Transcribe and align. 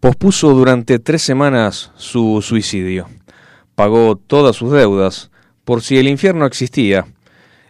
Pospuso 0.00 0.50
durante 0.50 1.00
tres 1.00 1.22
semanas 1.22 1.90
su 1.96 2.40
suicidio. 2.40 3.08
Pagó 3.74 4.14
todas 4.14 4.54
sus 4.54 4.70
deudas, 4.70 5.32
por 5.64 5.82
si 5.82 5.98
el 5.98 6.06
infierno 6.06 6.46
existía. 6.46 7.08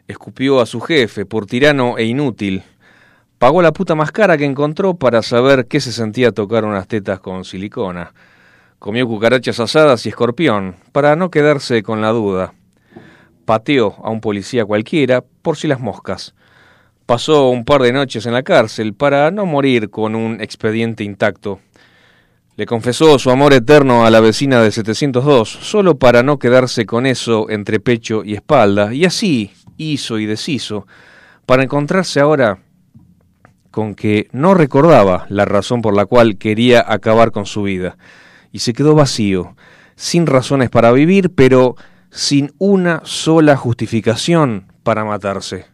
Escupió 0.09 0.60
a 0.60 0.66
su 0.66 0.83
jefe 0.83 1.24
por 1.24 1.46
tirano 1.46 1.96
e 1.96 2.05
inútil. 2.05 2.64
Pagó 3.38 3.62
la 3.62 3.72
puta 3.72 3.95
más 3.95 4.12
cara 4.12 4.36
que 4.36 4.45
encontró 4.45 4.92
para 4.92 5.22
saber 5.22 5.69
qué 5.69 5.80
se 5.80 5.91
sentía 5.91 6.30
tocar 6.30 6.67
unas 6.67 6.86
tetas 6.86 7.19
con 7.19 7.47
silicona. 7.47 8.12
Comió 8.78 9.08
cucarachas 9.08 9.58
asadas 9.58 10.05
y 10.05 10.11
escorpión, 10.11 10.77
para 10.92 11.17
no 11.17 11.30
quedarse 11.30 11.83
con 11.83 12.02
la 12.02 12.11
duda. 12.11 12.52
Pateó 13.47 13.97
a 14.05 14.11
un 14.11 14.20
policía 14.20 14.67
cualquiera 14.67 15.24
por 15.41 15.56
si 15.56 15.67
las 15.67 15.80
moscas. 15.80 16.34
Pasó 17.06 17.48
un 17.48 17.64
par 17.64 17.80
de 17.80 17.95
noches 17.95 18.27
en 18.27 18.34
la 18.34 18.42
cárcel 18.42 18.92
para 18.92 19.30
no 19.30 19.47
morir 19.47 19.89
con 19.89 20.14
un 20.14 20.42
expediente 20.42 21.05
intacto. 21.05 21.61
Le 22.59 22.67
confesó 22.67 23.20
su 23.20 23.31
amor 23.31 23.53
eterno 23.53 24.05
a 24.05 24.11
la 24.11 24.19
vecina 24.19 24.61
de 24.61 24.73
702, 24.73 25.48
solo 25.48 25.97
para 25.97 26.25
no 26.25 26.41
quedarse 26.41 26.87
con 26.87 27.06
eso 27.06 27.48
entre 27.51 27.78
pecho 27.78 28.25
y 28.25 28.34
espalda, 28.34 28.92
y 28.92 29.05
así 29.05 29.53
hizo 29.77 30.19
y 30.19 30.27
deshizo, 30.27 30.84
para 31.47 31.62
encontrarse 31.62 32.19
ahora 32.19 32.59
con 33.70 33.95
que 33.95 34.27
no 34.33 34.55
recordaba 34.55 35.27
la 35.29 35.45
razón 35.45 35.83
por 35.83 35.95
la 35.95 36.06
cual 36.06 36.36
quería 36.36 36.84
acabar 36.84 37.31
con 37.31 37.47
su 37.47 37.62
vida, 37.62 37.97
y 38.51 38.59
se 38.59 38.73
quedó 38.73 38.97
vacío, 38.97 39.55
sin 39.95 40.27
razones 40.27 40.69
para 40.69 40.91
vivir, 40.91 41.31
pero 41.33 41.77
sin 42.11 42.53
una 42.59 43.03
sola 43.05 43.56
justificación 43.56 44.73
para 44.83 45.05
matarse. 45.05 45.67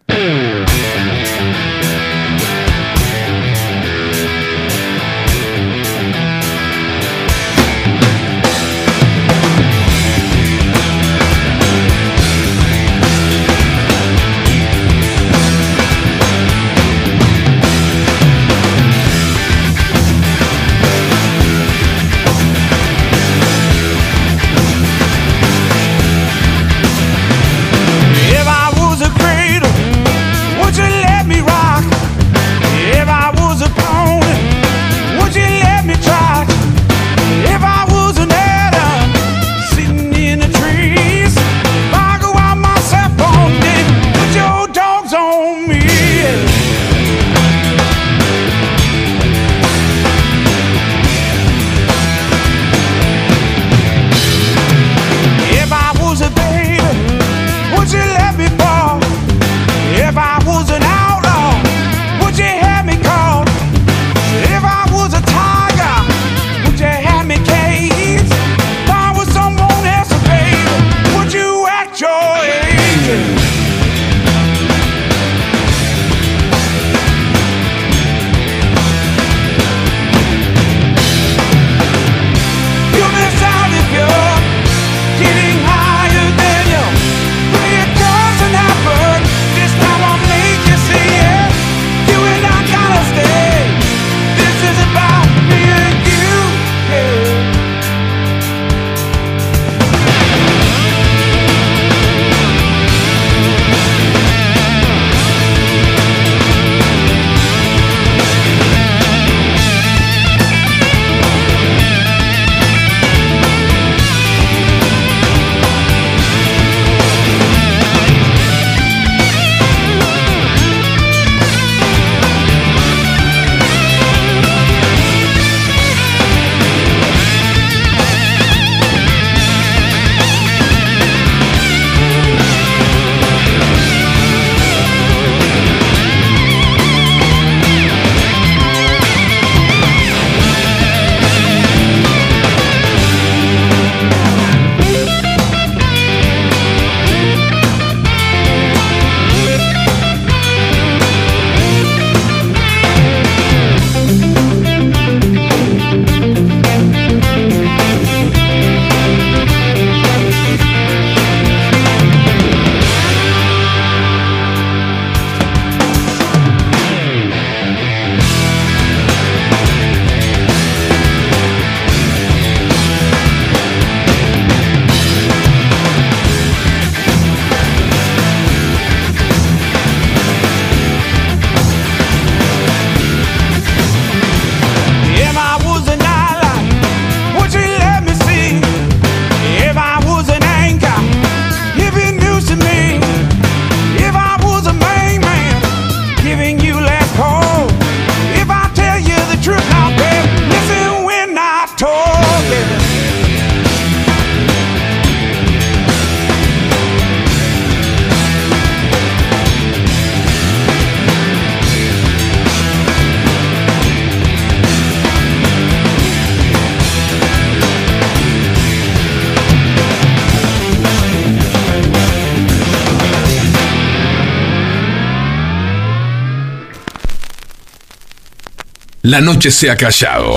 La 229.14 229.20
noche 229.20 229.52
se 229.52 229.70
ha 229.70 229.76
callado. 229.76 230.34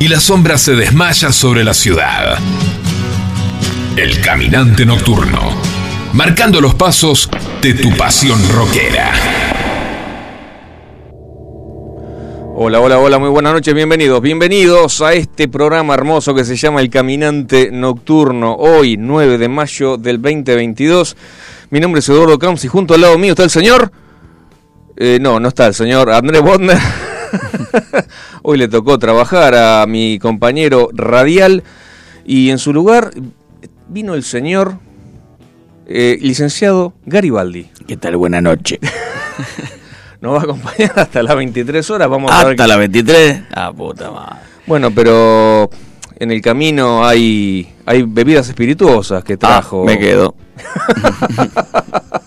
Y 0.00 0.08
la 0.08 0.18
sombra 0.18 0.58
se 0.58 0.74
desmaya 0.74 1.30
sobre 1.30 1.62
la 1.62 1.74
ciudad. 1.74 2.36
El 3.96 4.20
caminante 4.20 4.84
nocturno, 4.84 5.52
marcando 6.12 6.60
los 6.60 6.74
pasos 6.74 7.30
de 7.62 7.74
tu 7.74 7.96
pasión 7.96 8.40
rockera. 8.48 9.12
Hola, 12.56 12.80
hola, 12.80 12.98
hola, 12.98 13.20
muy 13.20 13.28
buenas 13.28 13.52
noches, 13.52 13.72
bienvenidos, 13.72 14.20
bienvenidos 14.20 15.02
a 15.02 15.12
este 15.12 15.46
programa 15.46 15.94
hermoso 15.94 16.34
que 16.34 16.44
se 16.44 16.56
llama 16.56 16.80
El 16.80 16.90
Caminante 16.90 17.70
Nocturno, 17.70 18.56
hoy 18.56 18.96
9 18.96 19.38
de 19.38 19.48
mayo 19.48 19.98
del 19.98 20.20
2022. 20.20 21.16
Mi 21.70 21.78
nombre 21.78 22.00
es 22.00 22.08
Eduardo 22.08 22.40
Camps 22.40 22.64
y 22.64 22.68
junto 22.68 22.94
al 22.94 23.02
lado 23.02 23.16
mío 23.18 23.34
está 23.34 23.44
el 23.44 23.50
señor... 23.50 23.92
Eh, 25.02 25.18
no, 25.18 25.40
no 25.40 25.48
está 25.48 25.66
el 25.66 25.72
señor 25.72 26.10
Andrés 26.10 26.42
Bodner. 26.42 26.76
Hoy 28.42 28.58
le 28.58 28.68
tocó 28.68 28.98
trabajar 28.98 29.54
a 29.54 29.86
mi 29.86 30.18
compañero 30.18 30.90
radial 30.92 31.62
y 32.26 32.50
en 32.50 32.58
su 32.58 32.74
lugar 32.74 33.10
vino 33.88 34.12
el 34.12 34.22
señor 34.24 34.74
eh, 35.86 36.18
licenciado 36.20 36.92
Garibaldi. 37.06 37.70
¿Qué 37.86 37.96
tal? 37.96 38.18
Buena 38.18 38.42
noche. 38.42 38.78
Nos 40.20 40.34
va 40.34 40.40
a 40.40 40.42
acompañar 40.42 40.92
hasta 40.94 41.22
las 41.22 41.34
23 41.34 41.88
horas. 41.88 42.10
Vamos 42.10 42.30
¿Hasta 42.30 42.42
a 42.42 42.48
ver 42.48 42.68
las 42.68 42.78
23? 42.78 43.42
Ah, 43.54 43.72
puta 43.72 44.10
madre. 44.10 44.36
Bueno, 44.66 44.90
pero 44.90 45.70
en 46.18 46.30
el 46.30 46.42
camino 46.42 47.06
hay, 47.06 47.72
hay 47.86 48.02
bebidas 48.02 48.50
espirituosas 48.50 49.24
que 49.24 49.38
trajo. 49.38 49.80
Ah, 49.80 49.86
me 49.86 49.98
quedo. 49.98 50.34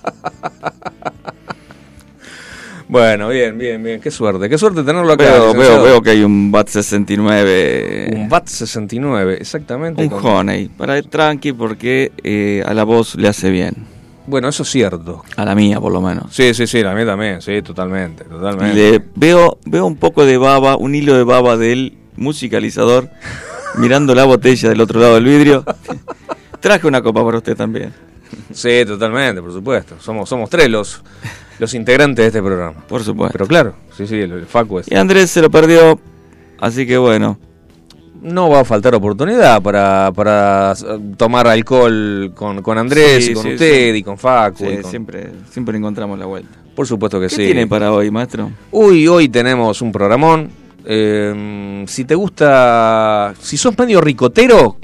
Bueno, 2.93 3.29
bien, 3.29 3.57
bien, 3.57 3.81
bien. 3.81 3.99
Qué 3.99 4.11
suerte. 4.11 4.47
Qué 4.47 4.55
suerte 4.55 4.83
tenerlo 4.83 5.13
acá. 5.13 5.23
Veo, 5.23 5.53
veo, 5.55 5.81
veo 5.81 6.01
que 6.03 6.11
hay 6.11 6.23
un 6.23 6.51
BAT 6.51 6.67
69. 6.67 8.09
Un 8.13 8.29
BAT 8.29 8.47
69, 8.47 9.37
exactamente. 9.41 10.03
Un 10.03 10.09
con- 10.09 10.23
honey. 10.23 10.67
Para 10.67 10.99
ir 10.99 11.07
tranqui 11.09 11.53
porque 11.53 12.11
eh, 12.23 12.61
a 12.63 12.71
la 12.75 12.83
voz 12.83 13.15
le 13.15 13.27
hace 13.27 13.49
bien. 13.49 13.87
Bueno, 14.27 14.47
eso 14.47 14.61
es 14.61 14.69
cierto. 14.69 15.23
A 15.35 15.43
la 15.43 15.55
mía, 15.55 15.81
por 15.81 15.91
lo 15.91 16.01
menos. 16.01 16.35
Sí, 16.35 16.53
sí, 16.53 16.67
sí, 16.67 16.83
la 16.83 16.93
mía 16.93 17.07
también. 17.07 17.41
Sí, 17.41 17.63
totalmente, 17.63 18.25
totalmente. 18.25 18.75
Le 18.75 19.03
veo, 19.15 19.57
veo 19.65 19.87
un 19.87 19.95
poco 19.95 20.23
de 20.23 20.37
baba, 20.37 20.77
un 20.77 20.93
hilo 20.93 21.15
de 21.17 21.23
baba 21.23 21.57
del 21.57 21.97
musicalizador 22.15 23.09
mirando 23.79 24.13
la 24.13 24.25
botella 24.25 24.69
del 24.69 24.79
otro 24.81 24.99
lado 24.99 25.15
del 25.15 25.25
vidrio. 25.25 25.65
Traje 26.59 26.85
una 26.85 27.01
copa 27.01 27.25
para 27.25 27.37
usted 27.37 27.57
también. 27.57 27.91
Sí, 28.53 28.85
totalmente, 28.85 29.41
por 29.41 29.51
supuesto. 29.51 29.95
Somos, 29.99 30.29
somos 30.29 30.47
tres 30.47 30.69
los, 30.69 31.01
los 31.59 31.73
integrantes 31.73 32.23
de 32.23 32.27
este 32.27 32.41
programa. 32.41 32.73
Por 32.87 33.03
supuesto. 33.03 33.33
Pero 33.33 33.47
claro, 33.47 33.75
sí, 33.95 34.05
sí, 34.07 34.15
el, 34.19 34.31
el 34.31 34.45
Facu 34.45 34.79
es. 34.79 34.91
Y 34.91 34.95
Andrés 34.95 35.29
se 35.31 35.41
lo 35.41 35.49
perdió. 35.49 35.99
Así 36.59 36.85
que 36.85 36.97
bueno. 36.97 37.37
No 38.21 38.49
va 38.49 38.61
a 38.61 38.63
faltar 38.63 38.95
oportunidad 38.95 39.61
para, 39.61 40.09
para 40.15 40.71
eh, 40.73 40.99
tomar 41.17 41.45
alcohol 41.45 42.31
con, 42.33 42.61
con 42.61 42.77
Andrés, 42.77 43.25
Sí, 43.25 43.31
y 43.31 43.33
con 43.33 43.43
sí, 43.43 43.49
usted 43.53 43.91
sí. 43.91 43.97
y 43.97 44.03
con 44.03 44.17
Facu. 44.17 44.59
sí, 44.59 44.65
y 44.71 44.77
con- 44.81 44.89
siempre, 44.91 45.29
siempre 45.51 45.77
encontramos 45.77 46.17
la 46.17 46.25
vuelta. 46.25 46.57
Por 46.73 46.87
supuesto 46.87 47.19
que 47.19 47.27
¿Qué 47.27 47.35
sí. 47.35 47.45
tiene 47.47 47.67
para 47.67 47.91
hoy, 47.91 48.09
maestro? 48.11 48.49
Uy, 48.71 49.09
hoy 49.09 49.27
tenemos 49.27 49.81
un 49.81 49.91
programón. 49.91 50.49
Eh, 50.85 51.83
si 51.87 52.05
te 52.05 52.15
gusta, 52.15 53.33
si 53.41 53.57
sos 53.57 53.77
medio 53.77 53.99
ricotero, 53.99 54.77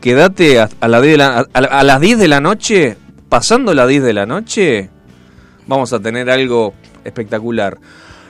quédate 0.00 0.58
a, 0.60 0.70
a 0.80 0.88
la 0.88 1.00
10 1.02 1.12
de 1.12 1.18
la- 1.18 1.46
a, 1.52 1.58
a 1.58 1.82
las 1.84 2.00
10 2.00 2.18
de 2.18 2.28
la 2.28 2.40
noche, 2.40 2.96
pasando 3.28 3.74
las 3.74 3.86
10 3.88 4.02
de 4.02 4.12
la 4.14 4.24
noche, 4.24 4.88
vamos 5.66 5.92
a 5.92 6.00
tener 6.00 6.30
algo 6.30 6.74
espectacular. 7.04 7.78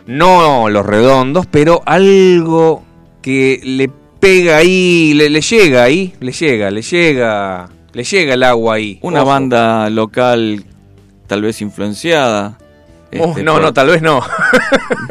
No 0.07 0.69
los 0.69 0.85
redondos, 0.85 1.47
pero 1.47 1.83
algo 1.87 2.83
que 3.23 3.61
le 3.63 3.89
pega 4.21 4.57
ahí, 4.59 5.15
le, 5.15 5.31
le 5.31 5.41
llega 5.41 5.85
ahí, 5.85 6.15
le 6.21 6.33
llega, 6.33 6.71
le 6.71 6.83
llega, 6.83 7.69
le 7.93 8.05
llega 8.05 8.35
el 8.35 8.43
agua 8.43 8.75
ahí. 8.75 8.99
Una 9.03 9.21
Ojo. 9.23 9.31
banda 9.31 9.89
local 9.91 10.65
tal 11.27 11.43
vez 11.43 11.61
influenciada. 11.61 12.59
Oh, 13.19 13.29
este, 13.29 13.43
no, 13.43 13.55
por- 13.55 13.63
no, 13.63 13.73
tal 13.73 13.89
vez 13.89 14.03
no. 14.03 14.21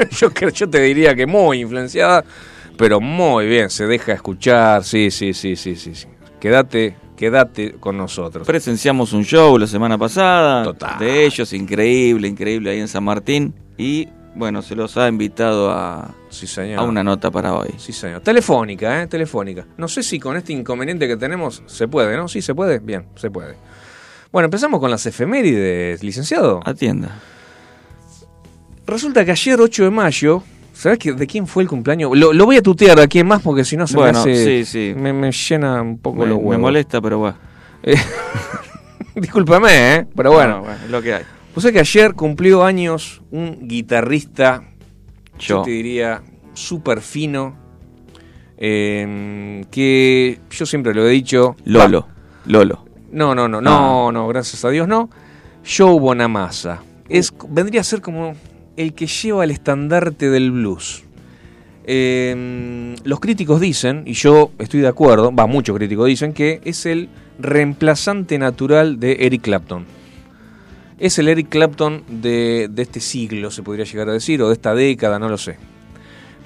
yo 0.53 0.69
te 0.69 0.81
diría 0.81 1.15
que 1.15 1.25
muy 1.25 1.61
influenciada, 1.61 2.23
pero 2.77 2.99
muy 2.99 3.45
bien, 3.47 3.69
se 3.69 3.85
deja 3.85 4.13
escuchar, 4.13 4.83
sí, 4.83 5.11
sí, 5.11 5.33
sí, 5.33 5.55
sí, 5.55 5.75
sí. 5.75 5.95
sí. 5.95 6.07
Quédate, 6.39 6.95
quédate 7.21 7.73
con 7.73 7.97
nosotros. 7.97 8.47
Presenciamos 8.47 9.13
un 9.13 9.23
show 9.23 9.55
la 9.59 9.67
semana 9.67 9.95
pasada 9.95 10.63
Total. 10.63 10.97
de 10.97 11.23
ellos, 11.23 11.53
increíble, 11.53 12.27
increíble 12.27 12.71
ahí 12.71 12.79
en 12.79 12.87
San 12.87 13.03
Martín. 13.03 13.53
Y 13.77 14.07
bueno, 14.33 14.63
se 14.63 14.75
los 14.75 14.97
ha 14.97 15.07
invitado 15.07 15.69
a, 15.69 16.15
Sí, 16.29 16.47
señor. 16.47 16.79
a 16.79 16.81
una 16.81 17.03
nota 17.03 17.29
para 17.29 17.53
hoy. 17.53 17.69
Sí, 17.77 17.93
señor. 17.93 18.21
Telefónica, 18.21 19.03
¿eh? 19.03 19.05
Telefónica. 19.05 19.67
No 19.77 19.87
sé 19.87 20.01
si 20.01 20.19
con 20.19 20.35
este 20.35 20.53
inconveniente 20.53 21.07
que 21.07 21.15
tenemos 21.15 21.61
se 21.67 21.87
puede, 21.87 22.17
¿no? 22.17 22.27
Sí, 22.27 22.41
se 22.41 22.55
puede. 22.55 22.79
Bien, 22.79 23.05
se 23.13 23.29
puede. 23.29 23.55
Bueno, 24.31 24.45
empezamos 24.45 24.79
con 24.79 24.89
las 24.89 25.05
efemérides, 25.05 26.03
licenciado. 26.03 26.61
Atienda. 26.65 27.19
Resulta 28.87 29.23
que 29.25 29.29
ayer, 29.29 29.61
8 29.61 29.83
de 29.83 29.91
mayo, 29.91 30.41
¿sabes 30.81 30.97
que, 30.97 31.13
de 31.13 31.27
quién 31.27 31.45
fue 31.45 31.63
el 31.63 31.69
cumpleaños? 31.69 32.17
Lo, 32.17 32.33
lo 32.33 32.45
voy 32.45 32.57
a 32.57 32.61
tutear 32.61 32.99
de 32.99 33.07
quién 33.07 33.27
más 33.27 33.41
porque 33.41 33.63
si 33.63 33.77
no 33.77 33.85
se 33.85 33.95
Bueno, 33.95 34.25
me 34.25 34.31
hace... 34.31 34.63
sí, 34.63 34.65
sí. 34.65 34.93
Me, 34.99 35.13
me 35.13 35.31
llena 35.31 35.81
un 35.81 35.99
poco 35.99 36.19
Me, 36.23 36.25
los 36.27 36.37
me 36.39 36.43
huevos. 36.45 36.61
molesta, 36.61 36.99
pero 37.01 37.19
bueno. 37.19 37.37
Eh, 37.83 37.95
Discúlpame, 39.15 39.95
¿eh? 39.95 40.07
Pero 40.15 40.31
bueno. 40.31 40.63
es 40.83 40.89
lo 40.89 41.01
que 41.01 41.13
hay. 41.13 41.23
Pues 41.53 41.65
es 41.65 41.71
que 41.71 41.79
ayer 41.79 42.13
cumplió 42.13 42.63
años 42.63 43.21
un 43.29 43.67
guitarrista, 43.67 44.63
yo, 45.37 45.57
Yo. 45.57 45.61
te 45.63 45.71
diría, 45.71 46.21
súper 46.53 47.01
fino, 47.01 47.55
eh, 48.57 49.63
que 49.69 50.39
yo 50.49 50.65
siempre 50.65 50.93
lo 50.93 51.05
he 51.05 51.09
dicho. 51.11 51.55
Lolo. 51.65 52.07
Lolo. 52.45 52.85
No, 53.11 53.35
no, 53.35 53.47
no, 53.47 53.59
no, 53.59 54.11
no, 54.11 54.27
gracias 54.29 54.63
a 54.63 54.69
Dios 54.69 54.87
no. 54.87 55.09
Joe 55.65 55.99
Bonamassa. 55.99 56.81
Es, 57.09 57.33
vendría 57.49 57.81
a 57.81 57.83
ser 57.83 58.01
como 58.01 58.35
el 58.81 58.93
que 58.93 59.07
lleva 59.07 59.43
el 59.43 59.51
estandarte 59.51 60.29
del 60.29 60.51
blues. 60.51 61.03
Eh, 61.83 62.95
los 63.03 63.19
críticos 63.19 63.59
dicen, 63.59 64.03
y 64.05 64.13
yo 64.13 64.51
estoy 64.59 64.81
de 64.81 64.87
acuerdo, 64.87 65.33
va, 65.33 65.47
muchos 65.47 65.75
críticos 65.75 66.07
dicen 66.07 66.33
que 66.33 66.61
es 66.63 66.85
el 66.85 67.09
reemplazante 67.39 68.37
natural 68.37 68.99
de 68.99 69.17
Eric 69.21 69.41
Clapton. 69.41 69.85
Es 70.99 71.17
el 71.17 71.27
Eric 71.27 71.49
Clapton 71.49 72.03
de, 72.07 72.69
de 72.71 72.81
este 72.83 72.99
siglo, 72.99 73.49
se 73.49 73.63
podría 73.63 73.85
llegar 73.85 74.09
a 74.09 74.13
decir, 74.13 74.41
o 74.41 74.47
de 74.47 74.53
esta 74.53 74.75
década, 74.75 75.17
no 75.17 75.29
lo 75.29 75.37
sé. 75.37 75.57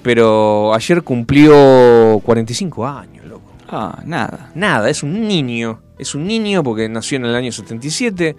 Pero 0.02 0.72
ayer 0.72 1.02
cumplió 1.02 2.20
45 2.22 2.86
años, 2.86 3.26
loco. 3.26 3.52
Ah, 3.68 4.00
nada. 4.06 4.52
Nada, 4.54 4.88
es 4.88 5.02
un 5.02 5.26
niño. 5.26 5.80
Es 5.98 6.14
un 6.14 6.26
niño 6.26 6.62
porque 6.62 6.88
nació 6.88 7.16
en 7.16 7.24
el 7.24 7.34
año 7.34 7.50
77. 7.50 8.36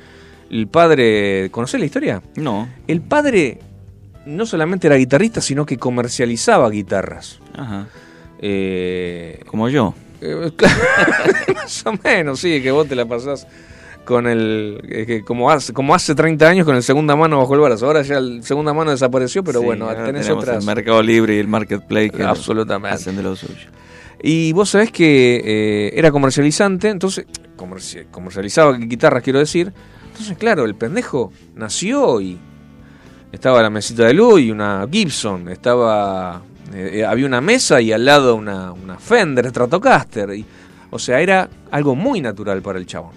El 0.49 0.67
padre. 0.67 1.49
¿Conocés 1.51 1.79
la 1.79 1.85
historia? 1.85 2.23
No. 2.37 2.69
El 2.87 3.01
padre 3.01 3.59
no 4.27 4.45
solamente 4.45 4.87
era 4.87 4.95
guitarrista, 4.97 5.41
sino 5.41 5.65
que 5.65 5.77
comercializaba 5.77 6.69
guitarras. 6.69 7.39
Ajá. 7.55 7.87
Eh, 8.39 9.39
Como 9.47 9.69
yo. 9.69 9.93
eh, 10.21 10.51
claro, 10.55 10.75
más 11.55 11.85
o 11.85 11.93
menos, 12.03 12.39
sí, 12.39 12.61
que 12.61 12.71
vos 12.71 12.87
te 12.87 12.95
la 12.95 13.05
pasás 13.05 13.47
con 14.05 14.27
el. 14.27 14.79
eh, 14.89 15.05
que 15.05 15.21
como, 15.23 15.49
hace, 15.51 15.73
como 15.73 15.93
hace 15.95 16.13
30 16.15 16.47
años 16.47 16.65
con 16.65 16.75
el 16.75 16.83
segunda 16.83 17.15
mano 17.15 17.39
bajo 17.39 17.53
el 17.55 17.61
brazo. 17.61 17.87
Ahora 17.87 18.03
ya 18.03 18.17
el 18.17 18.43
segunda 18.43 18.73
mano 18.73 18.91
desapareció, 18.91 19.43
pero 19.43 19.59
Sí, 19.59 19.65
bueno, 19.65 19.87
tenés 20.05 20.29
otras. 20.29 20.59
El 20.59 20.65
Mercado 20.65 21.01
Libre 21.01 21.35
y 21.35 21.39
el 21.39 21.47
Marketplace 21.47 22.09
que 22.11 22.23
Absolutamente. 22.23 22.95
hacen 22.95 23.15
de 23.15 23.23
lo 23.23 23.35
suyo. 23.35 23.69
Y 24.21 24.51
vos 24.53 24.69
sabés 24.69 24.91
que 24.91 25.41
eh, 25.43 25.91
era 25.95 26.11
comercializante, 26.11 26.89
entonces 26.89 27.25
comerci- 27.57 28.05
comercializaba 28.09 28.75
guitarras, 28.77 29.23
quiero 29.23 29.39
decir. 29.39 29.73
Entonces, 30.11 30.37
claro, 30.37 30.65
el 30.65 30.73
pendejo 30.73 31.31
nació 31.55 32.19
y 32.21 32.39
estaba 33.31 33.61
la 33.61 33.69
mesita 33.69 34.05
de 34.05 34.13
luz 34.13 34.41
y 34.41 34.51
una 34.51 34.87
Gibson, 34.91 35.49
estaba 35.49 36.41
eh, 36.73 37.05
había 37.05 37.25
una 37.25 37.41
mesa 37.41 37.79
y 37.81 37.91
al 37.91 38.03
lado 38.05 38.35
una, 38.35 38.71
una 38.71 38.97
Fender 38.97 39.49
Stratocaster. 39.49 40.33
Y, 40.35 40.45
o 40.89 40.99
sea, 40.99 41.19
era 41.19 41.49
algo 41.71 41.95
muy 41.95 42.21
natural 42.21 42.61
para 42.61 42.79
el 42.79 42.85
chabón. 42.85 43.11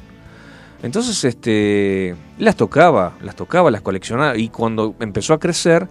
Entonces, 0.83 1.23
este, 1.25 2.15
las 2.39 2.57
tocaba, 2.57 3.15
las 3.23 3.37
tocaba, 3.37 3.71
las 3.71 3.83
coleccionaba 3.83 4.37
y 4.37 4.49
cuando 4.49 4.95
empezó 5.01 5.35
a 5.35 5.39
crecer, 5.39 5.87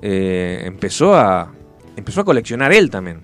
eh, 0.00 0.62
empezó 0.64 1.14
a 1.16 1.50
empezó 1.96 2.22
a 2.22 2.24
coleccionar 2.24 2.72
él 2.72 2.90
también. 2.90 3.20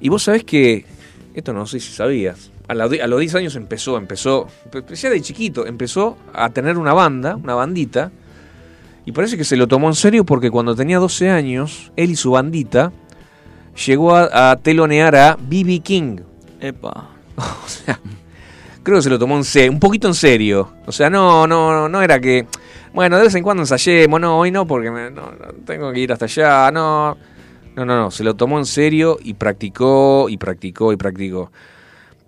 Y 0.00 0.08
vos 0.08 0.22
sabés 0.22 0.44
que, 0.44 0.86
esto 1.34 1.52
no 1.52 1.66
sé 1.66 1.80
si 1.80 1.92
sabías, 1.92 2.50
a, 2.68 2.74
la- 2.74 2.84
a 2.84 3.06
los 3.06 3.20
10 3.20 3.34
años 3.34 3.56
empezó, 3.56 3.98
empezó, 3.98 4.46
pe- 4.70 4.94
ya 4.94 5.10
de 5.10 5.20
chiquito, 5.20 5.66
empezó 5.66 6.16
a 6.32 6.48
tener 6.48 6.78
una 6.78 6.94
banda, 6.94 7.36
una 7.36 7.54
bandita, 7.54 8.10
y 9.10 9.12
parece 9.12 9.36
que 9.36 9.42
se 9.42 9.56
lo 9.56 9.66
tomó 9.66 9.88
en 9.88 9.96
serio 9.96 10.24
porque 10.24 10.52
cuando 10.52 10.76
tenía 10.76 11.00
12 11.00 11.30
años, 11.30 11.90
él 11.96 12.12
y 12.12 12.14
su 12.14 12.30
bandita 12.30 12.92
llegó 13.84 14.14
a, 14.14 14.52
a 14.52 14.56
telonear 14.56 15.16
a 15.16 15.36
B.B. 15.36 15.80
King. 15.80 16.18
Epa. 16.60 17.10
O 17.36 17.66
sea, 17.66 17.98
creo 18.84 18.98
que 18.98 19.02
se 19.02 19.10
lo 19.10 19.18
tomó 19.18 19.36
en 19.36 19.42
serio, 19.42 19.72
un 19.72 19.80
poquito 19.80 20.06
en 20.06 20.14
serio. 20.14 20.74
O 20.86 20.92
sea, 20.92 21.10
no, 21.10 21.48
no, 21.48 21.88
no 21.88 22.02
era 22.02 22.20
que. 22.20 22.46
Bueno, 22.94 23.16
de 23.16 23.24
vez 23.24 23.34
en 23.34 23.42
cuando 23.42 23.64
ensayemos, 23.64 24.20
no, 24.20 24.38
hoy 24.38 24.52
no, 24.52 24.64
porque 24.64 24.92
no, 24.92 25.32
tengo 25.64 25.90
que 25.92 25.98
ir 25.98 26.12
hasta 26.12 26.26
allá, 26.26 26.70
no. 26.70 27.16
No, 27.74 27.84
no, 27.84 27.96
no, 27.96 28.10
se 28.12 28.22
lo 28.22 28.34
tomó 28.34 28.60
en 28.60 28.66
serio 28.66 29.18
y 29.24 29.34
practicó 29.34 30.28
y 30.28 30.36
practicó 30.36 30.92
y 30.92 30.96
practicó. 30.96 31.50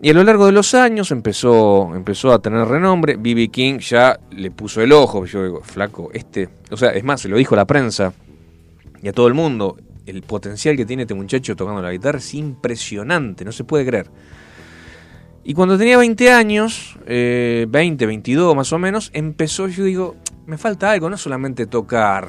Y 0.05 0.11
a 0.11 0.15
lo 0.15 0.25
largo 0.25 0.47
de 0.47 0.53
los 0.53 0.75
años 0.75 1.13
empezó, 1.13 1.95
empezó 1.95 2.33
a 2.33 2.43
tener 2.43 2.67
renombre. 2.67 3.15
B.B. 3.17 3.51
King 3.51 3.79
ya 3.79 4.19
le 4.33 4.51
puso 4.51 4.83
el 4.83 4.91
ojo. 4.91 5.27
Yo 5.27 5.45
digo, 5.45 5.61
flaco, 5.63 6.11
este. 6.13 6.49
O 6.73 6.77
sea, 6.77 6.91
es 6.91 7.05
más, 7.05 7.21
se 7.21 7.29
lo 7.29 7.37
dijo 7.37 7.55
a 7.55 7.59
la 7.59 7.67
prensa 7.69 8.13
y 9.01 9.07
a 9.07 9.13
todo 9.13 9.29
el 9.29 9.35
mundo. 9.35 9.79
El 10.05 10.23
potencial 10.23 10.77
que 10.77 10.85
tiene 10.85 11.03
este 11.03 11.15
muchacho 11.15 11.55
tocando 11.55 11.81
la 11.81 11.93
guitarra 11.93 12.19
es 12.19 12.35
impresionante, 12.35 13.45
no 13.45 13.53
se 13.53 13.63
puede 13.63 13.87
creer. 13.87 14.11
Y 15.45 15.55
cuando 15.55 15.79
tenía 15.79 15.97
20 15.99 16.33
años, 16.33 16.99
20, 17.07 18.05
22 18.05 18.57
más 18.57 18.73
o 18.73 18.81
menos, 18.81 19.09
empezó, 19.15 19.69
yo 19.69 19.85
digo, 19.85 20.17
me 20.47 20.59
falta 20.59 20.91
algo, 20.91 21.09
no 21.11 21.17
solamente 21.17 21.67
tocar, 21.67 22.29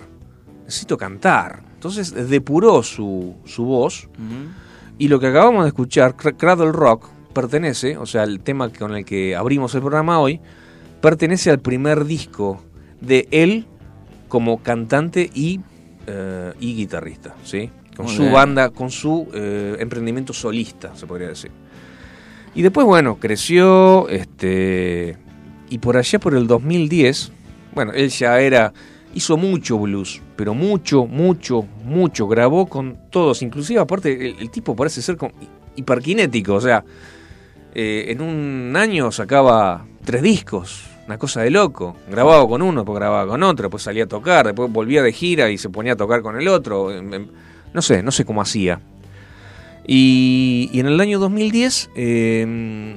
necesito 0.66 0.96
cantar. 0.96 1.64
Entonces 1.74 2.30
depuró 2.30 2.84
su, 2.84 3.36
su 3.46 3.66
voz 3.66 4.08
y 5.00 5.08
lo 5.08 5.20
que 5.20 5.28
acabamos 5.28 5.64
de 5.64 5.70
escuchar, 5.70 6.16
Cradle 6.16 6.72
Rock, 6.72 7.10
pertenece, 7.34 7.98
o 7.98 8.06
sea, 8.06 8.24
el 8.24 8.40
tema 8.40 8.70
con 8.70 8.96
el 8.96 9.06
que 9.06 9.36
abrimos 9.36 9.74
el 9.76 9.82
programa 9.82 10.20
hoy, 10.20 10.40
pertenece 11.02 11.50
al 11.52 11.60
primer 11.60 12.06
disco 12.06 12.64
de 13.02 13.28
él 13.32 13.66
como 14.28 14.64
cantante 14.64 15.30
y, 15.34 15.60
eh, 16.08 16.54
y 16.60 16.76
guitarrista, 16.76 17.36
¿sí? 17.44 17.70
Con 17.96 18.08
su 18.08 18.32
banda, 18.32 18.70
con 18.70 18.90
su 18.90 19.28
eh, 19.34 19.76
emprendimiento 19.80 20.34
solista, 20.34 20.96
se 20.96 21.06
podría 21.06 21.28
decir. 21.28 21.52
Y 22.56 22.62
después, 22.62 22.86
bueno, 22.86 23.18
creció, 23.20 24.08
este, 24.10 25.18
y 25.70 25.78
por 25.80 25.98
allá 25.98 26.20
por 26.20 26.36
el 26.36 26.48
2010, 26.48 27.32
bueno, 27.74 27.92
él 27.94 28.10
ya 28.10 28.40
era, 28.40 28.74
hizo 29.14 29.38
mucho 29.38 29.80
blues, 29.80 30.22
pero 30.36 30.54
mucho, 30.54 31.06
mucho, 31.06 31.66
mucho, 31.84 32.28
grabó 32.28 32.68
con 32.68 32.98
todos, 33.10 33.42
inclusive 33.42 33.80
aparte 33.80 34.36
el, 34.40 34.50
tipo 34.50 34.76
parece 34.76 35.02
ser 35.02 35.18
hiperkinético, 35.76 36.54
o 36.56 36.62
sea, 36.62 36.84
eh, 37.76 38.06
en 38.10 38.22
un 38.22 38.76
año 38.76 39.12
sacaba 39.12 39.86
tres 40.06 40.22
discos, 40.22 40.84
una 41.08 41.18
cosa 41.18 41.42
de 41.42 41.50
loco, 41.50 41.96
grababa 42.10 42.48
con 42.48 42.62
uno, 42.62 42.82
después 42.82 43.00
grababa 43.00 43.28
con 43.28 43.42
otro, 43.42 43.64
después 43.64 43.82
salía 43.82 44.04
a 44.04 44.08
tocar, 44.08 44.46
después 44.46 44.72
volvía 44.72 45.02
de 45.02 45.12
gira 45.12 45.50
y 45.50 45.58
se 45.58 45.70
ponía 45.70 45.94
a 45.94 45.96
tocar 45.96 46.22
con 46.22 46.40
el 46.40 46.48
otro, 46.48 46.90
no 47.74 47.82
sé, 47.82 48.04
no 48.04 48.12
sé 48.12 48.26
cómo 48.26 48.42
hacía. 48.42 48.80
Y, 49.86 50.70
en 50.74 50.86
el 50.86 51.00
año 51.02 51.20
2010, 51.20 51.90
em, 51.96 52.96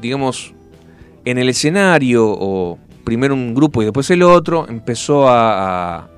digamos, 0.00 0.54
en 1.24 1.38
el 1.38 1.48
escenario, 1.48 2.26
o 2.28 2.78
primero 3.04 3.34
un 3.34 3.54
grupo 3.54 3.82
y 3.82 3.84
después 3.84 4.08
el 4.10 4.22
otro, 4.22 4.66
empezó 4.68 5.28
a, 5.28 6.08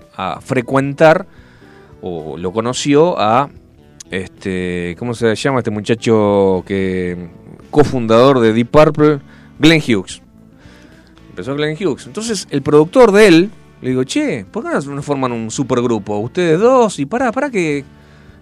frecuentar, 0.43 1.27
o 2.03 2.37
lo 2.37 2.53
conoció 2.53 3.19
a, 3.19 3.49
este, 4.11 4.95
¿cómo 4.99 5.15
se 5.15 5.35
llama 5.35 5.61
este 5.61 5.71
muchacho 5.71 6.63
que 6.67 7.17
cofundador 7.71 8.41
de 8.41 8.53
Deep 8.53 8.71
Purple, 8.71 9.21
Glenn 9.59 9.81
Hughes? 9.81 10.23
Empezó 11.31 11.55
Glenn 11.55 11.77
Hughes. 11.81 12.07
Entonces 12.07 12.47
el 12.51 12.63
productor 12.63 13.13
de 13.13 13.27
él 13.29 13.51
le 13.83 13.91
digo, 13.91 14.05
che, 14.05 14.45
¿por 14.51 14.65
qué 14.65 14.89
no 14.89 15.03
forman 15.03 15.33
un 15.33 15.51
supergrupo? 15.51 16.19
Ustedes 16.19 16.61
dos, 16.61 16.99
y 16.99 17.07
para, 17.07 17.33
para 17.33 17.51
que 17.51 17.85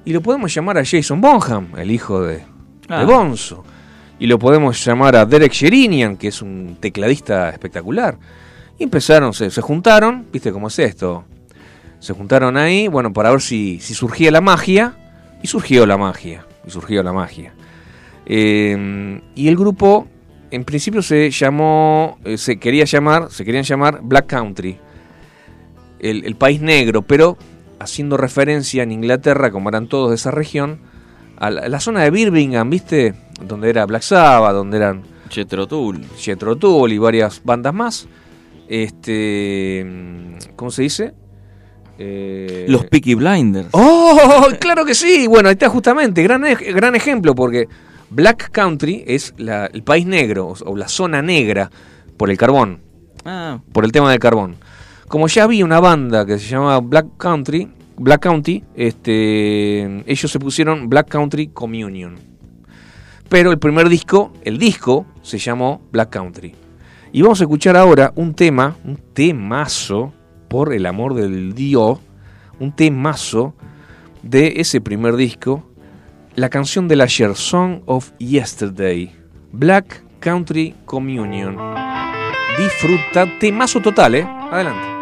y 0.09 0.13
lo 0.15 0.23
podemos 0.23 0.55
llamar 0.55 0.79
a 0.79 0.85
Jason 0.87 1.21
Bonham, 1.21 1.69
el 1.77 1.91
hijo 1.91 2.23
de, 2.23 2.43
ah. 2.89 3.05
Bonzo. 3.05 3.63
Y 4.19 4.27
lo 4.27 4.39
podemos 4.39 4.83
llamar 4.83 5.15
a 5.15 5.27
Derek 5.27 5.53
Sherinian, 5.53 6.17
que 6.17 6.29
es 6.29 6.41
un 6.41 6.79
tecladista 6.81 7.51
espectacular. 7.51 8.19
Y 8.79 8.85
empezaron, 8.85 9.35
se, 9.35 9.51
juntaron, 9.61 10.27
viste 10.33 10.51
cómo 10.51 10.69
es 10.69 10.79
esto. 10.79 11.25
Se 12.01 12.15
juntaron 12.15 12.57
ahí, 12.57 12.89
bueno, 12.89 13.13
para 13.13 13.31
ver 13.31 13.43
si, 13.43 13.81
si 13.81 13.93
surgía 13.93 14.31
la 14.31 14.41
magia. 14.41 14.95
Y 15.43 15.47
surgió 15.47 15.85
la 15.85 15.99
magia. 15.99 16.47
Y 16.67 16.71
surgió 16.71 17.03
la 17.03 17.13
magia. 17.13 17.53
Em, 18.29 19.23
y 19.35 19.49
el 19.49 19.57
grupo, 19.57 20.07
en 20.51 20.65
principio 20.65 21.03
se 21.03 21.31
llamó, 21.31 22.19
eh, 22.25 22.37
se 22.37 22.59
quería 22.59 22.85
llamar, 22.85 23.31
se 23.31 23.45
querían 23.45 23.65
llamar 23.65 24.01
Black 24.03 24.27
Country. 24.27 24.79
El, 25.99 26.25
el 26.25 26.37
país 26.37 26.61
negro, 26.61 27.03
pero 27.03 27.37
haciendo 27.81 28.17
referencia 28.17 28.83
en 28.83 28.93
Inglaterra, 28.93 29.51
como 29.51 29.69
eran 29.69 29.89
todos 29.89 30.11
de 30.11 30.17
esa 30.17 30.31
región, 30.31 30.81
a 31.39 31.51
la, 31.51 31.81
zona 31.81 32.03
de 32.03 32.11
Birmingham, 32.11 32.69
¿viste? 32.69 33.15
Donde 33.41 33.71
era 33.71 33.87
Black 33.87 34.03
Sabbath, 34.03 34.53
donde 34.53 34.77
eran... 34.77 35.03
Jethro 35.31 35.69
Tull. 35.69 36.05
Jethro 36.17 36.57
Tull 36.57 36.93
y 36.93 36.99
varias 36.99 37.41
bandas 37.45 37.73
más. 37.73 38.09
Este... 38.69 39.87
¿Cómo 40.57 40.71
se 40.71 40.83
dice? 40.83 41.15
Eh, 41.99 42.67
Los 42.69 42.87
Peaky 42.87 43.15
Blinders. 43.15 43.69
¡Oh! 43.73 44.49
Claro 44.61 44.85
que 44.85 44.95
sí. 44.95 45.27
Bueno, 45.29 45.49
ahí 45.49 45.53
está 45.53 45.69
justamente. 45.69 46.23
Gran, 46.23 46.43
gran 46.75 46.95
ejemplo 46.97 47.35
porque 47.35 47.69
Black 48.11 48.51
Country 48.51 49.05
es 49.07 49.35
el 49.39 49.83
país 49.83 50.07
negro 50.07 50.55
o 50.65 50.77
la 50.77 50.89
zona 50.89 51.23
negra 51.23 51.71
por 52.17 52.31
el 52.31 52.37
carbón. 52.37 52.81
Ah. 53.25 53.61
Por 53.73 53.85
el 53.85 53.93
tema 53.93 54.11
del 54.11 54.19
carbón 54.21 54.57
como 55.09 55.27
ya 55.27 55.45
había 55.45 55.65
una 55.65 55.81
banda 55.81 56.27
que 56.27 56.39
se 56.39 56.49
llamaba 56.49 56.81
Black 56.81 57.17
Country, 57.17 57.69
Black 57.97 58.23
County, 58.23 58.63
este, 58.77 60.03
ellos 60.07 60.31
se 60.31 60.39
pusieron 60.39 60.89
Black 60.89 61.09
Country 61.09 61.49
Communion. 61.49 62.17
Pero 63.29 63.51
el 63.51 63.59
primer 63.59 63.89
disco, 63.89 64.33
el 64.45 64.59
disco, 64.59 65.07
se 65.23 65.39
llamó 65.39 65.81
Black 65.91 66.11
Country. 66.11 66.55
Y 67.11 67.23
vamos 67.23 67.41
a 67.41 67.45
escuchar 67.45 67.77
ahora 67.77 68.13
un 68.17 68.35
tema, 68.35 68.77
un 68.85 68.97
temazo, 69.15 70.13
por 70.49 70.73
el 70.73 70.87
amor 70.87 71.15
del 71.15 71.55
Dios, 71.55 71.99
un 72.61 72.73
temazo 72.73 73.55
de 74.23 74.55
ese 74.57 74.81
primer 74.81 75.17
disco, 75.17 75.68
la 76.39 76.49
canción 76.49 76.87
del 76.87 77.01
ayer, 77.01 77.35
Song 77.35 77.81
of 77.87 78.13
Yesterday, 78.19 79.13
Black 79.51 80.05
Country 80.21 80.73
Communion. 80.85 81.57
Disfruta, 82.57 83.27
temazo 83.41 83.81
total, 83.81 84.15
¿eh? 84.15 84.23
Adelante. 84.23 84.98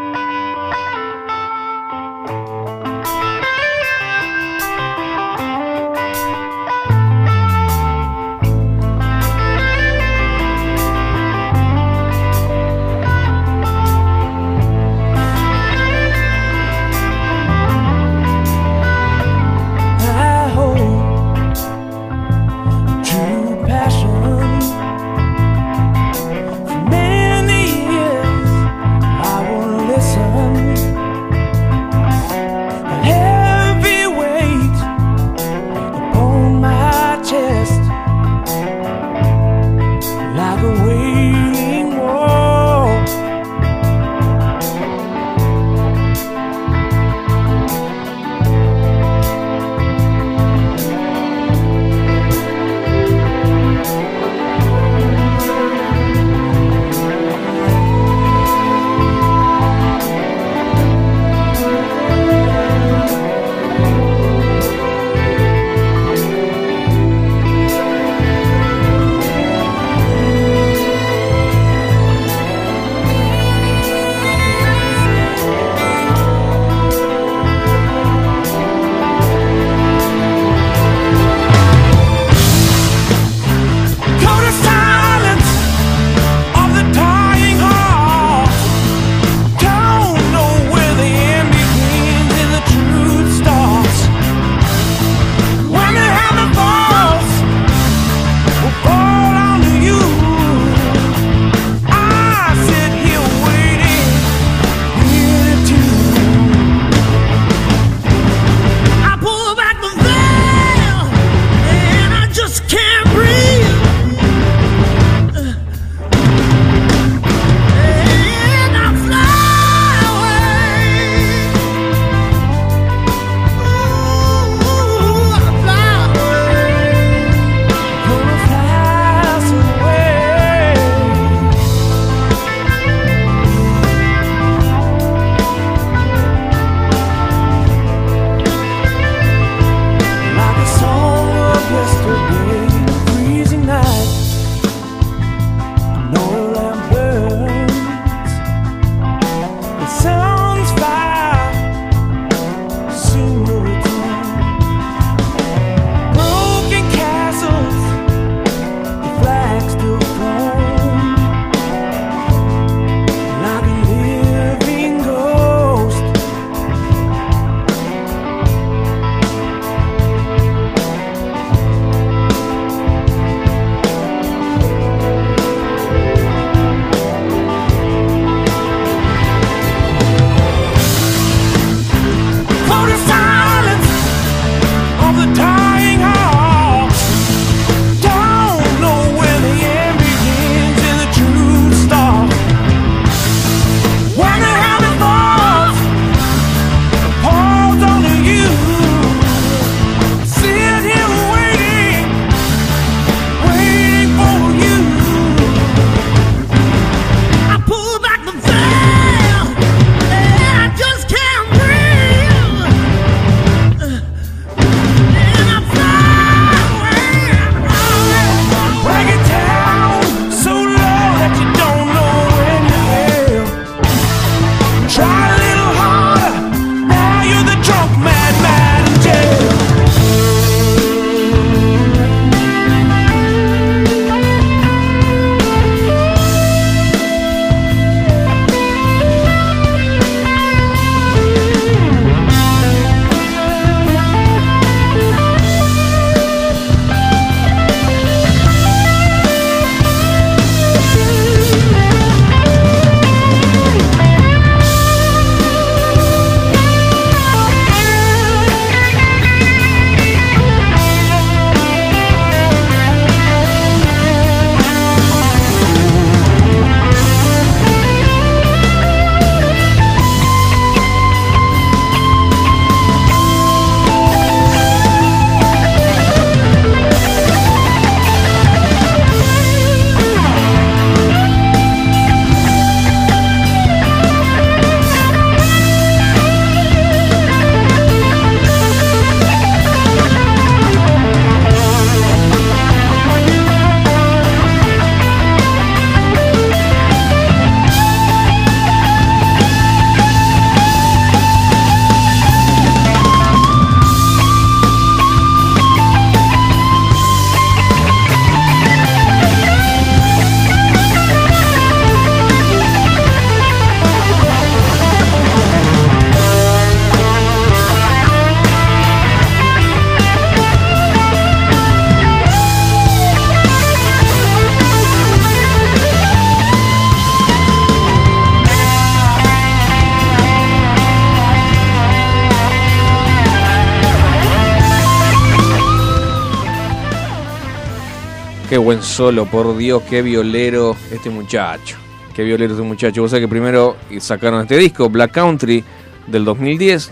Buen 338.77 338.83
solo, 338.83 339.25
por 339.27 339.57
Dios, 339.57 339.83
qué 339.89 340.03
violero 340.03 340.77
este 340.91 341.09
muchacho. 341.09 341.77
Qué 342.15 342.23
violero 342.25 342.53
este 342.53 342.67
muchacho. 342.67 343.01
Vos 343.01 343.11
sabés 343.11 343.25
que 343.25 343.29
primero 343.29 343.77
sacaron 344.01 344.43
este 344.43 344.59
disco, 344.59 344.91
Black 344.91 345.13
Country, 345.13 345.65
del 346.07 346.25
2010. 346.25 346.91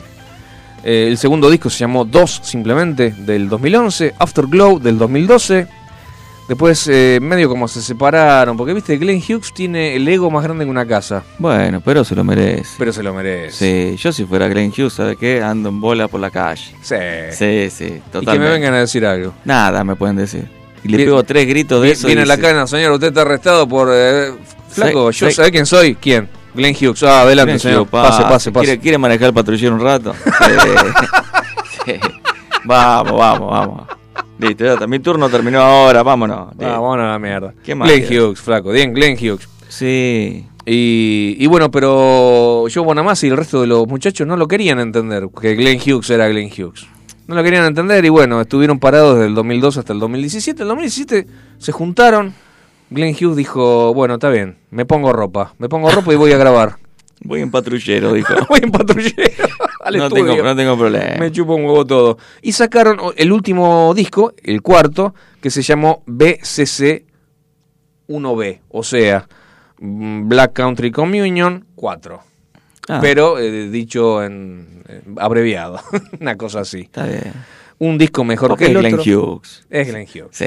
Eh, 0.82 1.06
el 1.08 1.18
segundo 1.18 1.50
disco 1.50 1.68
se 1.68 1.80
llamó 1.80 2.04
Dos, 2.04 2.40
simplemente, 2.42 3.10
del 3.10 3.48
2011. 3.50 4.14
Afterglow, 4.18 4.78
del 4.78 4.96
2012. 4.96 5.66
Después, 6.48 6.88
eh, 6.88 7.18
medio 7.20 7.48
como 7.50 7.68
se 7.68 7.82
separaron, 7.82 8.56
porque 8.56 8.72
viste, 8.72 8.96
Glenn 8.96 9.18
Hughes 9.18 9.52
tiene 9.52 9.96
el 9.96 10.08
ego 10.08 10.30
más 10.30 10.44
grande 10.44 10.64
que 10.64 10.70
una 10.70 10.86
casa. 10.86 11.22
Bueno, 11.38 11.82
pero 11.82 12.04
se 12.04 12.14
lo 12.14 12.24
merece. 12.24 12.76
Pero 12.78 12.92
se 12.92 13.02
lo 13.02 13.12
merece. 13.12 13.92
Sí, 13.92 13.96
yo 13.96 14.12
si 14.12 14.24
fuera 14.24 14.48
Glenn 14.48 14.70
Hughes, 14.70 14.94
¿sabe 14.94 15.16
qué? 15.16 15.42
Ando 15.42 15.68
en 15.68 15.80
bola 15.80 16.08
por 16.08 16.20
la 16.20 16.30
calle. 16.30 16.74
Sí. 16.80 16.96
Sí, 17.32 17.68
sí, 17.70 18.00
totalmente. 18.10 18.30
Y 18.30 18.32
que 18.32 18.38
me 18.38 18.50
vengan 18.50 18.74
a 18.74 18.80
decir 18.80 19.04
algo. 19.04 19.34
Nada 19.44 19.84
me 19.84 19.96
pueden 19.96 20.16
decir. 20.16 20.63
Y 20.84 20.88
le 20.88 20.98
pego 20.98 21.22
tres 21.24 21.46
gritos 21.46 21.82
de 21.82 21.92
eso. 21.92 22.06
Viene 22.06 22.26
la 22.26 22.36
cana, 22.36 22.66
señor, 22.66 22.92
usted 22.92 23.08
está 23.08 23.22
arrestado 23.22 23.66
por... 23.66 23.88
Eh, 23.92 24.32
flaco, 24.68 25.10
¿yo 25.10 25.30
sabe 25.30 25.50
quién 25.50 25.66
soy? 25.66 25.94
¿Quién? 25.94 26.28
Glenn 26.54 26.74
Hughes. 26.74 27.02
Ah, 27.02 27.22
adelante, 27.22 27.58
señor. 27.58 27.86
pase, 27.86 28.22
pase, 28.22 28.52
pase. 28.52 28.78
¿Quiere, 28.78 28.98
manejar 28.98 29.28
el 29.28 29.34
patrullero 29.34 29.74
un 29.74 29.80
rato? 29.80 30.14
sí. 31.84 31.94
Vamos, 32.64 33.18
vamos, 33.18 33.50
vamos. 33.50 33.88
Listo, 34.38 34.64
ya, 34.64 34.86
mi 34.86 34.98
turno 34.98 35.28
terminó 35.28 35.60
ahora, 35.60 36.02
vámonos. 36.02 36.48
Ah, 36.60 36.78
vámonos 36.78 37.06
a 37.06 37.12
la 37.12 37.18
mierda. 37.18 37.54
¿Qué 37.64 37.74
más 37.74 37.88
Glenn 37.88 38.04
Hughes, 38.04 38.40
flaco. 38.40 38.70
Bien, 38.70 38.92
Glenn 38.92 39.16
Hughes. 39.16 39.48
Sí. 39.68 40.46
Y, 40.66 41.36
y 41.38 41.46
bueno, 41.46 41.70
pero 41.70 42.68
yo 42.68 42.84
Bonamassa 42.84 43.26
y 43.26 43.30
el 43.30 43.36
resto 43.36 43.60
de 43.60 43.66
los 43.66 43.86
muchachos 43.86 44.26
no 44.26 44.36
lo 44.36 44.48
querían 44.48 44.78
entender, 44.78 45.28
que 45.40 45.54
Glenn 45.54 45.78
Hughes 45.78 46.08
era 46.10 46.28
Glenn 46.28 46.50
Hughes. 46.50 46.86
No 47.26 47.34
lo 47.34 47.42
querían 47.42 47.64
entender 47.64 48.04
y 48.04 48.10
bueno, 48.10 48.40
estuvieron 48.40 48.78
parados 48.78 49.14
desde 49.14 49.28
el 49.28 49.34
2002 49.34 49.78
hasta 49.78 49.92
el 49.92 49.98
2017. 49.98 50.62
En 50.62 50.62
el 50.62 50.68
2017 50.68 51.26
se 51.58 51.72
juntaron. 51.72 52.34
Glenn 52.90 53.16
Hughes 53.18 53.36
dijo, 53.36 53.94
bueno, 53.94 54.14
está 54.14 54.28
bien, 54.28 54.58
me 54.70 54.84
pongo 54.84 55.12
ropa, 55.12 55.54
me 55.58 55.68
pongo 55.68 55.90
ropa 55.90 56.12
y 56.12 56.16
voy 56.16 56.32
a 56.32 56.38
grabar. 56.38 56.76
Voy 57.26 57.40
en 57.40 57.50
patrullero, 57.50 58.12
dijo. 58.12 58.34
voy 58.50 58.60
en 58.62 58.70
patrullero. 58.70 59.48
no, 59.96 60.10
tengo, 60.10 60.42
no 60.42 60.54
tengo 60.54 60.76
problema. 60.76 61.16
Me 61.18 61.32
chupo 61.32 61.54
un 61.54 61.64
huevo 61.64 61.86
todo. 61.86 62.18
Y 62.42 62.52
sacaron 62.52 62.98
el 63.16 63.32
último 63.32 63.94
disco, 63.94 64.34
el 64.42 64.60
cuarto, 64.60 65.14
que 65.40 65.48
se 65.48 65.62
llamó 65.62 66.02
BCC 66.06 67.06
1B, 68.08 68.60
o 68.68 68.82
sea, 68.82 69.26
mm, 69.78 70.28
Black 70.28 70.52
Country 70.52 70.90
Communion 70.90 71.64
4. 71.76 72.20
Ah. 72.88 72.98
Pero 73.00 73.38
eh, 73.38 73.68
dicho 73.70 74.22
en, 74.22 74.82
abreviado, 75.16 75.80
una 76.20 76.36
cosa 76.36 76.60
así. 76.60 76.80
Está 76.80 77.06
bien. 77.06 77.32
Un 77.78 77.98
disco 77.98 78.22
mejor 78.24 78.56
que 78.56 78.66
el 78.66 78.78
Glenn 78.78 79.00
Hughes. 79.00 79.66
Es 79.68 79.88
Glenn 79.88 80.06
Hughes. 80.06 80.30
Sí, 80.30 80.46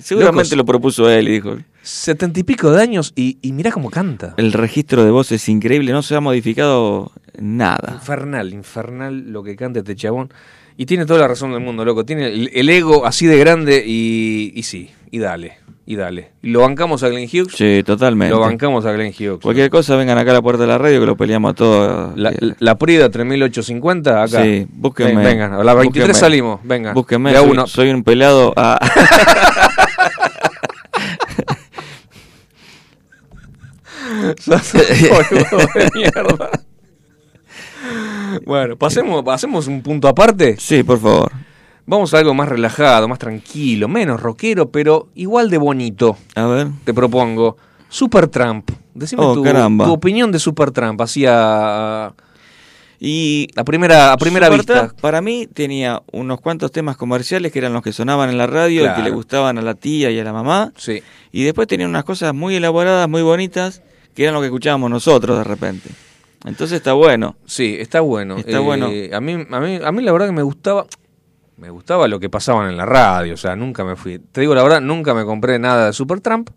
seguramente 0.00 0.56
lo 0.56 0.64
propuso 0.64 1.10
él 1.10 1.28
y 1.28 1.32
dijo. 1.32 1.58
Setenta 1.82 2.40
y 2.40 2.42
pico 2.42 2.70
de 2.70 2.82
años 2.82 3.12
y, 3.14 3.38
y 3.42 3.52
mirá 3.52 3.70
cómo 3.70 3.90
canta. 3.90 4.34
El 4.38 4.52
registro 4.52 5.04
de 5.04 5.10
voz 5.10 5.30
es 5.32 5.48
increíble, 5.48 5.92
no 5.92 6.02
se 6.02 6.16
ha 6.16 6.20
modificado 6.20 7.12
nada. 7.38 7.92
Infernal, 7.94 8.52
infernal 8.52 9.30
lo 9.30 9.42
que 9.42 9.56
canta 9.56 9.80
este 9.80 9.94
chabón. 9.94 10.32
Y 10.76 10.86
tiene 10.86 11.06
toda 11.06 11.20
la 11.20 11.28
razón 11.28 11.52
del 11.52 11.60
mundo, 11.60 11.84
loco. 11.84 12.04
Tiene 12.04 12.28
el, 12.28 12.68
ego 12.68 13.04
así 13.04 13.26
de 13.26 13.38
grande 13.38 13.84
y, 13.86 14.52
y 14.54 14.62
sí, 14.62 14.90
y 15.10 15.18
dale 15.18 15.67
y 15.90 15.96
dale. 15.96 16.32
¿Lo 16.42 16.60
bancamos 16.60 17.02
a 17.02 17.08
Glenn 17.08 17.26
Hughes? 17.32 17.54
Sí, 17.56 17.82
totalmente. 17.82 18.34
Lo 18.34 18.40
bancamos 18.40 18.84
a 18.84 18.92
Glenn 18.92 19.10
Hughes. 19.10 19.40
Cualquier 19.40 19.70
cosa, 19.70 19.96
vengan 19.96 20.18
acá 20.18 20.32
a 20.32 20.34
la 20.34 20.42
puerta 20.42 20.64
de 20.64 20.68
la 20.68 20.76
radio 20.76 21.00
que 21.00 21.06
lo 21.06 21.16
peleamos 21.16 21.52
a 21.52 21.54
todos. 21.54 22.14
La, 22.14 22.30
la 22.58 22.76
Prida 22.76 23.08
3850, 23.08 24.22
acá. 24.22 24.42
Sí, 24.42 24.66
búsquenme. 24.70 25.24
Vengan, 25.24 25.54
a 25.54 25.64
las 25.64 25.76
23 25.76 26.14
salimos, 26.14 26.60
vengan. 26.62 26.92
Búsquenme, 26.92 27.34
soy, 27.34 27.50
uno. 27.50 27.66
soy 27.66 27.88
un 27.88 28.04
pelado 28.04 28.52
a... 28.56 28.78
bueno, 38.44 38.76
pasemos, 38.76 39.24
pasemos 39.24 39.66
un 39.66 39.80
punto 39.80 40.06
aparte. 40.06 40.56
Sí, 40.58 40.82
por 40.82 41.00
favor. 41.00 41.32
Vamos 41.88 42.12
a 42.12 42.18
algo 42.18 42.34
más 42.34 42.46
relajado, 42.50 43.08
más 43.08 43.18
tranquilo, 43.18 43.88
menos 43.88 44.20
rockero, 44.20 44.70
pero 44.70 45.08
igual 45.14 45.48
de 45.48 45.56
bonito. 45.56 46.18
A 46.34 46.44
ver. 46.44 46.66
Te 46.84 46.92
propongo. 46.92 47.56
Super 47.88 48.28
Trump. 48.28 48.70
Decime 48.92 49.22
oh, 49.24 49.32
tu, 49.32 49.42
tu, 49.42 49.90
opinión 49.90 50.30
de 50.30 50.38
Super 50.38 50.70
Trump. 50.70 51.00
Hacía. 51.00 52.12
Y 53.00 53.48
la 53.54 53.64
primera, 53.64 54.12
a 54.12 54.18
primera 54.18 54.50
vista. 54.50 54.92
para 55.00 55.22
mí 55.22 55.46
tenía 55.46 56.02
unos 56.12 56.42
cuantos 56.42 56.72
temas 56.72 56.98
comerciales 56.98 57.52
que 57.52 57.58
eran 57.58 57.72
los 57.72 57.82
que 57.82 57.94
sonaban 57.94 58.28
en 58.28 58.36
la 58.36 58.46
radio 58.46 58.84
y 58.84 58.94
que 58.94 59.02
le 59.02 59.10
gustaban 59.10 59.56
a 59.56 59.62
la 59.62 59.72
tía 59.72 60.10
y 60.10 60.20
a 60.20 60.24
la 60.24 60.34
mamá. 60.34 60.74
Sí. 60.76 61.02
Y 61.32 61.44
después 61.44 61.68
tenía 61.68 61.86
unas 61.86 62.04
cosas 62.04 62.34
muy 62.34 62.56
elaboradas, 62.56 63.08
muy 63.08 63.22
bonitas, 63.22 63.80
que 64.14 64.24
eran 64.24 64.34
lo 64.34 64.40
que 64.40 64.48
escuchábamos 64.48 64.90
nosotros 64.90 65.38
de 65.38 65.44
repente. 65.44 65.88
Entonces 66.44 66.76
está 66.76 66.92
bueno. 66.92 67.36
Sí, 67.46 67.78
está 67.80 68.02
bueno. 68.02 68.36
Está 68.36 68.60
bueno. 68.60 68.88
Eh, 68.88 69.08
a 69.14 69.22
mí, 69.22 69.32
a 69.50 69.60
mí, 69.60 69.80
a 69.82 69.90
mí 69.90 70.02
la 70.02 70.12
verdad 70.12 70.26
que 70.26 70.32
me 70.32 70.42
gustaba 70.42 70.84
me 71.58 71.70
gustaba 71.70 72.06
lo 72.08 72.20
que 72.20 72.30
pasaban 72.30 72.70
en 72.70 72.76
la 72.76 72.86
radio, 72.86 73.34
o 73.34 73.36
sea, 73.36 73.56
nunca 73.56 73.84
me 73.84 73.96
fui. 73.96 74.18
Te 74.18 74.40
digo 74.40 74.54
la 74.54 74.62
verdad, 74.62 74.80
nunca 74.80 75.12
me 75.12 75.24
compré 75.24 75.58
nada 75.58 75.86
de 75.86 75.92
Supertramp. 75.92 76.50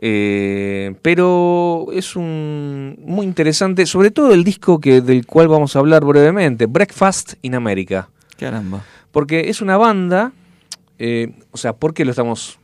Eh, 0.00 0.94
pero 1.02 1.86
es 1.92 2.14
un 2.14 2.96
muy 3.04 3.26
interesante, 3.26 3.84
sobre 3.84 4.12
todo 4.12 4.32
el 4.32 4.44
disco 4.44 4.78
que 4.78 5.00
del 5.00 5.26
cual 5.26 5.48
vamos 5.48 5.74
a 5.74 5.80
hablar 5.80 6.04
brevemente, 6.04 6.66
Breakfast 6.66 7.34
in 7.42 7.56
America. 7.56 8.08
Caramba. 8.38 8.84
Porque 9.10 9.48
es 9.48 9.60
una 9.60 9.76
banda, 9.76 10.32
eh, 10.98 11.32
o 11.50 11.56
sea, 11.56 11.72
¿por 11.72 11.94
qué 11.94 12.04
lo 12.04 12.10
estamos 12.10 12.60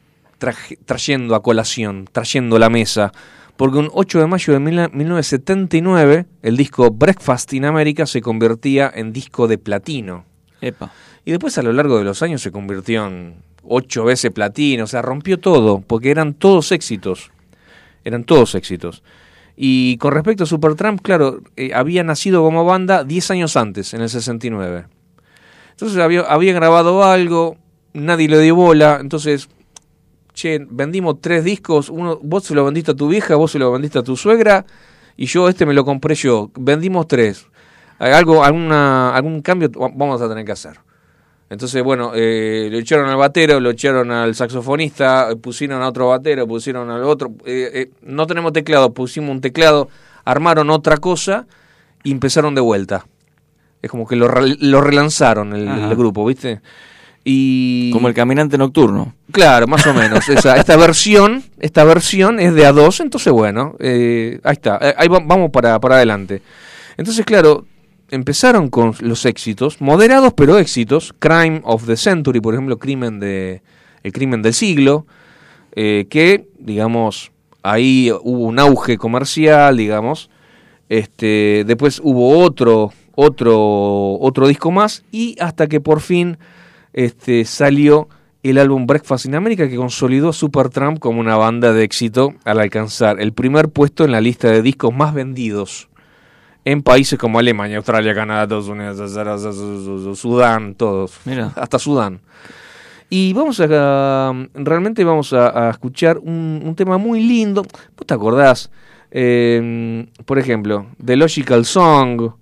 trayendo 0.85 1.35
a 1.35 1.43
colación, 1.43 2.09
trayendo 2.13 2.57
a 2.57 2.59
la 2.61 2.71
mesa? 2.71 3.11
Porque 3.57 3.79
un 3.79 3.91
8 3.93 4.21
de 4.21 4.27
mayo 4.27 4.53
de 4.53 4.61
1979 4.61 6.27
el 6.43 6.57
disco 6.57 6.91
Breakfast 6.91 7.53
in 7.53 7.65
America 7.65 8.07
se 8.07 8.21
convertía 8.21 8.93
en 8.95 9.13
disco 9.13 9.49
de 9.49 9.59
platino. 9.59 10.25
Epa. 10.61 10.93
Y 11.25 11.31
después 11.31 11.57
a 11.59 11.63
lo 11.63 11.73
largo 11.73 11.99
de 11.99 12.05
los 12.05 12.23
años 12.23 12.43
se 12.43 12.53
convirtió 12.53 13.07
en 13.07 13.37
ocho 13.63 14.05
veces 14.05 14.31
platino, 14.31 14.85
o 14.85 14.87
sea, 14.87 15.03
rompió 15.03 15.39
todo, 15.39 15.81
porque 15.81 16.11
eran 16.11 16.35
todos 16.35 16.71
éxitos. 16.73 17.31
Eran 18.05 18.25
todos 18.25 18.55
éxitos. 18.55 19.03
Y 19.57 19.97
con 19.99 20.13
respecto 20.13 20.45
a 20.45 20.47
Supertramp, 20.47 21.01
claro, 21.01 21.41
eh, 21.57 21.73
había 21.75 22.05
nacido 22.05 22.43
como 22.43 22.65
banda 22.65 23.05
10 23.05 23.31
años 23.31 23.57
antes, 23.57 23.95
en 23.95 24.03
el 24.03 24.11
69. 24.11 24.87
Entonces 25.71 25.99
había, 25.99 26.23
había 26.23 26.53
grabado 26.53 27.05
algo, 27.05 27.57
nadie 27.93 28.29
le 28.29 28.41
dio 28.41 28.55
bola, 28.55 28.99
entonces, 29.01 29.49
che, 30.35 30.67
vendimos 30.69 31.21
tres 31.21 31.45
discos, 31.45 31.89
uno, 31.89 32.19
vos 32.23 32.45
se 32.45 32.55
lo 32.55 32.65
vendiste 32.65 32.91
a 32.91 32.95
tu 32.95 33.09
vieja, 33.09 33.37
vos 33.37 33.53
se 33.53 33.59
lo 33.59 33.73
vendiste 33.73 33.99
a 33.99 34.03
tu 34.03 34.17
suegra, 34.17 34.67
y 35.17 35.27
yo 35.27 35.49
este 35.49 35.65
me 35.65 35.75
lo 35.75 35.85
compré 35.85 36.15
yo, 36.17 36.51
vendimos 36.57 37.09
tres. 37.09 37.47
Algo, 37.99 38.45
alguna, 38.45 39.15
algún 39.15 39.41
cambio 39.41 39.71
vamos 39.73 40.21
a 40.21 40.29
tener 40.29 40.45
que 40.45 40.53
hacer. 40.53 40.79
Entonces, 41.51 41.83
bueno, 41.83 42.13
eh, 42.15 42.69
lo 42.71 42.79
echaron 42.79 43.09
al 43.09 43.17
batero, 43.17 43.61
lo 43.61 43.71
echaron 43.71 44.11
al 44.11 44.35
saxofonista, 44.35 45.29
pusieron 45.41 45.83
a 45.83 45.89
otro 45.89 46.09
batero, 46.09 46.47
pusieron 46.47 46.91
al 46.91 47.05
otro. 47.05 47.33
Eh, 47.45 47.71
eh, 47.75 47.91
no 48.03 48.27
tenemos 48.27 48.53
teclado, 48.53 48.93
pusimos 48.93 49.31
un 49.31 49.41
teclado, 49.41 49.89
armaron 50.25 50.71
otra 50.71 50.97
cosa 50.97 51.47
y 52.03 52.13
empezaron 52.13 52.55
de 52.55 52.61
vuelta. 52.61 53.07
Es 53.83 53.91
como 53.91 54.07
que 54.07 54.17
lo, 54.17 54.29
lo 54.31 54.81
relanzaron 54.81 55.53
el, 55.53 55.95
grupo, 55.95 56.25
¿viste? 56.25 56.63
Y... 57.23 57.91
Como 57.93 58.09
el 58.09 58.15
caminante 58.15 58.57
nocturno. 58.57 59.15
Claro, 59.31 59.67
más 59.67 59.87
o 59.87 59.93
menos. 59.93 60.27
Esa, 60.29 60.57
esta 60.57 60.77
versión 60.77 61.45
esta 61.61 61.85
versión 61.85 62.41
es 62.41 62.55
de 62.55 62.67
A2, 62.67 63.01
entonces 63.01 63.33
bueno, 63.33 63.77
ahí 63.79 64.39
está, 64.45 64.79
ahí 64.97 65.09
vamos 65.09 65.51
para, 65.51 65.79
para 65.81 65.97
adelante. 65.97 66.41
Entonces, 66.97 67.27
claro, 67.27 67.67
empezaron 68.15 68.69
con 68.69 68.95
los 69.01 69.27
éxitos, 69.27 69.81
moderados 69.81 70.33
pero 70.35 70.59
éxitos, 70.59 71.15
Crime 71.19 71.61
of 71.65 71.87
the 71.87 71.97
Century, 71.97 72.41
por 72.41 72.55
ejemplo, 72.55 72.79
crimen 72.79 73.21
de, 73.21 73.63
el 74.03 74.13
crimen 74.13 74.41
del 74.43 74.55
siglo, 74.55 75.07
eh, 75.75 76.07
que, 76.09 76.47
digamos, 76.59 77.33
ahí 77.63 78.11
hubo 78.23 78.45
un 78.45 78.59
auge 78.59 78.97
comercial, 78.97 79.77
digamos, 79.77 80.31
este, 80.89 81.65
después 81.67 82.01
hubo 82.03 82.39
otro, 82.39 82.93
otro, 83.17 84.15
otro 84.21 84.47
disco 84.47 84.71
más, 84.71 85.05
y 85.11 85.37
hasta 85.41 85.67
que 85.67 85.81
por 85.81 86.01
fin 86.01 86.39
este, 86.93 87.45
salió 87.45 88.09
el 88.45 88.59
álbum 88.59 88.87
Breakfast 88.87 89.27
in 89.27 89.35
America 89.35 89.69
que 89.69 89.77
consolidó 89.77 90.33
Supertramp 90.33 90.99
como 90.99 91.19
una 91.19 91.37
banda 91.37 91.73
de 91.73 91.83
éxito 91.83 92.35
al 92.45 92.61
alcanzar 92.61 93.21
el 93.21 93.33
primer 93.33 93.71
puesto 93.71 94.05
en 94.05 94.13
la 94.13 94.21
lista 94.21 94.51
de 94.51 94.61
discos 94.61 94.95
más 94.95 95.15
vendidos 95.15 95.89
en 96.65 96.83
países 96.83 97.19
como 97.19 97.39
Alemania, 97.39 97.77
Australia, 97.77 98.15
Canadá, 98.15 98.45
Estados 98.45 98.69
Unidos, 98.69 100.19
Sudán, 100.19 100.75
todos, 100.75 101.19
Mira. 101.25 101.53
hasta 101.57 101.79
Sudán. 101.79 102.21
Y 103.11 103.33
vamos 103.33 103.61
a, 103.61 104.33
realmente 104.55 105.05
vamos 105.05 105.33
a, 105.33 105.71
escuchar 105.71 106.19
un, 106.19 106.75
tema 106.77 106.99
muy 106.99 107.23
lindo. 107.23 107.63
¿Vos 107.63 108.07
te 108.07 108.15
acordás? 108.15 108.71
Em, 109.11 110.07
por 110.25 110.39
ejemplo, 110.39 110.87
The 111.05 111.17
Logical 111.17 111.65
Song. 111.65 112.33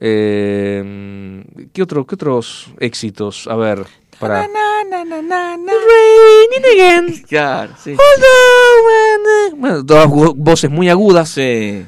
Eh, 0.00 1.44
¿qué, 1.72 1.82
otro, 1.82 2.06
¿Qué 2.06 2.14
otros 2.14 2.72
éxitos? 2.78 3.48
A 3.48 3.56
ver, 3.56 3.84
para... 4.18 4.46
again. 6.64 7.24
Claro, 7.28 7.72
sí. 7.82 7.94
Bueno, 9.56 9.84
todas 9.84 10.08
voces 10.08 10.70
muy 10.70 10.88
agudas. 10.88 11.28
Sí. 11.30 11.84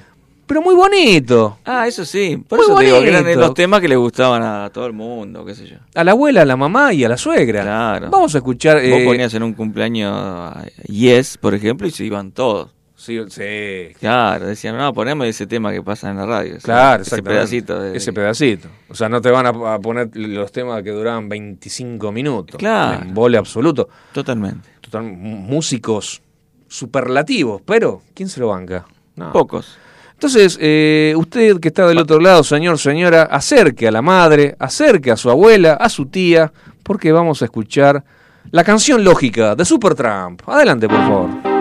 Pero 0.50 0.62
muy 0.62 0.74
bonito. 0.74 1.58
Ah, 1.64 1.86
eso 1.86 2.04
sí. 2.04 2.36
Por 2.36 2.58
eso 2.58 2.74
te 2.74 2.86
digo 2.86 3.00
que 3.00 3.08
eran 3.08 3.24
de 3.24 3.36
los 3.36 3.54
temas 3.54 3.80
que 3.80 3.86
le 3.86 3.94
gustaban 3.94 4.42
a 4.42 4.68
todo 4.70 4.84
el 4.84 4.92
mundo, 4.92 5.44
qué 5.44 5.54
sé 5.54 5.64
yo. 5.64 5.76
A 5.94 6.02
la 6.02 6.10
abuela, 6.10 6.42
a 6.42 6.44
la 6.44 6.56
mamá 6.56 6.92
y 6.92 7.04
a 7.04 7.08
la 7.08 7.16
suegra. 7.16 7.62
Claro. 7.62 8.10
Vamos 8.10 8.34
a 8.34 8.38
escuchar. 8.38 8.78
Vos 8.78 8.84
eh, 8.84 9.04
ponías 9.04 9.32
en 9.34 9.44
un 9.44 9.52
cumpleaños 9.52 10.52
Yes, 10.88 11.38
por 11.38 11.54
ejemplo, 11.54 11.86
y 11.86 11.92
se 11.92 12.04
iban 12.04 12.32
todos. 12.32 12.70
Sí, 12.96 13.20
sí. 13.28 13.94
Claro, 14.00 14.46
decían, 14.46 14.76
no, 14.76 14.92
ponemos 14.92 15.24
ese 15.28 15.46
tema 15.46 15.70
que 15.70 15.84
pasa 15.84 16.10
en 16.10 16.16
la 16.16 16.26
radio. 16.26 16.56
Claro, 16.60 17.04
ese 17.04 17.22
pedacito. 17.22 17.84
Ese 17.84 18.12
pedacito. 18.12 18.66
O 18.88 18.96
sea, 18.96 19.08
no 19.08 19.20
te 19.20 19.30
van 19.30 19.46
a 19.46 19.78
poner 19.78 20.10
los 20.14 20.50
temas 20.50 20.82
que 20.82 20.90
duraban 20.90 21.28
25 21.28 22.10
minutos. 22.10 22.56
Claro. 22.58 23.04
En 23.04 23.14
vole 23.14 23.38
absoluto. 23.38 23.88
Totalmente. 24.12 24.68
Total, 24.80 25.04
músicos 25.04 26.20
superlativos, 26.66 27.62
pero 27.64 28.02
¿quién 28.14 28.28
se 28.28 28.40
lo 28.40 28.48
banca? 28.48 28.84
Pocos. 29.32 29.78
Entonces, 30.20 30.58
eh, 30.60 31.14
usted 31.16 31.58
que 31.60 31.68
está 31.68 31.86
del 31.86 31.96
otro 31.96 32.20
lado, 32.20 32.44
señor, 32.44 32.78
señora, 32.78 33.22
acerque 33.22 33.88
a 33.88 33.90
la 33.90 34.02
madre, 34.02 34.54
acerque 34.58 35.10
a 35.10 35.16
su 35.16 35.30
abuela, 35.30 35.72
a 35.80 35.88
su 35.88 36.04
tía, 36.04 36.52
porque 36.82 37.10
vamos 37.10 37.40
a 37.40 37.46
escuchar 37.46 38.04
la 38.50 38.62
canción 38.62 39.02
lógica 39.02 39.54
de 39.56 39.64
Supertramp. 39.64 40.42
Adelante, 40.46 40.88
por 40.88 40.98
favor. 40.98 41.59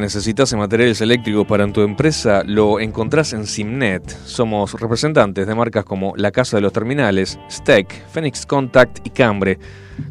Necesitas 0.00 0.52
materiales 0.54 1.00
eléctricos 1.00 1.46
para 1.46 1.70
tu 1.72 1.82
empresa 1.82 2.42
lo 2.44 2.80
encontrás 2.80 3.32
en 3.32 3.46
Simnet. 3.46 4.08
Somos 4.24 4.72
representantes 4.80 5.46
de 5.46 5.54
marcas 5.54 5.84
como 5.84 6.14
La 6.16 6.30
Casa 6.30 6.56
de 6.56 6.60
los 6.60 6.72
Terminales, 6.72 7.38
Steck, 7.50 8.06
Phoenix 8.08 8.46
Contact 8.46 9.06
y 9.06 9.10
Cambre. 9.10 9.58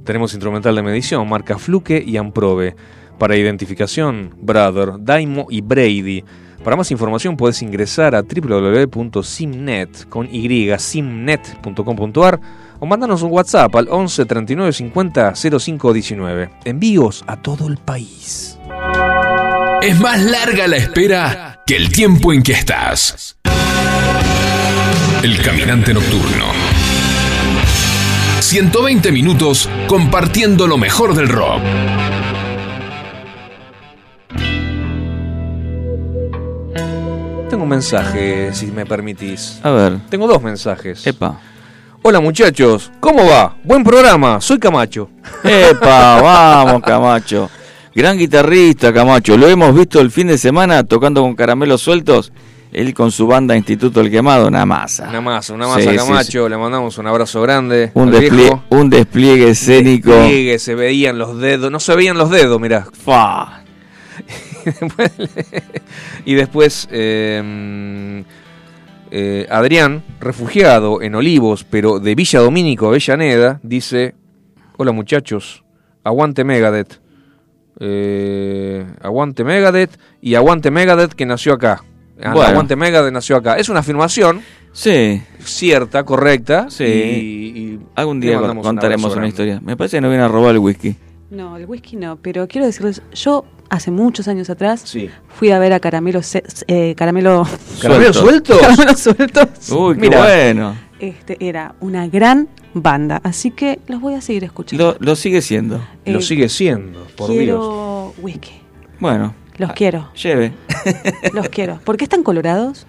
Tenemos 0.03 0.33
instrumental 0.33 0.75
de 0.75 0.83
medición, 0.83 1.27
marca 1.27 1.57
Fluke 1.57 2.03
y 2.05 2.17
Amprobe. 2.17 2.75
Para 3.17 3.37
identificación, 3.37 4.33
Brother, 4.39 4.93
Daimo 4.99 5.47
y 5.49 5.61
Brady. 5.61 6.23
Para 6.63 6.75
más 6.75 6.89
información 6.91 7.37
puedes 7.37 7.61
ingresar 7.61 8.15
a 8.15 8.23
www.simnet 8.23 10.09
con 10.09 10.27
o 12.79 12.85
mandarnos 12.85 13.21
un 13.21 13.31
WhatsApp 13.31 13.75
al 13.75 13.87
11 13.89 14.25
39 14.25 14.73
50 14.73 15.33
05 15.35 15.93
19. 15.93 16.49
Envíos 16.65 17.23
a 17.27 17.41
todo 17.41 17.67
el 17.67 17.77
país. 17.77 18.54
Es 19.85 19.99
más 19.99 20.19
larga 20.19 20.67
la 20.67 20.77
espera 20.77 21.61
que 21.63 21.75
el 21.75 21.91
tiempo 21.91 22.33
en 22.33 22.41
que 22.41 22.53
estás. 22.53 23.37
El 25.21 25.39
caminante 25.43 25.93
nocturno. 25.93 26.45
120 28.39 29.11
minutos 29.11 29.69
compartiendo 29.87 30.65
lo 30.65 30.79
mejor 30.79 31.13
del 31.13 31.29
rock. 31.29 31.61
Tengo 37.51 37.61
un 37.61 37.69
mensaje, 37.69 38.55
si 38.55 38.65
me 38.71 38.87
permitís. 38.87 39.59
A 39.61 39.69
ver. 39.69 39.99
Tengo 40.09 40.27
dos 40.27 40.41
mensajes. 40.41 41.05
Epa. 41.05 41.39
Hola 42.01 42.19
muchachos, 42.19 42.91
¿cómo 42.99 43.27
va? 43.27 43.55
Buen 43.63 43.83
programa, 43.83 44.41
soy 44.41 44.57
Camacho. 44.57 45.11
Epa, 45.43 46.21
vamos, 46.23 46.81
Camacho. 46.81 47.51
Gran 47.95 48.17
guitarrista, 48.17 48.91
Camacho. 48.91 49.37
Lo 49.37 49.47
hemos 49.47 49.73
visto 49.73 50.01
el 50.01 50.11
fin 50.11 50.27
de 50.27 50.37
semana 50.37 50.83
tocando 50.83 51.21
con 51.21 51.33
caramelos 51.33 51.81
sueltos. 51.81 52.33
Él 52.73 52.93
con 52.93 53.09
su 53.09 53.25
banda 53.25 53.55
Instituto 53.55 54.01
El 54.01 54.11
Quemado, 54.11 54.49
una 54.49 54.65
masa. 54.65 55.07
Una 55.07 55.21
masa, 55.21 55.53
una 55.53 55.65
masa 55.65 55.79
Sí, 55.79 55.87
sí, 55.87 55.95
Camacho. 55.95 56.49
Le 56.49 56.57
mandamos 56.57 56.97
un 56.97 57.07
abrazo 57.07 57.41
grande. 57.41 57.91
Un, 57.93 58.11
despliegue, 58.11 58.61
un 58.67 58.89
despliegue 58.89 59.49
escénico. 59.49 60.11
Despliegue, 60.11 60.59
se 60.59 60.75
veían 60.75 61.17
los 61.17 61.39
dedos, 61.39 61.71
no 61.71 61.79
se 61.79 61.95
veían 61.95 62.17
los 62.17 62.29
dedos, 62.29 62.59
mirá. 62.59 62.85
Fa. 62.91 63.63
y 66.25 66.33
después 66.33 66.89
eh, 66.91 68.23
eh, 69.09 69.47
Adrián, 69.49 70.03
refugiado 70.19 71.01
en 71.01 71.15
Olivos, 71.15 71.63
pero 71.63 71.99
de 71.99 72.13
Villa 72.13 72.41
Domínico, 72.41 72.87
Avellaneda, 72.87 73.61
dice, 73.63 74.15
hola 74.75 74.91
muchachos, 74.91 75.63
aguante 76.03 76.43
Megadeth. 76.43 77.04
Eh, 77.79 78.85
aguante 79.01 79.43
Megadeth 79.43 79.97
y 80.21 80.35
aguante 80.35 80.71
Megadeth 80.71 81.13
que 81.13 81.25
nació 81.25 81.53
acá. 81.53 81.83
Ah, 82.23 82.33
Bueno. 82.33 82.49
Aguante 82.49 82.75
Megadeth 82.75 83.11
nació 83.13 83.35
acá. 83.37 83.57
Es 83.57 83.69
una 83.69 83.79
afirmación 83.81 84.41
Sí, 84.71 85.21
cierta, 85.39 86.03
correcta. 86.03 86.67
Sí. 86.69 86.83
y- 86.83 87.59
y 87.59 87.79
algún 87.95 88.19
día 88.19 88.39
contaremos 88.61 89.15
una 89.15 89.27
historia. 89.27 89.59
Me 89.63 89.77
parece 89.77 89.97
que 89.97 90.01
no 90.01 90.09
viene 90.09 90.23
a 90.23 90.27
robar 90.27 90.51
el 90.51 90.59
whisky. 90.59 90.95
No, 91.29 91.57
el 91.57 91.65
whisky 91.65 91.95
no, 91.95 92.17
pero 92.17 92.47
quiero 92.47 92.67
decirles, 92.67 93.01
yo 93.13 93.45
hace 93.69 93.89
muchos 93.91 94.27
años 94.27 94.49
atrás 94.49 94.81
Sí. 94.85 95.09
fui 95.29 95.49
a 95.51 95.59
ver 95.59 95.73
a 95.73 95.79
Caramelo, 95.79 96.21
eh, 96.67 96.93
Caramelo, 96.95 97.47
¿Caramelo 97.81 98.13
Suelto. 98.13 98.53
suelto? 98.53 98.59
Caramelo 98.61 98.97
Sueltos. 98.97 99.71
Uy, 99.71 99.95
qué 99.95 100.01
Mira. 100.01 100.17
bueno. 100.19 100.75
Este, 100.99 101.37
era 101.45 101.75
una 101.81 102.07
gran 102.07 102.47
banda, 102.73 103.19
así 103.23 103.51
que 103.51 103.79
los 103.87 103.99
voy 104.01 104.13
a 104.13 104.21
seguir 104.21 104.43
escuchando. 104.45 104.93
Lo, 104.99 105.05
lo 105.05 105.15
sigue 105.15 105.41
siendo. 105.41 105.81
Lo 106.05 106.19
Eh, 106.19 106.21
sigue 106.21 106.47
siendo, 106.49 107.05
por 107.17 107.29
Dios. 107.29 107.39
quiero 107.39 108.13
whisky, 108.21 108.61
Bueno, 108.99 109.33
los 109.57 109.73
quiero, 109.73 110.09
lleve. 110.13 110.53
los 111.33 111.49
quiero. 111.49 111.79
¿Por 111.83 111.97
qué 111.97 112.05
están 112.05 112.23
colorados? 112.23 112.87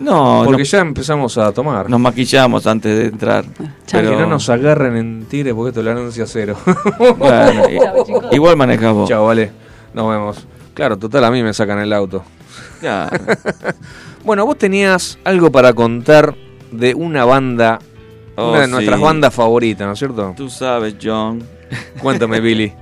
No, 0.00 0.42
Porque 0.44 0.62
no- 0.62 0.68
ya 0.68 0.78
empezamos 0.80 1.36
a 1.38 1.52
tomar. 1.52 1.88
nos 1.90 2.00
maquillamos 2.00 2.66
antes 2.66 2.96
de 2.98 3.04
entrar. 3.06 3.44
chao. 3.86 4.00
Que 4.00 4.08
Pero- 4.08 4.20
no 4.20 4.26
nos 4.26 4.48
agarren 4.48 4.96
en 4.96 5.26
tigre 5.26 5.54
porque 5.54 5.72
tolerancia 5.72 6.24
cero. 6.26 6.56
Bueno, 7.18 7.62
i- 8.32 8.34
igual 8.34 8.56
manejás 8.56 8.94
vos. 8.94 9.08
Chao, 9.08 9.26
vale. 9.26 9.52
Nos 9.94 10.10
vemos. 10.10 10.46
Claro, 10.74 10.96
total, 10.98 11.24
a 11.24 11.30
mí 11.30 11.42
me 11.42 11.52
sacan 11.52 11.78
el 11.80 11.92
auto. 11.92 12.24
Claro. 12.80 13.16
Bueno, 14.24 14.46
vos 14.46 14.56
tenías 14.56 15.18
algo 15.24 15.52
para 15.52 15.72
contar 15.74 16.34
de 16.72 16.94
una 16.94 17.24
banda, 17.24 17.78
Oh, 18.34 18.50
una 18.50 18.60
de 18.60 18.66
sí. 18.66 18.70
nuestras 18.72 18.98
bandas 19.00 19.34
favoritas, 19.34 19.86
¿no 19.86 19.92
es 19.92 19.98
cierto? 19.98 20.32
Tú 20.36 20.48
sabes, 20.48 20.96
John. 21.02 21.42
Cuéntame, 22.00 22.40
Billy. 22.40 22.72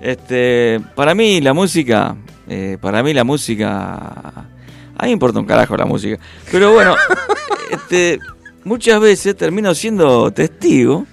Este, 0.00 0.80
para 0.94 1.14
mí 1.14 1.40
la 1.40 1.52
música, 1.52 2.16
eh, 2.48 2.78
para 2.80 3.02
mí 3.02 3.12
la 3.12 3.24
música, 3.24 3.94
a 3.96 5.02
mí 5.02 5.06
me 5.08 5.10
importa 5.10 5.40
un 5.40 5.44
carajo 5.46 5.76
la 5.76 5.84
música, 5.84 6.18
pero 6.50 6.72
bueno, 6.72 6.94
este, 7.70 8.18
muchas 8.64 9.00
veces 9.00 9.36
termino 9.36 9.74
siendo 9.74 10.30
testigo 10.30 11.04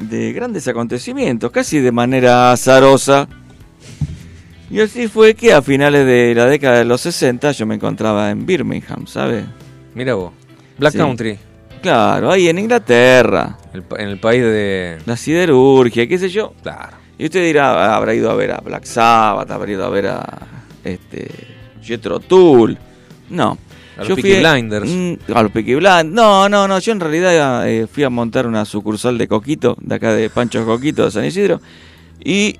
de 0.00 0.32
grandes 0.32 0.66
acontecimientos, 0.68 1.50
casi 1.52 1.78
de 1.78 1.92
manera 1.92 2.52
azarosa. 2.52 3.28
Y 4.70 4.80
así 4.80 5.06
fue 5.06 5.34
que 5.34 5.52
a 5.52 5.62
finales 5.62 6.04
de 6.04 6.34
la 6.34 6.46
década 6.46 6.78
de 6.78 6.84
los 6.84 7.00
60 7.02 7.52
yo 7.52 7.64
me 7.66 7.76
encontraba 7.76 8.30
en 8.30 8.44
Birmingham, 8.44 9.06
¿sabes? 9.06 9.44
Mira 9.94 10.14
vos. 10.14 10.32
Black 10.78 10.92
Sí. 10.92 10.98
Country, 10.98 11.38
Claro, 11.82 12.30
ahí 12.30 12.48
en 12.48 12.58
Inglaterra, 12.60 13.58
el 13.74 13.82
en 13.98 14.08
el 14.08 14.18
país 14.18 14.42
de... 14.42 14.98
la 15.04 15.16
siderurgia, 15.16 16.06
qué 16.06 16.16
sé 16.18 16.28
yo. 16.28 16.52
Claro. 16.62 16.96
Y 17.18 17.24
usted 17.24 17.44
dirá, 17.44 17.72
"Ah, 17.72 17.96
habrá 17.96 18.14
ido 18.14 18.30
a 18.30 18.34
ver 18.34 18.52
a 18.52 18.58
Black 18.58 18.84
Sabbath, 18.84 19.50
habrá 19.50 19.72
ido 19.72 19.84
a 19.84 19.88
ver 19.88 20.06
a 20.06 20.38
este 20.84 21.28
Jethro 21.82 22.20
Tull. 22.20 22.78
No. 23.30 23.58
A 23.98 24.04
los 24.04 24.18
Peaky 24.20 24.40
Blinders. 24.40 24.88
Mm, 24.90 25.14
a 25.34 25.42
los 25.42 25.50
Peaky 25.52 25.74
Blinders. 25.74 26.04
No, 26.06 26.48
no, 26.48 26.66
no. 26.68 26.78
Yo 26.78 26.92
en 26.92 27.00
realidad 27.00 27.68
eh, 27.68 27.86
fui 27.86 28.04
a 28.04 28.10
montar 28.10 28.46
una 28.46 28.64
sucursal 28.64 29.18
de 29.18 29.26
Coquito, 29.28 29.76
de 29.80 29.94
acá 29.96 30.14
de 30.14 30.30
Pancho 30.30 30.64
Coquito, 30.64 31.04
de 31.04 31.10
San 31.10 31.24
Isidro. 31.24 31.60
Y 32.24 32.56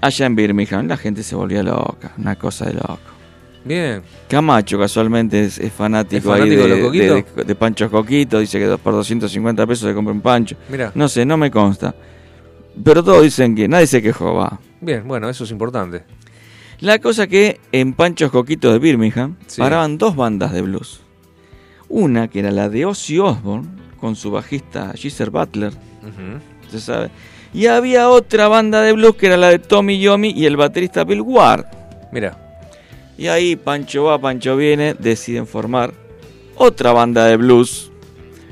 allá 0.00 0.26
en 0.26 0.34
Birmingham 0.36 0.86
la 0.88 0.96
gente 0.96 1.22
se 1.22 1.34
volvía 1.36 1.62
loca. 1.62 2.12
Una 2.18 2.34
cosa 2.36 2.66
de 2.66 2.74
loco. 2.74 2.98
Bien. 3.64 4.02
Camacho 4.28 4.78
casualmente 4.78 5.44
es, 5.44 5.58
es 5.58 5.72
fanático, 5.72 6.34
¿Es 6.34 6.40
ahí 6.42 6.50
de, 6.50 6.56
de 6.56 6.90
de- 6.90 7.24
de- 7.36 7.44
de 7.44 7.54
Pancho 7.54 7.90
Coquito. 7.90 8.38
Dice 8.38 8.58
que 8.58 8.76
por 8.78 8.92
250 8.92 9.66
pesos 9.66 9.88
se 9.88 9.94
compra 9.94 10.12
un 10.12 10.20
pancho. 10.20 10.56
Mira. 10.68 10.92
No 10.94 11.08
sé, 11.08 11.24
no 11.24 11.36
me 11.36 11.50
consta. 11.50 11.94
Pero 12.82 13.02
todos 13.02 13.22
dicen 13.22 13.54
que 13.54 13.66
nadie 13.68 13.86
se 13.86 14.02
quejó, 14.02 14.34
va. 14.34 14.58
Bien, 14.80 15.06
bueno, 15.08 15.28
eso 15.30 15.44
es 15.44 15.50
importante. 15.50 16.02
La 16.80 16.98
cosa 16.98 17.26
que 17.26 17.60
en 17.72 17.94
Panchos 17.94 18.30
Coquitos 18.30 18.72
de 18.72 18.78
Birmingham 18.80 19.36
Sí. 19.46 19.60
paraban 19.60 19.96
dos 19.96 20.14
bandas 20.16 20.52
de 20.52 20.60
blues. 20.60 21.00
Una 21.88 22.28
que 22.28 22.40
era 22.40 22.50
la 22.50 22.68
de 22.68 22.84
Ozzy 22.84 23.18
Osbourne 23.18 23.68
con 24.00 24.16
su 24.16 24.30
bajista 24.30 24.92
Geezer 24.94 25.30
Butler, 25.30 25.72
se 26.70 26.80
sabe. 26.80 27.10
Y 27.54 27.66
había 27.66 28.08
otra 28.10 28.48
banda 28.48 28.82
de 28.82 28.92
blues 28.92 29.14
que 29.14 29.26
era 29.26 29.36
la 29.36 29.48
de 29.48 29.60
Tommy 29.60 30.00
Yomi 30.00 30.30
y 30.36 30.44
el 30.44 30.56
baterista 30.56 31.04
Bill 31.04 31.20
Ward. 31.22 31.64
Mira. 32.12 32.43
Y 33.16 33.28
ahí 33.28 33.56
Pancho 33.56 34.04
va, 34.04 34.20
Pancho 34.20 34.56
viene, 34.56 34.94
deciden 34.94 35.46
formar 35.46 35.94
otra 36.56 36.92
banda 36.92 37.26
de 37.26 37.36
blues. 37.36 37.90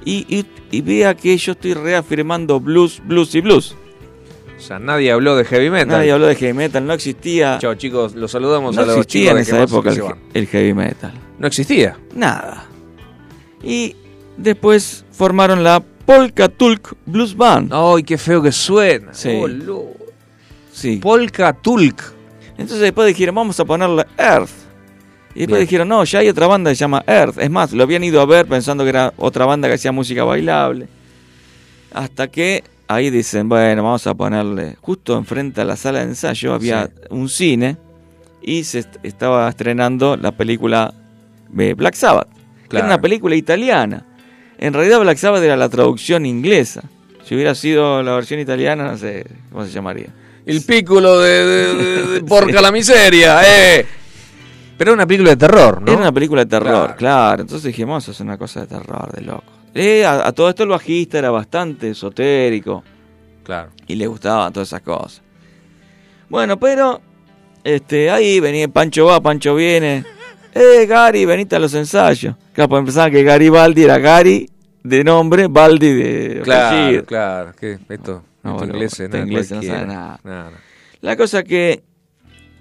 Y, 0.05 0.27
y, 0.29 0.47
y 0.71 0.81
vea 0.81 1.15
que 1.15 1.37
yo 1.37 1.53
estoy 1.53 1.75
reafirmando 1.75 2.61
blues, 2.61 3.01
blues 3.05 3.35
y 3.35 3.41
blues. 3.41 3.77
O 4.63 4.65
sea, 4.65 4.79
nadie 4.79 5.11
habló 5.11 5.35
de 5.35 5.45
heavy 5.45 5.71
metal. 5.71 5.89
Nadie 5.89 6.13
habló 6.13 6.27
de 6.27 6.37
heavy 6.37 6.53
metal, 6.53 6.87
no 6.87 6.93
existía. 6.93 7.59
Chao, 7.61 7.75
chicos. 7.75 8.15
Los 8.15 8.31
saludamos 8.31 8.77
No 8.77 8.83
a 8.83 8.87
los 8.87 8.97
existía 8.99 9.33
chicos 9.33 9.35
en 9.35 9.43
esa 9.43 9.63
época 9.65 9.91
el, 10.35 10.47
heavy 10.47 10.73
metal. 10.73 11.13
No 11.39 11.49
existía. 11.49 11.99
Nada. 12.15 12.67
Y 13.65 13.97
después 14.37 15.05
formaron 15.11 15.65
la 15.65 15.81
Polka 15.81 16.49
Tulk 16.49 16.95
Blues 17.07 17.37
Band. 17.37 17.73
¡Ay, 17.73 18.05
qué 18.05 18.17
feo 18.17 18.41
que 18.41 18.53
suena! 18.53 19.13
Sí. 19.13 19.41
Oh. 19.69 19.93
Polka 21.01 21.53
Tulk. 21.53 22.15
Entonces 22.63 22.81
después 22.81 23.07
dijeron, 23.09 23.35
vamos 23.35 23.59
a 23.61 23.65
ponerle 23.65 24.05
Earth. 24.19 24.51
Y 25.35 25.41
después 25.41 25.59
Bien. 25.59 25.67
dijeron, 25.69 25.89
no, 25.89 26.05
ya 26.05 26.19
hay 26.19 26.29
otra 26.29 26.47
banda 26.47 26.71
que 26.71 26.75
se 26.77 26.81
llama 26.81 27.03
Earth. 27.07 27.39
Es 27.39 27.51
más, 27.51 27.73
lo 27.73 27.83
habían 27.83 28.05
ido 28.05 28.21
a 28.21 28.27
ver 28.27 28.47
pensando 28.47 28.85
que 28.85 28.91
era 28.91 29.13
otra 29.17 29.47
banda 29.47 29.69
que 29.69 29.75
hacía 29.75 29.91
música 29.93 30.25
bailable. 30.25 30.89
Hasta 31.95 32.29
que 32.29 32.65
ahí 32.89 33.11
dicen, 33.11 33.49
bueno, 33.49 33.83
vamos 33.83 34.07
a 34.07 34.15
ponerle, 34.15 34.77
justo 34.81 35.17
enfrente 35.17 35.61
a 35.61 35.65
la 35.65 35.77
sala 35.77 36.01
de 36.01 36.07
ensayo 36.07 36.55
había 36.55 36.87
Sí. 36.87 36.93
un 37.11 37.29
cine 37.29 37.77
y 38.43 38.65
se 38.65 38.81
est- 38.81 38.97
estaba 39.03 39.49
estrenando 39.49 40.17
la 40.17 40.33
película 40.33 40.93
de 41.49 41.75
Black 41.75 41.95
Sabbath. 41.95 42.29
que. 42.69 42.79
Era 42.79 42.87
una 42.87 43.01
película 43.01 43.35
italiana. 43.37 44.07
En 44.59 44.73
realidad 44.73 45.01
Black 45.01 45.19
Sabbath 45.19 45.43
era 45.43 45.57
la 45.57 45.69
traducción 45.69 46.25
inglesa. 46.25 46.83
Si 47.25 47.35
hubiera 47.35 47.55
sido 47.55 48.03
la 48.03 48.15
versión 48.15 48.41
italiana, 48.41 48.85
no 48.93 48.97
sé 48.97 49.27
cómo 49.51 49.65
se 49.67 49.71
llamaría. 49.73 50.09
El 50.47 50.63
pículo 50.65 51.21
de, 51.21 51.45
de- 51.47 51.75
de- 51.75 52.07
de 52.15 52.21
Porca 52.27 52.61
la 52.61 52.73
Miseria, 52.73 53.41
eh. 53.47 53.87
Pero 54.77 54.91
era 54.91 54.95
una 54.95 55.07
película 55.07 55.31
de 55.31 55.37
terror, 55.37 55.81
¿no? 55.83 55.93
Era 55.93 56.01
una 56.01 56.13
película 56.13 56.45
de 56.45 56.51
terror, 56.51 56.71
Claro. 56.73 56.97
claro. 56.97 57.43
Entonces 57.43 57.65
dijimos, 57.69 58.03
eso 58.03 58.13
es 58.13 58.21
una 58.21 58.37
cosa 58.39 58.61
de 58.63 58.67
terror, 58.67 59.13
de 59.13 59.23
loco. 59.23 59.45
Eh, 59.75 60.05
a, 60.05 60.27
a 60.27 60.33
todo 60.33 60.49
esto 60.49 60.65
el 60.65 60.71
bajista 60.71 61.19
era 61.19 61.31
bastante 61.31 61.91
esotérico 61.91 62.83
Claro. 63.45 63.71
y 63.87 63.95
le 63.95 64.07
gustaban 64.07 64.53
todas 64.53 64.69
esas 64.69 64.83
cosas. 64.83 65.23
Bueno, 66.29 66.59
pero 66.59 67.01
Este, 67.65 68.11
ahí 68.11 68.41
venía 68.41 68.67
Pancho 68.69 69.07
va, 69.07 69.21
Pancho 69.21 69.55
viene. 69.55 70.05
Eh, 70.55 70.85
Gary, 70.87 71.25
venite 71.25 71.55
a 71.57 71.59
los 71.61 71.73
ensayos. 71.75 72.35
Claro, 72.53 72.69
pues 72.69 72.85
pensaban 72.85 73.13
que 73.13 73.23
Garibaldi 73.23 73.85
era 73.85 73.99
Gary 73.99 74.51
de 74.83 75.05
nombre, 75.05 75.47
Baldi 75.47 75.93
de 75.93 76.41
Claro, 76.43 76.77
apellido. 76.77 77.05
claro. 77.05 77.53
Que 77.59 77.79
esto, 77.89 78.23
No, 78.43 78.63
inglés, 78.65 78.99
este 78.99 79.19
no, 79.19 79.25
inglés 79.25 79.51
no 79.51 79.57
cualquiera. 79.59 79.79
sabe 79.79 79.93
nada. 79.93 80.21
No, 80.25 80.51
no. 80.51 80.57
La 81.01 81.17
cosa 81.17 81.43
que 81.43 81.83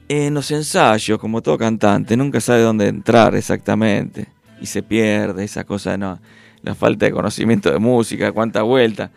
en 0.08 0.34
los 0.34 0.52
ensayos, 0.52 1.18
como 1.20 1.42
todo 1.42 1.58
cantante, 1.58 2.18
nunca 2.18 2.42
sabe 2.42 2.62
dónde 2.62 2.88
entrar 2.88 3.34
exactamente. 3.36 4.28
Y 4.60 4.66
se 4.66 4.84
pierde 4.84 5.44
esa 5.44 5.64
cosa, 5.64 5.98
no, 5.98 6.20
la 6.64 6.76
falta 6.76 7.06
de 7.06 7.12
conocimiento 7.12 7.72
de 7.72 7.80
música, 7.80 8.32
cuánta 8.32 8.62
vuelta. 8.64 9.10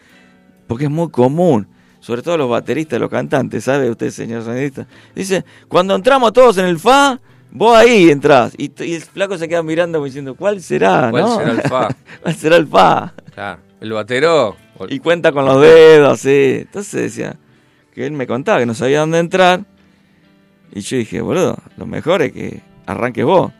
Porque 0.66 0.84
es 0.84 0.90
muy 0.90 1.10
común, 1.10 1.66
sobre 2.00 2.22
todo 2.22 2.38
los 2.38 2.48
bateristas, 2.48 3.00
los 3.00 3.10
cantantes, 3.10 3.64
¿sabe 3.64 3.90
usted, 3.90 4.10
señor 4.10 4.44
sonidista? 4.44 4.86
Dice, 5.14 5.44
cuando 5.68 5.94
entramos 5.94 6.32
todos 6.32 6.58
en 6.58 6.66
el 6.66 6.78
fa, 6.78 7.18
vos 7.50 7.76
ahí 7.76 8.10
entrás. 8.10 8.54
Y, 8.56 8.70
el 8.94 9.02
flaco 9.02 9.36
se 9.36 9.48
queda 9.48 9.62
mirando 9.62 10.02
diciendo, 10.04 10.34
¿cuál 10.34 10.62
será? 10.62 11.08
¿Cuál 11.10 11.22
no? 11.24 11.36
será 11.38 11.50
el 11.50 11.62
fa? 11.62 11.88
¿Cuál 12.22 12.34
será 12.34 12.56
el 12.56 12.66
fa? 12.66 13.14
Claro. 13.34 13.60
El 13.80 13.92
batero. 13.92 14.63
Y 14.88 14.98
cuenta 14.98 15.32
con 15.32 15.44
los 15.44 15.60
dedos, 15.60 16.20
sí. 16.20 16.58
Entonces 16.62 17.02
decía 17.02 17.36
que 17.92 18.06
él 18.06 18.12
me 18.12 18.26
contaba 18.26 18.58
que 18.58 18.66
no 18.66 18.74
sabía 18.74 19.00
dónde 19.00 19.18
entrar. 19.18 19.64
Y 20.72 20.80
yo 20.80 20.96
dije, 20.96 21.20
boludo, 21.20 21.56
lo 21.76 21.86
mejor 21.86 22.22
es 22.22 22.32
que 22.32 22.60
arranques 22.86 23.24
vos. 23.24 23.52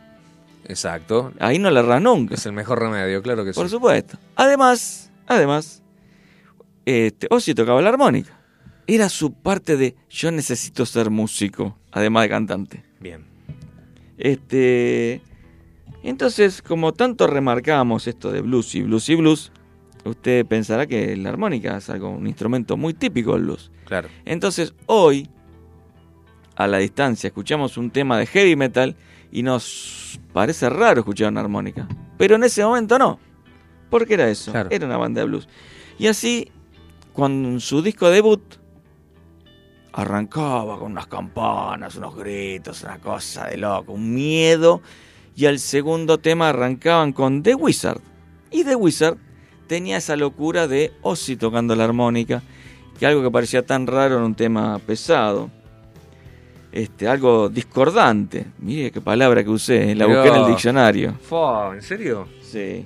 Exacto. 0.67 1.31
Ahí 1.39 1.59
no 1.59 1.71
le 1.71 1.79
erras 1.79 2.01
nunca. 2.01 2.35
Es 2.35 2.45
el 2.45 2.53
mejor 2.53 2.79
remedio, 2.79 3.21
claro 3.21 3.45
que 3.45 3.53
Por 3.53 3.67
sí. 3.67 3.71
supuesto. 3.71 4.17
Además, 4.35 5.11
además, 5.27 5.81
este, 6.85 7.27
Ozzy 7.29 7.53
tocaba 7.53 7.81
la 7.81 7.89
armónica. 7.89 8.37
Era 8.87 9.09
su 9.09 9.33
parte 9.33 9.77
de 9.77 9.95
yo 10.09 10.31
necesito 10.31 10.85
ser 10.85 11.09
músico, 11.09 11.77
además 11.91 12.23
de 12.23 12.29
cantante. 12.29 12.83
Bien. 12.99 13.25
Este, 14.17 15.21
entonces, 16.03 16.61
como 16.61 16.93
tanto 16.93 17.27
remarcamos 17.27 18.07
esto 18.07 18.31
de 18.31 18.41
blues 18.41 18.75
y 18.75 18.83
blues 18.83 19.09
y 19.09 19.15
blues, 19.15 19.51
usted 20.05 20.45
pensará 20.45 20.85
que 20.87 21.15
la 21.17 21.29
armónica 21.29 21.77
es 21.77 21.89
algo, 21.89 22.09
un 22.09 22.27
instrumento 22.27 22.77
muy 22.77 22.93
típico 22.93 23.33
del 23.33 23.43
blues. 23.43 23.71
Claro. 23.85 24.09
Entonces, 24.23 24.73
hoy, 24.85 25.29
a 26.55 26.67
la 26.67 26.77
distancia, 26.77 27.27
escuchamos 27.27 27.77
un 27.77 27.89
tema 27.91 28.17
de 28.17 28.25
heavy 28.27 28.55
metal 28.55 28.95
y 29.31 29.43
nos 29.43 30.19
parece 30.31 30.69
raro 30.69 30.99
escuchar 30.99 31.31
una 31.31 31.41
armónica. 31.41 31.87
Pero 32.17 32.35
en 32.35 32.43
ese 32.43 32.63
momento 32.63 32.97
no. 32.97 33.19
¿Por 33.89 34.07
qué 34.07 34.13
era 34.13 34.29
eso? 34.29 34.51
Claro. 34.51 34.69
Era 34.71 34.85
una 34.85 34.97
banda 34.97 35.21
de 35.21 35.27
blues. 35.27 35.47
Y 35.97 36.07
así, 36.07 36.51
con 37.13 37.59
su 37.59 37.81
disco 37.81 38.09
debut, 38.09 38.41
arrancaba 39.93 40.77
con 40.77 40.91
unas 40.91 41.07
campanas, 41.07 41.95
unos 41.95 42.15
gritos, 42.15 42.83
una 42.83 42.99
cosa 42.99 43.47
de 43.47 43.57
loco, 43.57 43.93
un 43.93 44.13
miedo. 44.13 44.81
Y 45.35 45.45
al 45.45 45.59
segundo 45.59 46.17
tema 46.17 46.49
arrancaban 46.49 47.11
con 47.11 47.43
The 47.43 47.55
Wizard. 47.55 47.99
Y 48.51 48.63
The 48.63 48.75
Wizard 48.75 49.17
tenía 49.67 49.97
esa 49.97 50.15
locura 50.15 50.67
de 50.67 50.91
Ozzy 51.01 51.35
tocando 51.35 51.75
la 51.75 51.83
armónica, 51.85 52.41
que 52.99 53.05
algo 53.05 53.21
que 53.23 53.31
parecía 53.31 53.65
tan 53.65 53.87
raro 53.87 54.17
en 54.17 54.23
un 54.23 54.35
tema 54.35 54.79
pesado. 54.79 55.49
Este, 56.71 57.07
algo 57.07 57.47
discordante. 57.47 58.47
Mire 58.59 58.91
qué 58.91 58.99
palabra 59.01 59.43
que 59.43 59.49
usé, 59.49 59.95
la 59.95 60.05
busqué 60.07 60.27
en 60.27 60.35
el 60.35 60.47
diccionario. 60.47 61.13
Fua, 61.21 61.71
¿En 61.73 61.81
serio? 61.81 62.27
Sí. 62.41 62.85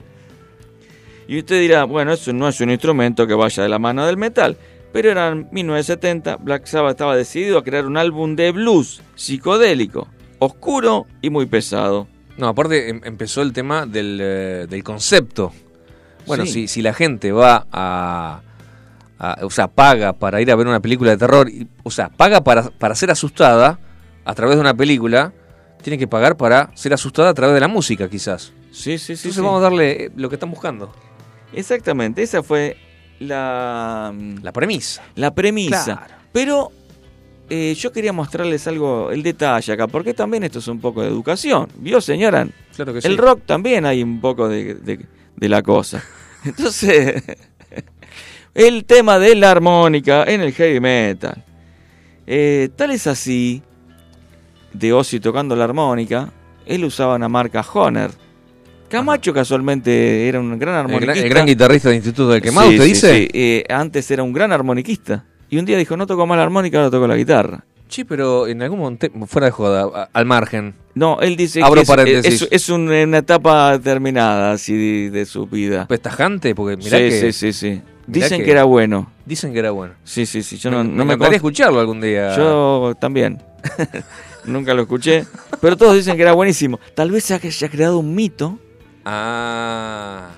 Y 1.27 1.39
usted 1.39 1.59
dirá, 1.59 1.83
bueno, 1.85 2.13
eso 2.13 2.31
no 2.33 2.47
es 2.47 2.59
un 2.61 2.69
instrumento 2.71 3.25
que 3.27 3.33
vaya 3.33 3.63
de 3.63 3.69
la 3.69 3.79
mano 3.79 4.05
del 4.05 4.17
metal. 4.17 4.57
Pero 4.91 5.11
era 5.11 5.27
en 5.29 5.47
1970, 5.51 6.37
Black 6.37 6.65
Sabbath 6.65 6.91
estaba 6.91 7.15
decidido 7.15 7.59
a 7.59 7.63
crear 7.63 7.85
un 7.85 7.97
álbum 7.97 8.35
de 8.35 8.51
blues 8.51 9.01
psicodélico, 9.15 10.07
oscuro 10.39 11.05
y 11.21 11.29
muy 11.29 11.45
pesado. 11.45 12.07
No, 12.37 12.47
aparte 12.47 12.89
em- 12.89 13.01
empezó 13.03 13.41
el 13.43 13.53
tema 13.53 13.85
del, 13.85 14.19
eh, 14.21 14.65
del 14.67 14.83
concepto. 14.83 15.51
Bueno, 16.29 16.45
Sí. 16.45 16.53
si, 16.53 16.67
si 16.69 16.81
la 16.81 16.93
gente 16.93 17.33
va 17.33 17.67
a, 17.71 18.41
a- 19.19 19.37
O 19.45 19.49
sea, 19.49 19.67
paga 19.67 20.13
para 20.13 20.39
ir 20.39 20.49
a 20.49 20.55
ver 20.55 20.65
una 20.67 20.79
película 20.79 21.11
de 21.11 21.17
terror, 21.17 21.49
y- 21.49 21.67
o 21.83 21.91
sea, 21.91 22.07
paga 22.07 22.41
para, 22.41 22.69
para 22.69 22.95
ser 22.95 23.11
asustada 23.11 23.77
a 24.23 24.33
través 24.35 24.55
de 24.55 24.61
una 24.61 24.73
película, 24.73 25.33
tiene 25.81 25.97
que 25.97 26.07
pagar 26.07 26.37
para 26.37 26.71
ser 26.75 26.93
asustada 26.93 27.29
a 27.29 27.33
través 27.33 27.53
de 27.55 27.59
la 27.59 27.67
música, 27.67 28.09
quizás. 28.09 28.53
Sí, 28.71 28.97
sí, 28.97 28.99
sí. 28.99 29.11
Entonces 29.13 29.35
sí. 29.35 29.41
vamos 29.41 29.59
a 29.59 29.63
darle 29.63 30.05
eh, 30.05 30.11
lo 30.15 30.29
que 30.29 30.35
están 30.35 30.51
buscando. 30.51 30.93
Exactamente, 31.51 32.21
esa 32.23 32.43
fue 32.43 32.77
la, 33.19 34.13
La 34.41 34.51
premisa. 34.51 35.01
la 35.15 35.33
premisa. 35.33 35.83
Claro. 35.83 36.13
Pero 36.31 36.71
eh, 37.49 37.73
yo 37.75 37.91
quería 37.91 38.13
mostrarles 38.13 38.67
algo, 38.67 39.09
el 39.11 39.23
detalle 39.23 39.73
acá, 39.73 39.87
porque 39.87 40.13
también 40.13 40.43
esto 40.43 40.59
es 40.59 40.67
un 40.67 40.79
poco 40.79 41.01
de 41.01 41.07
educación. 41.07 41.67
¿Vio, 41.77 41.99
señora? 41.99 42.47
Claro 42.75 42.93
que 42.93 43.01
sí. 43.01 43.07
El 43.07 43.17
rock 43.17 43.41
también 43.45 43.85
hay 43.85 44.03
un 44.03 44.21
poco 44.21 44.47
de, 44.47 44.75
de- 44.75 45.05
de 45.39 45.49
la 45.49 45.61
cosa. 45.63 46.03
Entonces, 46.45 47.23
el 48.55 48.85
tema 48.85 49.19
de 49.19 49.35
la 49.35 49.51
armónica 49.51 50.23
en 50.25 50.41
el 50.41 50.53
heavy 50.53 50.79
metal. 50.79 51.43
Eh, 52.27 52.69
tal 52.75 52.91
es 52.91 53.07
así, 53.07 53.61
de 54.73 54.93
Ozzy 54.93 55.19
tocando 55.19 55.55
la 55.55 55.63
armónica, 55.63 56.31
él 56.65 56.85
usaba 56.85 57.15
una 57.15 57.29
marca 57.29 57.65
Honer. 57.73 58.11
Camacho 58.89 59.33
casualmente 59.33 60.27
era 60.27 60.39
un 60.39 60.47
gran 60.49 60.53
El 60.53 60.59
gran, 60.59 60.75
armoniquista. 60.77 61.21
el 61.21 61.29
gran 61.29 61.45
guitarrista 61.45 61.89
del 61.89 61.97
Instituto 61.97 62.29
del 62.29 62.41
Quemado, 62.41 62.71
Sí, 62.71 62.77
¿te 62.77 62.83
sí, 62.83 62.89
dice? 62.89 63.17
sí. 63.17 63.27
Eh, 63.33 63.63
antes 63.69 64.09
era 64.11 64.23
un 64.23 64.33
gran 64.33 64.51
armoniquista. 64.51 65.25
Y 65.49 65.57
un 65.57 65.65
día 65.65 65.77
dijo, 65.77 65.95
no 65.97 66.05
toco 66.07 66.25
más 66.27 66.37
la 66.37 66.43
armónica, 66.43 66.77
ahora 66.79 66.89
toco 66.91 67.07
la 67.07 67.15
guitarra. 67.15 67.63
Sí, 67.89 68.03
pero 68.03 68.47
en 68.47 68.61
algún 68.61 68.79
momento, 68.79 69.07
fuera 69.27 69.45
de 69.47 69.51
joda, 69.51 70.09
al 70.13 70.25
margen. 70.25 70.75
No, 70.95 71.19
él 71.21 71.35
dice 71.35 71.61
Abro 71.63 71.81
que 71.83 72.19
es, 72.19 72.25
es- 72.25 72.47
es 72.51 72.69
un- 72.69 72.87
una 72.89 73.17
etapa 73.17 73.79
terminada 73.83 74.51
así 74.53 74.73
de, 74.77 75.09
de 75.11 75.25
su 75.25 75.47
vida. 75.47 75.85
Pues 75.87 75.99
tajante, 76.01 76.53
porque 76.55 76.77
mirá 76.77 76.97
sí, 76.97 77.03
que 77.09 77.11
sí, 77.11 77.33
sí, 77.33 77.53
sí. 77.53 77.81
Dicen 78.05 78.39
que- 78.39 78.45
que... 78.45 78.51
era 78.51 78.63
bueno. 78.63 79.11
dicen 79.25 79.53
que 79.53 79.59
era 79.59 79.71
bueno. 79.71 79.93
Sí, 80.03 80.25
sí, 80.25 80.41
sí. 80.43 80.57
Yo 80.57 80.69
me, 80.71 80.77
no, 80.77 80.83
me 80.83 80.89
no 80.95 81.05
me 81.05 81.17
consta- 81.17 81.35
escucharlo 81.35 81.79
algún 81.79 81.99
día. 82.01 82.35
Yo 82.37 82.93
también. 82.99 83.41
Nunca 84.45 84.73
lo 84.73 84.83
escuché. 84.83 85.25
Pero 85.61 85.75
todos 85.75 85.95
dicen 85.95 86.15
que 86.15 86.21
era 86.21 86.31
buenísimo. 86.33 86.79
Tal 86.95 87.11
vez 87.11 87.23
se 87.25 87.33
haya 87.33 87.69
creado 87.69 87.99
un 87.99 88.13
mito. 88.15 88.57
Ah. 89.05 90.29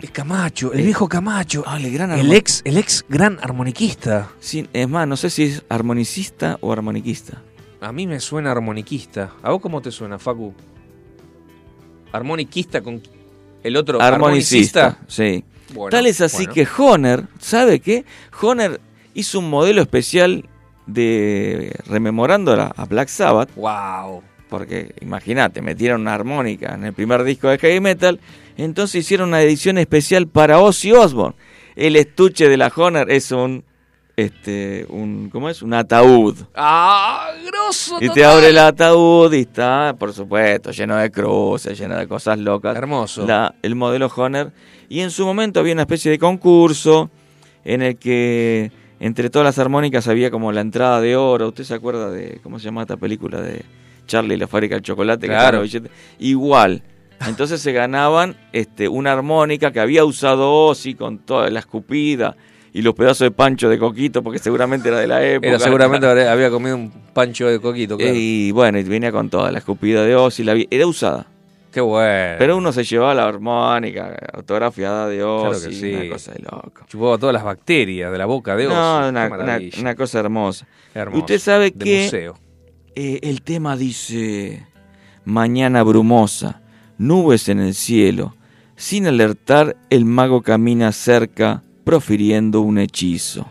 El 0.00 0.12
Camacho, 0.12 0.72
el 0.72 0.80
Eh, 0.80 0.84
viejo 0.84 1.08
Camacho. 1.08 1.64
Ah, 1.66 1.76
el 1.78 1.92
gran 1.92 2.12
el 2.12 2.26
armo- 2.26 2.34
ex, 2.34 2.62
el 2.64 2.76
ex 2.78 3.04
gran 3.08 3.38
armoniquista. 3.42 4.28
Sí, 4.38 4.68
es 4.72 4.88
más, 4.88 5.08
no 5.08 5.16
sé 5.16 5.28
si 5.30 5.44
es 5.44 5.64
armonicista 5.68 6.56
o 6.60 6.72
armoniquista. 6.72 7.42
A 7.80 7.92
mí 7.92 8.06
me 8.06 8.20
suena 8.20 8.52
armoniquista. 8.52 9.32
¿A 9.42 9.50
vos 9.50 9.60
cómo 9.60 9.80
te 9.82 9.90
suena, 9.90 10.18
Facu? 10.18 10.54
Armoniquista 12.12 12.80
con 12.80 13.02
el 13.62 13.76
otro 13.76 14.00
Armonicista, 14.00 14.98
sí. 15.08 15.44
Bueno, 15.74 15.90
Tal 15.90 16.06
es 16.06 16.20
así 16.20 16.46
bueno. 16.46 16.54
que 16.54 16.68
Honer, 16.78 17.24
¿sabe 17.38 17.80
qué? 17.80 18.04
Honer 18.40 18.80
hizo 19.14 19.38
un 19.40 19.50
modelo 19.50 19.82
especial 19.82 20.48
de 20.86 21.76
rememorando 21.86 22.52
a 22.52 22.84
Black 22.86 23.08
Sabbath, 23.08 23.50
Wow. 23.54 24.22
Porque 24.48 24.94
imagínate, 25.00 25.62
metieron 25.62 26.00
una 26.02 26.14
armónica 26.14 26.74
en 26.74 26.84
el 26.84 26.92
primer 26.92 27.22
disco 27.24 27.48
de 27.48 27.58
heavy 27.58 27.80
metal, 27.80 28.18
entonces 28.56 28.96
hicieron 29.04 29.28
una 29.28 29.42
edición 29.42 29.78
especial 29.78 30.26
para 30.26 30.60
Ozzy 30.60 30.92
Osbourne. 30.92 31.36
El 31.76 31.96
estuche 31.96 32.48
de 32.48 32.56
la 32.56 32.72
Honer 32.74 33.10
es 33.10 33.30
un 33.30 33.64
este 34.16 34.84
un 34.88 35.30
¿cómo 35.30 35.48
es? 35.48 35.62
Un 35.62 35.74
ataúd. 35.74 36.34
Ah, 36.56 37.30
grosso. 37.46 37.98
Y 38.00 38.08
te 38.08 38.24
abre 38.24 38.48
el 38.48 38.58
ataúd 38.58 39.32
y 39.32 39.42
está, 39.42 39.94
por 39.96 40.12
supuesto, 40.12 40.72
lleno 40.72 40.96
de 40.96 41.08
cruces, 41.12 41.78
lleno 41.78 41.96
de 41.96 42.08
cosas 42.08 42.36
locas. 42.38 42.76
Hermoso. 42.76 43.24
La- 43.24 43.54
el 43.62 43.76
modelo 43.76 44.10
Honer. 44.16 44.50
Y 44.88 45.00
en 45.00 45.12
su 45.12 45.24
momento 45.24 45.60
había 45.60 45.72
una 45.74 45.82
especie 45.82 46.10
de 46.10 46.18
concurso 46.18 47.10
en 47.64 47.82
el 47.82 47.96
que 47.96 48.72
entre 48.98 49.30
todas 49.30 49.46
las 49.46 49.58
armónicas 49.60 50.08
había 50.08 50.32
como 50.32 50.50
la 50.50 50.62
entrada 50.62 51.00
de 51.00 51.14
oro. 51.14 51.48
¿Usted 51.48 51.62
se 51.62 51.74
acuerda 51.74 52.10
de 52.10 52.40
cómo 52.42 52.58
se 52.58 52.64
llama 52.64 52.80
esta 52.82 52.96
película 52.96 53.40
de 53.40 53.62
Charlie 54.08 54.34
y 54.34 54.38
la 54.38 54.48
fábrica 54.48 54.74
del 54.74 54.82
chocolate? 54.82 55.28
que 55.28 55.32
Claro. 55.32 55.62
billetes? 55.62 55.92
Igual. 56.18 56.82
Entonces 57.26 57.60
se 57.60 57.72
ganaban 57.72 58.36
este, 58.52 58.88
una 58.88 59.12
armónica 59.12 59.70
que 59.72 59.78
había 59.80 60.04
usado 60.04 60.52
Ozzy 60.52 60.94
con 60.94 61.18
toda 61.18 61.48
la 61.50 61.60
escupida 61.60 62.36
y 62.72 62.82
los 62.82 62.94
pedazos 62.94 63.20
de 63.26 63.30
pancho 63.30 63.68
de 63.68 63.78
coquito, 63.78 64.22
porque 64.22 64.38
seguramente 64.38 64.88
era 64.88 64.98
de 64.98 65.06
la 65.06 65.24
época. 65.24 65.48
Era 65.48 65.58
seguramente 65.58 66.06
había 66.28 66.50
comido 66.50 66.76
un 66.76 66.90
pancho 67.12 67.46
de 67.48 67.60
coquito, 67.60 67.96
claro. 67.96 68.12
Y 68.14 68.52
bueno, 68.52 68.78
y 68.78 68.82
venía 68.84 69.10
con 69.10 69.30
toda 69.30 69.50
la 69.50 69.58
escupida 69.58 70.02
de 70.04 70.14
Ozzy, 70.14 70.44
la 70.44 70.56
era 70.70 70.86
usada. 70.86 71.26
Qué 71.72 71.80
bueno. 71.80 72.36
Pero 72.38 72.56
uno 72.56 72.72
se 72.72 72.82
llevaba 72.84 73.14
la 73.14 73.26
armónica 73.26 74.16
autografiada 74.32 75.08
de 75.08 75.16
Claro 75.16 75.48
Ozzy, 75.50 75.68
que 75.68 75.74
sí. 75.74 75.92
una 75.94 76.08
cosa 76.10 76.32
de 76.32 76.38
loco. 76.40 76.72
Chupaba 76.86 77.18
todas 77.18 77.34
las 77.34 77.44
bacterias 77.44 78.10
de 78.12 78.18
la 78.18 78.26
boca 78.26 78.54
de 78.56 78.66
Ozzy. 78.68 78.74
No, 78.74 79.08
una 79.80 79.94
cosa 79.96 80.20
hermosa. 80.20 80.66
Hermoso. 80.94 81.20
Usted 81.20 81.38
sabe 81.38 81.70
De 81.70 81.84
que 81.84 82.02
museo. 82.04 82.38
Eh, 83.00 83.20
el 83.22 83.42
tema 83.42 83.76
dice, 83.76 84.66
mañana 85.24 85.84
brumosa, 85.84 86.62
nubes 86.98 87.48
en 87.48 87.60
el 87.60 87.74
cielo, 87.74 88.34
sin 88.74 89.06
alertar 89.06 89.76
el 89.88 90.04
mago 90.04 90.42
camina 90.42 90.90
cerca 90.90 91.62
profiriendo 91.84 92.60
un 92.60 92.76
hechizo. 92.78 93.46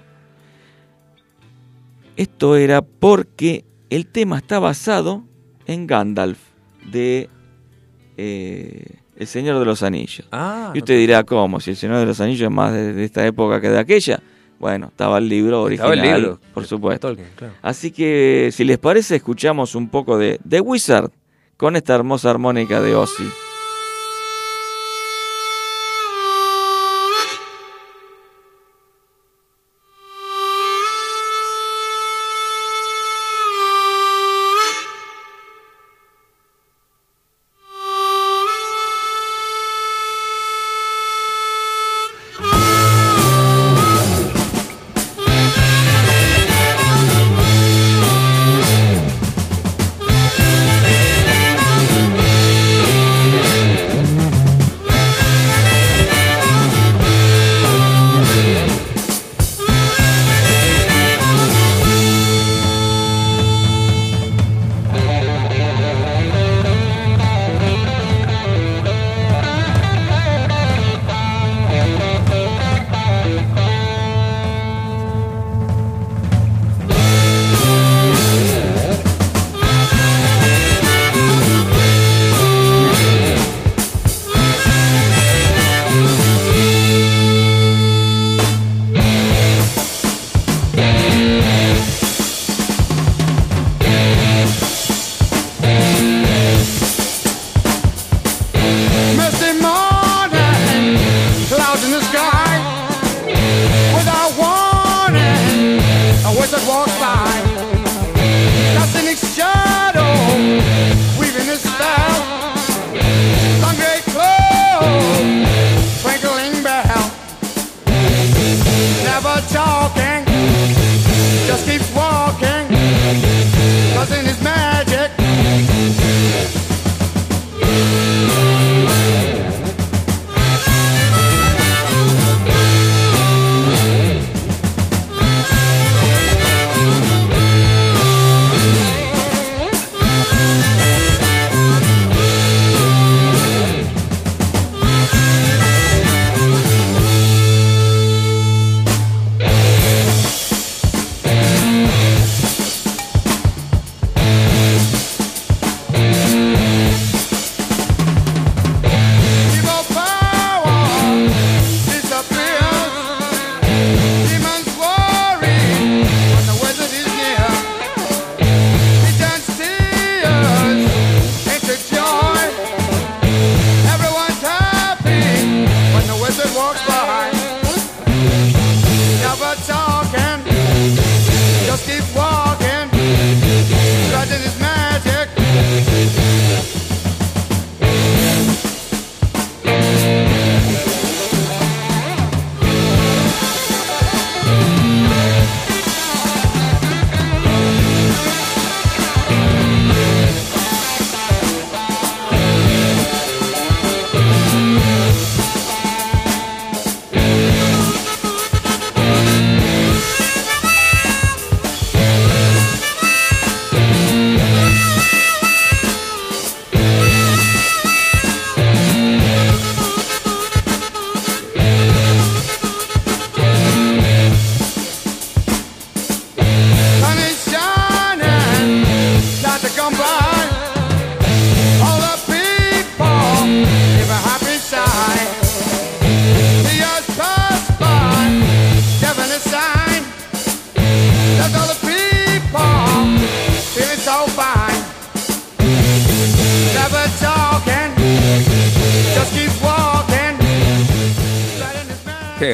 Esto 2.18 2.58
era 2.58 2.82
porque 2.82 3.64
el 3.90 4.08
tema 4.08 4.40
está 4.40 4.60
basado 4.60 5.24
en 5.66 5.88
Gandalf 5.88 6.40
de 6.92 7.30
eh, 8.18 8.98
El 9.16 9.28
Señor 9.28 9.60
de 9.60 9.66
los 9.66 9.82
Anillos. 9.82 10.28
Ah, 10.34 10.74
y 10.76 10.80
usted 10.80 10.98
dirá, 10.98 11.24
¿cómo? 11.24 11.62
Si 11.62 11.70
El 11.70 11.78
Señor 11.78 12.00
de 12.00 12.06
los 12.06 12.20
Anillos 12.20 12.50
es 12.50 12.54
más 12.54 12.74
de, 12.74 12.92
de 12.92 13.06
esta 13.06 13.26
época 13.26 13.62
que 13.62 13.70
de 13.70 13.80
aquella. 13.80 14.22
Bueno, 14.60 14.88
estaba 14.88 15.20
el 15.20 15.30
libro 15.30 15.70
Estaba 15.70 15.90
original, 15.90 16.16
el 16.16 16.22
libro. 16.22 16.40
por 16.54 16.66
supuesto. 16.66 17.08
Tolkien, 17.10 17.30
claro. 17.36 17.54
Así 17.62 17.92
que, 17.92 18.50
si 18.52 18.64
les 18.64 18.78
parece, 18.78 19.16
escuchamos 19.18 19.76
un 19.76 19.90
poco 19.90 20.18
de 20.18 20.40
The 20.48 20.62
Wizard 20.62 21.12
con 21.58 21.76
esta 21.76 21.96
hermosa 21.96 22.30
armónica 22.32 22.82
de 22.82 22.96
Ozzy. 22.96 23.24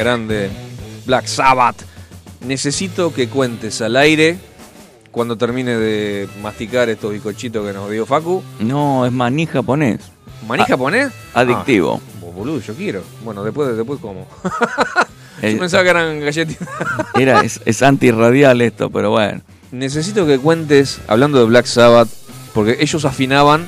Grande. 0.04 0.50
Black 1.06 1.28
Sabbath. 1.28 1.78
Necesito 2.42 3.14
que 3.14 3.30
cuentes 3.30 3.82
al 3.82 3.96
aire 3.96 4.38
cuando 5.12 5.38
termine 5.38 5.78
de 5.78 6.28
masticar 6.42 6.90
estos 6.90 7.12
bizcochitos 7.14 7.66
que 7.66 7.74
nos 7.74 7.90
dio 7.90 8.06
Facu. 8.06 8.44
No, 8.60 9.06
es 9.06 9.12
maní 9.12 9.46
japonés. 9.46 10.00
¿Maní 10.46 10.64
japonés? 10.66 11.14
Adictivo. 11.34 12.02
Ah, 12.04 12.26
boludo, 12.36 12.60
yo 12.60 12.74
quiero. 12.74 13.02
Bueno, 13.24 13.44
después, 13.44 13.76
después 13.78 14.00
como. 14.00 14.28
Yo 15.42 15.60
pensaba 15.60 15.84
que 15.84 15.90
eran 15.90 16.22
galletitas. 16.22 16.68
Era, 17.20 17.42
es, 17.42 17.60
es 17.66 17.82
antirradial 17.82 18.62
esto, 18.62 18.90
pero 18.90 19.10
bueno. 19.10 19.42
Necesito 19.72 20.26
que 20.26 20.40
cuentes, 20.40 21.02
hablando 21.08 21.38
de 21.40 21.46
Black 21.46 21.66
Sabbath, 21.66 22.08
porque 22.54 22.78
ellos 22.80 23.04
afinaban 23.04 23.68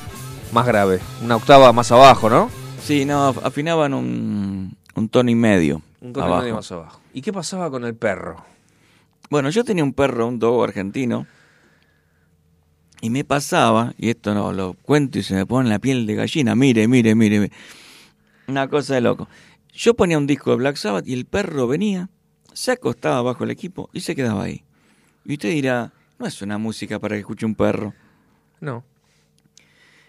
más 0.53 0.65
grave, 0.65 0.99
una 1.21 1.35
octava 1.35 1.73
más 1.73 1.91
abajo, 1.91 2.29
¿no? 2.29 2.49
Sí, 2.81 3.03
no, 3.03 3.35
afinaban 3.43 3.93
un, 3.93 4.77
un 4.95 5.09
tono 5.09 5.29
y 5.29 5.35
medio. 5.35 5.81
Un 6.05 6.13
y 6.15 6.19
abajo. 6.19 6.41
medio 6.41 6.55
más 6.55 6.71
abajo. 6.71 7.01
¿Y 7.13 7.21
qué 7.21 7.33
pasaba 7.33 7.71
con 7.71 7.83
el 7.83 7.95
perro? 7.95 8.43
Bueno, 9.29 9.49
yo 9.49 9.63
tenía 9.63 9.83
un 9.83 9.93
perro, 9.93 10.27
un 10.27 10.37
dogo 10.37 10.63
argentino, 10.63 11.25
y 13.01 13.09
me 13.09 13.23
pasaba, 13.23 13.93
y 13.97 14.09
esto 14.09 14.33
no 14.33 14.53
lo 14.53 14.73
cuento 14.73 15.19
y 15.19 15.23
se 15.23 15.33
me 15.33 15.45
pone 15.45 15.69
la 15.69 15.79
piel 15.79 16.05
de 16.05 16.15
gallina, 16.15 16.55
mire, 16.55 16.87
mire, 16.87 17.15
mire, 17.15 17.39
mire. 17.39 17.53
una 18.47 18.67
cosa 18.67 18.95
de 18.95 19.01
loco. 19.01 19.27
Yo 19.73 19.95
ponía 19.95 20.17
un 20.17 20.27
disco 20.27 20.51
de 20.51 20.57
Black 20.57 20.75
Sabbath 20.77 21.07
y 21.07 21.13
el 21.13 21.25
perro 21.25 21.67
venía, 21.67 22.09
se 22.53 22.71
acostaba 22.71 23.21
bajo 23.21 23.43
el 23.43 23.51
equipo 23.51 23.89
y 23.91 24.01
se 24.01 24.15
quedaba 24.15 24.43
ahí. 24.43 24.63
Y 25.25 25.33
usted 25.33 25.49
dirá, 25.49 25.91
no 26.19 26.27
es 26.27 26.41
una 26.41 26.57
música 26.57 26.99
para 26.99 27.15
que 27.15 27.21
escuche 27.21 27.45
un 27.45 27.55
perro. 27.55 27.93
No. 28.61 28.83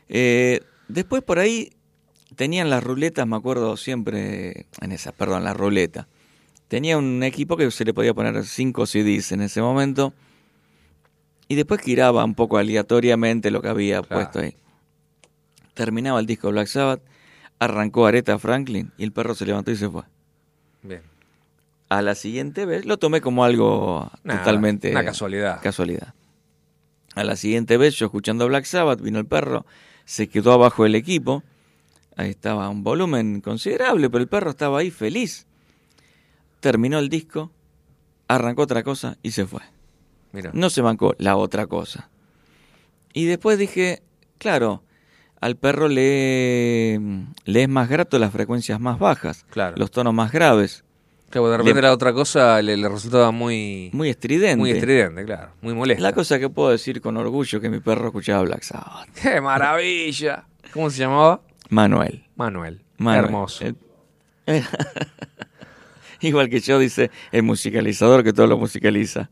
Eh, 0.08 0.60
después 0.88 1.22
por 1.22 1.38
ahí 1.38 1.75
tenían 2.34 2.70
las 2.70 2.82
ruletas, 2.82 3.26
me 3.26 3.36
acuerdo 3.36 3.76
siempre, 3.76 4.66
en 4.80 4.92
esa, 4.92 5.12
perdón, 5.12 5.44
la 5.44 5.54
ruleta. 5.54 6.08
Tenía 6.68 6.98
un 6.98 7.22
equipo 7.22 7.56
que 7.56 7.70
se 7.70 7.84
le 7.84 7.94
podía 7.94 8.12
poner 8.14 8.44
cinco 8.44 8.86
CDs 8.86 9.32
en 9.32 9.40
ese 9.42 9.60
momento. 9.62 10.12
Y 11.48 11.54
después 11.54 11.80
giraba 11.80 12.24
un 12.24 12.34
poco 12.34 12.58
aleatoriamente 12.58 13.52
lo 13.52 13.62
que 13.62 13.68
había 13.68 14.02
Claro. 14.02 14.22
puesto 14.22 14.40
ahí. 14.40 14.54
Terminaba 15.74 16.18
el 16.18 16.26
disco 16.26 16.50
Black 16.50 16.66
Sabbath, 16.66 17.00
arrancó 17.60 18.06
Aretha 18.06 18.38
Franklin 18.38 18.90
y 18.98 19.04
el 19.04 19.12
perro 19.12 19.34
se 19.34 19.46
levantó 19.46 19.70
y 19.70 19.76
se 19.76 19.88
fue. 19.88 20.02
Bien. 20.82 21.02
A 21.88 22.02
la 22.02 22.16
siguiente 22.16 22.66
vez 22.66 22.84
lo 22.84 22.96
tomé 22.96 23.20
como 23.20 23.44
algo 23.44 24.10
Nada, 24.24 24.40
totalmente 24.40 24.90
una 24.90 25.04
casualidad. 25.04 25.60
casualidad. 25.62 26.14
A 27.14 27.22
la 27.22 27.36
siguiente 27.36 27.76
vez 27.76 27.94
yo 27.94 28.06
escuchando 28.06 28.48
Black 28.48 28.64
Sabbath 28.64 29.00
vino 29.00 29.20
el 29.20 29.26
perro, 29.26 29.64
se 30.04 30.28
quedó 30.28 30.52
abajo 30.52 30.82
del 30.82 30.96
equipo. 30.96 31.44
Ahí 32.16 32.30
estaba 32.30 32.68
un 32.70 32.82
volumen 32.82 33.40
considerable, 33.40 34.08
pero 34.10 34.22
el 34.22 34.28
perro 34.28 34.50
estaba 34.50 34.78
ahí 34.78 34.90
feliz. 34.90 35.46
Terminó 36.60 36.98
el 36.98 37.08
disco, 37.08 37.52
arrancó 38.28 38.62
otra 38.62 38.82
cosa 38.82 39.18
y 39.22 39.30
se 39.32 39.46
fue. 39.46 39.60
Mira. 40.32 40.50
No 40.54 40.70
se 40.70 40.80
bancó 40.82 41.14
la 41.18 41.36
otra 41.36 41.66
cosa. 41.66 42.08
Y 43.12 43.26
después 43.26 43.58
dije, 43.58 44.02
claro, 44.38 44.82
al 45.40 45.56
perro 45.56 45.88
le, 45.88 46.98
le 47.44 47.62
es 47.62 47.68
más 47.68 47.88
grato 47.88 48.18
las 48.18 48.32
frecuencias 48.32 48.80
más 48.80 48.98
bajas, 48.98 49.44
Claro. 49.50 49.76
los 49.76 49.90
tonos 49.90 50.12
más 50.14 50.32
graves, 50.32 50.82
Claro, 51.28 51.50
de 51.50 51.56
repente 51.56 51.80
Le- 51.82 51.88
la 51.88 51.92
otra 51.92 52.12
cosa 52.12 52.62
le, 52.62 52.76
le 52.76 52.88
resultaba 52.88 53.32
muy, 53.32 53.90
muy 53.92 54.08
estridente. 54.10 54.56
muy 54.56 54.70
estridente, 54.70 55.24
claro. 55.24 55.50
Muy 55.60 55.74
molesta. 55.74 56.00
La 56.02 56.12
cosa 56.12 56.38
que 56.38 56.48
puedo 56.48 56.70
decir 56.70 57.00
con 57.00 57.16
orgullo 57.16 57.60
que 57.60 57.68
mi 57.68 57.80
perro 57.80 58.06
escuchaba 58.06 58.42
Black 58.42 58.62
Sabbath. 58.62 59.08
¡Qué 59.22 59.40
maravilla! 59.40 60.44
¿Cómo 60.72 60.88
se 60.88 60.98
llamaba? 61.00 61.40
Manuel. 61.70 62.24
Manuel. 62.36 62.80
Manuel. 62.98 63.24
Hermoso. 63.24 63.64
El- 63.64 63.76
Igual 66.20 66.48
que 66.48 66.60
yo, 66.60 66.78
dice 66.78 67.10
el 67.32 67.42
musicalizador 67.42 68.24
que 68.24 68.32
todo 68.32 68.46
lo 68.46 68.58
musicaliza. 68.58 69.30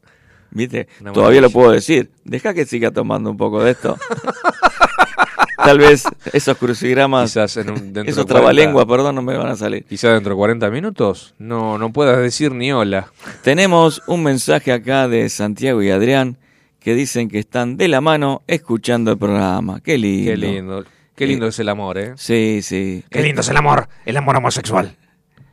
¿Viste? 0.51 0.87
Una 1.01 1.13
Todavía 1.13 1.41
lo 1.41 1.51
puedo 1.51 1.71
decir. 1.73 2.11
Deja 2.25 2.55
que 2.55 2.65
siga 2.67 2.91
tomando 2.91 3.31
un 3.31 3.37
poco 3.37 3.63
de 3.63 3.73
esto. 3.73 3.97
Tal 5.57 5.79
vez 5.79 6.05
esos 6.33 6.59
crucigramas, 6.59 7.31
Quizás 7.31 7.57
en 7.57 7.71
un, 7.71 7.77
dentro 7.93 8.03
esos 8.03 8.17
de 8.27 8.33
40 8.33 8.35
trabalenguas, 8.35 8.85
perdón, 8.87 9.15
no 9.15 9.23
me 9.23 9.37
van 9.37 9.49
a 9.49 9.57
salir. 9.57 9.85
Quizás 9.85 10.13
dentro 10.13 10.35
de 10.35 10.37
40 10.37 10.71
minutos 10.71 11.35
no, 11.39 11.79
no 11.79 11.91
puedas 11.93 12.19
decir 12.19 12.53
ni 12.53 12.71
hola. 12.73 13.11
Tenemos 13.43 14.03
un 14.07 14.23
mensaje 14.23 14.73
acá 14.73 15.09
de 15.09 15.29
Santiago 15.31 15.83
y 15.83 15.91
Adrián 15.91 16.37
que 16.81 16.95
dicen 16.95 17.29
que 17.29 17.39
están 17.39 17.79
de 17.79 17.89
la 17.89 18.03
mano 18.03 18.43
escuchando 18.47 19.13
el 19.13 19.19
programa. 19.19 19.81
Qué 19.81 19.97
lindo. 19.97 20.31
Qué 20.31 20.37
lindo. 20.37 20.85
Qué 21.17 21.27
lindo 21.27 21.47
es 21.47 21.59
el 21.59 21.69
amor, 21.69 21.97
¿eh? 21.99 22.13
Sí, 22.17 22.61
sí. 22.63 23.05
Qué 23.11 23.23
lindo 23.23 23.41
es 23.43 23.49
el 23.49 23.57
amor. 23.57 23.89
El 24.05 24.17
amor 24.17 24.37
homosexual. 24.37 24.97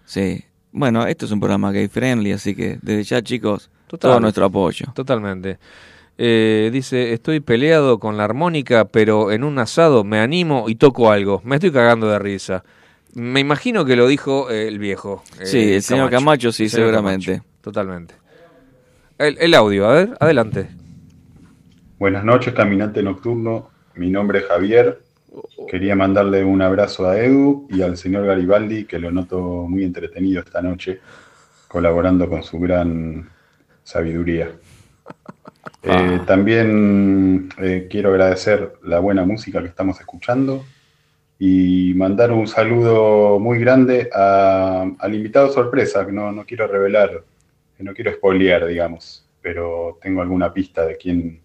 Sí. 0.05 0.43
Bueno, 0.71 1.05
esto 1.05 1.25
es 1.25 1.31
un 1.31 1.39
programa 1.39 1.71
gay 1.71 1.87
friendly, 1.87 2.31
así 2.31 2.55
que 2.55 2.79
desde 2.81 3.03
ya, 3.03 3.21
chicos, 3.21 3.69
Total. 3.87 4.11
todo 4.11 4.19
nuestro 4.19 4.45
apoyo. 4.45 4.87
Totalmente. 4.95 5.59
Eh, 6.17 6.69
dice, 6.73 7.13
estoy 7.13 7.39
peleado 7.41 7.99
con 7.99 8.17
la 8.17 8.23
armónica, 8.23 8.85
pero 8.85 9.31
en 9.31 9.43
un 9.43 9.59
asado 9.59 10.03
me 10.03 10.19
animo 10.19 10.65
y 10.69 10.75
toco 10.75 11.11
algo. 11.11 11.41
Me 11.43 11.55
estoy 11.55 11.71
cagando 11.71 12.07
de 12.09 12.19
risa. 12.19 12.63
Me 13.13 13.39
imagino 13.41 13.83
que 13.85 13.95
lo 13.95 14.07
dijo 14.07 14.49
eh, 14.49 14.67
el 14.67 14.79
viejo. 14.79 15.23
eh, 15.39 15.45
Sí, 15.45 15.73
el 15.73 15.81
señor 15.83 16.09
Camacho, 16.09 16.51
sí, 16.51 16.63
El 16.63 16.69
señor 16.69 16.87
seguramente. 16.87 17.33
Camacho. 17.33 17.45
Totalmente. 17.61 18.15
El, 19.17 19.37
el 19.39 19.53
audio, 19.53 19.87
a 19.87 19.93
ver, 19.93 20.17
adelante. 20.19 20.69
Buenas 21.99 22.23
noches, 22.23 22.53
caminante 22.53 23.03
nocturno. 23.03 23.69
Mi 23.95 24.09
nombre 24.09 24.39
es 24.39 24.45
Javier. 24.45 25.01
Quería 25.67 25.95
mandarle 25.95 26.43
un 26.43 26.61
abrazo 26.61 27.07
a 27.07 27.17
Edu 27.17 27.67
y 27.69 27.81
al 27.81 27.95
señor 27.97 28.25
Garibaldi, 28.25 28.85
que 28.85 28.99
lo 28.99 29.11
noto 29.11 29.39
muy 29.67 29.83
entretenido 29.83 30.41
esta 30.41 30.61
noche, 30.61 30.99
colaborando 31.67 32.27
con 32.29 32.43
su 32.43 32.59
gran 32.59 33.29
sabiduría. 33.83 34.51
Eh, 35.83 36.19
también 36.27 37.49
eh, 37.57 37.87
quiero 37.89 38.09
agradecer 38.11 38.73
la 38.83 38.99
buena 38.99 39.25
música 39.25 39.61
que 39.61 39.67
estamos 39.67 39.99
escuchando 39.99 40.63
y 41.39 41.93
mandar 41.95 42.31
un 42.31 42.45
saludo 42.47 43.39
muy 43.39 43.57
grande 43.57 44.07
a- 44.13 44.85
al 44.99 45.15
invitado 45.15 45.49
sorpresa, 45.51 46.05
que 46.05 46.11
no, 46.11 46.31
no 46.31 46.45
quiero 46.45 46.67
revelar, 46.67 47.23
que 47.75 47.83
no 47.83 47.95
quiero 47.95 48.13
spoilear, 48.13 48.67
digamos, 48.67 49.27
pero 49.41 49.97
tengo 50.03 50.21
alguna 50.21 50.53
pista 50.53 50.85
de 50.85 50.97
quién, 50.97 51.41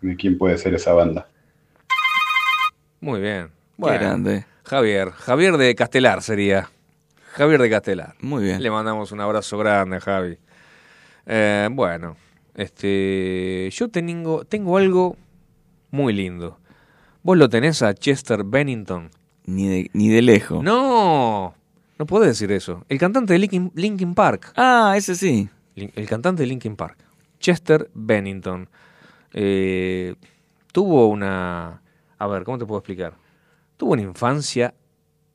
de 0.00 0.16
quién 0.16 0.36
puede 0.36 0.58
ser 0.58 0.74
esa 0.74 0.92
banda. 0.92 1.28
Muy 3.00 3.20
bien. 3.20 3.48
Qué 3.48 3.52
Bueno, 3.76 3.98
grande. 4.00 4.46
Javier. 4.64 5.10
Javier 5.12 5.56
de 5.56 5.74
Castelar 5.74 6.22
sería. 6.22 6.70
Javier 7.32 7.60
de 7.60 7.70
Castelar. 7.70 8.14
Muy 8.20 8.42
bien. 8.44 8.62
Le 8.62 8.70
mandamos 8.70 9.12
un 9.12 9.20
abrazo 9.20 9.58
grande, 9.58 10.00
Javi. 10.00 10.38
Eh, 11.26 11.68
bueno, 11.70 12.16
este, 12.54 13.68
yo 13.72 13.88
tengo, 13.88 14.44
tengo 14.44 14.76
algo 14.78 15.16
muy 15.90 16.12
lindo. 16.12 16.58
¿Vos 17.22 17.36
lo 17.36 17.48
tenés 17.48 17.82
a 17.82 17.92
Chester 17.94 18.44
Bennington? 18.44 19.10
Ni 19.44 19.68
de, 19.68 19.90
ni 19.92 20.08
de 20.08 20.22
lejos. 20.22 20.62
No, 20.64 21.54
no 21.98 22.06
podés 22.06 22.28
decir 22.28 22.50
eso. 22.52 22.84
El 22.88 22.98
cantante 22.98 23.32
de 23.32 23.38
Linkin, 23.40 23.70
Linkin 23.74 24.14
Park. 24.14 24.52
Ah, 24.56 24.94
ese 24.96 25.14
sí. 25.14 25.48
Lin- 25.74 25.92
El 25.94 26.06
cantante 26.08 26.42
de 26.42 26.46
Linkin 26.48 26.76
Park. 26.76 26.98
Chester 27.38 27.90
Bennington. 27.94 28.68
Eh, 29.32 30.14
tuvo 30.72 31.08
una... 31.08 31.82
A 32.18 32.26
ver, 32.26 32.44
¿cómo 32.44 32.58
te 32.58 32.66
puedo 32.66 32.78
explicar? 32.78 33.14
Tuvo 33.76 33.92
una 33.92 34.02
infancia 34.02 34.74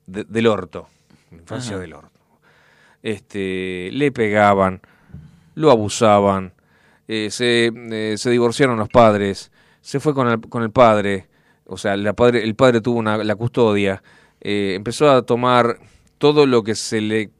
de- 0.07 0.23
del 0.23 0.47
orto. 0.47 0.87
Infancia 1.31 1.73
Ajá. 1.73 1.81
del 1.81 1.93
orto. 1.93 2.19
Este, 3.03 3.89
le 3.91 4.11
pegaban, 4.11 4.81
lo 5.55 5.71
abusaban, 5.71 6.53
eh, 7.07 7.29
se, 7.31 7.71
eh, 7.73 8.15
se 8.17 8.29
divorciaron 8.29 8.77
los 8.77 8.89
padres, 8.89 9.51
se 9.81 9.99
fue 9.99 10.13
con 10.13 10.27
el, 10.27 10.39
con 10.41 10.61
el 10.63 10.71
padre, 10.71 11.27
o 11.65 11.77
sea, 11.77 11.97
la 11.97 12.13
padre, 12.13 12.43
el 12.43 12.55
padre 12.55 12.79
tuvo 12.81 12.99
una, 12.99 13.17
la 13.23 13.35
custodia, 13.35 14.03
eh, 14.39 14.73
empezó 14.75 15.09
a 15.09 15.23
tomar 15.23 15.79
todo 16.19 16.45
lo 16.45 16.63
que 16.63 16.75
se 16.75 17.01
le 17.01 17.31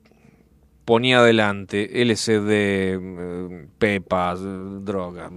ponía 0.85 1.19
adelante, 1.19 2.01
eh, 2.01 3.67
pepas, 3.77 4.39
drogas, 4.83 5.31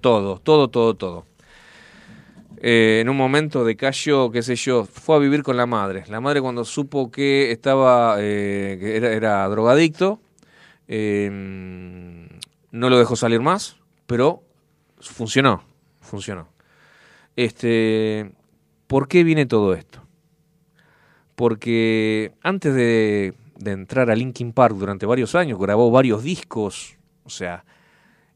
todo, 0.00 0.38
todo, 0.40 0.68
todo, 0.68 0.94
todo. 0.94 1.26
Eh, 2.60 2.98
en 3.00 3.08
un 3.08 3.16
momento 3.16 3.64
decayó, 3.64 4.30
qué 4.30 4.42
sé 4.42 4.56
yo, 4.56 4.84
fue 4.84 5.16
a 5.16 5.18
vivir 5.18 5.42
con 5.42 5.56
la 5.56 5.66
madre. 5.66 6.04
La 6.08 6.20
madre 6.20 6.40
cuando 6.40 6.64
supo 6.64 7.10
que 7.10 7.52
estaba, 7.52 8.16
eh, 8.18 8.76
que 8.80 8.96
era, 8.96 9.48
drogadicto, 9.48 10.20
eh, 10.88 11.28
no 11.30 12.90
lo 12.90 12.98
dejó 12.98 13.14
salir 13.14 13.40
más, 13.40 13.76
pero 14.06 14.42
funcionó, 15.00 15.62
funcionó. 16.00 16.48
Este, 17.36 18.32
¿Por 18.88 19.06
qué 19.06 19.22
viene 19.22 19.46
todo 19.46 19.74
esto? 19.74 20.02
Porque 21.36 22.32
antes 22.42 22.74
de, 22.74 23.34
de 23.56 23.70
entrar 23.70 24.10
a 24.10 24.16
Linkin 24.16 24.52
Park 24.52 24.74
durante 24.74 25.06
varios 25.06 25.36
años, 25.36 25.60
grabó 25.60 25.92
varios 25.92 26.24
discos, 26.24 26.96
o 27.22 27.30
sea, 27.30 27.64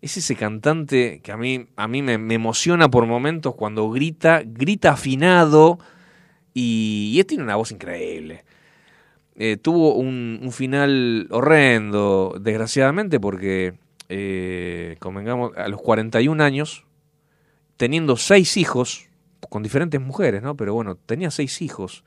es 0.03 0.16
ese 0.16 0.34
cantante 0.34 1.20
que 1.22 1.30
a 1.32 1.36
mí, 1.36 1.68
a 1.76 1.86
mí 1.88 2.03
me, 2.03 2.14
emociona 2.14 2.90
por 2.90 3.07
momentos 3.07 3.55
cuando 3.55 3.88
grita, 3.90 4.42
grita 4.44 4.92
afinado 4.92 5.78
y, 6.53 7.14
y 7.18 7.24
tiene 7.24 7.44
una 7.44 7.57
voz 7.57 7.70
increíble. 7.70 8.44
Eh, 9.36 9.57
tuvo 9.57 9.94
un, 9.94 10.40
un 10.42 10.53
final 10.53 11.28
horrendo, 11.30 12.36
desgraciadamente, 12.38 13.18
porque, 13.18 13.74
eh, 14.09 14.96
convengamos, 14.98 15.57
a 15.57 15.68
los 15.68 15.80
41 15.80 16.42
años, 16.42 16.84
teniendo 17.76 18.16
seis 18.16 18.57
hijos, 18.57 19.07
con 19.48 19.62
diferentes 19.62 20.00
mujeres, 20.00 20.42
¿no? 20.42 20.57
Pero 20.57 20.74
bueno, 20.74 20.96
tenía 20.96 21.30
seis 21.30 21.62
hijos, 21.62 22.05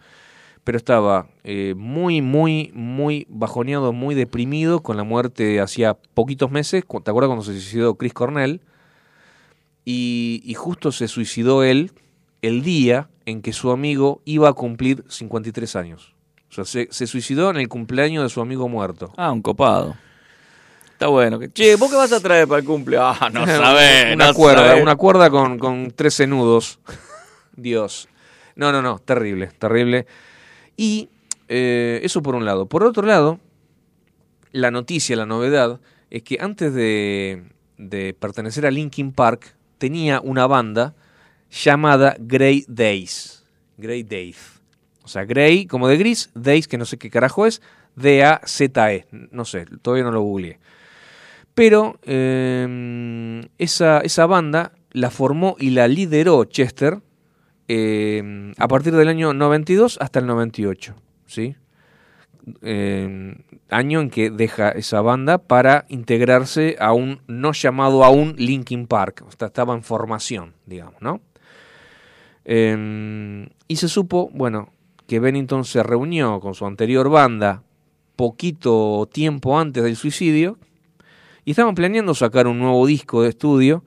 pero 0.65 0.77
estaba 0.77 1.27
eh, 1.43 1.75
muy, 1.77 2.21
muy, 2.21 2.71
muy 2.73 3.27
bajoneado, 3.29 3.93
muy 3.93 4.15
deprimido 4.15 4.81
con 4.81 4.97
la 4.97 5.03
muerte 5.03 5.61
hacía 5.61 5.93
poquitos 5.93 6.49
meses. 6.51 6.83
¿Te 6.83 7.11
acuerdas 7.11 7.29
cuando 7.29 7.43
se 7.45 7.53
suicidó 7.53 7.95
Chris 7.95 8.13
Cornell? 8.13 8.61
Y, 9.85 10.41
y 10.43 10.55
justo 10.55 10.91
se 10.91 11.07
suicidó 11.07 11.63
él 11.63 11.91
el 12.41 12.63
día 12.63 13.09
en 13.27 13.43
que 13.43 13.53
su 13.53 13.69
amigo 13.69 14.21
iba 14.25 14.49
a 14.49 14.53
cumplir 14.53 15.05
53 15.07 15.75
años. 15.75 16.15
O 16.49 16.53
sea, 16.55 16.65
se, 16.65 16.87
se 16.89 17.05
suicidó 17.05 17.51
en 17.51 17.57
el 17.57 17.69
cumpleaños 17.69 18.23
de 18.23 18.29
su 18.29 18.41
amigo 18.41 18.67
muerto. 18.67 19.13
Ah, 19.17 19.31
un 19.31 19.43
copado. 19.43 19.95
Está 20.93 21.07
bueno. 21.07 21.39
Che, 21.53 21.75
¿vos 21.75 21.91
qué 21.91 21.97
vas 21.97 22.11
a 22.11 22.19
traer 22.19 22.47
para 22.47 22.61
el 22.61 22.65
cumple? 22.65 22.97
Ah, 22.99 23.29
no 23.31 23.45
sabés. 23.45 24.15
una 24.15 24.27
no 24.29 24.33
cuerda, 24.33 24.67
sabés. 24.67 24.81
una 24.81 24.95
cuerda 24.95 25.29
con, 25.29 25.59
con 25.59 25.91
13 25.91 26.25
nudos. 26.25 26.79
Dios. 27.55 28.09
No, 28.55 28.71
no, 28.71 28.81
no, 28.81 28.97
terrible, 28.97 29.47
terrible. 29.59 30.07
Y 30.77 31.09
eh, 31.47 31.99
eso 32.03 32.21
por 32.21 32.35
un 32.35 32.45
lado. 32.45 32.67
Por 32.67 32.83
otro 32.83 33.05
lado, 33.05 33.39
la 34.51 34.71
noticia, 34.71 35.15
la 35.15 35.25
novedad, 35.25 35.79
es 36.09 36.23
que 36.23 36.37
antes 36.39 36.73
de, 36.73 37.43
de 37.77 38.13
pertenecer 38.13 38.65
a 38.65 38.71
Linkin 38.71 39.11
Park, 39.11 39.55
tenía 39.77 40.21
una 40.21 40.47
banda 40.47 40.95
llamada 41.51 42.15
Grey 42.19 42.65
Days. 42.67 43.45
Grey 43.77 44.03
Days. 44.03 44.61
O 45.03 45.07
sea, 45.07 45.25
Grey 45.25 45.67
como 45.67 45.87
de 45.87 45.97
gris, 45.97 46.31
Days 46.33 46.67
que 46.67 46.77
no 46.77 46.85
sé 46.85 46.97
qué 46.97 47.09
carajo 47.09 47.45
es, 47.45 47.61
D-A-Z-E. 47.95 49.05
No 49.31 49.45
sé, 49.45 49.65
todavía 49.81 50.03
no 50.03 50.11
lo 50.11 50.21
googleé. 50.21 50.59
Pero 51.53 51.99
eh, 52.03 53.47
esa, 53.57 53.99
esa 53.99 54.25
banda 54.25 54.73
la 54.91 55.11
formó 55.11 55.55
y 55.59 55.69
la 55.69 55.87
lideró 55.87 56.43
Chester 56.45 57.01
eh, 57.67 58.53
a 58.57 58.67
partir 58.67 58.95
del 58.95 59.07
año 59.07 59.33
92 59.33 59.97
hasta 60.01 60.19
el 60.19 60.27
98. 60.27 60.95
¿sí? 61.25 61.55
Eh, 62.61 63.35
año 63.69 64.01
en 64.01 64.09
que 64.09 64.29
deja 64.29 64.69
esa 64.69 65.01
banda 65.01 65.39
para 65.39 65.85
integrarse 65.89 66.75
a 66.79 66.93
un 66.93 67.21
no 67.27 67.53
llamado 67.53 68.03
aún 68.03 68.35
Linkin 68.37 68.87
Park. 68.87 69.25
Estaba 69.29 69.73
en 69.73 69.83
formación, 69.83 70.53
digamos, 70.65 71.01
¿no? 71.01 71.21
Eh, 72.45 73.49
y 73.67 73.75
se 73.77 73.87
supo, 73.87 74.29
bueno, 74.33 74.69
que 75.07 75.19
Bennington 75.19 75.65
se 75.65 75.83
reunió 75.83 76.39
con 76.39 76.53
su 76.53 76.65
anterior 76.65 77.09
banda 77.09 77.63
poquito 78.15 79.09
tiempo 79.11 79.59
antes 79.59 79.83
del 79.83 79.95
suicidio 79.95 80.57
y 81.43 81.51
estaban 81.51 81.75
planeando 81.75 82.13
sacar 82.13 82.47
un 82.47 82.59
nuevo 82.59 82.85
disco 82.85 83.21
de 83.21 83.29
estudio. 83.29 83.83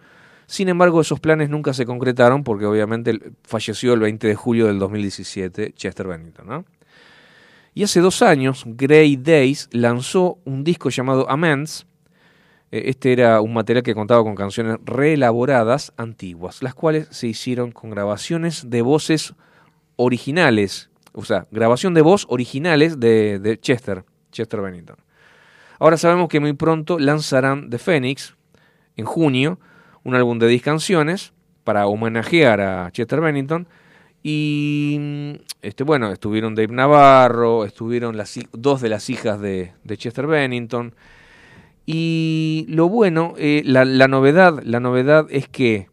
Sin 0.49 0.71
embargo, 0.71 1.03
esos 1.03 1.21
planes 1.21 1.51
nunca 1.51 1.75
se 1.75 1.85
concretaron 1.85 2.43
porque 2.43 2.65
obviamente 2.65 3.21
falleció 3.43 3.93
el 3.93 4.01
20 4.01 4.29
de 4.29 4.35
julio 4.35 4.67
del 4.67 4.79
2017 4.79 5.75
Chester 5.75 6.09
Bennington. 6.09 6.65
Y 7.75 7.83
hace 7.83 8.01
dos 8.01 8.23
años, 8.23 8.65
Grey 8.67 9.17
Days 9.17 9.69
lanzó 9.73 10.39
un 10.47 10.65
disco 10.65 10.89
llamado 10.89 11.31
Amends. 11.31 11.87
Eh, 12.71 12.85
Este 12.87 13.13
era 13.13 13.43
un 13.43 13.53
material 13.53 13.83
que 13.83 13.95
contaba 13.95 14.25
con 14.25 14.35
canciones 14.35 14.79
reelaboradas 14.87 15.93
antiguas, 15.99 16.63
las 16.63 16.75
cuales 16.75 17.09
se 17.11 17.27
hicieron 17.29 17.71
con 17.71 17.91
grabaciones 17.91 18.71
de 18.71 18.81
voces 18.81 19.35
originales, 19.97 20.89
o 21.13 21.27
sea, 21.27 21.47
grabación 21.51 21.93
de 21.93 22.01
voz 22.01 22.25
originales 22.31 22.99
de, 22.99 23.39
de 23.39 23.61
Chester, 23.61 24.07
Chester 24.33 24.63
Bennington. 24.63 24.97
Ahora 25.79 25.99
sabemos 25.99 26.31
que 26.31 26.41
muy 26.41 26.55
pronto 26.55 26.99
lanzarán 26.99 27.69
The 27.69 27.77
Phoenix, 27.77 28.35
en 28.97 29.05
junio, 29.05 29.61
un 30.09 30.15
álbum 30.15 30.39
de 30.39 30.49
10 30.49 30.63
canciones 30.63 31.33
para 31.65 31.87
homenajear 31.87 32.61
a 32.63 32.91
Chester 32.91 33.21
Bennington. 33.21 33.69
Y 34.23 35.39
este, 35.61 35.85
bueno, 35.85 36.11
estuvieron 36.11 36.55
Dave 36.55 36.73
Navarro, 36.73 37.65
estuvieron 37.65 38.17
las, 38.17 38.39
dos 38.53 38.81
de 38.81 38.89
las 38.89 39.11
hijas 39.11 39.41
de, 39.41 39.73
Chester 39.97 40.27
Bennington. 40.27 40.95
Y 41.85 42.65
lo 42.69 42.89
bueno, 42.89 43.35
eh, 43.37 43.63
la, 43.65 43.85
novedad, 44.09 44.63
la 44.65 44.81
novedad 44.81 45.27
es 45.31 45.49
que 45.49 45.89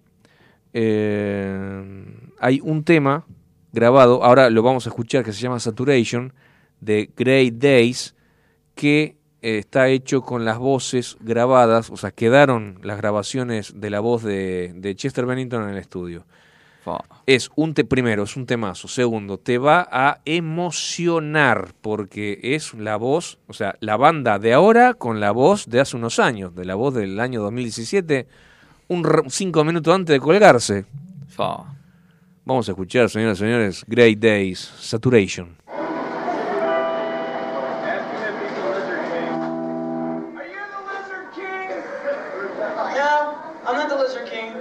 eh, 0.74 2.06
hay 2.40 2.60
un 2.64 2.84
tema 2.84 3.26
grabado, 3.74 4.24
ahora 4.24 4.50
lo 4.50 4.64
vamos 4.64 4.88
a 4.88 4.90
escuchar, 4.90 5.24
que 5.26 5.34
se 5.34 5.42
llama 5.42 5.60
Saturation, 5.60 6.34
de 6.80 7.12
Grey 7.16 7.52
Days, 7.52 8.16
que 8.76 9.18
está 9.46 9.90
hecho 9.90 10.22
con 10.22 10.44
las 10.44 10.58
voces 10.58 11.18
grabadas, 11.20 11.90
o 11.92 11.98
sea, 11.98 12.12
quedaron 12.12 12.80
las 12.82 12.98
grabaciones 12.98 13.74
de 13.76 13.90
la 13.90 14.00
voz 14.00 14.24
de, 14.24 14.74
de 14.76 14.96
Chester 14.96 15.26
Bennington 15.26 15.64
en 15.64 15.70
el 15.70 15.78
estudio. 15.78 16.26
Es 17.26 17.50
un 17.56 17.74
te 17.74 17.84
primero, 17.84 18.24
es 18.24 18.36
un 18.36 18.46
temazo. 18.46 18.88
Segundo, 18.88 19.40
te 19.40 19.58
va 19.58 19.88
a 19.92 20.20
emocionar 20.26 21.74
porque 21.82 22.40
es 22.42 22.74
la 22.76 22.98
voz, 22.98 23.40
o 23.48 23.54
sea, 23.54 23.76
la 23.80 23.98
banda 23.98 24.38
de 24.38 24.54
ahora 24.54 24.94
con 24.94 25.20
la 25.20 25.32
voz 25.32 25.68
de 25.68 25.80
hace 25.80 25.98
unos 25.98 26.20
años, 26.20 26.54
de 26.56 26.66
la 26.66 26.76
voz 26.76 26.94
del 26.94 27.20
año 27.20 27.42
2017, 27.42 28.28
un 28.88 29.24
cinco 29.30 29.64
minutos 29.64 29.94
antes 29.94 30.14
de 30.14 30.20
colgarse. 30.20 30.86
Vamos 32.46 32.70
a 32.70 32.72
escuchar, 32.74 33.10
señoras 33.10 33.40
y 33.40 33.42
señores, 33.42 33.84
Great 33.88 34.20
Days, 34.20 34.60
Saturation. 34.60 35.56
I'm 43.68 43.76
not 43.76 43.90
the 43.90 43.96
Lizard 43.96 44.30
King. 44.30 44.54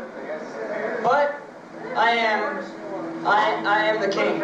But 1.03 1.41
I 1.95 2.11
am. 2.13 2.65
I 3.27 3.63
I 3.65 3.85
am 3.85 4.01
the 4.01 4.09
king. 4.09 4.41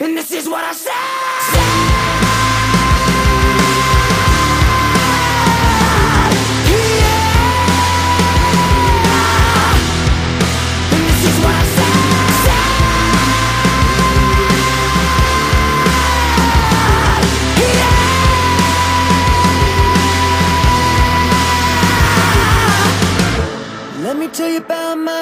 And 0.00 0.16
this 0.16 0.30
is 0.30 0.48
what 0.48 0.64
I 0.64 0.72
say. 0.72 2.03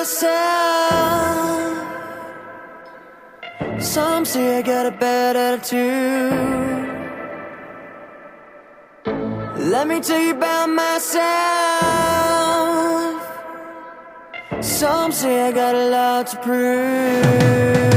Some 0.05 0.35
say 4.25 4.59
I 4.59 4.63
got 4.63 4.87
a 4.87 4.91
bad 4.91 5.37
attitude. 5.37 6.33
Let 9.71 9.87
me 9.87 10.01
tell 10.01 10.21
you 10.21 10.33
about 10.33 10.71
myself. 10.71 11.23
Some 14.61 15.13
say 15.13 15.47
I 15.47 15.53
got 15.53 15.77
a 15.77 15.89
lot 15.89 16.27
to 16.29 16.37
prove. 16.39 17.92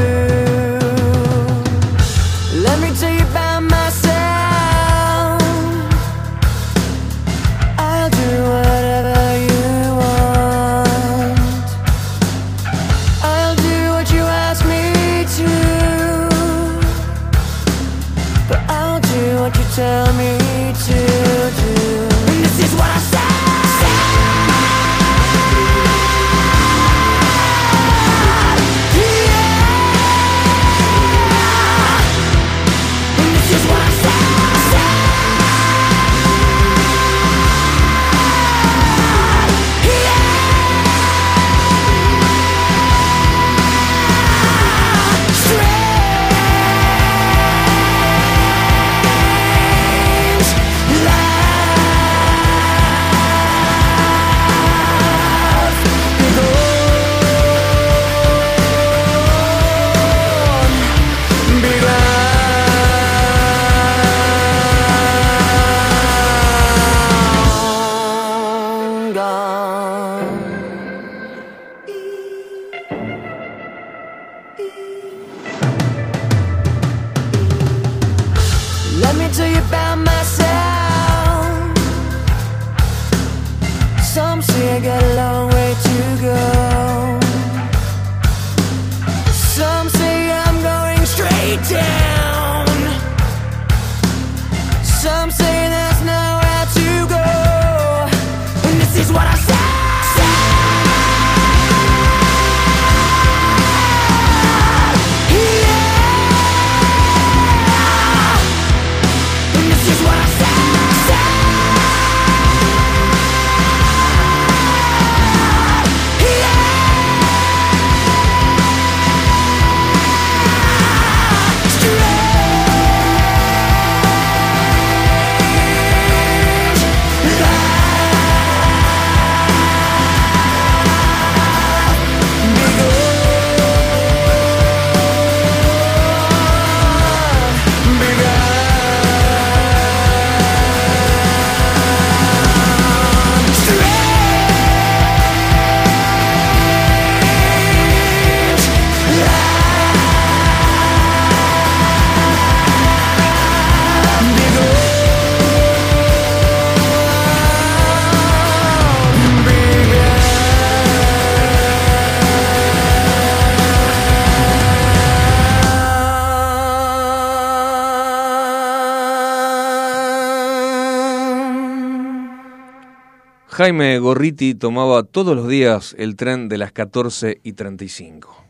Jaime 173.58 174.00
Gorriti 174.00 174.54
tomaba 174.54 175.04
todos 175.04 175.34
los 175.34 175.48
días 175.48 175.96
el 175.98 176.18
tren 176.18 176.50
de 176.50 176.58
las 176.58 176.74
14 176.74 177.40
y 177.42 177.54
35. 177.54 178.44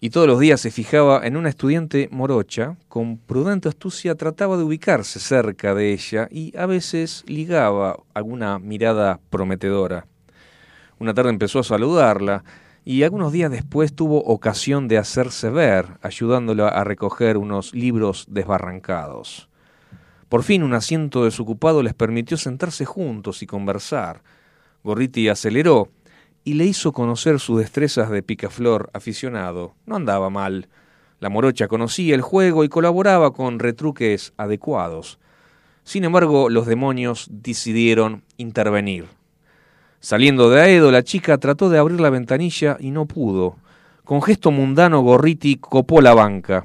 Y 0.00 0.10
todos 0.10 0.26
los 0.26 0.40
días 0.40 0.60
se 0.60 0.72
fijaba 0.72 1.24
en 1.24 1.36
una 1.36 1.48
estudiante 1.48 2.08
morocha, 2.10 2.76
con 2.88 3.18
prudente 3.18 3.68
astucia 3.68 4.16
trataba 4.16 4.56
de 4.56 4.64
ubicarse 4.64 5.20
cerca 5.20 5.76
de 5.76 5.92
ella 5.92 6.26
y 6.28 6.52
a 6.58 6.66
veces 6.66 7.22
ligaba 7.28 8.00
alguna 8.14 8.58
mirada 8.58 9.20
prometedora. 9.30 10.08
Una 10.98 11.14
tarde 11.14 11.30
empezó 11.30 11.60
a 11.60 11.62
saludarla 11.62 12.42
y 12.84 13.04
algunos 13.04 13.30
días 13.30 13.48
después 13.48 13.94
tuvo 13.94 14.24
ocasión 14.24 14.88
de 14.88 14.98
hacerse 14.98 15.50
ver, 15.50 15.86
ayudándola 16.02 16.66
a 16.66 16.82
recoger 16.82 17.36
unos 17.36 17.76
libros 17.76 18.26
desbarrancados. 18.28 19.51
Por 20.32 20.44
fin 20.44 20.62
un 20.62 20.72
asiento 20.72 21.24
desocupado 21.24 21.82
les 21.82 21.92
permitió 21.92 22.38
sentarse 22.38 22.86
juntos 22.86 23.42
y 23.42 23.46
conversar. 23.46 24.22
Gorriti 24.82 25.28
aceleró 25.28 25.90
y 26.42 26.54
le 26.54 26.64
hizo 26.64 26.92
conocer 26.92 27.38
sus 27.38 27.58
destrezas 27.58 28.08
de 28.08 28.22
picaflor 28.22 28.88
aficionado. 28.94 29.74
No 29.84 29.96
andaba 29.96 30.30
mal. 30.30 30.70
La 31.20 31.28
morocha 31.28 31.68
conocía 31.68 32.14
el 32.14 32.22
juego 32.22 32.64
y 32.64 32.70
colaboraba 32.70 33.34
con 33.34 33.58
retruques 33.58 34.32
adecuados. 34.38 35.18
Sin 35.84 36.02
embargo, 36.02 36.48
los 36.48 36.66
demonios 36.66 37.28
decidieron 37.30 38.22
intervenir. 38.38 39.08
Saliendo 40.00 40.48
de 40.48 40.62
Aedo, 40.62 40.90
la 40.90 41.04
chica 41.04 41.36
trató 41.36 41.68
de 41.68 41.76
abrir 41.76 42.00
la 42.00 42.08
ventanilla 42.08 42.78
y 42.80 42.90
no 42.90 43.04
pudo. 43.04 43.56
Con 44.04 44.22
gesto 44.22 44.50
mundano, 44.50 45.02
Gorriti 45.02 45.56
copó 45.56 46.00
la 46.00 46.14
banca. 46.14 46.64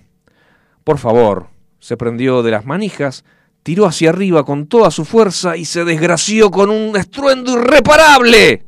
Por 0.86 1.00
favor, 1.00 1.48
se 1.80 1.98
prendió 1.98 2.44
de 2.44 2.52
las 2.52 2.66
manijas 2.66 3.26
tiró 3.68 3.86
hacia 3.86 4.12
arriba 4.12 4.46
con 4.46 4.68
toda 4.68 4.90
su 4.92 5.04
fuerza 5.04 5.58
y 5.58 5.66
se 5.66 5.84
desgració 5.84 6.52
con 6.52 6.70
un 6.70 6.96
estruendo 6.96 7.60
irreparable. 7.60 8.64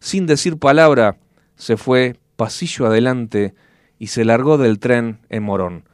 Sin 0.00 0.26
decir 0.26 0.58
palabra, 0.58 1.16
se 1.54 1.76
fue 1.76 2.16
pasillo 2.34 2.86
adelante 2.86 3.54
y 4.00 4.08
se 4.08 4.24
largó 4.24 4.58
del 4.58 4.80
tren 4.80 5.20
en 5.28 5.44
Morón. 5.44 5.84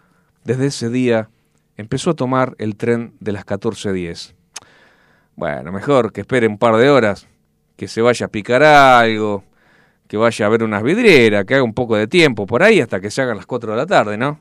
Desde 0.45 0.69
ese 0.69 0.89
día 0.89 1.29
empezó 1.77 2.09
a 2.09 2.15
tomar 2.15 2.55
el 2.57 2.77
tren 2.77 3.13
de 3.21 3.33
las 3.33 3.45
14.10. 3.45 4.33
Bueno, 5.35 5.71
mejor 5.71 6.11
que 6.11 6.23
espere 6.23 6.47
un 6.47 6.57
par 6.57 6.77
de 6.77 6.89
horas, 6.89 7.29
que 7.77 7.87
se 7.87 8.01
vaya 8.01 8.25
a 8.25 8.31
picar 8.31 8.63
algo, 8.63 9.45
que 10.09 10.17
vaya 10.17 10.47
a 10.47 10.49
ver 10.49 10.63
unas 10.63 10.83
vidrieras, 10.83 11.45
que 11.45 11.57
haga 11.57 11.65
un 11.65 11.75
poco 11.75 11.97
de 11.97 12.07
tiempo 12.07 12.47
por 12.47 12.63
ahí 12.63 12.81
hasta 12.81 12.99
que 12.99 13.11
se 13.11 13.21
hagan 13.21 13.37
las 13.37 13.45
4 13.45 13.73
de 13.73 13.77
la 13.77 13.85
tarde, 13.85 14.17
¿no? 14.17 14.41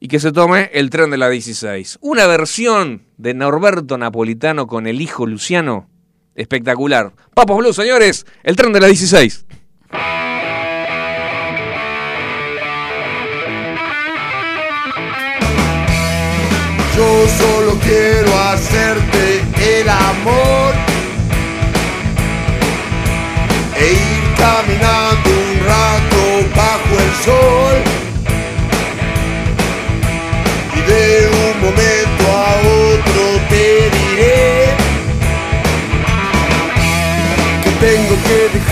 Y 0.00 0.08
que 0.08 0.18
se 0.18 0.32
tome 0.32 0.70
el 0.72 0.88
tren 0.88 1.10
de 1.10 1.18
la 1.18 1.28
16. 1.28 1.98
Una 2.00 2.26
versión 2.26 3.02
de 3.18 3.34
Norberto 3.34 3.98
Napolitano 3.98 4.66
con 4.66 4.86
el 4.86 5.02
hijo 5.02 5.26
Luciano. 5.26 5.88
Espectacular. 6.34 7.12
Papos 7.34 7.58
Blue, 7.58 7.72
señores, 7.74 8.24
el 8.42 8.56
tren 8.56 8.72
de 8.72 8.80
la 8.80 8.86
16. 8.86 9.44
Yo 16.96 17.28
solo 17.28 17.78
quiero 17.82 18.38
hacerte 18.38 19.80
el 19.80 19.88
amor 19.88 20.74
e 23.76 23.92
ir 23.92 24.34
caminando 24.36 25.09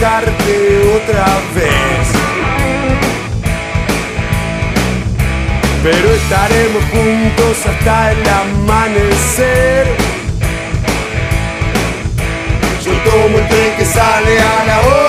otra 0.00 1.26
vez. 1.54 2.08
Pero 5.82 6.12
estaremos 6.12 6.84
juntos 6.84 7.66
hasta 7.66 8.12
el 8.12 8.28
amanecer. 8.28 9.86
Yo 12.84 12.92
tomo 13.10 13.38
el 13.38 13.48
tren 13.48 13.76
que 13.76 13.84
sale 13.84 14.38
a 14.38 14.64
la 14.66 14.80
hora 14.80 15.07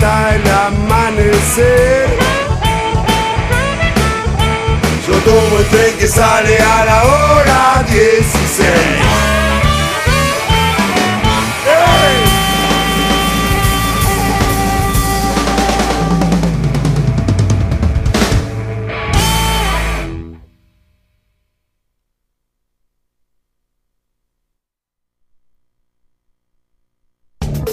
hasta 0.00 0.34
el 0.34 0.50
amanecer. 0.50 2.08
Yo 5.06 5.14
tomo 5.24 5.58
el 5.58 5.66
tren 5.66 5.98
que 5.98 6.08
sale 6.08 6.58
a 6.58 6.84
la 6.84 7.02
hora 7.04 7.84
16. 7.88 9.49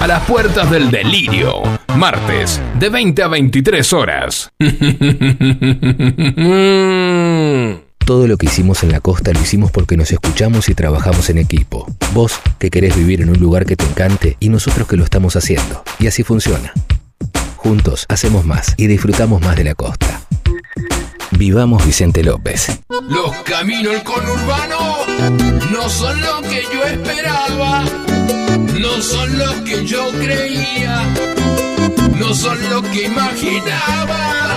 A 0.00 0.06
las 0.08 0.24
puertas 0.24 0.68
del 0.68 0.90
delirio, 0.90 1.62
martes, 1.94 2.60
de 2.76 2.88
20 2.88 3.22
a 3.22 3.28
23 3.28 3.92
horas. 3.92 4.50
Todo 8.04 8.26
lo 8.26 8.36
que 8.36 8.46
hicimos 8.46 8.82
en 8.82 8.90
la 8.90 9.00
costa 9.00 9.32
lo 9.32 9.40
hicimos 9.40 9.70
porque 9.70 9.96
nos 9.96 10.10
escuchamos 10.10 10.68
y 10.68 10.74
trabajamos 10.74 11.30
en 11.30 11.38
equipo. 11.38 11.86
Vos 12.12 12.40
que 12.58 12.68
querés 12.68 12.96
vivir 12.96 13.22
en 13.22 13.30
un 13.30 13.38
lugar 13.38 13.64
que 13.64 13.76
te 13.76 13.84
encante 13.84 14.36
y 14.40 14.48
nosotros 14.48 14.88
que 14.88 14.96
lo 14.96 15.04
estamos 15.04 15.36
haciendo. 15.36 15.84
Y 16.00 16.08
así 16.08 16.24
funciona. 16.24 16.72
Juntos 17.56 18.06
hacemos 18.08 18.44
más 18.44 18.74
y 18.76 18.88
disfrutamos 18.88 19.40
más 19.40 19.54
de 19.54 19.62
la 19.62 19.76
costa. 19.76 20.20
Vivamos 21.44 21.84
Vicente 21.84 22.22
López. 22.22 22.68
Los 23.08 23.34
caminos 23.42 24.00
conurbano 24.04 24.78
no 25.72 25.88
son 25.88 26.20
lo 26.20 26.40
que 26.42 26.62
yo 26.72 26.84
esperaba, 26.84 27.82
no 28.78 29.02
son 29.02 29.38
lo 29.40 29.64
que 29.64 29.84
yo 29.84 30.08
creía, 30.12 31.02
no 32.16 32.32
son 32.32 32.56
lo 32.70 32.80
que 32.82 33.06
imaginaba. 33.06 34.56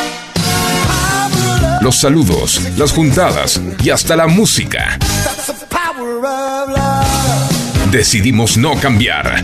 Los 1.81 1.95
saludos, 1.99 2.61
las 2.77 2.91
juntadas 2.91 3.59
y 3.83 3.89
hasta 3.89 4.15
la 4.15 4.27
música. 4.27 4.99
Decidimos 7.89 8.55
no 8.55 8.75
cambiar. 8.79 9.43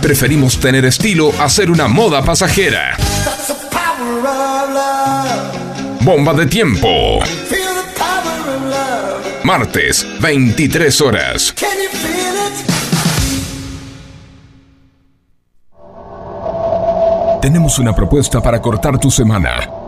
Preferimos 0.00 0.60
tener 0.60 0.84
estilo 0.84 1.32
a 1.40 1.48
ser 1.48 1.72
una 1.72 1.88
moda 1.88 2.22
pasajera. 2.22 2.96
Bomba 6.02 6.32
de 6.34 6.46
tiempo. 6.46 7.18
Martes, 9.42 10.06
23 10.20 11.00
horas. 11.00 11.54
Tenemos 17.42 17.78
una 17.80 17.92
propuesta 17.92 18.40
para 18.40 18.62
cortar 18.62 18.98
tu 19.00 19.10
semana. 19.10 19.77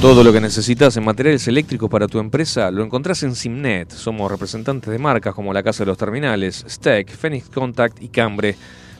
Todo 0.00 0.22
lo 0.22 0.32
que 0.32 0.40
necesitas 0.40 0.96
en 0.96 1.04
materiales 1.04 1.48
eléctricos 1.48 1.90
para 1.90 2.06
tu 2.06 2.20
empresa 2.20 2.70
lo 2.70 2.84
encontrás 2.84 3.24
en 3.24 3.34
Simnet. 3.34 3.90
Somos 3.90 4.30
representantes 4.30 4.92
de 4.92 4.98
marcas 4.98 5.34
como 5.34 5.52
la 5.52 5.64
Casa 5.64 5.82
de 5.82 5.86
los 5.88 5.98
Terminales, 5.98 6.64
Steck, 6.68 7.10
Phoenix 7.10 7.48
Contact 7.48 8.00
y 8.00 8.08
Cambre. 8.08 8.54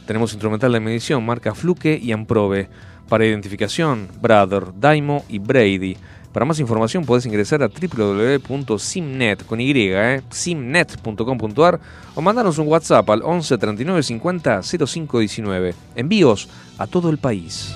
Tenemos 0.08 0.32
instrumental 0.32 0.72
de 0.72 0.80
medición 0.80 1.24
marca 1.24 1.54
Fluke 1.54 2.00
y 2.02 2.10
Amprobe. 2.10 2.68
Para 3.08 3.24
identificación, 3.24 4.08
Brother, 4.20 4.72
Daimo 4.74 5.24
y 5.28 5.38
Brady. 5.38 5.96
Para 6.32 6.44
más 6.44 6.60
información 6.60 7.04
podés 7.04 7.26
ingresar 7.26 7.62
a 7.62 7.68
www.simnet 7.68 9.46
con 9.46 9.60
y, 9.60 9.72
eh, 9.74 10.22
simnet.com.ar 10.30 11.80
o 12.14 12.20
mandarnos 12.22 12.58
un 12.58 12.68
WhatsApp 12.68 13.08
al 13.10 13.22
11 13.22 13.56
39 13.58 14.02
50 14.02 14.62
05 14.62 15.18
19. 15.20 15.74
Envíos 15.96 16.48
a 16.76 16.86
todo 16.86 17.10
el 17.10 17.18
país. 17.18 17.74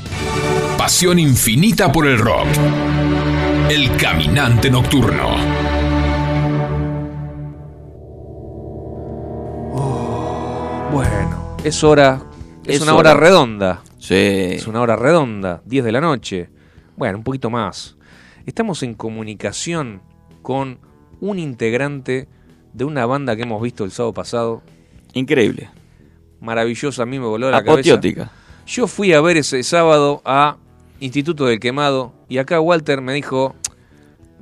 Pasión 0.76 1.18
infinita 1.18 1.90
por 1.90 2.06
el 2.06 2.18
rock. 2.18 2.46
El 3.70 3.96
caminante 3.96 4.70
nocturno. 4.70 5.36
Bueno, 10.92 11.56
es 11.64 11.82
hora. 11.82 12.20
Es, 12.64 12.76
Es 12.76 12.82
una 12.82 12.94
hora, 12.94 13.12
hora. 13.12 13.20
redonda. 13.20 13.80
Sí. 13.98 14.14
Es 14.14 14.66
una 14.66 14.80
hora 14.82 14.96
redonda, 14.96 15.62
10 15.64 15.84
de 15.84 15.92
la 15.92 16.00
noche. 16.00 16.50
Bueno, 16.96 17.18
un 17.18 17.24
poquito 17.24 17.50
más. 17.50 17.96
Estamos 18.46 18.82
en 18.82 18.94
comunicación 18.94 20.02
con 20.42 20.78
un 21.20 21.38
integrante 21.38 22.28
de 22.72 22.84
una 22.84 23.06
banda 23.06 23.36
que 23.36 23.42
hemos 23.42 23.62
visto 23.62 23.84
el 23.84 23.90
sábado 23.92 24.14
pasado. 24.14 24.62
Increíble. 25.14 25.70
Maravillosa, 26.40 27.04
a 27.04 27.06
mí 27.06 27.18
me 27.18 27.26
voló 27.26 27.50
la 27.50 27.58
Apoteótica. 27.58 28.24
cabeza. 28.24 28.42
Yo 28.66 28.86
fui 28.86 29.12
a 29.12 29.20
ver 29.20 29.36
ese 29.36 29.62
sábado 29.62 30.22
a 30.24 30.56
Instituto 31.00 31.46
del 31.46 31.60
Quemado 31.60 32.12
y 32.28 32.38
acá 32.38 32.60
Walter 32.60 33.00
me 33.00 33.12
dijo, 33.12 33.54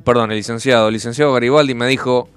perdón, 0.04 0.30
el 0.30 0.38
licenciado, 0.38 0.88
el 0.88 0.94
licenciado 0.94 1.32
Garibaldi 1.32 1.74
me 1.74 1.86
dijo, 1.86 2.28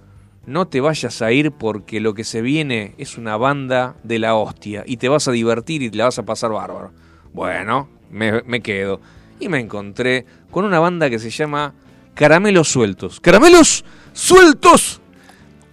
no 0.45 0.68
te 0.68 0.82
vayas 0.82 1.22
a 1.22 1.32
ir 1.32 1.51
porque 1.51 2.01
lo 2.01 2.14
que 2.14 2.24
se 2.24 2.41
viene 2.41 2.95
es 2.97 3.18
una 3.18 3.38
banda 3.38 3.95
de 4.03 4.20
la 4.20 4.36
hostia 4.36 4.84
y 4.86 4.97
te 4.97 5.07
vas 5.07 5.28
a 5.28 5.32
divertir 5.32 5.82
y 5.82 5.89
te 5.89 5.97
la 5.97 6.05
vas 6.05 6.20
a 6.20 6.24
pasar 6.24 6.51
bárbaro. 6.51 6.91
Bueno, 7.34 7.89
me, 8.11 8.41
me 8.43 8.61
quedo. 8.61 8.99
Y 9.43 9.49
me 9.49 9.59
encontré 9.59 10.25
con 10.51 10.63
una 10.63 10.79
banda 10.79 11.09
que 11.09 11.19
se 11.19 11.29
llama 11.29 11.73
Caramelos 12.13 12.69
Sueltos. 12.69 13.19
¡Caramelos 13.19 13.83
Sueltos! 14.13 15.01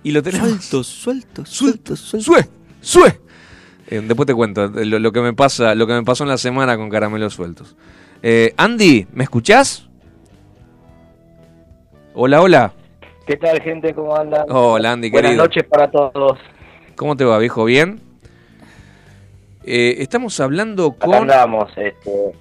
Y 0.03 0.11
lo 0.11 0.25
tenemos... 0.25 0.49
Sueltos, 0.49 0.87
sueltos, 0.89 1.49
sueltos, 1.49 2.01
sueltos. 2.01 2.25
¡Sue! 2.27 2.49
¡Sue! 2.81 3.21
Eh, 3.87 4.03
después 4.05 4.27
te 4.27 4.35
cuento 4.35 4.67
lo, 4.67 4.99
lo 4.99 5.13
que 5.13 5.21
me 5.21 5.35
pasa, 5.35 5.77
lo 5.77 5.87
que 5.87 5.93
me 5.93 6.03
pasó 6.03 6.25
en 6.25 6.31
la 6.31 6.39
semana 6.39 6.77
con 6.77 6.91
Caramelos 6.91 7.35
Sueltos. 7.35 7.77
Eh, 8.25 8.55
Andy, 8.57 9.07
¿me 9.13 9.23
escuchás? 9.23 9.89
Hola, 12.15 12.43
hola. 12.43 12.73
¿Qué 13.25 13.37
tal, 13.37 13.63
gente? 13.63 13.95
¿Cómo 13.95 14.17
andan? 14.17 14.47
Hola, 14.49 14.93
Andy, 14.93 15.11
Buenas 15.11 15.31
querido. 15.31 15.45
noches 15.45 15.63
para 15.63 15.89
todos. 15.89 16.39
¿Cómo 16.97 17.17
te 17.17 17.25
va, 17.25 17.39
viejo? 17.39 17.65
¿Bien? 17.67 18.01
Eh, 19.63 19.95
estamos 19.99 20.41
hablando 20.41 20.97
con... 20.97 21.15
andamos. 21.15 21.71
Este, 21.77 22.33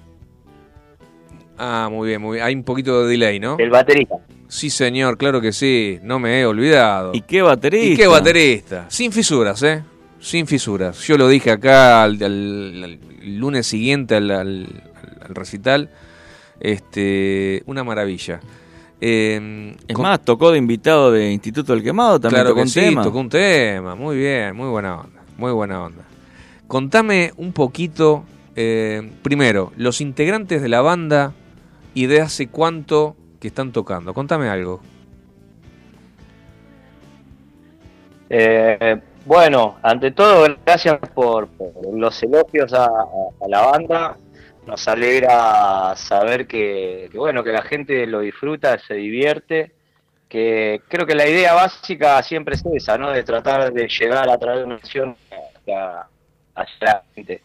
Ah, 1.62 1.88
muy 1.90 2.08
bien, 2.08 2.22
muy 2.22 2.36
bien. 2.36 2.46
Hay 2.46 2.54
un 2.54 2.64
poquito 2.64 3.02
de 3.04 3.10
delay, 3.10 3.38
¿no? 3.38 3.56
El 3.58 3.68
baterista. 3.68 4.14
Sí, 4.48 4.70
señor, 4.70 5.18
claro 5.18 5.40
que 5.42 5.52
sí. 5.52 5.98
No 6.02 6.18
me 6.18 6.40
he 6.40 6.46
olvidado. 6.46 7.12
¿Y 7.14 7.20
qué 7.20 7.42
baterista? 7.42 7.86
¿Y 7.92 7.96
qué 7.96 8.06
baterista? 8.06 8.86
Sin 8.88 9.12
fisuras, 9.12 9.62
¿eh? 9.62 9.82
Sin 10.20 10.46
fisuras. 10.46 10.98
Yo 11.06 11.18
lo 11.18 11.28
dije 11.28 11.50
acá 11.50 12.02
al, 12.02 12.14
al- 12.22 12.84
al 12.84 12.98
lunes 13.38 13.66
siguiente 13.66 14.14
al, 14.16 14.30
al- 14.30 14.82
al 15.28 15.34
recital. 15.34 15.90
Este, 16.58 17.62
una 17.66 17.84
maravilla. 17.84 18.40
Eh, 19.00 19.74
Es 19.88 19.94
con- 19.94 20.02
más, 20.04 20.20
tocó 20.24 20.50
de 20.52 20.58
invitado 20.58 21.10
de 21.10 21.30
Instituto 21.32 21.72
del 21.74 21.82
Quemado, 21.82 22.20
también 22.20 22.36
claro 22.42 22.50
tocó 22.50 22.56
que 22.56 22.62
un 22.62 22.68
sí, 22.68 22.80
tema. 22.80 23.02
tocó 23.02 23.18
un 23.20 23.28
tema. 23.28 23.94
Muy 23.94 24.16
bien, 24.16 24.54
muy 24.56 24.68
buena 24.68 25.00
onda. 25.00 25.22
Muy 25.38 25.52
buena 25.52 25.82
onda. 25.84 26.02
Contame 26.66 27.32
un 27.36 27.52
poquito, 27.52 28.24
eh, 28.56 29.10
primero, 29.22 29.72
los 29.76 30.00
integrantes 30.00 30.60
de 30.60 30.68
la 30.68 30.82
banda 30.82 31.32
y 31.94 32.06
de 32.06 32.20
hace 32.20 32.48
cuánto 32.48 33.16
que 33.40 33.48
están 33.48 33.72
tocando. 33.72 34.14
Contame 34.14 34.48
algo. 34.48 34.80
Eh, 38.28 39.00
bueno, 39.26 39.78
ante 39.82 40.12
todo, 40.12 40.46
gracias 40.64 40.98
por, 41.14 41.48
los 41.92 42.22
elogios 42.22 42.72
a, 42.72 42.88
la 43.48 43.60
banda. 43.62 44.16
Nos 44.66 44.86
alegra 44.86 45.94
saber 45.96 46.46
que, 46.46 47.08
que, 47.10 47.18
bueno, 47.18 47.42
que 47.42 47.50
la 47.50 47.62
gente 47.62 48.06
lo 48.06 48.20
disfruta, 48.20 48.78
se 48.78 48.94
divierte. 48.94 49.72
Que 50.28 50.82
creo 50.86 51.06
que 51.06 51.16
la 51.16 51.26
idea 51.26 51.54
básica 51.54 52.22
siempre 52.22 52.54
es 52.54 52.64
esa, 52.72 52.96
¿no? 52.96 53.10
De 53.10 53.24
tratar 53.24 53.72
de 53.72 53.88
llegar 53.88 54.30
a 54.30 54.38
través 54.38 54.60
de 54.60 54.64
una 54.64 54.76
acción 54.76 55.16
hacia 55.26 56.06
la 56.80 57.02
gente. 57.14 57.42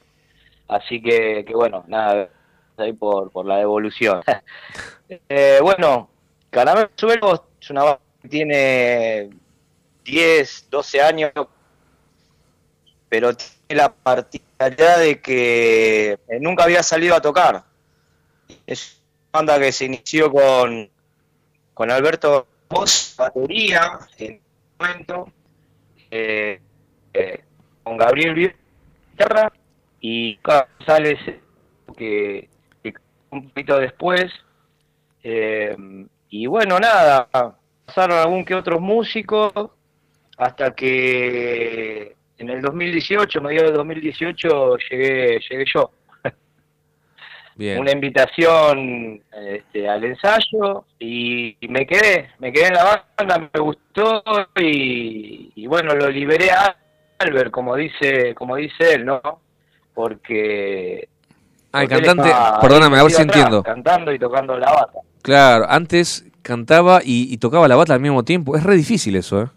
Así 0.67 1.01
que, 1.01 1.43
que 1.45 1.53
bueno, 1.55 1.83
nada, 1.87 2.29
ahí 2.78 2.93
por, 2.93 3.32
por 3.32 3.45
la 3.45 3.57
devolución. 3.57 4.21
Eh, 5.30 5.59
bueno, 5.61 6.09
Caramelo 6.49 6.89
Suelo 6.95 7.47
es 7.61 7.69
una 7.69 7.84
banda 7.84 8.01
que 8.23 8.28
tiene 8.28 9.30
10, 10.03 10.67
12 10.71 11.01
años, 11.01 11.32
pero 13.07 13.36
tiene 13.36 13.82
la 13.82 13.93
particularidad 13.93 14.99
de 14.99 15.21
que 15.21 16.11
eh, 16.28 16.39
nunca 16.39 16.63
había 16.63 16.82
salido 16.82 17.13
a 17.15 17.21
tocar. 17.21 17.65
Es 18.65 19.01
una 19.34 19.39
banda 19.39 19.59
que 19.59 19.71
se 19.71 19.86
inició 19.86 20.32
con, 20.32 20.89
con 21.73 21.91
Alberto 21.91 22.47
Voz, 22.69 23.13
batería, 23.17 23.99
en 24.17 24.34
un 24.34 24.41
momento, 24.80 25.32
eh, 26.09 26.59
eh, 27.13 27.43
con 27.84 27.97
Gabriel 27.97 28.34
Vier, 28.34 28.55
guitarra, 29.11 29.51
y 29.99 30.39
González, 30.43 31.19
que 31.95 32.49
un 33.36 33.49
poquito 33.49 33.77
después. 33.77 34.31
Eh, 35.23 35.75
y 36.29 36.47
bueno, 36.47 36.79
nada, 36.79 37.27
pasaron 37.86 38.17
algún 38.17 38.45
que 38.45 38.55
otros 38.55 38.81
músicos 38.81 39.51
hasta 40.38 40.75
que 40.75 42.15
en 42.38 42.49
el 42.49 42.61
2018, 42.61 43.41
mediados 43.41 43.69
del 43.69 43.77
2018, 43.77 44.77
llegué, 44.89 45.39
llegué 45.49 45.65
yo. 45.73 45.91
Bien. 47.55 47.79
Una 47.79 47.91
invitación 47.91 49.23
este, 49.31 49.88
al 49.88 50.03
ensayo 50.03 50.86
y, 50.99 51.55
y 51.61 51.67
me 51.69 51.88
quedé, 51.88 52.31
me 52.39 52.51
quedé 52.51 52.67
en 52.67 52.73
la 52.73 53.05
banda, 53.17 53.49
me 53.53 53.59
gustó 53.61 54.23
y, 54.59 55.53
y 55.55 55.65
bueno, 55.67 55.95
lo 55.95 56.09
liberé 56.09 56.51
a 56.51 56.75
Albert, 57.17 57.51
como 57.51 57.77
dice, 57.77 58.36
como 58.36 58.57
dice 58.57 58.95
él, 58.95 59.05
¿no? 59.05 59.21
Porque... 59.93 61.07
Ah, 61.76 61.84
el 61.84 61.89
cantante, 61.89 62.30
estaba 62.30 62.59
perdóname, 62.61 62.97
a 62.99 63.03
ver 63.03 63.11
si 63.11 63.21
entiendo. 63.21 63.63
Cantando 63.63 64.13
y 64.13 64.19
tocando 64.19 64.57
la 64.57 64.71
bata. 64.71 64.99
Claro, 65.21 65.65
antes 65.69 66.26
cantaba 66.41 67.01
y, 67.03 67.34
y 67.34 67.38
tocaba 67.38 67.67
la 67.67 67.76
bata 67.76 67.93
al 67.93 67.99
mismo 67.99 68.23
tiempo. 68.23 68.55
Es 68.55 68.63
re 68.63 68.76
difícil 68.76 69.15
eso, 69.15 69.41
¿eh? 69.41 69.47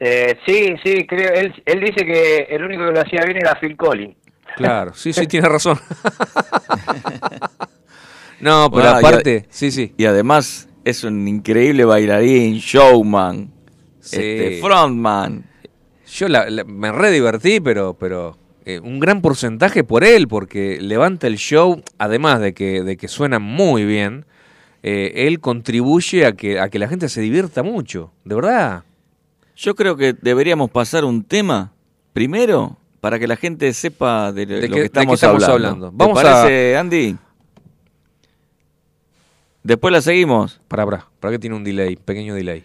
Eh, 0.00 0.36
sí, 0.46 0.74
sí, 0.82 1.06
creo, 1.06 1.32
él, 1.32 1.54
él 1.64 1.80
dice 1.80 2.04
que 2.04 2.38
el 2.50 2.64
único 2.64 2.86
que 2.86 2.92
lo 2.92 3.00
hacía 3.00 3.20
bien 3.24 3.36
era 3.36 3.56
Phil 3.60 3.76
Collins. 3.76 4.16
Claro, 4.56 4.92
sí, 4.94 5.12
sí, 5.12 5.26
tiene 5.28 5.48
razón. 5.48 5.78
no, 8.40 8.68
pero 8.70 8.70
Bueno, 8.70 8.88
aparte, 8.90 9.46
sí, 9.48 9.70
sí. 9.70 9.94
Y 9.96 10.04
además 10.06 10.68
es 10.84 11.04
un 11.04 11.26
increíble 11.28 11.84
bailarín, 11.84 12.54
showman, 12.56 13.52
Sí. 14.00 14.16
este, 14.16 14.60
frontman. 14.60 15.44
Yo 16.14 16.28
la- 16.28 16.48
la- 16.50 16.64
me 16.64 16.92
re 16.92 17.10
divertí, 17.10 17.60
pero, 17.60 17.94
pero 17.94 18.36
eh, 18.64 18.80
un 18.80 19.00
gran 19.00 19.20
porcentaje 19.22 19.82
por 19.84 20.04
él, 20.04 20.28
porque 20.28 20.78
levanta 20.80 21.26
el 21.26 21.36
show, 21.36 21.82
además 21.98 22.40
de 22.40 22.52
que, 22.54 22.82
de 22.82 22.96
que 22.96 23.08
suena 23.08 23.38
muy 23.38 23.84
bien, 23.84 24.24
eh, 24.82 25.12
él 25.26 25.40
contribuye 25.40 26.26
a 26.26 26.32
que, 26.32 26.60
a 26.60 26.68
que 26.68 26.78
la 26.78 26.88
gente 26.88 27.08
se 27.08 27.20
divierta 27.20 27.62
mucho, 27.62 28.12
de 28.24 28.34
verdad. 28.34 28.84
Yo 29.56 29.74
creo 29.74 29.96
que 29.96 30.12
deberíamos 30.12 30.70
pasar 30.70 31.04
un 31.04 31.24
tema 31.24 31.72
primero 32.12 32.76
para 33.00 33.18
que 33.18 33.26
la 33.26 33.36
gente 33.36 33.72
sepa 33.72 34.32
de, 34.32 34.46
lo- 34.46 34.54
¿De 34.56 34.60
lo 34.62 34.66
qué- 34.68 34.68
que 34.74 34.80
de 34.80 34.84
estamos, 34.86 35.22
hablando. 35.22 35.52
hablando? 35.52 35.90
¿Te 35.90 35.96
Vamos 35.96 36.24
a- 36.24 36.78
Andy? 36.80 37.16
Después 39.62 39.92
la 39.92 40.00
seguimos. 40.02 40.60
Para, 40.68 40.84
para, 40.84 41.06
para 41.20 41.32
que 41.32 41.38
tiene 41.38 41.56
un 41.56 41.64
delay, 41.64 41.96
pequeño 41.96 42.34
delay. 42.34 42.64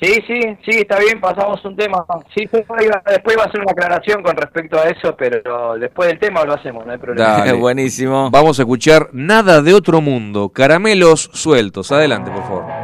Sí, 0.00 0.14
sí, 0.28 0.40
sí, 0.64 0.78
está 0.78 0.98
bien, 1.00 1.20
pasamos 1.20 1.64
un 1.64 1.74
tema. 1.74 2.04
Sí, 2.34 2.48
después 2.52 2.84
iba, 2.84 3.02
después 3.04 3.34
iba 3.34 3.44
a 3.44 3.46
hacer 3.46 3.60
una 3.60 3.72
aclaración 3.72 4.22
con 4.22 4.36
respecto 4.36 4.78
a 4.78 4.84
eso, 4.84 5.16
pero 5.16 5.76
después 5.76 6.08
del 6.08 6.20
tema 6.20 6.44
lo 6.44 6.54
hacemos, 6.54 6.86
no 6.86 6.92
hay 6.92 6.98
problema. 6.98 7.38
Dale. 7.38 7.52
Buenísimo. 7.58 8.30
Vamos 8.30 8.58
a 8.60 8.62
escuchar 8.62 9.08
Nada 9.12 9.60
de 9.60 9.74
otro 9.74 10.00
mundo, 10.00 10.50
caramelos 10.50 11.30
sueltos. 11.32 11.90
Adelante, 11.90 12.30
por 12.30 12.42
favor. 12.42 12.77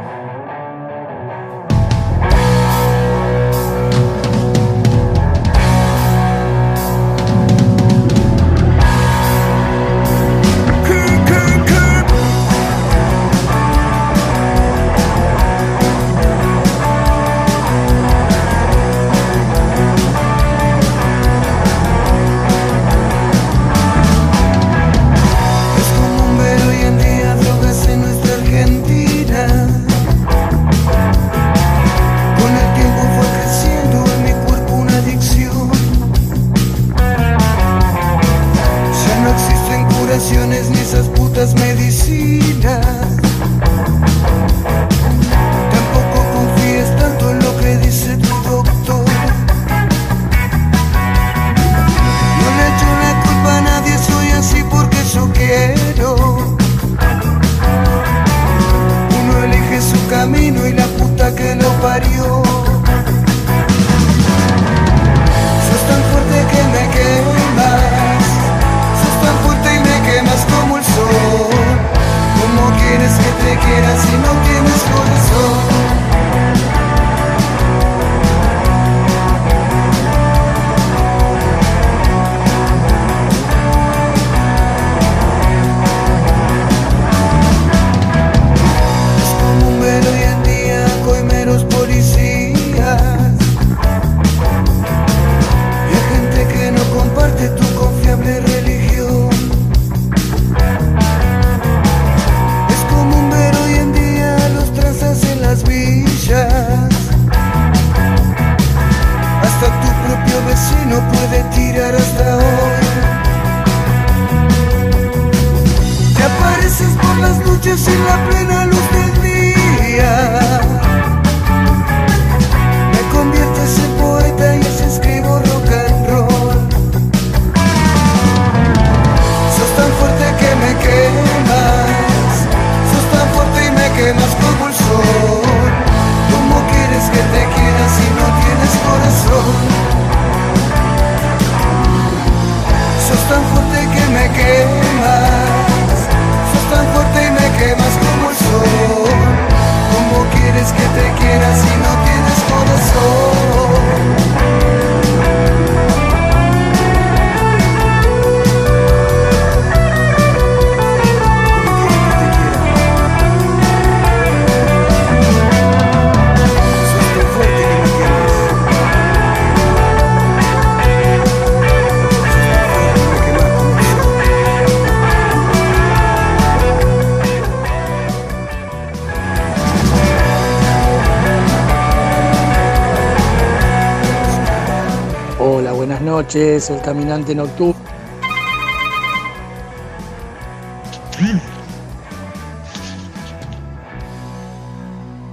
Noches, 186.05 186.69
el 186.69 186.81
caminante 186.81 187.33
nocturno. 187.35 187.75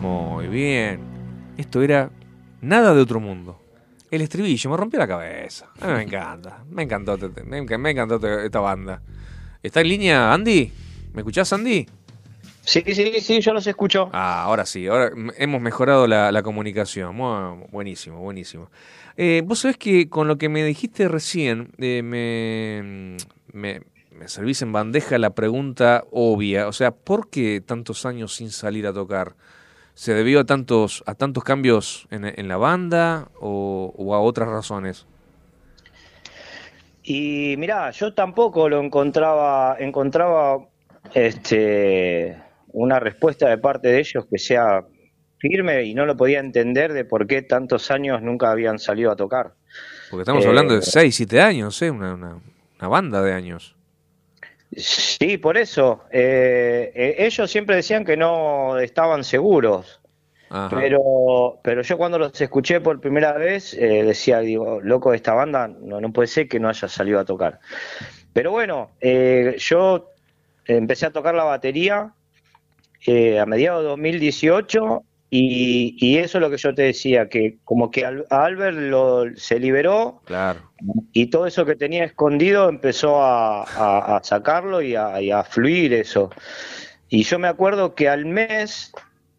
Muy 0.00 0.46
bien. 0.48 1.00
Esto 1.56 1.82
era 1.82 2.10
nada 2.60 2.94
de 2.94 3.00
otro 3.00 3.20
mundo. 3.20 3.60
El 4.10 4.20
estribillo 4.22 4.70
me 4.70 4.76
rompió 4.76 4.98
la 4.98 5.08
cabeza. 5.08 5.68
A 5.80 5.86
mí 5.86 5.92
me 5.94 6.02
encanta. 6.02 6.64
Me 6.70 6.82
encantó, 6.82 7.14
este- 7.14 7.44
me 7.44 7.62
enca- 7.62 7.78
me 7.78 7.90
encantó 7.90 8.16
esta 8.40 8.60
banda. 8.60 9.00
¿Está 9.62 9.80
en 9.80 9.88
línea 9.88 10.32
Andy? 10.32 10.72
¿Me 11.14 11.20
escuchás 11.20 11.52
Andy? 11.52 11.86
Sí, 12.64 12.82
sí, 12.86 13.20
sí, 13.20 13.40
yo 13.40 13.52
los 13.54 13.66
escucho. 13.66 14.08
Ah, 14.12 14.42
ahora 14.44 14.66
sí, 14.66 14.86
ahora 14.86 15.10
hemos 15.36 15.60
mejorado 15.60 16.06
la, 16.06 16.30
la 16.30 16.42
comunicación. 16.42 17.16
Mu- 17.16 17.66
buenísimo, 17.70 18.18
buenísimo. 18.20 18.68
Eh, 19.16 19.42
Vos 19.44 19.60
sabés 19.60 19.76
que 19.76 20.08
con 20.08 20.28
lo 20.28 20.38
que 20.38 20.48
me 20.48 20.64
dijiste 20.64 21.08
recién, 21.08 21.72
eh, 21.78 22.02
me, 22.02 23.16
me, 23.52 23.82
me 24.10 24.28
servís 24.28 24.62
en 24.62 24.72
bandeja 24.72 25.18
la 25.18 25.30
pregunta 25.30 26.04
obvia. 26.10 26.68
O 26.68 26.72
sea, 26.72 26.90
¿por 26.92 27.28
qué 27.30 27.60
tantos 27.60 28.06
años 28.06 28.34
sin 28.34 28.50
salir 28.50 28.86
a 28.86 28.92
tocar? 28.92 29.34
¿Se 29.94 30.14
debió 30.14 30.40
a 30.40 30.44
tantos, 30.44 31.04
a 31.06 31.14
tantos 31.14 31.44
cambios 31.44 32.06
en, 32.10 32.24
en 32.24 32.48
la 32.48 32.56
banda 32.56 33.28
o, 33.40 33.92
o 33.96 34.14
a 34.14 34.20
otras 34.20 34.48
razones? 34.48 35.06
Y 37.02 37.56
mirá, 37.58 37.90
yo 37.90 38.14
tampoco 38.14 38.68
lo 38.68 38.80
encontraba, 38.80 39.76
encontraba 39.78 40.58
este, 41.14 42.40
una 42.68 43.00
respuesta 43.00 43.48
de 43.48 43.58
parte 43.58 43.88
de 43.88 43.98
ellos 43.98 44.24
que 44.30 44.38
sea 44.38 44.84
firme 45.42 45.82
y 45.84 45.94
no 45.94 46.06
lo 46.06 46.16
podía 46.16 46.38
entender 46.40 46.92
de 46.92 47.04
por 47.04 47.26
qué 47.26 47.42
tantos 47.42 47.90
años 47.90 48.22
nunca 48.22 48.50
habían 48.52 48.78
salido 48.78 49.10
a 49.10 49.16
tocar. 49.16 49.54
Porque 50.08 50.22
estamos 50.22 50.44
Eh, 50.44 50.48
hablando 50.48 50.74
de 50.76 50.82
6, 50.82 51.14
7 51.14 51.40
años, 51.40 51.82
¿eh? 51.82 51.90
Una, 51.90 52.14
una, 52.14 52.38
una 52.78 52.88
banda 52.88 53.20
de 53.22 53.32
años. 53.32 53.76
Sí, 54.76 55.36
por 55.38 55.58
eso. 55.58 56.04
eh, 56.10 56.92
eh, 56.94 57.16
ellos 57.18 57.50
siempre 57.50 57.76
decían 57.76 58.04
que 58.04 58.16
no 58.16 58.78
estaban 58.78 59.24
seguros. 59.24 60.00
Ajá. 60.48 60.76
Pero, 60.78 61.60
pero 61.62 61.82
yo 61.82 61.96
cuando 61.98 62.18
los 62.18 62.38
escuché 62.40 62.80
por 62.80 63.00
primera 63.00 63.32
vez 63.32 63.74
eh, 63.74 64.04
decía, 64.04 64.40
digo, 64.40 64.80
loco, 64.82 65.14
esta 65.14 65.32
banda 65.34 65.66
no, 65.68 66.00
no 66.00 66.12
puede 66.12 66.28
ser 66.28 66.46
que 66.48 66.60
no 66.60 66.68
haya 66.68 66.88
salido 66.88 67.18
a 67.20 67.24
tocar. 67.24 67.58
Pero 68.34 68.50
bueno, 68.50 68.90
eh, 69.00 69.56
yo 69.58 70.10
empecé 70.66 71.06
a 71.06 71.10
tocar 71.10 71.34
la 71.34 71.44
batería 71.44 72.12
eh, 73.06 73.40
a 73.40 73.46
mediados 73.46 73.82
de 73.82 73.88
2018 73.88 75.02
y, 75.34 75.96
y 75.98 76.18
eso 76.18 76.36
es 76.36 76.42
lo 76.42 76.50
que 76.50 76.58
yo 76.58 76.74
te 76.74 76.82
decía, 76.82 77.28
que 77.30 77.56
como 77.64 77.90
que 77.90 78.04
a 78.04 78.12
Albert 78.44 78.76
lo, 78.76 79.24
se 79.34 79.58
liberó 79.58 80.20
Claro. 80.26 80.60
y 81.14 81.26
todo 81.30 81.46
eso 81.46 81.64
que 81.64 81.74
tenía 81.74 82.04
escondido 82.04 82.68
empezó 82.68 83.22
a, 83.22 83.62
a- 83.64 84.16
a 84.18 84.22
sacarlo 84.24 84.82
y 84.82 84.94
a, 84.94 85.22
y 85.22 85.30
a 85.30 85.42
fluir 85.42 85.94
eso. 85.94 86.28
Y 87.08 87.22
yo 87.22 87.38
me 87.38 87.48
acuerdo 87.48 87.94
que 87.94 88.10
al 88.10 88.26
mes 88.26 88.92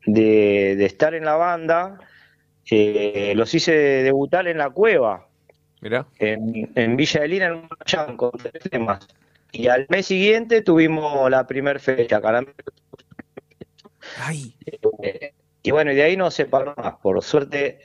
de, 0.07 0.75
de 0.75 0.85
estar 0.85 1.13
en 1.13 1.25
la 1.25 1.35
banda, 1.35 1.99
eh, 2.71 3.33
los 3.35 3.53
hice 3.53 3.71
debutar 3.71 4.47
en 4.47 4.57
la 4.57 4.71
cueva, 4.71 5.27
Mirá. 5.79 6.07
en, 6.17 6.71
en 6.73 6.97
Villa 6.97 7.21
de 7.21 7.27
Lina, 7.27 7.45
en 7.47 7.53
un 7.53 7.69
jam 7.85 8.17
con 8.17 8.31
tres 8.31 8.63
temas. 8.71 9.07
Y 9.51 9.67
al 9.67 9.85
mes 9.89 10.07
siguiente 10.07 10.63
tuvimos 10.63 11.29
la 11.29 11.45
primer 11.45 11.79
fecha, 11.79 12.19
Caramelo. 12.19 12.53
Eh, 15.03 15.33
y 15.63 15.71
bueno, 15.71 15.91
y 15.91 15.95
de 15.95 16.03
ahí 16.03 16.17
no 16.17 16.29
se 16.29 16.45
paró 16.45 16.73
más. 16.77 16.95
Por 17.01 17.21
suerte, 17.23 17.79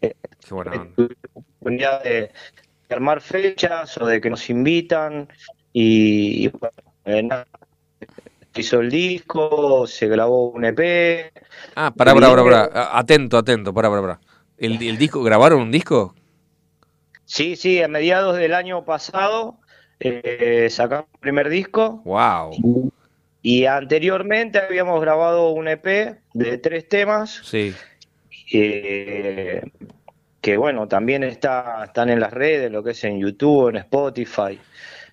Qué 0.00 0.14
buena 0.50 0.72
onda. 0.72 0.94
tuvimos 0.94 1.16
la 1.34 1.40
oportunidad 1.40 2.02
de, 2.04 2.10
de 2.88 2.94
armar 2.94 3.20
fechas 3.20 3.98
o 3.98 4.06
de 4.06 4.20
que 4.20 4.30
nos 4.30 4.48
invitan. 4.50 5.28
Y, 5.72 6.44
y 6.44 6.48
bueno, 6.48 6.76
eh, 7.04 7.22
nada, 7.22 7.46
hizo 8.54 8.80
el 8.80 8.90
disco, 8.90 9.86
se 9.86 10.08
grabó 10.08 10.50
un 10.50 10.64
EP. 10.64 11.32
Ah, 11.74 11.92
pará, 11.94 12.14
pará, 12.14 12.34
pará, 12.36 12.98
Atento, 12.98 13.36
atento, 13.38 13.74
pará, 13.74 13.88
pará, 13.90 14.02
pará. 14.02 14.20
¿El, 14.58 14.82
el 14.82 14.96
disco, 14.96 15.22
¿Grabaron 15.22 15.60
un 15.60 15.70
disco? 15.70 16.14
Sí, 17.24 17.56
sí, 17.56 17.82
a 17.82 17.88
mediados 17.88 18.36
del 18.36 18.54
año 18.54 18.84
pasado 18.84 19.58
eh, 20.00 20.68
sacamos 20.70 21.06
el 21.14 21.20
primer 21.20 21.48
disco. 21.48 22.02
Wow. 22.04 22.92
Y 23.42 23.64
anteriormente 23.66 24.58
habíamos 24.58 25.00
grabado 25.00 25.50
un 25.50 25.68
EP 25.68 26.18
de 26.34 26.58
tres 26.58 26.88
temas. 26.88 27.40
Sí. 27.44 27.74
eh, 28.52 29.62
que 30.40 30.56
bueno, 30.56 30.86
también 30.86 31.24
está, 31.24 31.84
están 31.84 32.08
en 32.10 32.20
las 32.20 32.32
redes, 32.32 32.70
lo 32.70 32.82
que 32.82 32.92
es 32.92 33.02
en 33.04 33.18
YouTube, 33.18 33.70
en 33.70 33.76
Spotify. 33.76 34.58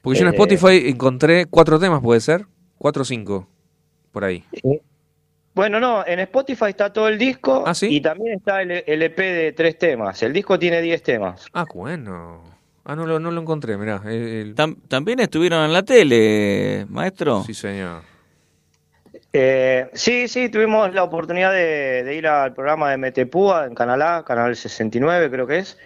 Porque 0.01 0.19
yo 0.19 0.25
en 0.27 0.33
Eh, 0.33 0.35
Spotify 0.37 0.89
encontré 0.89 1.45
cuatro 1.47 1.79
temas, 1.79 2.01
¿puede 2.01 2.19
ser? 2.19 2.45
Cuatro 2.77 3.01
o 3.01 3.05
cinco, 3.05 3.47
por 4.11 4.25
ahí. 4.25 4.43
Bueno, 5.55 5.79
no, 5.79 6.05
en 6.05 6.19
Spotify 6.19 6.65
está 6.69 6.91
todo 6.91 7.07
el 7.07 7.17
disco 7.17 7.63
y 7.83 8.01
también 8.01 8.37
está 8.37 8.61
el, 8.61 8.83
el 8.85 9.01
EP 9.03 9.17
de 9.17 9.53
tres 9.53 9.77
temas. 9.77 10.21
El 10.23 10.33
disco 10.33 10.57
tiene 10.59 10.81
10 10.81 11.01
temas. 11.03 11.45
Ah, 11.53 11.65
bueno. 11.73 12.43
Ah, 12.85 12.95
no 12.95 13.05
lo, 13.05 13.19
no 13.19 13.31
lo 13.31 13.39
encontré, 13.41 13.77
mirá. 13.77 14.01
el- 14.05 14.11
el- 14.13 14.55
Tam- 14.55 14.77
También 14.87 15.19
estuvieron 15.19 15.63
en 15.65 15.71
la 15.73 15.83
tele, 15.83 16.85
maestro. 16.89 17.43
Sí, 17.43 17.53
señor. 17.53 18.01
Eh, 19.35 19.89
sí, 19.93 20.27
sí, 20.27 20.49
tuvimos 20.49 20.93
la 20.93 21.03
oportunidad 21.03 21.51
de, 21.51 22.03
de 22.03 22.15
ir 22.15 22.27
al 22.27 22.53
programa 22.53 22.91
de 22.91 22.97
Metepúa 22.97 23.65
en 23.65 23.73
Canal 23.73 24.01
A, 24.03 24.23
Canal 24.23 24.55
69 24.55 25.31
creo 25.31 25.47
que 25.47 25.57
es. 25.59 25.77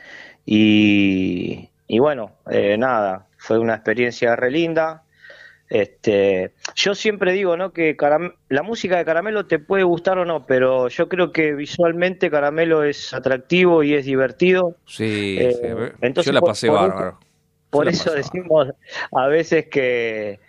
Y, 0.45 1.69
y 1.87 1.99
bueno, 1.99 2.31
eh, 2.49 2.77
nada, 2.77 3.27
fue 3.37 3.57
una 3.59 3.75
experiencia 3.75 4.35
re 4.35 4.51
linda. 4.51 5.03
Este, 5.69 6.53
yo 6.75 6.95
siempre 6.95 7.33
digo, 7.33 7.57
¿no? 7.57 7.73
Que 7.73 7.97
Caram- 7.97 8.35
la 8.49 8.63
música 8.63 8.97
de 8.97 9.05
Caramelo 9.05 9.45
te 9.47 9.59
puede 9.59 9.83
gustar 9.83 10.17
o 10.17 10.25
no, 10.25 10.45
pero 10.45 10.87
yo 10.87 11.09
creo 11.09 11.31
que 11.31 11.53
visualmente 11.53 12.29
Caramelo 12.31 12.83
es 12.83 13.13
atractivo 13.13 13.83
y 13.83 13.93
es 13.93 14.05
divertido. 14.05 14.75
Sí, 14.85 15.37
Eh, 15.39 15.51
sí, 15.53 15.93
entonces 16.01 16.33
yo 16.33 16.33
la 16.33 16.41
pasé 16.41 16.67
por 16.67 16.77
bárbaro. 16.77 17.19
Por 17.69 17.89
eso 17.89 18.13
decimos 18.13 18.69
a 19.11 19.27
veces 19.27 19.67
que, 19.67 20.39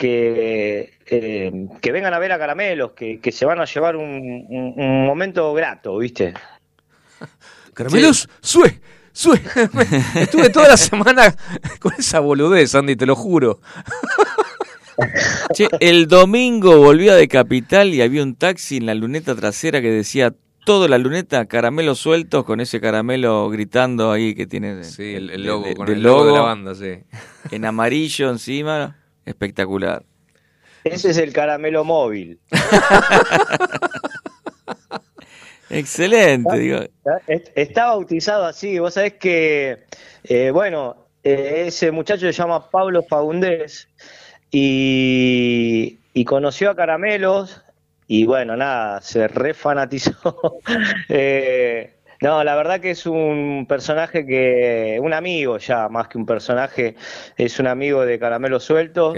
que, 0.00 0.94
eh, 1.04 1.52
que 1.82 1.92
vengan 1.92 2.14
a 2.14 2.18
ver 2.18 2.32
a 2.32 2.38
Caramelos, 2.38 2.92
que, 2.92 3.20
que 3.20 3.30
se 3.32 3.44
van 3.44 3.60
a 3.60 3.66
llevar 3.66 3.96
un, 3.96 4.06
un- 4.48 4.74
un 4.74 5.04
momento 5.04 5.52
grato, 5.52 5.98
¿viste? 5.98 6.32
Caramelos, 7.74 8.26
sue, 8.40 8.80
sue. 9.12 9.38
Estuve 10.14 10.48
toda 10.48 10.68
la 10.68 10.78
semana 10.78 11.36
con 11.80 11.92
esa 11.98 12.20
boludez, 12.20 12.74
Andy, 12.74 12.96
te 12.96 13.04
lo 13.04 13.14
juro. 13.14 13.60
Che, 15.54 15.68
el 15.80 16.08
domingo 16.08 16.78
volvía 16.78 17.14
de 17.14 17.28
Capital 17.28 17.92
y 17.92 18.00
había 18.00 18.22
un 18.22 18.36
taxi 18.36 18.78
en 18.78 18.86
la 18.86 18.94
luneta 18.94 19.34
trasera 19.34 19.82
que 19.82 19.90
decía 19.90 20.34
toda 20.64 20.88
la 20.88 20.96
luneta 20.96 21.44
caramelos 21.46 21.98
sueltos 21.98 22.44
con 22.44 22.60
ese 22.60 22.80
caramelo 22.80 23.48
gritando 23.50 24.12
ahí 24.12 24.34
que 24.34 24.46
tiene 24.46 24.82
Sí, 24.84 25.14
el, 25.14 25.44
logo, 25.44 25.66
de- 25.66 25.74
con 25.74 25.88
el 25.88 26.02
logo 26.02 26.24
de 26.26 26.32
la 26.32 26.40
banda, 26.40 26.74
sí. 26.74 27.00
en 27.50 27.64
amarillo 27.66 28.30
encima, 28.30 28.96
espectacular. 29.24 30.04
Ese 30.84 31.10
es 31.10 31.18
el 31.18 31.32
caramelo 31.32 31.84
móvil. 31.84 32.38
Excelente, 35.70 36.58
digo. 36.58 36.78
Es- 37.26 37.52
Está 37.54 37.86
bautizado 37.86 38.44
así. 38.46 38.78
Vos 38.78 38.94
sabés 38.94 39.14
que, 39.14 39.84
eh, 40.24 40.50
bueno, 40.50 41.06
eh, 41.22 41.64
ese 41.66 41.90
muchacho 41.90 42.26
se 42.26 42.32
llama 42.32 42.70
Pablo 42.70 43.02
Faundés 43.02 43.88
y, 44.50 45.98
y 46.12 46.24
conoció 46.24 46.70
a 46.70 46.76
Caramelos 46.76 47.62
y 48.08 48.26
bueno, 48.26 48.56
nada, 48.56 49.00
se 49.02 49.28
refanatizó. 49.28 50.58
Eh, 51.08 51.94
no, 52.20 52.44
la 52.44 52.54
verdad 52.54 52.80
que 52.80 52.90
es 52.90 53.06
un 53.06 53.66
personaje 53.68 54.26
que, 54.26 54.98
un 55.02 55.14
amigo 55.14 55.58
ya, 55.58 55.88
más 55.88 56.08
que 56.08 56.18
un 56.18 56.26
personaje, 56.26 56.94
es 57.36 57.58
un 57.58 57.66
amigo 57.66 58.04
de 58.04 58.18
Caramelos 58.18 58.64
Sueltos. 58.64 59.16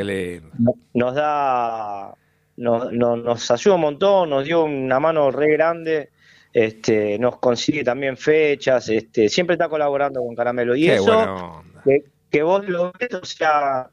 Nos 0.94 1.14
da, 1.14 2.14
nos, 2.56 2.92
nos, 2.92 3.18
nos 3.18 3.50
ayuda 3.50 3.74
un 3.74 3.80
montón, 3.80 4.30
nos 4.30 4.44
dio 4.44 4.64
una 4.64 5.00
mano 5.00 5.30
re 5.30 5.52
grande. 5.52 6.10
Este, 6.52 7.18
nos 7.18 7.38
consigue 7.38 7.82
también 7.82 8.18
fechas, 8.18 8.86
este, 8.90 9.30
siempre 9.30 9.54
está 9.54 9.70
colaborando 9.70 10.20
con 10.20 10.36
Caramelo. 10.36 10.76
Y 10.76 10.84
Qué 10.84 10.94
eso, 10.96 11.62
que, 11.82 12.04
que 12.30 12.42
vos 12.42 12.68
lo 12.68 12.92
ves, 12.98 13.14
o 13.14 13.24
sea, 13.24 13.88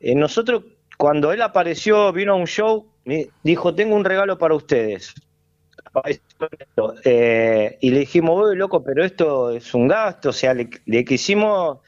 eh, 0.00 0.14
nosotros, 0.16 0.64
cuando 0.98 1.32
él 1.32 1.40
apareció, 1.40 2.12
vino 2.12 2.32
a 2.32 2.36
un 2.36 2.46
show, 2.46 2.86
dijo, 3.42 3.74
tengo 3.74 3.94
un 3.94 4.04
regalo 4.04 4.38
para 4.38 4.54
ustedes. 4.54 5.14
Eh, 7.04 7.78
y 7.80 7.90
le 7.90 8.00
dijimos, 8.00 8.48
uy, 8.48 8.56
loco, 8.56 8.82
pero 8.82 9.04
esto 9.04 9.50
es 9.50 9.74
un 9.74 9.88
gasto, 9.88 10.30
o 10.30 10.32
sea, 10.32 10.54
le, 10.54 10.70
le 10.86 11.04
quisimos 11.04 11.78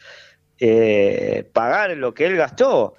eh, 0.59 1.49
pagar 1.53 1.97
lo 1.97 2.15
que 2.15 2.27
él 2.27 2.37
gastó. 2.37 2.95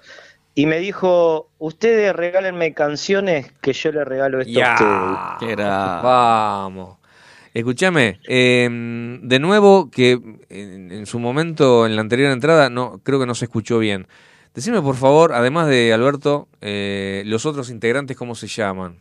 Y 0.54 0.66
me 0.66 0.78
dijo, 0.78 1.50
ustedes 1.58 2.14
regálenme 2.14 2.74
canciones 2.74 3.52
que 3.60 3.72
yo 3.72 3.90
le 3.90 4.04
regalo 4.04 4.40
esto 4.40 4.60
a 4.62 5.36
ustedes. 5.40 5.56
Vamos. 5.56 6.98
Escúchame, 7.52 8.20
eh, 8.26 8.68
de 9.22 9.38
nuevo 9.38 9.90
que 9.90 10.12
en, 10.48 10.92
en 10.92 11.06
su 11.06 11.18
momento, 11.18 11.86
en 11.86 11.94
la 11.94 12.00
anterior 12.00 12.32
entrada, 12.32 12.68
no 12.68 13.00
creo 13.02 13.20
que 13.20 13.26
no 13.26 13.34
se 13.34 13.44
escuchó 13.44 13.78
bien. 13.78 14.08
Decime 14.54 14.80
por 14.82 14.94
favor, 14.94 15.32
además 15.32 15.68
de 15.68 15.92
Alberto, 15.92 16.48
eh, 16.60 17.22
los 17.26 17.44
otros 17.44 17.70
integrantes, 17.70 18.16
¿cómo 18.16 18.36
se 18.36 18.46
llaman? 18.46 19.00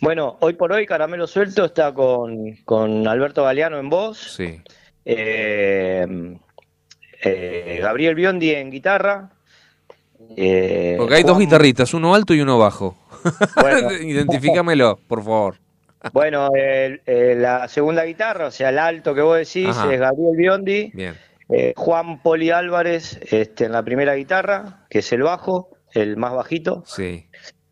Bueno, 0.00 0.36
hoy 0.40 0.54
por 0.54 0.72
hoy 0.72 0.86
Caramelo 0.86 1.26
Suelto 1.26 1.64
está 1.64 1.92
con, 1.92 2.54
con 2.64 3.06
Alberto 3.08 3.42
Galeano 3.44 3.78
en 3.78 3.90
voz, 3.90 4.18
Sí. 4.18 4.60
eh, 5.04 6.06
eh, 7.22 7.78
Gabriel 7.82 8.14
Biondi 8.14 8.50
en 8.52 8.70
guitarra. 8.70 9.30
eh, 10.36 10.94
Porque 10.98 11.16
hay 11.16 11.22
dos 11.24 11.38
guitarristas, 11.38 11.94
uno 11.94 12.14
alto 12.14 12.34
y 12.34 12.40
uno 12.40 12.58
bajo. 12.58 12.96
Bueno. 13.60 13.90
Identifícamelo, 14.02 14.98
por 15.08 15.22
favor. 15.24 15.56
Bueno, 16.12 16.50
el- 16.54 17.02
eh, 17.06 17.34
la 17.36 17.66
segunda 17.66 18.04
guitarra, 18.04 18.46
o 18.46 18.50
sea, 18.52 18.68
el 18.68 18.78
alto 18.78 19.14
que 19.16 19.20
vos 19.20 19.36
decís, 19.36 19.66
Ajá. 19.68 19.92
es 19.92 19.98
Gabriel 19.98 20.36
Biondi. 20.36 20.90
Bien. 20.94 21.14
Juan 21.76 22.20
Poli 22.22 22.50
Álvarez 22.50 23.18
este, 23.32 23.64
en 23.64 23.72
la 23.72 23.82
primera 23.82 24.14
guitarra, 24.14 24.84
que 24.90 24.98
es 24.98 25.10
el 25.14 25.22
bajo, 25.22 25.70
el 25.94 26.18
más 26.18 26.34
bajito. 26.34 26.82
Sí. 26.86 27.26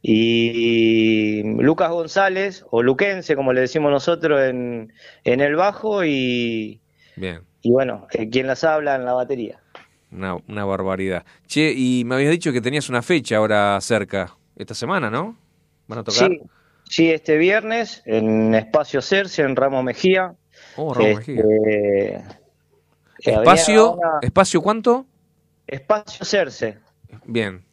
Y 0.08 1.42
Lucas 1.60 1.90
González, 1.90 2.64
o 2.70 2.80
Luquense, 2.80 3.34
como 3.34 3.52
le 3.52 3.62
decimos 3.62 3.90
nosotros, 3.90 4.40
en, 4.40 4.92
en 5.24 5.40
el 5.40 5.56
bajo. 5.56 6.04
Y, 6.04 6.80
Bien. 7.16 7.40
y 7.60 7.72
bueno, 7.72 8.06
eh, 8.12 8.30
quien 8.30 8.46
las 8.46 8.62
habla 8.62 8.94
en 8.94 9.04
la 9.04 9.14
batería. 9.14 9.58
Una, 10.12 10.36
una 10.48 10.64
barbaridad. 10.64 11.24
Che, 11.48 11.72
y 11.76 12.04
me 12.04 12.14
habías 12.14 12.30
dicho 12.30 12.52
que 12.52 12.60
tenías 12.60 12.88
una 12.88 13.02
fecha 13.02 13.38
ahora 13.38 13.80
cerca. 13.80 14.36
Esta 14.54 14.74
semana, 14.74 15.10
¿no? 15.10 15.36
¿Van 15.88 15.98
a 15.98 16.04
tocar? 16.04 16.30
Sí, 16.30 16.40
sí, 16.84 17.10
este 17.10 17.36
viernes 17.36 18.02
en 18.06 18.54
Espacio 18.54 19.02
Cerce, 19.02 19.42
en 19.42 19.56
Ramos 19.56 19.82
Mejía. 19.82 20.34
Oh, 20.76 20.94
Ramos 20.94 21.18
Este, 21.18 21.32
Mejía. 21.32 21.44
eh, 21.68 22.24
¿Espacio? 23.18 23.98
¿Espacio 24.22 24.62
cuánto? 24.62 25.04
Espacio 25.66 26.24
Cerce. 26.24 26.78
Bien. 27.24 27.65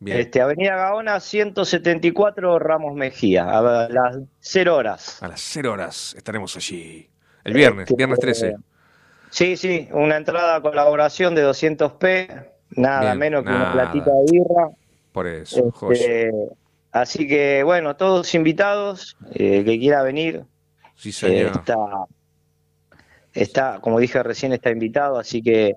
Bien. 0.00 0.18
Este, 0.18 0.40
Avenida 0.40 0.76
Gaona 0.76 1.18
174 1.20 2.58
Ramos 2.58 2.94
Mejía, 2.94 3.44
a 3.48 3.88
las 3.88 4.18
0 4.40 4.76
horas. 4.76 5.22
A 5.22 5.28
las 5.28 5.40
0 5.40 5.72
horas 5.72 6.14
estaremos 6.16 6.56
allí. 6.56 7.08
El 7.44 7.54
viernes, 7.54 7.84
Este, 7.84 7.94
viernes 7.96 8.18
13. 8.18 8.48
eh, 8.48 8.56
Sí, 9.30 9.56
sí, 9.56 9.88
una 9.92 10.16
entrada 10.16 10.56
a 10.56 10.60
colaboración 10.62 11.34
de 11.34 11.44
200p, 11.44 12.46
nada 12.70 13.00
Bien, 13.00 13.18
menos 13.18 13.42
que 13.44 13.50
una 13.50 13.72
platita 13.72 14.10
de 14.10 14.24
birra. 14.30 14.68
Por 15.12 15.26
eso. 15.26 15.72
Este, 15.90 16.30
así 16.92 17.26
que 17.26 17.62
bueno, 17.64 17.96
todos 17.96 18.34
invitados, 18.34 19.16
eh, 19.32 19.64
que 19.64 19.78
quiera 19.78 20.02
venir. 20.02 20.44
Sí, 20.96 21.10
señor. 21.12 21.46
eh, 21.46 21.52
está, 21.54 21.76
está, 23.32 23.78
como 23.80 23.98
dije 23.98 24.22
recién, 24.22 24.52
está 24.52 24.70
invitado, 24.70 25.18
así 25.18 25.42
que, 25.42 25.74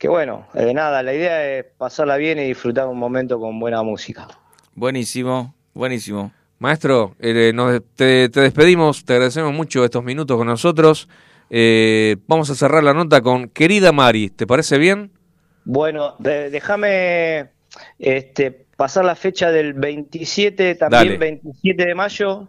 que 0.00 0.08
bueno, 0.08 0.46
eh, 0.54 0.72
nada, 0.72 1.02
la 1.02 1.12
idea 1.12 1.46
es 1.58 1.66
pasarla 1.76 2.16
bien 2.16 2.38
y 2.38 2.44
disfrutar 2.44 2.86
un 2.88 2.98
momento 2.98 3.38
con 3.38 3.60
buena 3.60 3.82
música. 3.82 4.26
Buenísimo, 4.74 5.54
buenísimo. 5.74 6.32
Maestro, 6.58 7.14
eh, 7.20 7.52
nos- 7.54 7.82
te, 7.96 8.30
te 8.30 8.40
despedimos, 8.40 9.04
te 9.04 9.12
agradecemos 9.12 9.52
mucho 9.52 9.84
estos 9.84 10.02
minutos 10.02 10.38
con 10.38 10.46
nosotros. 10.46 11.06
Eh, 11.50 12.16
vamos 12.26 12.48
a 12.48 12.54
cerrar 12.54 12.82
la 12.82 12.94
nota 12.94 13.20
con 13.20 13.48
Querida 13.50 13.92
Mari, 13.92 14.30
¿te 14.30 14.46
parece 14.46 14.78
bien? 14.78 15.10
Bueno, 15.66 16.14
de- 16.18 16.48
déjame 16.48 17.50
este, 17.98 18.66
pasar 18.78 19.04
la 19.04 19.14
fecha 19.16 19.52
del 19.52 19.74
27, 19.74 20.76
también 20.76 21.02
Dale. 21.04 21.18
27 21.18 21.84
de 21.84 21.94
mayo, 21.94 22.48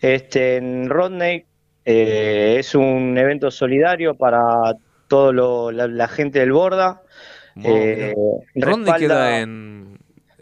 este, 0.00 0.56
en 0.58 0.88
Rodney. 0.88 1.44
Eh, 1.84 2.58
es 2.60 2.76
un 2.76 3.18
evento 3.18 3.50
solidario 3.50 4.14
para 4.14 4.44
toda 5.12 5.72
la, 5.72 5.86
la 5.88 6.08
gente 6.08 6.38
del 6.38 6.52
Borda. 6.52 7.02
Eh, 7.62 8.14
¿Dónde 8.54 8.90
respalda- 8.92 8.98
queda 8.98 9.40
en...? 9.40 9.98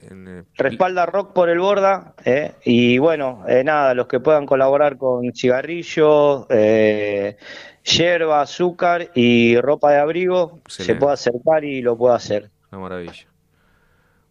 en, 0.09 0.29
eh, 0.29 0.45
Respalda 0.57 1.07
rock 1.07 1.33
por 1.33 1.49
el 1.49 1.59
Borda. 1.59 2.15
eh, 2.25 2.53
y 2.65 2.99
bueno, 2.99 3.45
eh, 3.49 3.65
nada, 3.65 3.95
los 3.95 4.07
que 4.07 4.21
puedan 4.21 4.47
colaborar 4.47 4.97
con 4.97 5.33
cigarrillos, 5.35 6.47
eh, 6.51 7.37
yerba, 7.83 8.43
azúcar 8.43 9.11
y 9.15 9.61
ropa 9.61 9.91
de 9.91 9.99
abrigo, 9.99 10.61
se 10.69 10.95
puede 10.95 11.15
acercar 11.15 11.65
y 11.65 11.83
lo 11.83 11.97
puede 11.97 12.15
hacer. 12.15 12.51
Una 12.71 12.81
maravilla. 12.83 13.27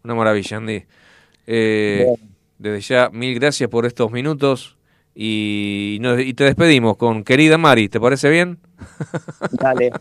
Una 0.06 0.16
maravilla, 0.16 0.56
Andy. 0.58 0.86
Eh, 1.48 2.08
desde 2.58 2.80
ya, 2.82 3.10
mil 3.12 3.38
gracias 3.38 3.70
por 3.70 3.86
estos 3.86 4.10
minutos 4.12 4.78
y, 5.16 5.98
nos- 6.02 6.20
y 6.20 6.34
te 6.34 6.44
despedimos 6.46 6.98
con 6.98 7.24
Querida 7.24 7.58
Mari, 7.58 7.90
¿te 7.90 8.00
parece 8.00 8.30
bien? 8.30 8.60
Dale. 9.52 9.92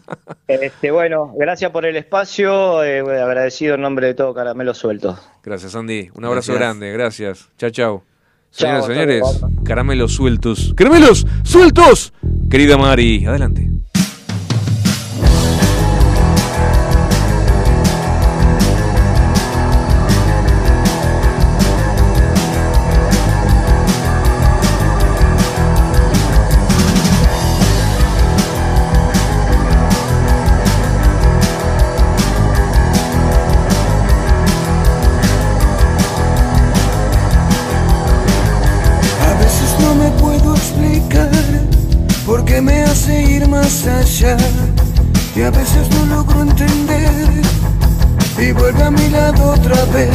Este, 0.46 0.90
bueno, 0.90 1.32
gracias 1.36 1.70
por 1.70 1.84
el 1.86 1.96
espacio. 1.96 2.82
eh, 2.84 3.00
agradecido 3.00 3.74
en 3.74 3.80
nombre 3.82 4.06
de 4.08 4.14
todo 4.14 4.32
Caramelo 4.34 4.74
Suelto. 4.74 5.18
Gracias, 5.42 5.74
Andy. 5.74 6.10
Un 6.14 6.24
abrazo 6.24 6.52
Gracias. 6.52 6.58
grande, 6.58 6.92
gracias. 6.92 7.48
Chao, 7.58 7.70
chao. 7.70 8.04
Señoras 8.50 8.84
y 8.84 8.92
señores, 8.92 9.22
caramelos 9.64 10.14
sueltos. 10.14 10.72
¡Caramelos 10.74 11.26
sueltos! 11.44 12.14
Querida 12.50 12.78
Mari, 12.78 13.26
adelante. 13.26 13.68
Más. 44.22 44.36
Y 45.36 45.42
a 45.42 45.50
veces 45.50 45.88
no 45.90 46.16
logro 46.16 46.42
entender 46.42 47.42
y 48.38 48.52
vuelve 48.52 48.82
a 48.82 48.90
mi 48.90 49.08
lado 49.10 49.52
otra 49.52 49.84
vez. 49.86 50.10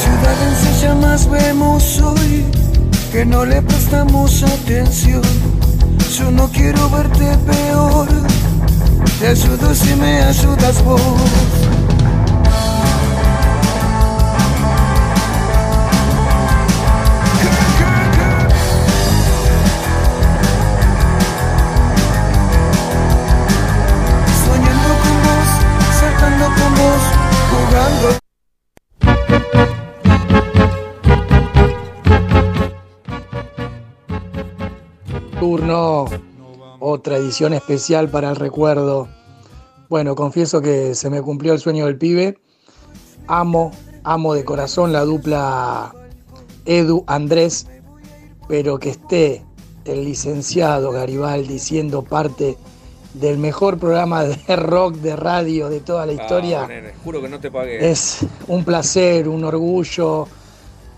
Ciudad 0.00 0.36
en 0.48 0.80
llamas 0.80 1.30
vemos 1.30 2.00
hoy 2.00 2.44
que 3.12 3.26
no 3.26 3.44
le 3.44 3.60
prestamos 3.60 4.42
atención. 4.42 5.22
Yo 6.18 6.30
no 6.30 6.48
quiero 6.48 6.88
verte 6.88 7.36
peor. 7.46 8.08
Te 9.18 9.28
ayudo 9.28 9.74
si 9.74 9.94
me 9.96 10.22
ayudas 10.22 10.82
vos. 10.84 11.63
Otra 37.04 37.18
edición 37.18 37.52
especial 37.52 38.08
para 38.08 38.30
el 38.30 38.36
recuerdo. 38.36 39.08
Bueno, 39.90 40.14
confieso 40.14 40.62
que 40.62 40.94
se 40.94 41.10
me 41.10 41.20
cumplió 41.20 41.52
el 41.52 41.58
sueño 41.58 41.84
del 41.84 41.98
pibe. 41.98 42.38
Amo, 43.26 43.72
amo 44.04 44.32
de 44.32 44.42
corazón 44.42 44.90
la 44.90 45.04
dupla 45.04 45.94
Edu 46.64 47.04
Andrés, 47.06 47.66
pero 48.48 48.78
que 48.78 48.88
esté 48.88 49.44
el 49.84 50.06
licenciado 50.06 50.92
Garibaldi 50.92 51.58
siendo 51.58 52.00
parte 52.00 52.56
del 53.12 53.36
mejor 53.36 53.78
programa 53.78 54.24
de 54.24 54.56
rock 54.56 54.94
de 54.94 55.14
radio 55.14 55.68
de 55.68 55.80
toda 55.80 56.06
la 56.06 56.14
historia. 56.14 56.62
Ah, 56.62 56.68
nene, 56.68 56.94
juro 57.04 57.20
que 57.20 57.28
no 57.28 57.38
te 57.38 57.50
pagué. 57.50 57.86
Es 57.90 58.20
un 58.48 58.64
placer, 58.64 59.28
un 59.28 59.44
orgullo, 59.44 60.26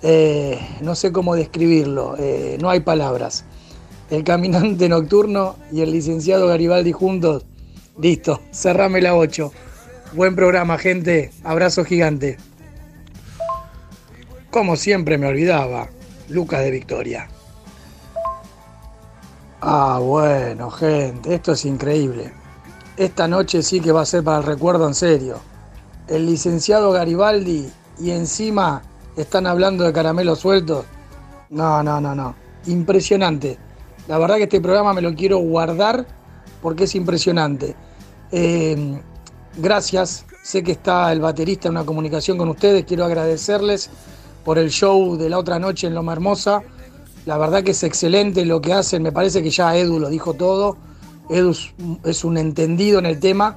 eh, 0.03 0.57
no 0.83 0.95
sé 0.95 1.11
cómo 1.11 1.35
describirlo, 1.35 2.15
eh, 2.17 2.59
no 2.61 2.71
hay 2.71 2.79
palabras. 2.79 3.45
El 4.09 4.23
caminante 4.23 4.89
nocturno 4.89 5.57
y 5.73 5.81
el 5.81 5.91
licenciado 5.91 6.47
Garibaldi 6.47 6.93
juntos, 6.93 7.45
listo, 7.99 8.41
cerrame 8.53 9.01
la 9.01 9.17
8. 9.17 9.53
Buen 10.13 10.37
programa, 10.37 10.79
gente, 10.79 11.33
abrazo 11.43 11.85
gigante. 11.85 12.37
Como 14.53 14.77
siempre 14.77 15.19
me 15.19 15.27
olvidaba, 15.27 15.89
Lucas 16.29 16.61
de 16.61 16.71
Victoria. 16.71 17.29
Ah, 19.61 19.99
bueno, 20.01 20.71
gente, 20.71 21.35
esto 21.35 21.53
es 21.53 21.65
increíble. 21.65 22.33
Esta 22.97 23.27
noche 23.27 23.61
sí 23.65 23.81
que 23.81 23.91
va 23.91 24.03
a 24.03 24.07
ser 24.07 24.23
para 24.23 24.39
el 24.39 24.45
recuerdo 24.45 24.87
en 24.87 24.95
serio. 24.95 25.41
El 26.07 26.27
licenciado 26.27 26.93
Garibaldi 26.93 27.69
y 27.99 28.13
encima 28.13 28.83
están 29.17 29.49
hablando 29.49 29.83
de 29.83 29.93
caramelos 29.93 30.39
sueltos. 30.39 30.87
No, 31.51 31.83
no, 31.83 32.01
no, 32.01 32.15
no. 32.15 32.37
Impresionante. 32.67 33.66
La 34.09 34.19
verdad 34.19 34.37
que 34.37 34.45
este 34.45 34.61
programa 34.61 34.93
me 34.93 35.03
lo 35.03 35.15
quiero 35.15 35.39
guardar 35.39 36.07
porque 36.63 36.85
es 36.85 36.95
impresionante. 36.95 37.75
Eh, 38.31 39.01
gracias. 39.57 40.25
Sé 40.43 40.63
que 40.63 40.73
está 40.73 41.11
el 41.13 41.21
baterista 41.21 41.69
en 41.69 41.73
una 41.73 41.85
comunicación 41.85 42.39
con 42.39 42.49
ustedes. 42.49 42.85
Quiero 42.85 43.05
agradecerles 43.05 43.91
por 44.45 44.59
el 44.59 44.71
show 44.71 45.17
de 45.17 45.29
la 45.29 45.39
otra 45.39 45.59
noche 45.59 45.89
en 45.89 45.95
Loma 45.95 46.13
Hermosa. 46.13 46.63
La 47.25 47.37
verdad 47.37 47.65
que 47.65 47.73
es 47.73 47.83
excelente 47.83 48.45
lo 48.45 48.61
que 48.61 48.73
hacen. 48.73 49.03
Me 49.03 49.11
parece 49.11 49.43
que 49.43 49.51
ya 49.51 49.77
Edu 49.77 49.99
lo 49.99 50.09
dijo 50.09 50.35
todo. 50.35 50.77
Edu 51.29 51.53
es- 52.05 52.25
un 52.25 52.39
entendido 52.39 53.01
en 53.01 53.07
el 53.07 53.19
tema. 53.19 53.57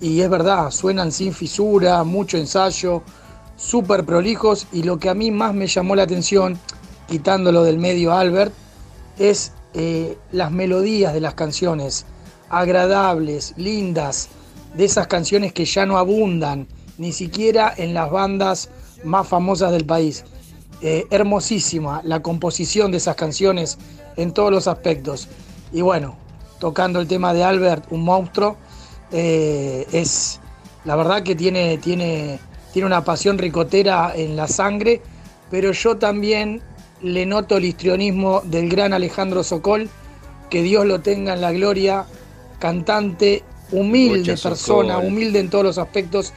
Y 0.00 0.20
es 0.20 0.30
verdad, 0.30 0.70
suenan 0.70 1.10
sin 1.10 1.32
fisura, 1.32 2.04
mucho 2.04 2.36
ensayo, 2.38 3.02
súper 3.56 4.04
prolijos. 4.06 4.68
Y 4.72 4.84
lo 4.84 4.98
que 5.00 5.10
a 5.10 5.14
mí 5.14 5.32
más 5.32 5.52
me 5.54 5.66
llamó 5.66 5.96
la 5.96 6.04
atención, 6.04 6.56
quitándolo 7.08 7.64
del 7.64 7.78
medio 7.78 8.12
Albert, 8.12 8.52
es 9.18 9.50
eh, 9.74 10.16
las 10.32 10.50
melodías 10.50 11.12
de 11.12 11.20
las 11.20 11.34
canciones, 11.34 12.06
agradables, 12.48 13.54
lindas, 13.56 14.28
de 14.74 14.84
esas 14.84 15.06
canciones 15.06 15.52
que 15.52 15.64
ya 15.64 15.86
no 15.86 15.98
abundan, 15.98 16.66
ni 16.98 17.12
siquiera 17.12 17.72
en 17.76 17.94
las 17.94 18.10
bandas 18.10 18.70
más 19.04 19.26
famosas 19.28 19.72
del 19.72 19.84
país. 19.84 20.24
Eh, 20.80 21.06
hermosísima 21.10 22.02
la 22.04 22.22
composición 22.22 22.92
de 22.92 22.98
esas 22.98 23.16
canciones 23.16 23.78
en 24.16 24.32
todos 24.32 24.50
los 24.50 24.68
aspectos. 24.68 25.28
Y 25.72 25.80
bueno, 25.80 26.16
tocando 26.60 27.00
el 27.00 27.08
tema 27.08 27.34
de 27.34 27.42
Albert, 27.42 27.86
un 27.90 28.04
monstruo, 28.04 28.56
eh, 29.10 29.86
es 29.92 30.40
la 30.84 30.96
verdad 30.96 31.22
que 31.22 31.34
tiene, 31.34 31.78
tiene, 31.78 32.38
tiene 32.72 32.86
una 32.86 33.04
pasión 33.04 33.38
ricotera 33.38 34.12
en 34.14 34.36
la 34.36 34.46
sangre, 34.46 35.02
pero 35.50 35.72
yo 35.72 35.96
también 35.98 36.62
le 37.02 37.26
noto 37.26 37.56
el 37.56 37.64
histrionismo 37.64 38.42
del 38.44 38.68
gran 38.68 38.92
Alejandro 38.92 39.42
Sokol, 39.42 39.88
que 40.50 40.62
Dios 40.62 40.86
lo 40.86 41.00
tenga 41.00 41.34
en 41.34 41.40
la 41.40 41.52
gloria, 41.52 42.06
cantante, 42.58 43.44
humilde 43.70 44.36
persona, 44.36 44.94
Sokol. 44.94 45.06
humilde 45.06 45.40
en 45.40 45.50
todos 45.50 45.64
los 45.64 45.78
aspectos, 45.78 46.32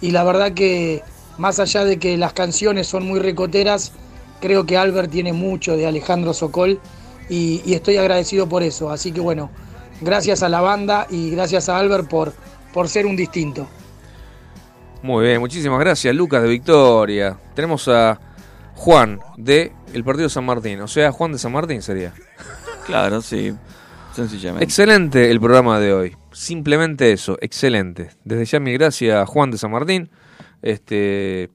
y 0.00 0.10
la 0.10 0.24
verdad 0.24 0.52
que 0.52 1.02
más 1.38 1.58
allá 1.60 1.84
de 1.84 1.98
que 1.98 2.16
las 2.16 2.32
canciones 2.32 2.86
son 2.86 3.06
muy 3.06 3.20
ricoteras, 3.20 3.92
creo 4.40 4.66
que 4.66 4.76
Albert 4.76 5.10
tiene 5.10 5.32
mucho 5.32 5.76
de 5.76 5.86
Alejandro 5.86 6.34
Sokol 6.34 6.80
y, 7.28 7.62
y 7.64 7.74
estoy 7.74 7.96
agradecido 7.96 8.48
por 8.48 8.62
eso. 8.62 8.90
Así 8.90 9.12
que 9.12 9.20
bueno, 9.20 9.50
gracias 10.00 10.42
a 10.42 10.48
la 10.48 10.60
banda 10.60 11.06
y 11.08 11.30
gracias 11.30 11.68
a 11.68 11.78
Albert 11.78 12.08
por, 12.08 12.34
por 12.72 12.88
ser 12.88 13.06
un 13.06 13.16
distinto. 13.16 13.66
Muy 15.02 15.26
bien, 15.26 15.40
muchísimas 15.40 15.80
gracias, 15.80 16.14
Lucas 16.14 16.42
de 16.42 16.48
Victoria. 16.48 17.38
Tenemos 17.54 17.88
a 17.88 18.20
Juan 18.74 19.20
de 19.36 19.72
el 19.92 20.04
Partido 20.04 20.28
San 20.28 20.44
Martín, 20.44 20.80
o 20.80 20.88
sea, 20.88 21.12
Juan 21.12 21.32
de 21.32 21.38
San 21.38 21.52
Martín 21.52 21.82
sería. 21.82 22.12
Claro, 22.86 23.22
sí, 23.22 23.54
sencillamente. 24.14 24.64
Excelente 24.64 25.30
el 25.30 25.40
programa 25.40 25.78
de 25.78 25.92
hoy. 25.92 26.16
Simplemente 26.32 27.12
eso, 27.12 27.36
excelente. 27.40 28.10
Desde 28.24 28.44
ya 28.44 28.60
mi 28.60 28.72
gracias 28.72 29.16
a 29.16 29.26
Juan 29.26 29.50
de 29.50 29.58
San 29.58 29.70
Martín. 29.70 30.10
Este, 30.62 31.50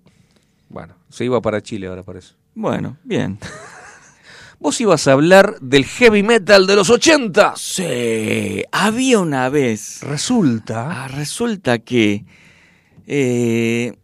bueno, 0.70 0.96
se 1.10 1.26
iba 1.26 1.42
para 1.42 1.62
Chile 1.62 1.88
ahora 1.88 2.04
parece. 2.04 2.36
Bueno, 2.56 2.98
bien. 3.04 3.40
Vos 4.60 4.82
ibas 4.82 5.08
a 5.08 5.12
hablar 5.12 5.60
del 5.62 5.86
heavy 5.86 6.24
metal 6.24 6.66
de 6.66 6.76
los 6.76 6.90
80. 6.90 7.54
Sí, 7.56 8.64
había 8.72 9.20
una 9.20 9.50
vez. 9.50 10.02
Resulta. 10.02 11.04
Ah, 11.04 11.08
resulta 11.08 11.78
que 11.78 12.26
eh, 13.06 13.96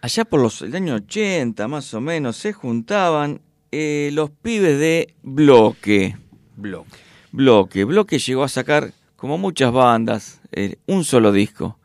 allá 0.00 0.24
por 0.24 0.40
los 0.40 0.62
el 0.62 0.74
año 0.74 0.96
80 0.96 1.68
más 1.68 1.94
o 1.94 2.00
menos 2.00 2.36
se 2.36 2.52
juntaban 2.52 3.40
eh, 3.72 4.10
los 4.12 4.30
pibes 4.30 4.78
de 4.78 5.14
Bloque. 5.22 6.16
Bloque. 6.56 6.90
Bloque. 7.32 7.84
Bloque 7.84 8.18
llegó 8.18 8.42
a 8.44 8.48
sacar, 8.48 8.92
como 9.16 9.38
muchas 9.38 9.72
bandas, 9.72 10.40
eh, 10.52 10.76
un 10.86 11.04
solo 11.04 11.32
disco. 11.32 11.78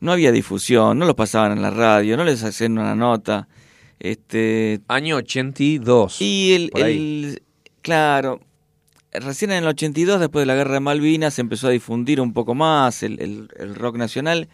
No 0.00 0.12
había 0.12 0.32
difusión, 0.32 0.98
no 0.98 1.06
los 1.06 1.14
pasaban 1.14 1.52
en 1.52 1.62
la 1.62 1.70
radio, 1.70 2.16
no 2.16 2.24
les 2.24 2.42
hacían 2.42 2.78
una 2.78 2.94
nota. 2.94 3.48
Este, 4.00 4.80
Año 4.88 5.16
82. 5.16 6.20
y 6.20 6.54
el, 6.54 6.70
el- 6.74 7.42
claro, 7.82 8.40
recién 9.12 9.52
en 9.52 9.58
el 9.58 9.68
82, 9.68 10.18
después 10.18 10.42
de 10.42 10.46
la 10.46 10.54
guerra 10.56 10.74
de 10.74 10.80
Malvinas, 10.80 11.34
se 11.34 11.40
empezó 11.42 11.68
a 11.68 11.70
difundir 11.70 12.20
un 12.20 12.32
poco 12.32 12.54
más 12.54 13.02
el, 13.04 13.20
el- 13.20 13.48
el 13.58 13.74
rock 13.76 13.96
nacional. 13.96 14.48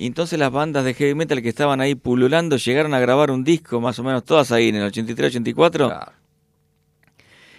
Y 0.00 0.06
entonces 0.06 0.38
las 0.38 0.50
bandas 0.50 0.82
de 0.82 0.94
heavy 0.94 1.14
metal 1.14 1.42
que 1.42 1.50
estaban 1.50 1.82
ahí 1.82 1.94
pululando 1.94 2.56
llegaron 2.56 2.94
a 2.94 3.00
grabar 3.00 3.30
un 3.30 3.44
disco, 3.44 3.82
más 3.82 3.98
o 3.98 4.02
menos 4.02 4.24
todas 4.24 4.50
ahí 4.50 4.70
en 4.70 4.76
el 4.76 4.90
83-84. 4.90 6.10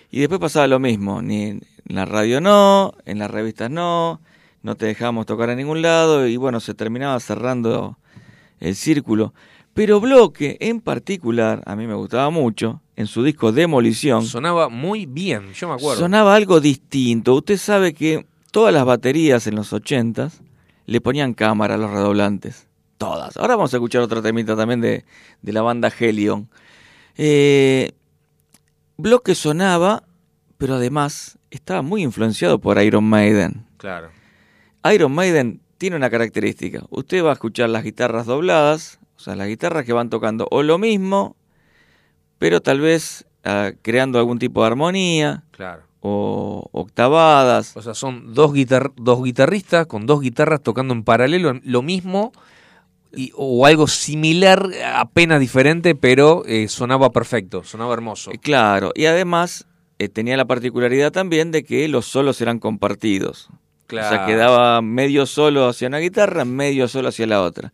Y 0.09 0.21
después 0.21 0.41
pasaba 0.41 0.65
lo 0.65 0.79
mismo, 0.79 1.21
ni 1.21 1.43
en 1.43 1.61
la 1.85 2.05
radio 2.05 2.41
no, 2.41 2.95
en 3.05 3.19
las 3.19 3.29
revistas 3.29 3.69
no, 3.69 4.21
no 4.63 4.73
te 4.73 4.87
dejábamos 4.87 5.27
tocar 5.27 5.51
a 5.51 5.55
ningún 5.55 5.83
lado 5.83 6.25
y 6.25 6.35
bueno, 6.35 6.59
se 6.59 6.73
terminaba 6.73 7.19
cerrando 7.19 7.99
el 8.59 8.75
círculo. 8.75 9.35
Pero 9.75 9.99
Bloque 9.99 10.57
en 10.61 10.81
particular, 10.81 11.61
a 11.67 11.75
mí 11.75 11.85
me 11.85 11.93
gustaba 11.93 12.31
mucho, 12.31 12.81
en 12.95 13.05
su 13.05 13.23
disco 13.23 13.51
Demolición, 13.51 14.25
Sonaba 14.25 14.67
muy 14.67 15.05
bien, 15.05 15.53
yo 15.53 15.67
me 15.67 15.75
acuerdo. 15.75 16.01
sonaba 16.01 16.33
algo 16.33 16.59
distinto. 16.59 17.35
Usted 17.35 17.57
sabe 17.57 17.93
que 17.93 18.25
todas 18.49 18.73
las 18.73 18.83
baterías 18.83 19.45
en 19.45 19.53
los 19.53 19.71
80s 19.71 20.41
le 20.91 20.99
ponían 20.99 21.33
cámara 21.33 21.75
a 21.75 21.77
los 21.77 21.89
redoblantes. 21.89 22.67
Todas. 22.97 23.37
Ahora 23.37 23.55
vamos 23.55 23.73
a 23.73 23.77
escuchar 23.77 24.01
otro 24.01 24.21
temita 24.21 24.55
también 24.57 24.81
de, 24.81 25.05
de 25.41 25.53
la 25.53 25.61
banda 25.61 25.91
Helion. 25.97 26.49
Eh, 27.15 27.93
Bloque 28.97 29.33
sonaba, 29.33 30.03
pero 30.57 30.75
además 30.75 31.39
estaba 31.49 31.81
muy 31.81 32.03
influenciado 32.03 32.59
por 32.59 32.79
Iron 32.81 33.05
Maiden. 33.05 33.65
Claro. 33.77 34.09
Iron 34.93 35.13
Maiden 35.13 35.61
tiene 35.77 35.95
una 35.95 36.09
característica. 36.09 36.83
Usted 36.89 37.23
va 37.23 37.29
a 37.29 37.33
escuchar 37.33 37.69
las 37.69 37.83
guitarras 37.83 38.25
dobladas, 38.25 38.99
o 39.15 39.19
sea, 39.19 39.35
las 39.35 39.47
guitarras 39.47 39.85
que 39.85 39.93
van 39.93 40.09
tocando 40.09 40.47
o 40.51 40.61
lo 40.61 40.77
mismo, 40.77 41.37
pero 42.37 42.61
tal 42.61 42.81
vez 42.81 43.25
ah, 43.45 43.71
creando 43.81 44.19
algún 44.19 44.39
tipo 44.39 44.61
de 44.61 44.67
armonía 44.67 45.43
Claro. 45.51 45.83
O 46.01 46.67
octavadas. 46.71 47.77
O 47.77 47.81
sea, 47.81 47.93
son 47.93 48.33
dos, 48.33 48.53
guitar 48.53 48.91
dos 48.97 49.23
guitarristas 49.23 49.85
con 49.87 50.05
dos 50.05 50.21
guitarras 50.21 50.61
tocando 50.61 50.93
en 50.93 51.03
paralelo 51.03 51.59
lo 51.63 51.81
mismo 51.81 52.31
y, 53.15 53.31
o 53.35 53.65
algo 53.65 53.87
similar, 53.87 54.67
apenas 54.95 55.39
diferente, 55.39 55.95
pero 55.95 56.43
eh, 56.45 56.67
sonaba 56.67 57.11
perfecto, 57.11 57.63
sonaba 57.63 57.93
hermoso. 57.93 58.31
Eh, 58.31 58.37
Claro, 58.39 58.91
y 58.95 59.05
además 59.05 59.67
eh, 59.99 60.09
tenía 60.09 60.37
la 60.37 60.45
particularidad 60.45 61.11
también 61.11 61.51
de 61.51 61.63
que 61.63 61.87
los 61.87 62.05
solos 62.05 62.41
eran 62.41 62.59
compartidos. 62.59 63.49
O 63.49 63.93
sea, 63.93 64.09
Claro. 64.09 64.25
quedaba 64.25 64.81
medio 64.81 65.25
solo 65.25 65.67
hacia 65.67 65.89
una 65.89 65.97
guitarra, 65.99 66.45
medio 66.45 66.87
solo 66.87 67.09
hacia 67.09 67.27
la 67.27 67.41
otra. 67.41 67.73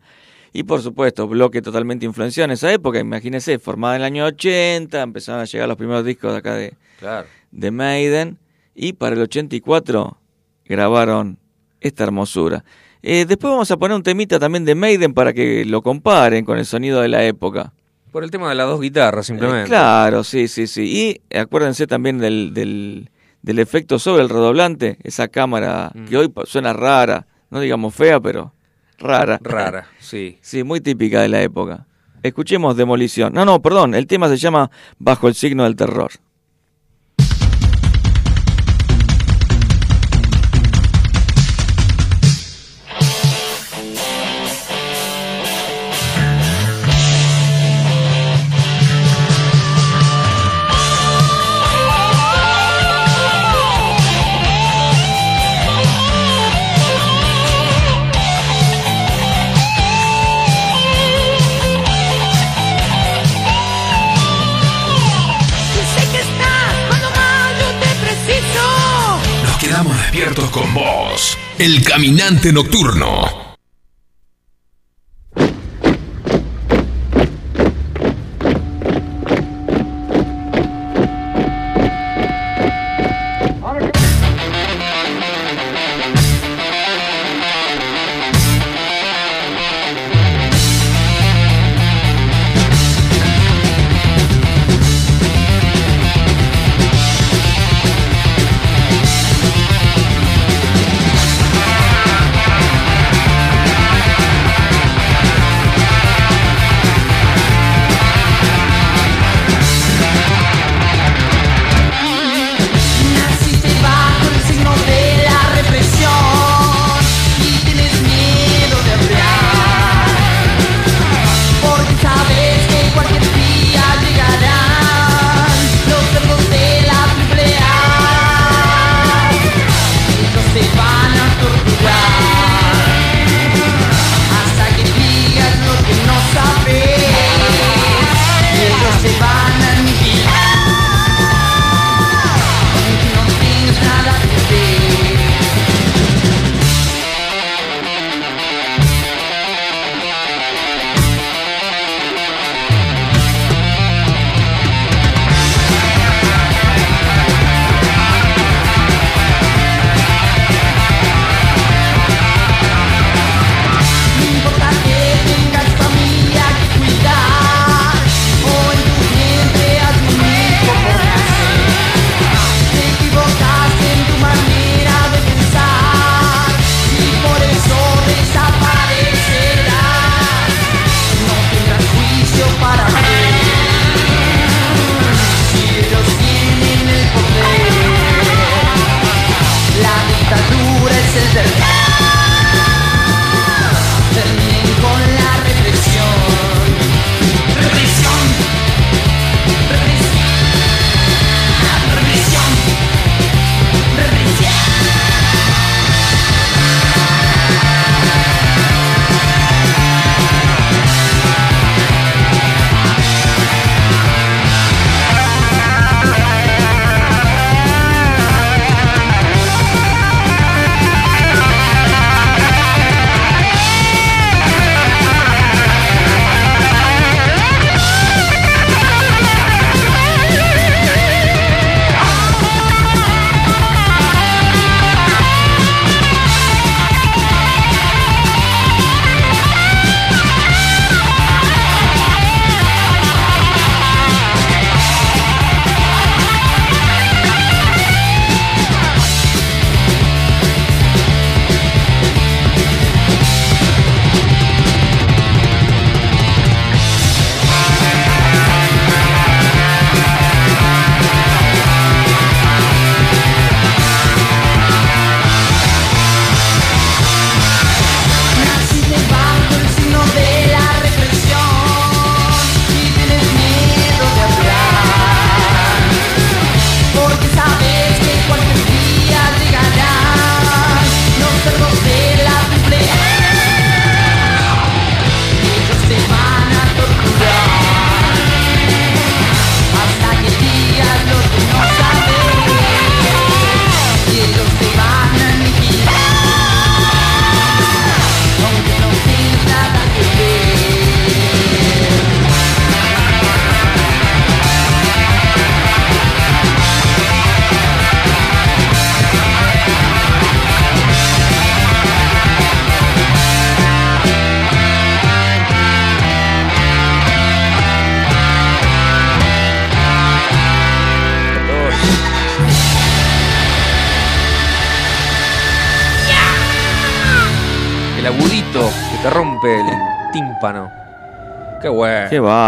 Y 0.52 0.64
por 0.64 0.82
supuesto, 0.82 1.28
bloque 1.28 1.62
totalmente 1.62 2.04
influenciado 2.06 2.46
en 2.46 2.50
esa 2.52 2.72
época, 2.72 2.98
imagínese, 2.98 3.60
formada 3.60 3.94
en 3.94 4.02
el 4.02 4.06
año 4.06 4.24
80, 4.24 5.00
empezaron 5.00 5.40
a 5.40 5.44
llegar 5.44 5.68
los 5.68 5.76
primeros 5.76 6.04
discos 6.04 6.32
de 6.32 6.38
acá 6.38 6.54
de, 6.54 6.74
Claro. 6.98 7.28
De 7.50 7.70
Maiden, 7.70 8.38
y 8.74 8.92
para 8.92 9.16
el 9.16 9.22
84 9.22 10.18
grabaron 10.64 11.38
esta 11.80 12.04
hermosura. 12.04 12.64
Eh, 13.02 13.24
después 13.26 13.50
vamos 13.50 13.70
a 13.70 13.76
poner 13.76 13.96
un 13.96 14.02
temita 14.02 14.38
también 14.38 14.64
de 14.64 14.74
Maiden 14.74 15.14
para 15.14 15.32
que 15.32 15.64
lo 15.64 15.82
comparen 15.82 16.44
con 16.44 16.58
el 16.58 16.66
sonido 16.66 17.00
de 17.00 17.08
la 17.08 17.24
época. 17.24 17.72
Por 18.10 18.24
el 18.24 18.30
tema 18.30 18.48
de 18.48 18.54
las 18.54 18.66
dos 18.66 18.80
guitarras, 18.80 19.26
simplemente. 19.26 19.64
Eh, 19.64 19.68
claro, 19.68 20.24
sí, 20.24 20.48
sí, 20.48 20.66
sí. 20.66 21.20
Y 21.30 21.36
acuérdense 21.36 21.86
también 21.86 22.18
del, 22.18 22.54
del, 22.54 23.10
del 23.42 23.58
efecto 23.58 23.98
sobre 23.98 24.22
el 24.22 24.28
redoblante, 24.28 24.98
esa 25.02 25.28
cámara 25.28 25.92
que 26.08 26.16
hoy 26.16 26.32
suena 26.44 26.72
rara, 26.72 27.26
no 27.50 27.60
digamos 27.60 27.94
fea, 27.94 28.18
pero 28.20 28.52
rara. 28.98 29.38
Rara, 29.42 29.86
sí. 30.00 30.38
Sí, 30.42 30.64
muy 30.64 30.80
típica 30.80 31.22
de 31.22 31.28
la 31.28 31.42
época. 31.42 31.86
Escuchemos 32.22 32.76
Demolición. 32.76 33.32
No, 33.32 33.44
no, 33.44 33.62
perdón, 33.62 33.94
el 33.94 34.06
tema 34.06 34.28
se 34.28 34.36
llama 34.38 34.70
Bajo 34.98 35.28
el 35.28 35.34
signo 35.34 35.64
del 35.64 35.76
terror. 35.76 36.10
Con 70.34 70.74
vos. 70.74 71.38
El 71.58 71.82
caminante 71.82 72.52
nocturno. 72.52 73.47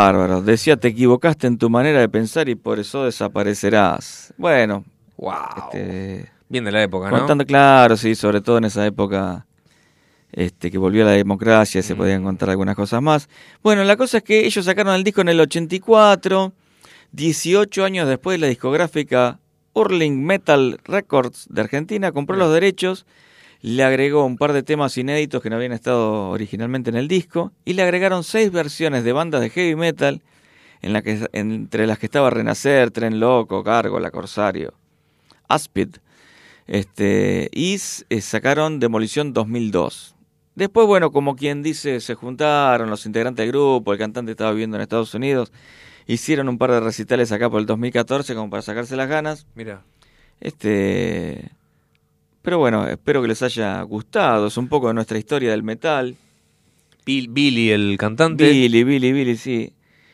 Bueno. 0.00 0.12
Qué 0.12 0.18
bárbaro. 0.18 0.42
Decía, 0.42 0.76
te 0.76 0.88
equivocaste 0.88 1.46
en 1.46 1.58
tu 1.58 1.70
manera 1.70 2.00
de 2.00 2.08
pensar 2.08 2.48
y 2.48 2.54
por 2.54 2.78
eso 2.78 3.04
desaparecerás. 3.04 4.32
Bueno. 4.36 4.84
Wow. 5.16 5.32
Este, 5.56 6.30
Bien 6.48 6.64
de 6.64 6.72
la 6.72 6.82
época, 6.82 7.10
¿no? 7.10 7.18
Contando, 7.18 7.46
claro, 7.46 7.96
sí, 7.96 8.14
sobre 8.14 8.40
todo 8.40 8.58
en 8.58 8.64
esa 8.64 8.84
época 8.84 9.46
este, 10.32 10.70
que 10.70 10.78
volvió 10.78 11.04
la 11.04 11.12
democracia, 11.12 11.82
se 11.82 11.94
podían 11.94 12.24
contar 12.24 12.50
algunas 12.50 12.76
cosas 12.76 13.02
más. 13.02 13.28
Bueno, 13.62 13.84
la 13.84 13.96
cosa 13.96 14.18
es 14.18 14.24
que 14.24 14.46
ellos 14.46 14.64
sacaron 14.64 14.94
el 14.94 15.04
disco 15.04 15.20
en 15.20 15.28
el 15.28 15.40
84, 15.40 16.52
18 17.12 17.84
años 17.84 18.08
después 18.08 18.38
la 18.40 18.46
discográfica 18.46 19.38
Hurling 19.72 20.24
Metal 20.24 20.80
Records 20.84 21.46
de 21.50 21.60
Argentina 21.60 22.12
compró 22.12 22.36
los 22.36 22.52
derechos, 22.52 23.06
le 23.62 23.82
agregó 23.84 24.24
un 24.24 24.36
par 24.36 24.52
de 24.52 24.62
temas 24.62 24.96
inéditos 24.96 25.42
que 25.42 25.50
no 25.50 25.56
habían 25.56 25.72
estado 25.72 26.30
originalmente 26.30 26.90
en 26.90 26.96
el 26.96 27.08
disco 27.08 27.52
y 27.64 27.74
le 27.74 27.82
agregaron 27.82 28.24
seis 28.24 28.50
versiones 28.50 29.04
de 29.04 29.12
bandas 29.12 29.40
de 29.40 29.50
heavy 29.50 29.74
metal 29.74 30.22
en 30.82 30.92
la 30.92 31.02
que, 31.02 31.28
entre 31.32 31.86
las 31.86 31.98
que 31.98 32.06
estaba 32.06 32.30
Renacer, 32.30 32.90
Tren 32.90 33.20
Loco, 33.20 33.62
Cargo, 33.62 34.00
La 34.00 34.10
Corsario, 34.10 34.72
Aspid, 35.48 35.96
este, 36.66 37.50
y 37.52 37.74
eh, 38.08 38.20
sacaron 38.20 38.80
Demolición 38.80 39.34
2002. 39.34 40.14
Después, 40.54 40.86
bueno, 40.86 41.10
como 41.10 41.36
quien 41.36 41.62
dice, 41.62 42.00
se 42.00 42.14
juntaron 42.14 42.88
los 42.88 43.04
integrantes 43.04 43.42
del 43.44 43.52
grupo, 43.52 43.92
el 43.92 43.98
cantante 43.98 44.32
estaba 44.32 44.52
viviendo 44.52 44.76
en 44.76 44.82
Estados 44.82 45.12
Unidos, 45.14 45.52
hicieron 46.06 46.48
un 46.48 46.58
par 46.58 46.70
de 46.70 46.80
recitales 46.80 47.30
acá 47.30 47.50
por 47.50 47.60
el 47.60 47.66
2014 47.66 48.34
como 48.34 48.48
para 48.48 48.62
sacarse 48.62 48.96
las 48.96 49.08
ganas. 49.08 49.46
Mira. 49.54 49.82
Este, 50.40 51.50
pero 52.42 52.58
bueno, 52.58 52.86
espero 52.88 53.22
que 53.22 53.28
les 53.28 53.42
haya 53.42 53.82
gustado, 53.82 54.46
es 54.48 54.56
un 54.56 54.68
poco 54.68 54.88
de 54.88 54.94
nuestra 54.94 55.18
historia 55.18 55.50
del 55.50 55.62
metal. 55.62 56.16
Bill- 57.06 57.28
Billy, 57.28 57.70
el 57.70 57.96
cantante. 57.98 58.44
Billy, 58.48 58.84
Billy, 58.84 59.12
Billy, 59.12 59.36
sí. 59.36 59.72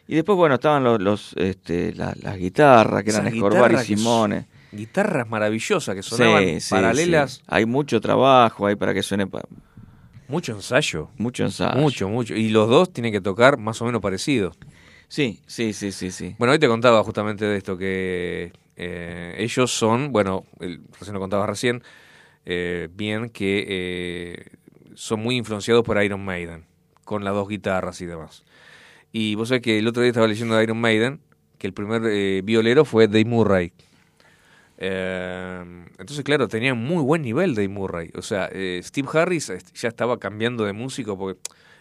Y 0.09 0.15
después, 0.15 0.37
bueno, 0.37 0.55
estaban 0.55 0.85
los, 0.85 1.01
los 1.01 1.33
este, 1.37 1.93
la- 1.95 2.15
las 2.23 2.37
guitarras, 2.37 3.03
que 3.03 3.11
eran 3.11 3.27
Esas 3.27 3.35
Escobar 3.37 3.73
y 3.73 3.79
Simone. 3.79 4.47
Guitarras 4.73 5.29
maravillosas 5.29 5.95
que 5.95 6.03
sonaban 6.03 6.45
Sí, 6.45 6.61
sí, 6.61 6.71
paralelas. 6.71 7.33
sí. 7.35 7.43
Hay 7.49 7.67
mucho 7.67 8.01
trabajo 8.01 8.67
ahí 8.67 8.77
para 8.77 8.95
que 8.95 9.03
suene. 9.03 9.27
pa- 9.27 9.43
Mucho 10.29 10.53
ensayo. 10.53 11.09
Mucho 11.19 11.45
ensayo. 11.45 11.81
Mucho, 11.81 12.09
mucho. 12.09 12.35
Y 12.35 12.49
los 12.51 12.69
dos 12.69 12.93
tienen 12.93 13.13
que 13.13 13.21
tocar 13.21 13.59
más 13.59 13.81
o 13.81 13.85
menos 13.85 14.01
parecido. 14.03 14.53
Sí, 15.09 15.41
sí, 15.47 15.73
sí, 15.73 15.93
sí, 15.93 16.11
sí. 16.11 16.35
Bueno, 16.39 16.53
hoy 16.53 16.59
te 16.59 16.67
contaba 16.69 17.03
justamente 17.05 17.45
de 17.45 17.57
esto, 17.57 17.79
que 17.79 18.53
eh, 18.77 19.35
ellos 19.39 19.71
son, 19.71 20.11
bueno, 20.13 20.45
el- 20.61 20.81
recién 20.99 21.15
lo 21.15 21.21
contabas 21.21 21.49
recién, 21.49 21.83
eh, 22.47 22.89
bien 22.93 23.29
que 23.29 23.67
eh, 23.69 24.47
son 24.95 25.21
muy 25.21 25.37
influenciados 25.37 25.85
por 25.85 26.03
Iron 26.03 26.25
Maiden, 26.25 26.65
con 27.05 27.25
las 27.25 27.35
dos 27.35 27.49
guitarras 27.49 28.01
y 28.01 28.07
demás. 28.07 28.45
Y 29.13 29.35
vos 29.35 29.49
sabés 29.49 29.63
que 29.63 29.79
el 29.79 29.87
otro 29.87 30.03
día 30.03 30.11
estaba 30.11 30.27
leyendo 30.27 30.57
de 30.57 30.65
Iron 30.65 30.81
Maiden, 30.81 31.21
que 31.59 31.67
el 31.67 31.73
primer 31.73 32.03
eh, 32.07 32.43
violero 32.45 32.85
fue 32.85 33.09
Dave 33.09 33.25
Murray. 33.25 33.73
Eh, 34.79 35.85
entonces, 35.99 36.25
claro, 36.25 36.49
tenía 36.49 36.75
muy 36.75 37.03
buen 37.03 37.23
nivel 37.23 37.55
Dave 37.55 37.69
Murray. 37.69 38.11
O 38.15 38.23
sea, 38.23 38.49
eh, 38.53 38.81
Steve 38.83 39.09
Harris 39.13 39.53
ya 39.75 39.89
estaba 39.89 40.19
cambiando 40.19 40.65
de 40.65 40.73
músico 40.73 41.19
porque 41.19 41.41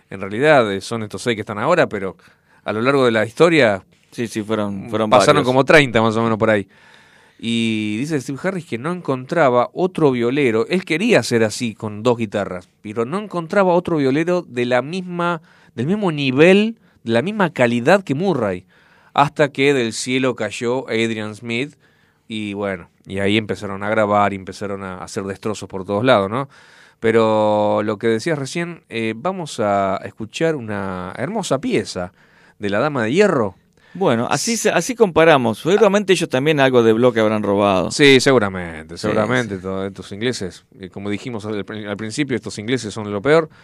en 0.10 0.22
realidad 0.22 0.80
son 0.82 1.04
estos 1.04 1.22
seis 1.22 1.36
que 1.36 1.42
están 1.42 1.60
ahora, 1.60 1.88
pero 1.88 2.16
a 2.64 2.74
lo 2.74 2.82
largo 2.82 3.06
de 3.06 3.12
la 3.12 3.26
historia 3.26 3.84
Sí, 4.16 4.28
sí, 4.28 4.44
fueron, 4.44 4.90
fueron 4.90 5.10
pasaron 5.10 5.42
varios. 5.42 5.46
como 5.46 5.66
30 5.66 6.02
más 6.02 6.16
o 6.16 6.24
menos 6.24 6.38
por 6.38 6.50
ahí. 6.50 6.66
Y 7.38 7.98
dice 7.98 8.20
Steve 8.22 8.40
Harris 8.41 8.66
que 8.66 8.78
no 8.78 8.91
encontraba 8.91 9.70
otro 9.74 10.12
violero. 10.12 10.66
Él 10.68 10.86
quería 10.86 11.22
ser 11.24 11.44
así 11.44 11.76
con 11.76 12.02
dos 12.02 12.18
guitarras, 12.18 12.70
pero 12.82 13.06
no 13.06 13.20
encontraba 13.20 13.74
otro 13.74 13.98
violero 13.98 14.41
de 14.41 14.66
la 14.66 14.82
misma, 14.82 15.41
del 15.76 15.88
mismo 15.88 16.12
nivel, 16.12 16.80
de 17.03 17.12
la 17.12 17.22
misma 17.22 17.52
calidad 17.52 18.03
que 18.03 18.16
Murray. 18.16 18.66
Hasta 19.14 19.49
que 19.49 19.74
del 19.74 19.94
cielo 19.94 20.36
cayó 20.36 20.88
Adrian 20.90 21.36
Smith 21.36 21.76
y 22.28 22.53
bueno, 22.53 22.90
y 23.06 23.20
ahí 23.20 23.38
empezaron 23.38 23.84
a 23.84 23.90
grabar 23.90 24.34
y 24.34 24.36
empezaron 24.36 24.84
a 24.84 25.03
hacer 25.03 25.24
destrozos 25.24 25.70
por 25.70 25.86
todos 25.86 26.03
lados, 26.03 26.30
¿no? 26.30 26.49
Pero 26.99 27.84
lo 27.84 27.98
que 27.98 28.07
decías 28.07 28.40
recién, 28.40 28.84
eh, 28.90 29.14
vamos 29.16 29.60
a 29.60 29.99
escuchar 30.06 30.56
una 30.56 31.14
hermosa 31.18 31.60
pieza 31.60 32.14
de 32.57 32.70
la 32.70 32.80
Dama 32.80 33.03
de 33.03 33.14
Hierro. 33.14 33.56
Bueno, 33.96 34.28
así, 34.30 34.56
así 34.74 34.94
comparamos. 34.94 35.60
Seguramente 35.60 36.14
ellos 36.14 36.30
también 36.30 36.60
algo 36.60 36.84
de 36.84 36.94
bloque 36.94 37.22
habrán 37.22 37.44
robado. 37.44 37.92
Sí, 37.92 38.20
seguramente, 38.20 38.98
Sí, 38.98 39.02
seguramente. 39.02 39.58
Todos 39.58 39.88
estos 39.88 40.12
ingleses, 40.12 40.66
como 40.92 41.10
dijimos 41.10 41.46
al, 41.46 41.66
al 41.88 41.98
principio, 41.98 42.36
estos 42.36 42.60
ingleses 42.60 42.94
son 42.94 43.12
lo 43.12 43.22
peor. 43.22 43.50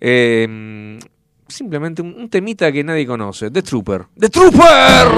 Eh, 0.00 0.98
simplemente 1.46 2.00
un, 2.00 2.14
un 2.18 2.30
temita 2.30 2.72
que 2.72 2.82
nadie 2.82 3.06
conoce. 3.06 3.50
The 3.50 3.62
Trooper. 3.62 4.06
¡The 4.16 4.30
Trooper! 4.30 5.08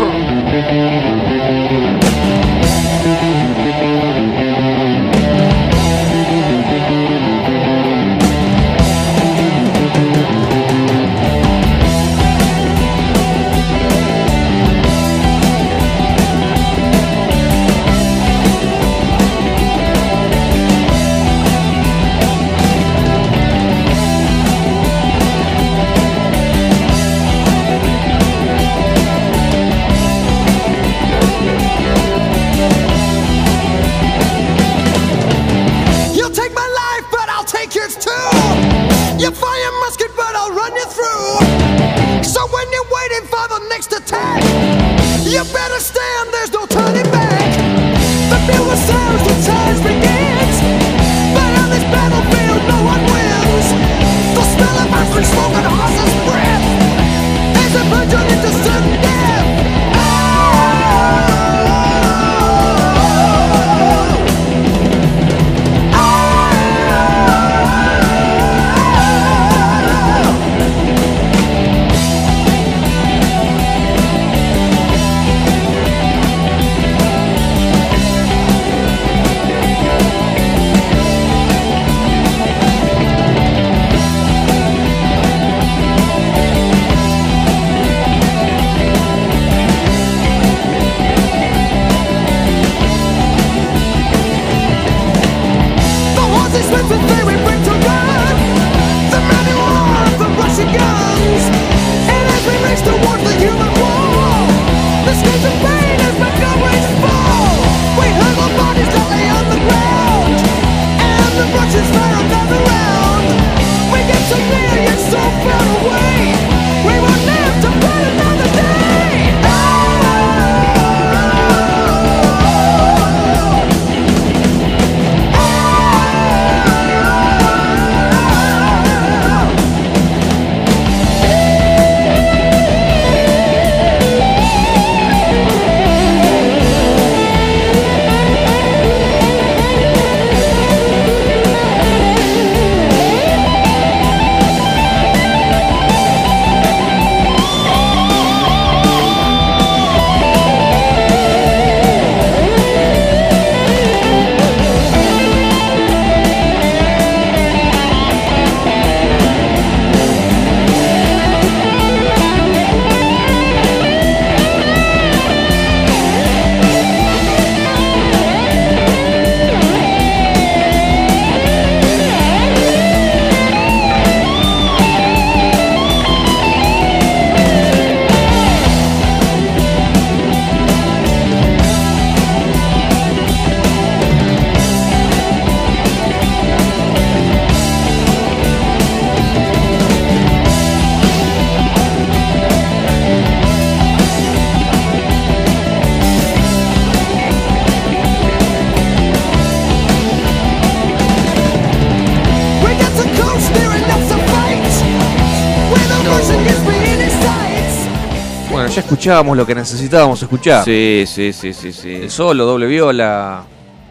Escuchábamos 209.07 209.37
lo 209.37 209.47
que 209.47 209.55
necesitábamos 209.55 210.21
escuchar. 210.21 210.65
Sí, 210.65 211.05
sí, 211.07 211.33
sí, 211.33 211.53
sí, 211.53 211.73
sí. 211.73 211.95
El 211.95 212.11
solo, 212.11 212.45
doble 212.45 212.67
viola. 212.67 213.45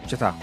Ya 0.10 0.14
está. 0.16 0.36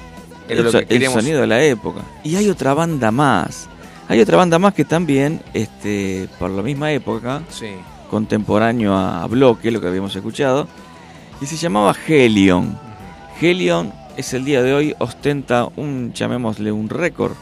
Era 0.48 0.58
el, 0.60 0.64
lo 0.64 0.70
so- 0.72 0.78
que 0.78 0.84
el 0.84 0.88
queríamos. 0.88 1.20
sonido 1.22 1.40
de 1.42 1.46
la 1.46 1.62
época. 1.62 2.00
Y 2.24 2.36
hay 2.36 2.48
otra 2.48 2.72
banda 2.72 3.10
más. 3.10 3.68
Hay 4.08 4.18
otra 4.20 4.38
banda 4.38 4.58
más 4.58 4.72
que 4.72 4.86
también, 4.86 5.42
este, 5.52 6.26
por 6.38 6.50
la 6.50 6.62
misma 6.62 6.90
época, 6.90 7.42
Sí. 7.50 7.68
contemporáneo 8.10 8.96
a 8.96 9.26
Bloque, 9.26 9.70
lo 9.70 9.78
que 9.80 9.88
habíamos 9.88 10.16
escuchado, 10.16 10.66
y 11.42 11.46
se 11.46 11.56
llamaba 11.56 11.94
Helion. 12.08 12.78
Helion 13.42 13.92
es 14.16 14.32
el 14.32 14.44
día 14.46 14.62
de 14.62 14.72
hoy, 14.72 14.94
ostenta 14.98 15.66
un, 15.76 16.12
llamémosle, 16.14 16.72
un 16.72 16.88
récord. 16.88 17.32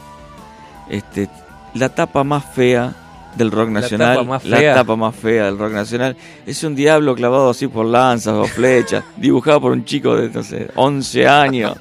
Este, 0.89 1.29
la 1.75 1.87
tapa 1.89 2.23
más 2.25 2.43
fea 2.53 2.93
del 3.35 3.51
rock 3.51 3.67
La 3.67 3.81
nacional. 3.81 4.17
tapa 4.17 4.41
la 4.43 4.73
tapa 4.75 4.95
más 4.95 5.15
fea 5.15 5.45
del 5.45 5.57
rock 5.57 5.71
nacional. 5.73 6.15
Es 6.45 6.63
un 6.63 6.75
diablo 6.75 7.15
clavado 7.15 7.49
así 7.49 7.67
por 7.67 7.85
lanzas 7.85 8.33
o 8.33 8.45
flechas, 8.45 9.03
dibujado 9.17 9.61
por 9.61 9.71
un 9.71 9.85
chico 9.85 10.15
de, 10.15 10.29
no 10.29 10.43
sé, 10.43 10.69
11 10.75 11.27
años, 11.27 11.75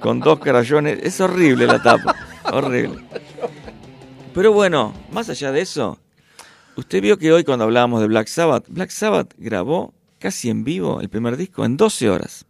con 0.00 0.20
dos 0.20 0.38
carayones. 0.38 0.98
Es 1.02 1.20
horrible 1.20 1.66
la 1.66 1.82
tapa, 1.82 2.14
horrible. 2.52 3.02
Pero 4.34 4.52
bueno, 4.52 4.92
más 5.12 5.28
allá 5.30 5.52
de 5.52 5.60
eso, 5.62 5.98
usted 6.76 7.00
vio 7.00 7.18
que 7.18 7.32
hoy 7.32 7.44
cuando 7.44 7.64
hablábamos 7.64 8.00
de 8.00 8.06
Black 8.06 8.26
Sabbath, 8.28 8.64
Black 8.68 8.90
Sabbath 8.90 9.32
grabó 9.38 9.94
casi 10.18 10.50
en 10.50 10.64
vivo 10.64 11.00
el 11.00 11.08
primer 11.08 11.36
disco 11.36 11.64
en 11.64 11.76
12 11.76 12.10
horas. 12.10 12.44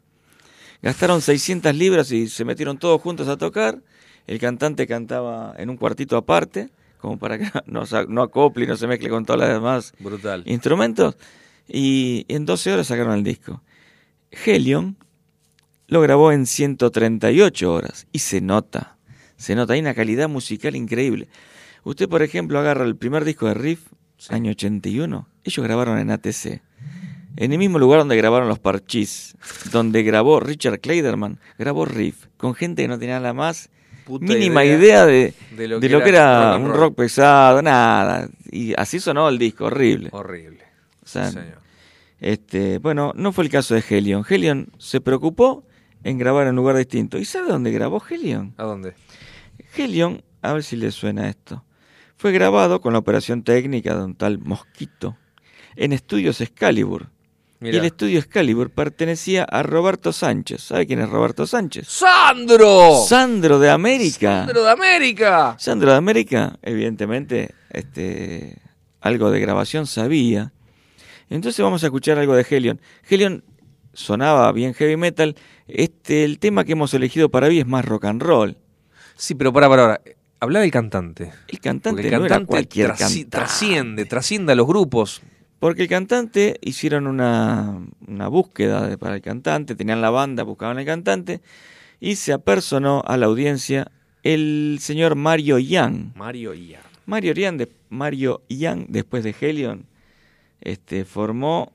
Gastaron 0.83 1.21
600 1.21 1.75
libras 1.75 2.13
y 2.13 2.29
se 2.29 2.45
metieron 2.45 2.79
todos 2.79 3.01
juntos 3.01 3.29
a 3.29 3.37
tocar. 3.37 3.79
El 4.27 4.39
cantante 4.41 4.87
cantaba 4.87 5.55
en 5.57 5.71
un 5.71 5.77
cuartito 5.77 6.17
aparte, 6.17 6.69
como 6.99 7.19
para 7.19 7.39
que 7.39 7.51
no, 7.67 7.85
no 8.09 8.23
acople 8.23 8.65
y 8.65 8.69
no 8.69 8.77
se 8.77 8.87
mezcle 8.87 9.09
con 9.09 9.25
todas 9.25 9.41
las 9.41 9.51
demás 9.51 9.95
Brutal. 9.99 10.43
instrumentos. 10.47 11.17
Y 11.69 12.25
en 12.29 12.47
12 12.47 12.73
horas 12.73 12.87
sacaron 12.87 13.15
el 13.15 13.25
disco. 13.25 13.63
Helion 14.45 14.97
lo 15.89 16.01
grabó 16.01 16.33
en 16.33 16.47
138 16.47 17.73
horas 17.73 18.07
y 18.13 18.19
se 18.21 18.41
nota, 18.41 18.97
se 19.37 19.55
nota, 19.55 19.75
hay 19.75 19.81
una 19.81 19.95
calidad 19.95 20.29
musical 20.29 20.75
increíble. 20.77 21.29
Usted, 21.85 22.09
por 22.09 22.23
ejemplo, 22.23 22.59
agarra 22.59 22.85
el 22.85 22.97
primer 22.97 23.25
disco 23.25 23.47
de 23.47 23.55
Riff, 23.55 23.87
año 24.29 24.51
81, 24.51 25.29
ellos 25.45 25.65
grabaron 25.65 25.99
en 25.99 26.11
ATC. 26.11 26.63
En 27.37 27.53
el 27.53 27.59
mismo 27.59 27.79
lugar 27.79 28.01
donde 28.01 28.17
grabaron 28.17 28.49
los 28.49 28.59
Parchís, 28.59 29.37
donde 29.71 30.03
grabó 30.03 30.41
Richard 30.41 30.81
Kleiderman, 30.81 31.39
grabó 31.59 31.85
Riff, 31.85 32.27
con 32.39 32.55
gente 32.55 32.83
que 32.83 32.89
no 32.89 32.99
tenía 32.99 33.21
la 33.21 33.35
más 33.35 33.69
mínima 34.09 34.65
idea 34.65 34.77
idea, 34.79 35.07
de, 35.07 35.35
de 35.57 35.69
lo 35.69 35.81
de 35.81 35.89
que 35.89 35.93
lo 35.93 36.03
que 36.03 36.09
era 36.11 36.53
rock 36.57 36.65
un 36.65 36.73
rock 36.73 36.95
pesado, 36.97 37.63
nada. 37.63 38.29
Y 38.51 38.73
así 38.79 39.01
sonó 39.01 39.29
el 39.29 39.39
disco, 39.39 39.67
horrible. 39.67 40.09
Horrible. 40.13 40.65
O 41.05 41.07
sea, 41.09 41.27
Sí, 41.29 41.35
señor. 41.35 41.59
este, 42.21 42.79
bueno, 42.79 43.13
no 43.15 43.33
fue 43.33 43.45
el 43.45 43.51
caso 43.51 43.75
de 43.75 43.85
Helion. 43.89 44.25
Helion 44.29 44.69
se 44.79 45.01
preocupó 45.01 45.65
en 46.05 46.19
grabar 46.19 46.45
en 46.47 46.51
un 46.51 46.57
lugar 46.57 46.77
distinto. 46.77 47.19
¿Y 47.19 47.25
sabe 47.25 47.49
dónde 47.49 47.71
grabó 47.73 48.03
Helion? 48.09 48.55
¿A 48.57 48.65
dónde? 48.65 48.95
Helion, 49.77 50.23
a 50.43 50.53
ver 50.53 50.63
si 50.63 50.77
le 50.77 50.91
suena 50.91 51.29
esto. 51.29 51.65
Fue 52.17 52.33
grabado 52.33 52.81
con 52.81 52.93
la 52.93 52.99
operación 52.99 53.43
técnica 53.43 53.97
de 53.97 54.05
un 54.05 54.15
tal 54.15 54.39
Mosquito 54.39 55.17
en 55.75 55.93
estudios 55.93 56.41
Excalibur. 56.41 57.09
Mirá. 57.61 57.77
Y 57.77 57.79
el 57.79 57.85
estudio 57.87 58.19
Excalibur 58.19 58.71
pertenecía 58.71 59.45
a 59.45 59.63
Roberto 59.63 60.13
Sánchez. 60.13 60.61
¿Sabe 60.63 60.87
quién 60.87 61.01
es 61.01 61.09
Roberto 61.09 61.47
Sánchez? 61.47 61.89
¡Sandro! 61.89 63.05
Sandro 63.09 63.59
de 63.59 63.71
América. 63.71 64.41
¡Sandro 64.45 64.63
de 64.65 64.71
América! 64.71 65.57
Sandro 65.59 65.91
de 65.93 65.97
América, 65.97 66.59
evidentemente, 66.63 67.55
este, 67.71 68.59
algo 69.01 69.31
de 69.31 69.41
grabación 69.41 69.87
sabía. 69.87 70.53
Entonces 71.31 71.63
vamos 71.63 71.83
a 71.83 71.87
escuchar 71.87 72.19
algo 72.19 72.35
de 72.37 72.47
Helion. 72.49 72.81
Helion 73.09 73.43
sonaba 73.95 74.53
bien 74.53 74.75
heavy 74.75 74.97
metal. 74.97 75.35
Este, 75.67 76.25
el 76.25 76.39
tema 76.39 76.65
que 76.65 76.73
hemos 76.73 76.93
elegido 76.95 77.31
para 77.31 77.47
hoy 77.47 77.59
es 77.61 77.67
más 77.67 77.85
rock 77.85 78.05
and 78.05 78.23
roll. 78.23 78.59
Sí, 79.17 79.35
pero 79.35 79.53
para, 79.53 79.69
para, 79.69 79.83
para. 79.83 80.01
Habla 80.39 80.61
del 80.61 80.71
cantante. 80.71 81.33
El 81.49 81.59
cantante, 81.61 82.03
el 82.03 82.11
no 82.11 82.17
era 82.19 82.29
cantante 82.29 82.47
cualquier 82.51 82.91
trasci- 82.91 82.99
cantante. 82.99 83.25
trasciende, 83.25 84.05
trasciende 84.05 84.53
a 84.53 84.55
los 84.57 84.67
grupos. 84.67 85.23
Porque 85.59 85.83
el 85.83 85.89
cantante 85.89 86.59
hicieron 86.61 87.07
una, 87.07 87.81
una 88.07 88.29
búsqueda 88.29 88.87
de- 88.89 88.99
para 88.99 89.15
el 89.17 89.23
cantante, 89.23 89.75
tenían 89.75 90.01
la 90.03 90.11
banda, 90.11 90.43
buscaban 90.43 90.79
el 90.79 90.85
cantante, 90.87 91.41
y 91.99 92.17
se 92.17 92.33
apersonó 92.33 93.03
a 93.07 93.17
la 93.17 93.27
audiencia 93.27 93.91
el 94.23 94.79
señor 94.81 95.15
Mario 95.15 95.59
Young. 95.59 96.15
Mario 96.15 96.53
Ia. 96.53 96.81
Mario 97.07 97.33
Young, 97.33 97.57
de- 97.57 97.73
Mario 97.89 98.43
Young 98.49 98.87
después 98.89 99.25
de 99.25 99.35
Helion, 99.41 99.87
este, 100.61 101.05
formó 101.05 101.73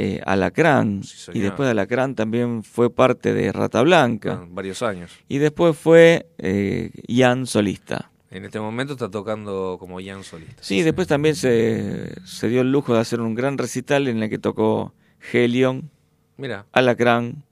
eh, 0.00 0.20
Alacrán, 0.24 1.02
y 1.34 1.40
después 1.40 1.66
de 1.66 1.72
Alacrán 1.72 2.14
también 2.14 2.62
fue 2.62 2.88
parte 2.88 3.34
de 3.34 3.50
Rata 3.50 3.82
Blanca, 3.82 4.46
Varios 4.48 4.80
años. 4.82 5.10
y 5.28 5.38
después 5.38 5.76
fue 5.76 6.28
eh, 6.38 6.92
Ian 7.08 7.46
solista. 7.46 8.10
En 8.30 8.44
este 8.44 8.60
momento 8.60 8.92
está 8.92 9.10
tocando 9.10 9.76
como 9.80 10.00
Jan 10.02 10.22
solista. 10.22 10.62
Sí, 10.62 10.82
después 10.82 11.08
también 11.08 11.34
se, 11.34 12.12
se 12.26 12.48
dio 12.48 12.60
el 12.60 12.70
lujo 12.70 12.94
de 12.94 13.00
hacer 13.00 13.20
un 13.20 13.34
gran 13.34 13.56
recital 13.56 14.06
en 14.06 14.22
el 14.22 14.28
que 14.28 14.38
tocó 14.38 14.92
Helion, 15.32 15.90
Mira, 16.36 16.66
Alacrán, 16.72 17.42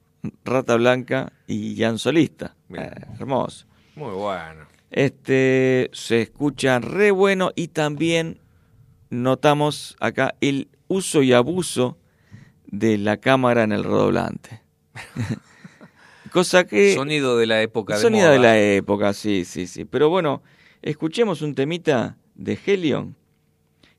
Rata 0.45 0.75
Blanca 0.75 1.33
y 1.47 1.75
Jan 1.77 1.97
Solista. 1.97 2.55
Eh, 2.73 2.91
hermoso. 3.19 3.65
muy 3.95 4.13
bueno. 4.13 4.65
Este 4.91 5.89
se 5.93 6.21
escucha 6.21 6.79
re 6.79 7.11
bueno 7.11 7.51
y 7.55 7.69
también 7.69 8.39
notamos 9.09 9.97
acá 9.99 10.35
el 10.41 10.69
uso 10.87 11.21
y 11.23 11.33
abuso 11.33 11.97
de 12.67 12.97
la 12.97 13.17
cámara 13.17 13.63
en 13.63 13.71
el 13.71 13.83
redoblante. 13.83 14.61
Cosa 16.31 16.65
que 16.65 16.93
Sonido 16.93 17.37
de 17.37 17.47
la 17.47 17.61
época 17.61 17.95
de 17.95 18.01
sonido 18.01 18.25
moda. 18.25 18.33
de 18.33 18.39
la 18.39 18.59
época, 18.59 19.13
sí, 19.13 19.43
sí, 19.43 19.65
sí. 19.65 19.85
Pero 19.85 20.09
bueno, 20.09 20.41
escuchemos 20.81 21.41
un 21.41 21.55
temita 21.55 22.17
de 22.35 22.57
Helion 22.65 23.15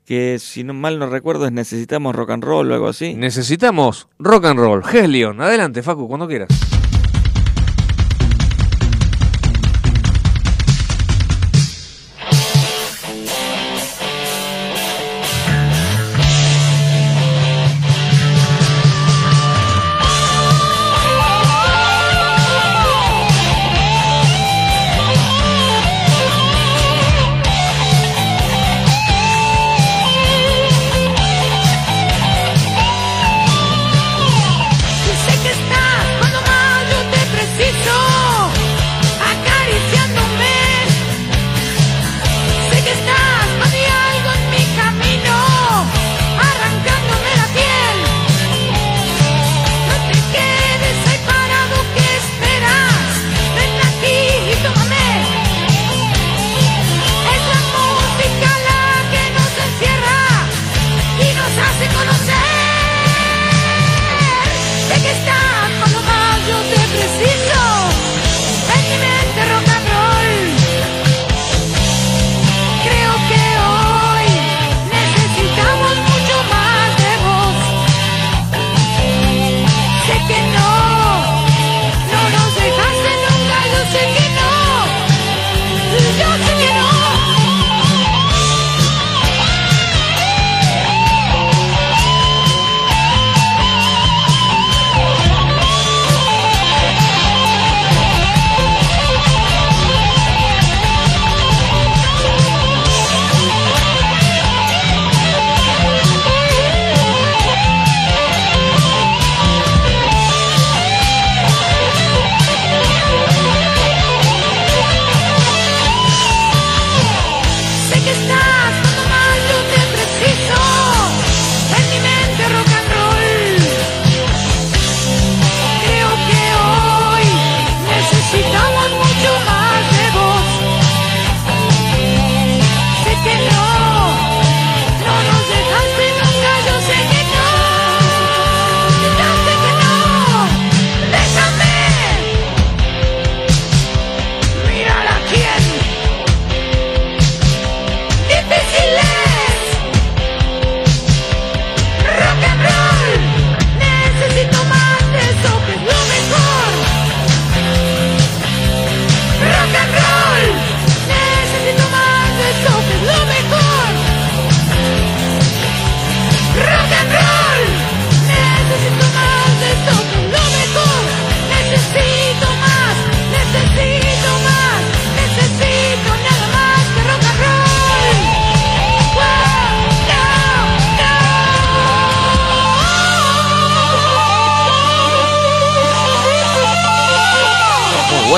que 0.08 0.38
si 0.38 0.64
no 0.64 0.72
mal 0.72 0.98
no 0.98 1.10
recuerdo 1.10 1.44
es 1.44 1.52
necesitamos 1.52 2.16
rock 2.16 2.30
and 2.30 2.42
roll 2.42 2.70
o 2.70 2.74
algo 2.74 2.88
así. 2.88 3.12
Necesitamos 3.12 4.08
rock 4.18 4.46
and 4.46 4.58
roll. 4.58 4.82
Helion, 4.90 5.38
adelante, 5.42 5.82
Facu, 5.82 6.08
cuando 6.08 6.26
quieras. 6.26 6.48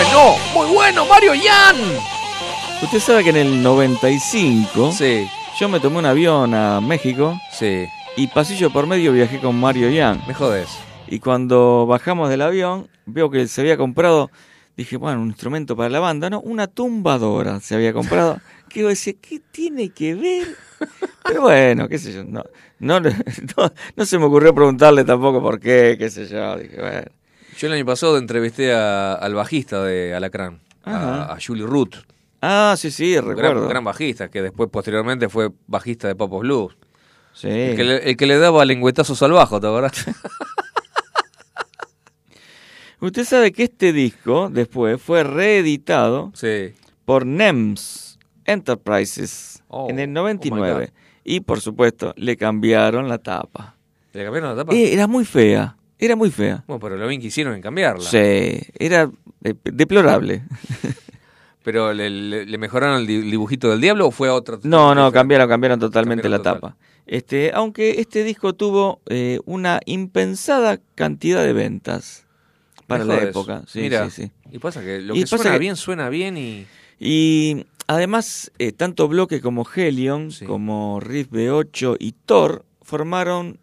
Bueno, 0.03 0.37
muy 0.55 0.75
bueno, 0.75 1.05
Mario 1.05 1.35
Yan. 1.35 1.77
Usted 2.83 3.01
sabe 3.01 3.23
que 3.23 3.31
en 3.31 3.37
el 3.37 3.63
95 3.63 4.93
Sí, 4.93 5.29
yo 5.59 5.69
me 5.69 5.79
tomé 5.79 5.99
un 5.99 6.07
avión 6.07 6.55
a 6.55 6.81
México 6.81 7.39
sí, 7.53 7.87
y 8.17 8.27
pasillo 8.29 8.71
por 8.71 8.87
medio 8.87 9.13
viajé 9.13 9.41
con 9.41 9.61
Mario 9.61 9.91
Yang. 9.91 10.27
me 10.27 10.33
jodés. 10.33 10.71
Y 11.07 11.19
cuando 11.19 11.85
bajamos 11.87 12.31
del 12.31 12.41
avión, 12.41 12.89
veo 13.05 13.31
que 13.31 13.47
se 13.47 13.61
había 13.61 13.77
comprado, 13.77 14.31
dije, 14.75 14.97
bueno, 14.97 15.21
un 15.21 15.29
instrumento 15.29 15.77
para 15.77 15.91
la 15.91 16.01
banda, 16.01 16.31
no, 16.31 16.41
una 16.41 16.67
tumbadora 16.67 17.61
se 17.61 17.75
había 17.75 17.93
comprado. 17.93 18.41
que 18.71 18.83
decía, 18.85 19.13
¿qué 19.21 19.41
tiene 19.51 19.91
que 19.91 20.15
ver? 20.15 20.57
Pero 21.25 21.43
bueno, 21.43 21.89
qué 21.89 21.99
sé 21.99 22.15
yo, 22.15 22.25
no, 22.25 22.45
no, 22.79 23.01
no, 23.01 23.11
no 23.97 24.07
se 24.07 24.19
me 24.19 24.25
ocurrió 24.25 24.55
preguntarle 24.55 25.05
tampoco 25.05 25.43
por 25.43 25.61
qué, 25.61 25.97
qué 25.99 26.09
sé 26.09 26.27
yo. 26.27 26.57
Dije, 26.57 26.81
bueno. 26.81 27.20
Yo 27.61 27.67
el 27.67 27.75
año 27.75 27.85
pasado 27.85 28.17
entrevisté 28.17 28.73
a- 28.73 29.13
al 29.13 29.35
bajista 29.35 29.85
de 29.85 30.15
Alacrán, 30.15 30.61
a, 30.83 31.35
a 31.35 31.39
Julie 31.45 31.67
Root. 31.67 31.95
Ah, 32.41 32.75
sí, 32.79 32.91
sí, 32.91 33.15
Un 33.19 33.27
recuerdo. 33.29 33.57
Gran, 33.61 33.69
gran 33.69 33.85
bajista, 33.85 34.31
que 34.31 34.41
después 34.41 34.71
posteriormente 34.71 35.29
fue 35.29 35.51
bajista 35.67 36.09
de 36.09 36.15
Papos 36.15 36.41
Blues. 36.41 36.75
Sí. 37.35 37.49
El, 37.51 37.77
que 37.77 37.85
le, 37.85 37.97
el 38.11 38.17
que 38.17 38.27
le 38.27 38.39
daba 38.39 38.65
lengüetazos 38.65 39.23
al 39.23 39.33
bajo, 39.33 39.61
¿te 39.61 39.67
acordás? 39.67 39.93
Usted 43.01 43.25
sabe 43.25 43.53
que 43.53 43.65
este 43.65 43.93
disco 43.93 44.49
después 44.51 45.01
fue 45.01 45.23
reeditado 45.23 46.33
sí. 46.35 46.73
por 47.05 47.27
NEMS 47.27 48.19
Enterprises 48.47 49.63
Oh, 49.73 49.89
en 49.89 50.01
el 50.01 50.09
oh 50.17 50.25
my 50.25 50.33
99. 50.41 50.87
God. 50.87 50.93
y 51.25 51.41
por 51.41 51.61
supuesto 51.61 52.13
le 52.17 52.37
cambiaron 52.37 53.09
la 53.09 53.19
tapa. 53.19 53.77
¿Le 54.15 54.25
cambiaron 54.25 54.57
la 54.57 54.65
tapa? 54.65 54.75
Eh, 54.75 54.93
era 54.93 55.07
muy 55.07 55.25
fea, 55.25 55.77
era 56.01 56.17
muy 56.17 56.31
fea. 56.31 56.65
Bueno, 56.67 56.81
pero 56.81 56.97
lo 56.97 57.07
bien 57.07 57.21
que 57.21 57.29
hicieron 57.29 57.55
en 57.55 57.63
cambiarla. 57.63 58.09
Sí, 58.09 58.61
era 58.79 59.11
eh, 59.45 59.55
deplorable. 59.65 60.43
Pero 61.63 61.93
¿le, 61.93 62.09
le- 62.09 62.47
le 62.47 62.59
mejoraron 62.59 63.01
el 63.01 63.07
di- 63.07 63.21
dibujito 63.21 63.69
del 63.71 63.83
diablo 63.83 64.07
o 64.07 64.11
fue 64.11 64.29
a 64.29 64.35
otra? 64.35 64.59
No, 64.63 64.95
no, 64.95 65.13
cambiaron, 65.13 65.47
cambiaron 65.47 65.79
totalmente 65.79 66.23
Cambiaron 66.23 66.45
la 66.47 66.53
total. 66.55 66.71
tapa. 66.73 66.77
Este, 67.07 67.51
aunque 67.55 68.01
este 68.01 68.25
disco 68.25 68.55
tuvo 68.55 69.03
eh, 69.11 69.41
una 69.45 69.79
impensada 69.85 70.81
cantidad 70.95 71.43
de 71.45 71.53
ventas 71.53 72.25
para 72.87 73.05
la 73.05 73.23
época. 73.23 73.63
Sí, 73.67 73.81
Mira, 73.81 74.09
sí, 74.09 74.23
sí. 74.25 74.31
Y 74.51 74.59
pasa 74.59 74.81
que 74.81 75.01
lo 75.03 75.15
Y 75.15 75.19
que 75.21 75.25
pasa 75.25 75.37
suena 75.37 75.53
que- 75.53 75.59
bien, 75.59 75.77
suena 75.77 76.09
bien 76.09 76.37
y... 76.39 76.67
Y 76.99 77.67
además, 77.87 78.53
eh, 78.59 78.73
tanto 78.73 79.07
Bloque 79.09 79.41
como 79.43 79.67
Helion, 79.75 80.31
como 80.47 80.99
Riff 81.01 81.31
B8 81.31 81.97
y 81.99 82.13
Thor 82.13 82.65
formaron, 82.83 83.59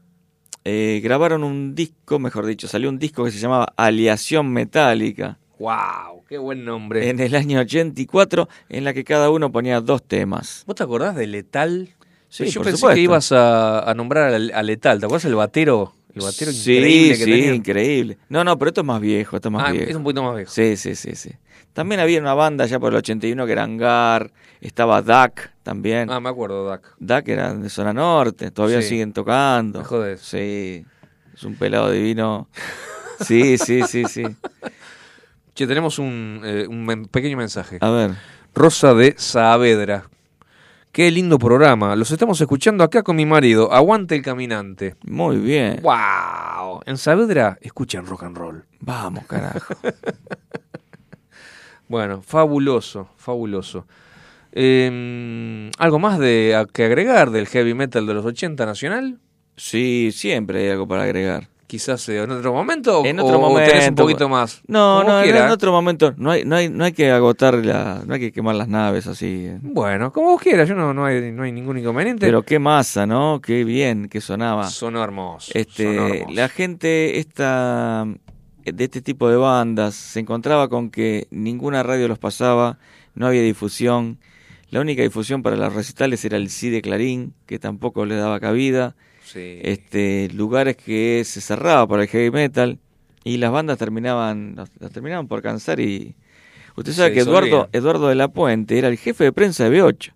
eh, 0.69 0.99
grabaron 1.01 1.43
un 1.43 1.75
disco, 1.75 2.19
mejor 2.19 2.45
dicho, 2.45 2.67
salió 2.67 2.89
un 2.89 2.99
disco 2.99 3.23
que 3.23 3.31
se 3.31 3.39
llamaba 3.39 3.73
Aliación 3.77 4.51
Metálica 4.51 5.37
¡Wow! 5.59 6.23
¡Qué 6.27 6.37
buen 6.37 6.65
nombre! 6.65 7.09
en 7.09 7.19
el 7.19 7.33
año 7.35 7.59
84, 7.61 8.47
en 8.69 8.83
la 8.83 8.93
que 8.93 9.03
cada 9.03 9.29
uno 9.29 9.51
ponía 9.51 9.79
dos 9.81 10.03
temas. 10.03 10.63
¿Vos 10.67 10.75
te 10.75 10.83
acordás 10.83 11.15
de 11.15 11.25
Letal? 11.25 11.89
Sí, 12.29 12.45
Yo 12.47 12.59
por 12.59 12.65
pensé 12.65 12.77
supuesto. 12.77 12.95
que 12.95 13.01
ibas 13.01 13.31
a, 13.31 13.89
a 13.89 13.93
nombrar 13.93 14.33
a, 14.33 14.63
Letal. 14.63 14.99
¿Te 14.99 15.05
acuerdas 15.05 15.25
el 15.25 15.35
batero? 15.35 15.93
El 16.13 16.21
batero 16.23 16.51
sí, 16.51 16.73
increíble 16.75 17.17
que 17.17 17.23
sí, 17.25 17.31
tenía. 17.31 17.55
increíble. 17.55 18.17
No, 18.29 18.43
no, 18.43 18.57
pero 18.59 18.69
esto 18.69 18.81
es 18.81 18.87
más 18.87 18.99
viejo, 18.99 19.35
esto 19.37 19.47
es 19.49 19.53
más 19.53 19.63
Ah, 19.67 19.71
viejo. 19.71 19.89
es 19.89 19.95
un 19.95 20.03
poquito 20.03 20.23
más 20.23 20.35
viejo. 20.35 20.51
Sí, 20.51 20.75
sí, 20.75 20.93
sí, 20.95 21.15
sí. 21.15 21.29
También 21.77 22.01
había 22.01 22.19
una 22.19 22.33
banda 22.33 22.65
ya 22.65 22.79
por 22.79 22.91
el 22.91 22.97
81 22.97 23.45
que 23.45 23.51
era 23.51 23.61
Angar, 23.61 24.31
estaba 24.61 24.99
Duck 25.03 25.41
también. 25.61 26.09
Ah, 26.09 26.19
me 26.19 26.27
acuerdo, 26.29 26.67
Duck. 26.67 26.81
Duck 26.97 27.27
era 27.27 27.53
de 27.53 27.69
zona 27.69 27.93
norte, 27.93 28.49
todavía 28.49 28.81
Sí. 28.81 28.89
siguen 28.89 29.13
tocando. 29.13 29.83
Me. 29.83 30.17
Sí, 30.17 30.83
es 31.35 31.43
un 31.43 31.53
pelado 31.53 31.91
divino. 31.91 32.47
Sí, 33.21 33.59
sí, 33.59 33.83
sí, 33.83 34.05
sí. 34.05 34.23
Che, 35.53 35.67
tenemos 35.67 35.99
un, 35.99 36.41
eh, 36.43 36.65
un 36.67 37.07
pequeño 37.11 37.37
mensaje. 37.37 37.77
A 37.79 37.91
ver. 37.91 38.11
Rosa 38.55 38.95
de 38.95 39.13
Saavedra. 39.15 40.09
Qué 40.91 41.11
lindo 41.11 41.37
programa. 41.37 41.95
Los 41.95 42.09
estamos 42.09 42.41
escuchando 42.41 42.83
acá 42.83 43.03
con 43.03 43.15
mi 43.15 43.27
marido. 43.27 43.71
Aguante 43.71 44.15
el 44.15 44.23
caminante. 44.23 44.95
Muy 45.05 45.37
bien. 45.37 45.81
¡Wow! 45.83 46.81
En 46.87 46.97
Saavedra 46.97 47.59
escuchan 47.61 48.07
rock 48.07 48.23
and 48.23 48.35
roll. 48.35 48.65
Vamos, 48.79 49.25
carajo. 49.27 49.75
Bueno, 51.87 52.21
fabuloso, 52.21 53.09
fabuloso. 53.17 53.85
Eh, 54.51 55.71
¿Algo 55.77 55.99
más 55.99 56.19
de 56.19 56.65
que 56.73 56.85
agregar 56.85 57.31
del 57.31 57.47
heavy 57.47 57.73
metal 57.73 58.05
de 58.05 58.13
los 58.13 58.25
80 58.25 58.65
nacional? 58.65 59.19
Sí, 59.55 60.11
siempre 60.11 60.63
hay 60.63 60.69
algo 60.69 60.87
para 60.87 61.03
agregar. 61.03 61.47
Quizás 61.67 62.07
eh, 62.07 62.23
en 62.23 62.31
otro 62.31 62.53
momento. 62.53 63.03
En 63.03 63.19
otro 63.19 63.39
o 63.39 63.41
momento. 63.41 63.69
tenés 63.69 63.89
un 63.89 63.95
poquito 63.95 64.29
más. 64.29 64.61
No, 64.67 65.03
no, 65.03 65.21
en 65.21 65.49
otro 65.49 65.73
momento. 65.73 66.13
No 66.15 66.31
hay, 66.31 66.45
no 66.45 66.55
hay, 66.55 66.69
no 66.69 66.85
hay 66.85 66.93
que 66.93 67.11
agotar 67.11 67.55
la, 67.55 68.03
no 68.05 68.13
hay 68.13 68.21
que 68.21 68.31
quemar 68.31 68.55
las 68.55 68.69
naves 68.69 69.05
así. 69.05 69.47
eh. 69.47 69.59
Bueno, 69.61 70.13
como 70.13 70.27
vos 70.29 70.41
quieras, 70.41 70.69
yo 70.69 70.75
no, 70.75 70.93
no, 70.93 71.03
hay, 71.03 71.31
no 71.33 71.43
hay 71.43 71.51
ningún 71.51 71.77
inconveniente. 71.77 72.25
Pero 72.25 72.43
qué 72.43 72.57
masa, 72.57 73.05
¿no? 73.05 73.41
Qué 73.41 73.65
bien 73.65 74.07
que 74.07 74.21
sonaba. 74.21 74.69
Sonó 74.69 75.03
hermoso. 75.03 75.51
Este, 75.53 75.83
sonó 75.83 76.07
hermoso. 76.07 76.33
la 76.33 76.47
gente 76.47 77.19
esta 77.19 78.07
de 78.73 78.83
este 78.83 79.01
tipo 79.01 79.29
de 79.29 79.37
bandas 79.37 79.95
se 79.95 80.19
encontraba 80.19 80.69
con 80.69 80.89
que 80.89 81.27
ninguna 81.31 81.83
radio 81.83 82.07
los 82.07 82.19
pasaba, 82.19 82.77
no 83.15 83.27
había 83.27 83.41
difusión. 83.41 84.19
La 84.69 84.81
única 84.81 85.01
difusión 85.01 85.43
para 85.43 85.55
los 85.55 85.73
recitales 85.73 86.23
era 86.25 86.37
el 86.37 86.49
sí 86.49 86.69
de 86.69 86.81
Clarín, 86.81 87.33
que 87.45 87.59
tampoco 87.59 88.05
le 88.05 88.15
daba 88.15 88.39
cabida. 88.39 88.95
Sí. 89.23 89.59
Este, 89.61 90.29
lugares 90.33 90.77
que 90.77 91.23
se 91.25 91.41
cerraba 91.41 91.87
para 91.87 92.03
el 92.03 92.09
heavy 92.09 92.31
metal 92.31 92.79
y 93.23 93.37
las 93.37 93.51
bandas 93.51 93.77
terminaban 93.77 94.55
las, 94.55 94.69
las 94.79 94.91
terminaban 94.91 95.27
por 95.27 95.41
cansar 95.41 95.81
y 95.81 96.15
usted 96.75 96.93
sabe 96.93 97.09
Se 97.09 97.15
que 97.15 97.19
Eduardo. 97.21 97.67
Eduardo 97.73 98.07
de 98.07 98.15
la 98.15 98.29
Puente 98.29 98.77
era 98.77 98.87
el 98.87 98.97
jefe 98.97 99.25
de 99.25 99.33
prensa 99.33 99.67
de 99.67 99.81
B8. 99.81 100.13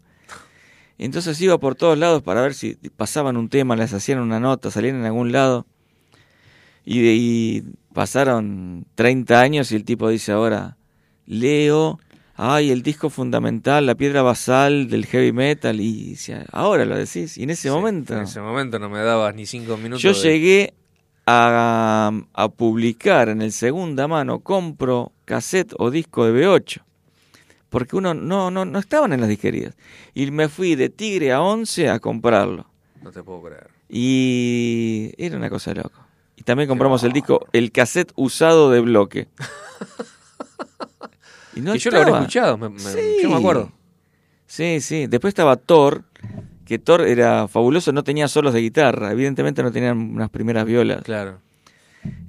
Entonces 0.97 1.41
iba 1.41 1.57
por 1.57 1.75
todos 1.75 1.97
lados 1.97 2.21
para 2.21 2.41
ver 2.41 2.53
si 2.53 2.75
pasaban 2.95 3.35
un 3.35 3.49
tema, 3.49 3.75
les 3.75 3.91
hacían 3.91 4.19
una 4.19 4.39
nota, 4.39 4.69
salían 4.69 4.97
en 4.97 5.05
algún 5.05 5.31
lado. 5.31 5.65
Y 6.85 7.01
de 7.01 7.09
ahí 7.09 7.63
pasaron 7.93 8.85
30 8.95 9.39
años 9.41 9.71
y 9.71 9.75
el 9.75 9.83
tipo 9.85 10.09
dice 10.09 10.31
ahora, 10.31 10.77
leo, 11.25 11.99
ay, 12.35 12.71
el 12.71 12.81
disco 12.83 13.09
fundamental, 13.09 13.85
la 13.85 13.95
piedra 13.95 14.21
basal 14.21 14.89
del 14.89 15.05
heavy 15.05 15.31
metal. 15.31 15.79
Y 15.79 16.03
dice, 16.11 16.45
ahora 16.51 16.85
lo 16.85 16.95
decís. 16.97 17.37
Y 17.37 17.43
en 17.43 17.51
ese 17.51 17.63
Sí, 17.63 17.69
momento... 17.69 18.15
En 18.15 18.23
ese 18.23 18.41
momento 18.41 18.79
no 18.79 18.89
me 18.89 18.99
dabas 18.99 19.35
ni 19.35 19.45
cinco 19.45 19.77
minutos. 19.77 20.01
Yo 20.01 20.13
de- 20.13 20.19
llegué 20.19 20.73
a, 21.27 22.11
a 22.33 22.49
publicar 22.49 23.29
en 23.29 23.41
el 23.41 23.51
segunda 23.51 24.07
mano, 24.07 24.39
compro 24.39 25.11
cassette 25.25 25.73
o 25.77 25.91
disco 25.91 26.25
de 26.25 26.45
B8. 26.45 26.81
Porque 27.69 27.95
uno 27.95 28.13
no, 28.13 28.51
no, 28.51 28.65
no 28.65 28.79
estaban 28.79 29.13
en 29.13 29.21
las 29.21 29.29
disquerías. 29.29 29.75
Y 30.13 30.29
me 30.31 30.49
fui 30.49 30.75
de 30.75 30.89
Tigre 30.89 31.31
a 31.31 31.41
11 31.41 31.89
a 31.89 31.99
comprarlo. 31.99 32.65
No 33.01 33.11
te 33.11 33.23
puedo 33.23 33.41
creer. 33.43 33.69
Y 33.87 35.11
era 35.17 35.37
una 35.37 35.49
cosa 35.49 35.73
de 35.73 35.81
loco. 35.83 35.99
Y 36.41 36.43
también 36.43 36.67
compramos 36.67 37.03
el 37.03 37.11
disco, 37.11 37.45
el 37.53 37.71
cassette 37.71 38.11
usado 38.15 38.71
de 38.71 38.79
bloque. 38.79 39.27
Y 41.55 41.61
no 41.61 41.73
Que 41.73 41.77
yo 41.79 41.91
lo 41.91 41.99
habré 41.99 42.11
escuchado, 42.13 42.57
me- 42.57 42.69
me- 42.69 42.79
Sí. 42.79 42.99
yo 43.21 43.29
me 43.29 43.35
acuerdo. 43.35 43.71
Sí, 44.47 44.81
sí. 44.81 45.05
Después 45.05 45.31
estaba 45.31 45.55
Thor, 45.55 46.03
que 46.65 46.79
Thor 46.79 47.01
era 47.01 47.47
fabuloso, 47.47 47.91
no 47.91 48.03
tenía 48.03 48.27
solos 48.27 48.53
de 48.55 48.61
guitarra. 48.61 49.11
Evidentemente 49.11 49.61
no 49.61 49.71
tenían 49.71 49.97
unas 50.15 50.31
primeras 50.31 50.65
violas. 50.65 51.03
Claro. 51.03 51.41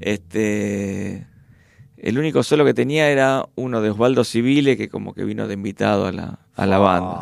Este. 0.01 1.27
El 1.97 2.19
único 2.19 2.43
solo 2.43 2.65
que 2.67 2.75
tenía 2.75 3.09
era 3.09 3.47
uno 3.55 3.81
de 3.81 3.91
Osvaldo 3.91 4.25
Civile, 4.25 4.77
que 4.77 4.89
como 4.91 5.15
que 5.15 5.25
vino 5.25 5.47
de 5.49 5.55
invitado 5.55 6.07
a 6.07 6.13
la, 6.13 6.41
a 6.55 6.67
la 6.67 6.79
banda. 6.79 7.21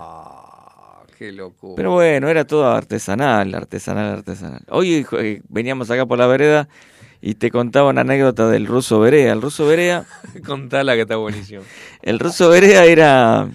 Qué 1.20 1.32
locura. 1.32 1.74
Pero 1.76 1.92
bueno, 1.92 2.30
era 2.30 2.46
todo 2.46 2.66
artesanal, 2.66 3.54
artesanal, 3.54 4.10
artesanal. 4.10 4.62
Hoy 4.70 5.06
eh, 5.18 5.42
veníamos 5.50 5.90
acá 5.90 6.06
por 6.06 6.16
la 6.18 6.26
vereda 6.26 6.66
y 7.20 7.34
te 7.34 7.50
contaba 7.50 7.90
una 7.90 8.00
anécdota 8.00 8.48
del 8.48 8.64
ruso 8.66 9.00
Berea. 9.00 9.34
El 9.34 9.42
ruso 9.42 9.66
Berea, 9.66 10.06
Contala 10.46 10.94
que 10.94 11.02
está 11.02 11.16
buenísimo. 11.16 11.60
el 12.02 12.18
ruso 12.18 12.48
Berea 12.48 12.86
era, 12.86 13.50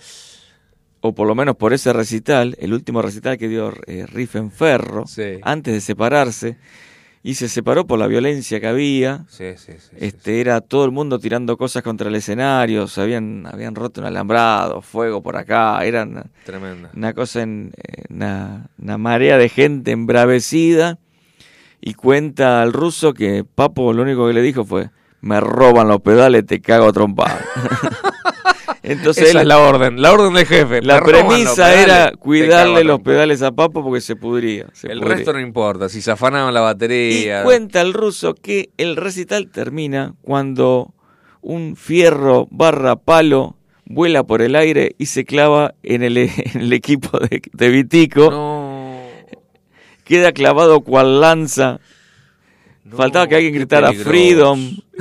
o 1.01 1.15
por 1.15 1.25
lo 1.27 1.33
menos 1.33 1.55
por 1.55 1.73
ese 1.73 1.91
recital, 1.91 2.55
el 2.59 2.71
último 2.71 3.01
recital 3.01 3.39
que 3.39 3.47
dio 3.47 3.73
eh, 3.87 4.05
Riff 4.05 4.35
en 4.35 4.51
Ferro, 4.51 5.07
Sí. 5.07 5.39
antes 5.41 5.73
de 5.73 5.81
separarse, 5.81 6.57
y 7.25 7.33
se 7.33 7.49
separó 7.49 7.87
por 7.87 7.97
la 7.97 8.05
violencia 8.05 8.59
que 8.59 8.67
había. 8.67 9.25
Sí, 9.29 9.53
sí, 9.57 9.73
sí. 9.79 9.95
Este 9.97 10.41
era 10.41 10.61
todo 10.61 10.85
el 10.85 10.91
mundo 10.91 11.17
tirando 11.17 11.57
cosas 11.57 11.81
contra 11.81 12.07
el 12.07 12.13
escenario, 12.13 12.85
se 12.85 13.01
habían, 13.01 13.47
habían 13.51 13.73
roto 13.73 13.99
un 13.99 14.05
alambrado, 14.05 14.83
fuego 14.83 15.23
por 15.23 15.35
acá, 15.35 15.83
era 15.83 16.03
una, 16.03 16.27
Tremenda. 16.45 16.91
una 16.95 17.13
cosa 17.13 17.41
en 17.41 17.71
eh, 17.77 18.03
una, 18.11 18.67
una 18.77 18.99
marea 18.99 19.39
de 19.39 19.49
gente 19.49 19.89
embravecida 19.89 20.99
y 21.81 21.95
cuenta 21.95 22.61
al 22.61 22.73
ruso 22.73 23.15
que 23.15 23.43
Papo 23.43 23.91
lo 23.91 24.03
único 24.03 24.27
que 24.27 24.33
le 24.33 24.43
dijo 24.43 24.63
fue 24.63 24.91
me 25.21 25.39
roban 25.39 25.87
los 25.87 26.01
pedales, 26.01 26.45
te 26.45 26.61
cago 26.61 26.89
a 26.89 26.93
trompar. 26.93 27.43
Entonces 28.87 29.29
Esa 29.29 29.31
él- 29.39 29.41
es 29.41 29.47
la 29.47 29.57
orden, 29.59 30.01
la 30.01 30.13
orden 30.13 30.33
del 30.33 30.45
jefe. 30.45 30.81
la 30.81 31.01
premisa 31.03 31.73
era 31.73 32.11
cuidarle 32.11 32.83
los 32.83 33.01
pedales 33.01 33.41
a 33.41 33.51
Papo 33.51 33.83
porque 33.83 33.99
se 34.01 34.15
pudría. 34.15 34.67
se 34.73 34.87
El 34.91 34.99
pudría. 34.99 35.15
resto 35.15 35.33
no 35.33 35.39
importa, 35.39 35.89
si 35.89 36.01
se 36.01 36.11
afanaban 36.11 36.53
la 36.53 36.59
Y 36.59 36.63
batería. 36.63 37.43
cuenta 37.43 37.81
el 37.81 37.93
ruso 37.93 38.35
que 38.35 38.69
el 38.77 38.95
recital 38.95 39.49
termina 39.49 40.13
cuando 40.21 40.93
un 41.41 41.75
fierro 41.75 42.47
barra 42.51 42.95
palo 42.95 43.55
vuela 43.85 44.23
por 44.23 44.41
el 44.41 44.55
aire 44.55 44.95
y 44.97 45.07
se 45.07 45.25
clava 45.25 45.73
en 45.83 46.03
el, 46.03 46.17
en 46.17 46.31
el 46.61 46.73
equipo 46.73 47.17
de, 47.19 47.41
de 47.51 47.69
Vitico. 47.69 49.01
Queda 50.03 50.31
clavado 50.31 50.81
cual 50.81 51.19
lanza. 51.21 51.79
Faltaba 52.95 53.27
que 53.27 53.35
alguien 53.35 53.53
gritara 53.55 53.87
peligroso. 53.87 54.09
Freedom. 54.11 54.77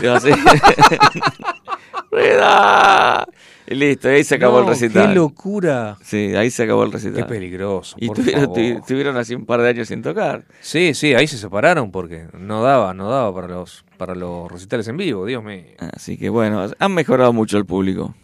Y 3.66 3.74
listo, 3.74 4.08
ahí 4.08 4.22
se 4.24 4.34
acabó 4.34 4.56
No, 4.58 4.62
el 4.64 4.68
recital. 4.68 5.08
qué 5.08 5.14
locura. 5.14 5.96
Sí, 6.02 6.34
ahí 6.36 6.50
se 6.50 6.64
acabó 6.64 6.84
el 6.84 6.92
recital. 6.92 7.16
Qué 7.22 7.24
peligroso. 7.24 7.96
Y 7.98 8.08
por 8.08 8.16
tuvieron, 8.16 8.44
favor. 8.54 8.82
tuvieron 8.86 9.16
así 9.16 9.34
un 9.34 9.46
par 9.46 9.62
de 9.62 9.68
años 9.70 9.88
sin 9.88 10.02
tocar. 10.02 10.44
Sí, 10.60 10.92
sí, 10.94 11.14
ahí 11.14 11.26
se 11.26 11.38
separaron 11.38 11.90
porque 11.90 12.26
no 12.38 12.62
daba, 12.62 12.92
no 12.94 13.08
daba 13.10 13.34
para 13.34 13.48
los 13.48 13.84
para 13.96 14.14
los 14.14 14.50
recitales 14.50 14.86
en 14.88 14.96
vivo, 14.98 15.24
Dios 15.24 15.42
mío. 15.42 15.64
Así 15.94 16.18
que 16.18 16.28
bueno, 16.28 16.66
han 16.78 16.92
mejorado 16.94 17.32
mucho 17.32 17.56
el 17.56 17.64
público. 17.64 18.14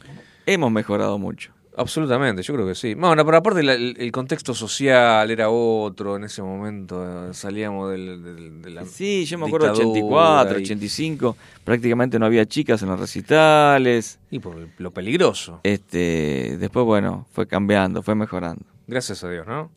Hemos 0.46 0.70
mejorado 0.72 1.18
mucho. 1.18 1.52
Absolutamente, 1.80 2.42
yo 2.42 2.54
creo 2.54 2.66
que 2.66 2.74
sí. 2.74 2.94
Bueno, 2.94 3.24
pero 3.24 3.38
aparte 3.38 3.62
la- 3.62 3.72
el, 3.74 3.96
el 3.98 4.12
contexto 4.12 4.54
social 4.54 5.30
era 5.30 5.48
otro 5.50 6.16
en 6.16 6.24
ese 6.24 6.42
momento, 6.42 7.30
eh, 7.30 7.34
salíamos 7.34 7.90
del, 7.90 8.22
del- 8.22 8.62
de 8.62 8.70
la 8.70 8.84
Sí, 8.84 9.24
yo 9.24 9.38
me 9.38 9.46
acuerdo 9.46 9.68
dictadura 9.72 9.90
84, 9.92 10.58
y- 10.58 10.62
85, 10.62 11.36
prácticamente 11.64 12.18
no 12.18 12.26
había 12.26 12.44
chicas 12.46 12.82
en 12.82 12.88
los 12.90 13.00
recitales. 13.00 14.18
Y 14.30 14.38
por 14.38 14.56
lo 14.78 14.90
peligroso. 14.90 15.60
Este, 15.62 16.56
después 16.58 16.84
bueno, 16.86 17.26
fue 17.32 17.46
cambiando, 17.46 18.02
fue 18.02 18.14
mejorando. 18.14 18.62
Gracias 18.86 19.22
a 19.24 19.30
Dios, 19.30 19.46
¿no? 19.46 19.70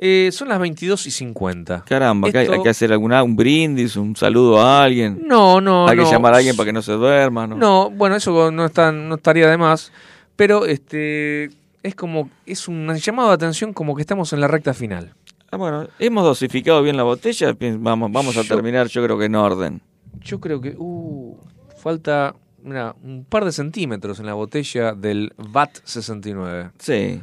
Eh, 0.00 0.30
son 0.30 0.48
las 0.48 0.60
22 0.60 1.08
y 1.08 1.10
50. 1.10 1.82
Caramba, 1.84 2.28
hay, 2.32 2.36
Esto- 2.44 2.52
hay 2.52 2.62
que 2.62 2.68
hacer 2.68 2.92
alguna 2.92 3.20
un 3.24 3.34
brindis, 3.34 3.96
un 3.96 4.14
saludo 4.14 4.60
a 4.60 4.84
alguien. 4.84 5.22
No, 5.26 5.60
no, 5.60 5.88
Hay 5.88 5.96
que 5.98 6.04
llamar 6.04 6.34
a 6.34 6.36
alguien 6.36 6.56
para 6.56 6.66
que 6.66 6.72
no 6.72 6.82
se 6.82 6.92
duerma, 6.92 7.48
¿no? 7.48 7.56
No, 7.56 7.90
bueno, 7.90 8.14
eso 8.14 8.52
no, 8.52 8.66
está, 8.66 8.92
no 8.92 9.16
estaría 9.16 9.48
de 9.50 9.56
más, 9.56 9.90
pero 10.38 10.66
este 10.66 11.50
es 11.82 11.94
como, 11.96 12.30
es 12.46 12.68
un 12.68 12.94
llamado 12.94 13.28
de 13.30 13.34
atención 13.34 13.72
como 13.72 13.96
que 13.96 14.02
estamos 14.02 14.32
en 14.32 14.40
la 14.40 14.46
recta 14.46 14.72
final. 14.72 15.14
Ah, 15.50 15.56
bueno, 15.56 15.88
hemos 15.98 16.22
dosificado 16.22 16.80
bien 16.82 16.96
la 16.96 17.02
botella, 17.02 17.56
vamos, 17.78 18.12
vamos 18.12 18.36
a 18.36 18.42
Yo- 18.42 18.54
terminar 18.54 18.86
yo 18.86 19.02
creo 19.02 19.18
que 19.18 19.24
en 19.24 19.34
orden. 19.34 19.82
Yo 20.20 20.38
creo 20.38 20.60
que 20.60 20.76
uh, 20.78 21.36
falta 21.76 22.36
mira, 22.62 22.94
un 23.02 23.24
par 23.24 23.44
de 23.44 23.50
centímetros 23.50 24.20
en 24.20 24.26
la 24.26 24.34
botella 24.34 24.92
del 24.92 25.32
VAT 25.36 25.80
69. 25.82 26.70
Sí. 26.78 27.20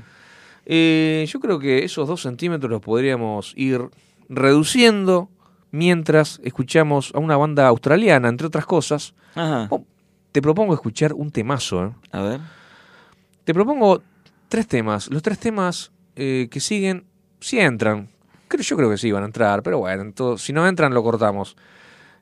Eh, 0.65 1.25
yo 1.29 1.39
creo 1.39 1.57
que 1.59 1.85
esos 1.85 2.07
dos 2.09 2.21
centímetros 2.21 2.69
los 2.69 2.81
podríamos 2.81 3.53
ir 3.55 3.81
reduciendo 4.27 5.29
mientras 5.71 6.39
escuchamos 6.43 7.11
a 7.15 7.19
una 7.19 7.37
banda 7.37 7.67
australiana, 7.67 8.27
entre 8.27 8.47
otras 8.47 8.65
cosas. 8.65 9.13
Ajá. 9.35 9.67
Oh, 9.69 9.85
te 10.31 10.41
propongo 10.41 10.73
escuchar 10.73 11.13
un 11.13 11.31
temazo. 11.31 11.85
¿eh? 11.85 11.91
A 12.11 12.21
ver. 12.21 12.39
Te 13.45 13.53
propongo 13.53 14.01
tres 14.49 14.67
temas. 14.67 15.09
Los 15.09 15.21
tres 15.23 15.39
temas 15.39 15.91
eh, 16.15 16.47
que 16.51 16.59
siguen, 16.59 17.05
si 17.39 17.59
entran. 17.59 18.09
Creo, 18.47 18.61
yo 18.61 18.75
creo 18.77 18.89
que 18.89 18.97
sí 18.97 19.11
van 19.11 19.23
a 19.23 19.27
entrar, 19.27 19.63
pero 19.63 19.79
bueno, 19.79 20.01
entonces, 20.03 20.45
si 20.45 20.51
no 20.53 20.67
entran, 20.67 20.93
lo 20.93 21.01
cortamos. 21.03 21.55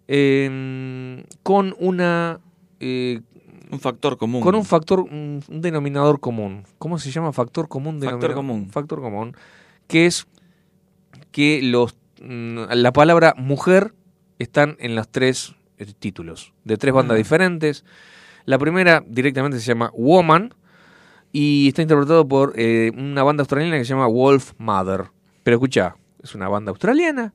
Eh, 0.07 1.23
con 1.43 1.75
una. 1.79 2.39
eh, 2.79 3.21
Un 3.71 3.79
factor 3.79 4.17
común. 4.17 4.41
Con 4.41 4.55
un 4.55 4.65
factor, 4.65 4.99
un, 4.99 5.41
un 5.47 5.61
denominador 5.61 6.19
común. 6.19 6.63
¿Cómo 6.77 6.97
se 6.99 7.11
llama? 7.11 7.33
Factor 7.33 7.67
común. 7.67 8.01
Factor 8.01 8.33
común. 8.33 8.69
Factor 8.69 9.01
común. 9.01 9.35
Que 9.87 10.05
es 10.05 10.27
que 11.31 11.61
los 11.63 11.95
mm, 12.21 12.65
la 12.73 12.91
palabra 12.93 13.33
mujer 13.37 13.93
están 14.39 14.75
en 14.79 14.95
los 14.95 15.07
tres 15.09 15.55
eh, 15.77 15.85
títulos, 15.97 16.53
de 16.63 16.77
tres 16.77 16.93
bandas 16.93 17.15
Ah. 17.15 17.17
diferentes. 17.17 17.83
La 18.45 18.57
primera 18.57 19.03
directamente 19.07 19.59
se 19.59 19.65
llama 19.65 19.89
Woman 19.95 20.53
y 21.33 21.67
está 21.67 21.81
interpretado 21.81 22.25
por 22.27 22.53
eh, 22.55 22.91
una 22.95 23.23
banda 23.23 23.41
australiana 23.41 23.77
que 23.77 23.83
se 23.83 23.89
llama 23.89 24.07
Wolf 24.07 24.53
Mother. 24.57 25.07
Pero 25.43 25.57
escucha, 25.57 25.95
es 26.23 26.33
una 26.35 26.47
banda 26.47 26.69
australiana. 26.69 27.33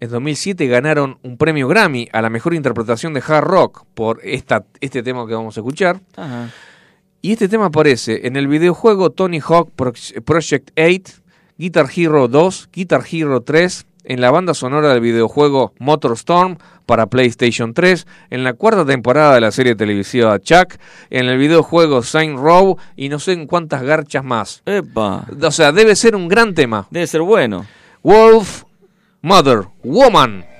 En 0.00 0.10
2007 0.10 0.66
ganaron 0.66 1.18
un 1.22 1.36
premio 1.36 1.68
Grammy 1.68 2.08
a 2.12 2.20
la 2.20 2.28
mejor 2.30 2.52
interpretación 2.54 3.14
de 3.14 3.22
hard 3.26 3.44
rock 3.44 3.84
por 3.94 4.20
esta, 4.24 4.64
este 4.80 5.02
tema 5.04 5.26
que 5.28 5.34
vamos 5.34 5.56
a 5.56 5.60
escuchar. 5.60 6.00
Ajá. 6.16 6.50
Y 7.22 7.32
este 7.32 7.48
tema 7.48 7.66
aparece 7.66 8.26
en 8.26 8.36
el 8.36 8.48
videojuego 8.48 9.10
Tony 9.10 9.40
Hawk 9.40 9.70
Pro- 9.76 9.92
Project 10.24 10.70
8, 10.78 11.22
Guitar 11.56 11.86
Hero 11.94 12.26
2, 12.28 12.68
Guitar 12.72 13.02
Hero 13.10 13.40
3, 13.42 13.86
en 14.04 14.20
la 14.20 14.30
banda 14.30 14.54
sonora 14.54 14.90
del 14.90 15.00
videojuego 15.00 15.72
Motorstorm 15.78 16.58
para 16.86 17.06
PlayStation 17.06 17.74
3, 17.74 18.06
en 18.30 18.44
la 18.44 18.52
cuarta 18.52 18.84
temporada 18.84 19.34
de 19.34 19.40
la 19.40 19.50
serie 19.50 19.74
televisiva 19.74 20.38
Chuck, 20.38 20.74
en 21.10 21.26
el 21.26 21.38
videojuego 21.38 22.02
Saint 22.02 22.38
Row 22.38 22.76
y 22.96 23.08
no 23.08 23.18
sé 23.18 23.32
en 23.32 23.46
cuántas 23.46 23.82
garchas 23.82 24.24
más. 24.24 24.62
Epa. 24.66 25.26
O 25.40 25.50
sea, 25.50 25.72
debe 25.72 25.96
ser 25.96 26.14
un 26.14 26.28
gran 26.28 26.54
tema. 26.54 26.86
Debe 26.90 27.06
ser 27.06 27.22
bueno. 27.22 27.66
Wolf, 28.02 28.64
Mother, 29.22 29.64
Woman. 29.82 30.53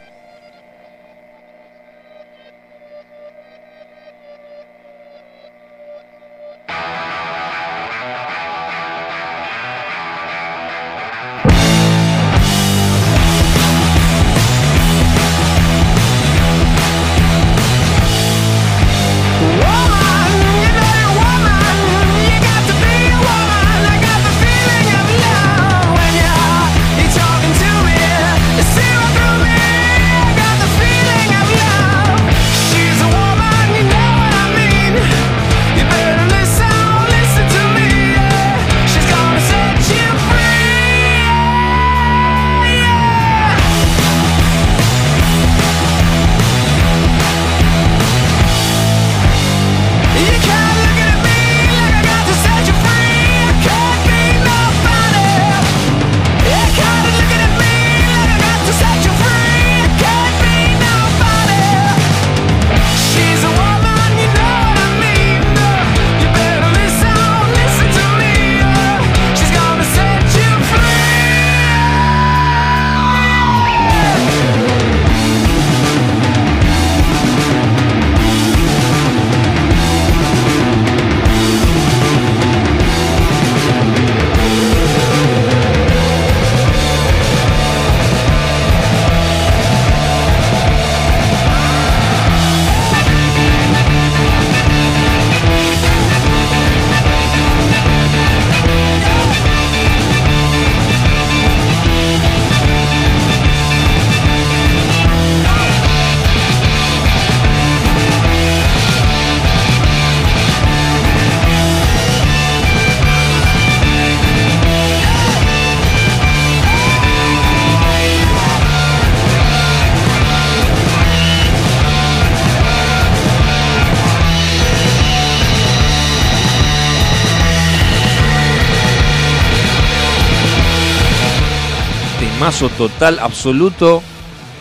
Total, 132.71 133.19
absoluto 133.19 134.03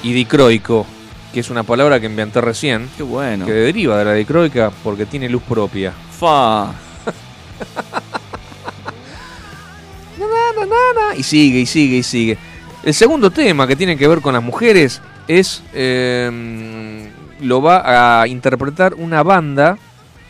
y 0.03 0.13
dicroico. 0.13 0.85
que 1.33 1.39
es 1.39 1.49
una 1.49 1.63
palabra 1.63 1.99
que 1.99 2.05
inventé 2.05 2.41
recién. 2.41 2.89
Qué 2.95 3.03
bueno. 3.03 3.45
Que 3.45 3.53
deriva 3.53 3.97
de 3.97 4.05
la 4.05 4.13
dicroica 4.13 4.71
porque 4.83 5.05
tiene 5.05 5.27
luz 5.29 5.43
propia. 5.43 5.93
Fa. 6.19 6.71
Y 11.15 11.21
sigue, 11.21 11.59
y 11.59 11.65
sigue, 11.67 11.97
y 11.97 12.03
sigue. 12.03 12.37
El 12.83 12.93
segundo 12.93 13.29
tema 13.29 13.67
que 13.67 13.75
tiene 13.75 13.95
que 13.95 14.07
ver 14.07 14.19
con 14.19 14.33
las 14.33 14.41
mujeres 14.41 14.99
es. 15.27 15.61
eh, 15.73 17.09
lo 17.43 17.61
va 17.61 18.21
a 18.21 18.27
interpretar 18.27 18.93
una 18.95 19.21
banda 19.21 19.77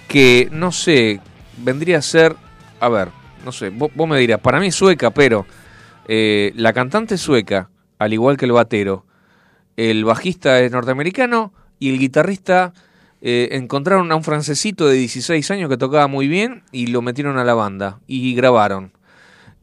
que 0.07 0.49
no 0.51 0.71
sé, 0.71 1.19
vendría 1.57 1.99
a 1.99 2.01
ser. 2.01 2.35
A 2.79 2.89
ver, 2.89 3.09
no 3.45 3.51
sé, 3.51 3.69
vos, 3.69 3.91
vos 3.95 4.07
me 4.07 4.17
dirás, 4.19 4.39
para 4.39 4.59
mí 4.59 4.67
es 4.67 4.75
sueca, 4.75 5.11
pero 5.11 5.45
eh, 6.07 6.53
la 6.55 6.73
cantante 6.73 7.15
es 7.15 7.21
sueca, 7.21 7.69
al 7.99 8.13
igual 8.13 8.37
que 8.37 8.45
el 8.45 8.51
batero. 8.51 9.05
El 9.75 10.05
bajista 10.05 10.59
es 10.59 10.71
norteamericano 10.71 11.53
y 11.79 11.89
el 11.89 11.99
guitarrista 11.99 12.73
eh, 13.21 13.49
encontraron 13.53 14.11
a 14.11 14.15
un 14.15 14.23
francesito 14.23 14.87
de 14.87 14.95
16 14.95 15.49
años 15.51 15.69
que 15.69 15.77
tocaba 15.77 16.07
muy 16.07 16.27
bien 16.27 16.63
y 16.71 16.87
lo 16.87 17.01
metieron 17.01 17.37
a 17.37 17.43
la 17.43 17.53
banda 17.53 17.99
y 18.05 18.35
grabaron. 18.35 18.91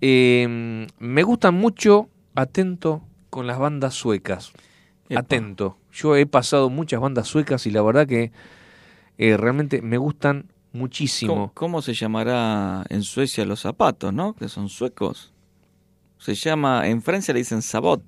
Eh, 0.01 0.87
me 0.99 1.23
gustan 1.23 1.55
mucho, 1.55 2.09
atento, 2.35 3.03
con 3.29 3.47
las 3.47 3.59
bandas 3.59 3.95
suecas. 3.95 4.53
Epa. 5.09 5.21
Atento. 5.21 5.77
Yo 5.93 6.17
he 6.17 6.27
pasado 6.27 6.71
muchas 6.71 7.01
bandas 7.01 7.29
suecas 7.29 7.67
y 7.67 7.71
la 7.71 7.83
verdad 7.83 8.07
que 8.07 8.33
eh, 9.19 9.37
realmente 9.37 9.83
me 9.83 9.99
gustan 9.99 10.47
muchísimo. 10.73 11.35
¿Cómo, 11.35 11.53
cómo 11.53 11.83
se 11.83 11.95
llamará 11.95 12.85
en 12.89 13.03
Suecia 13.03 13.45
los 13.45 13.61
zapatos, 13.61 14.15
no? 14.15 14.35
Que 14.35 14.49
son 14.49 14.69
suecos. 14.69 15.35
Se 16.21 16.35
llama, 16.35 16.87
en 16.87 17.03
Francia 17.03 17.33
le 17.35 17.41
dicen 17.41 17.63
sabot. 17.63 18.03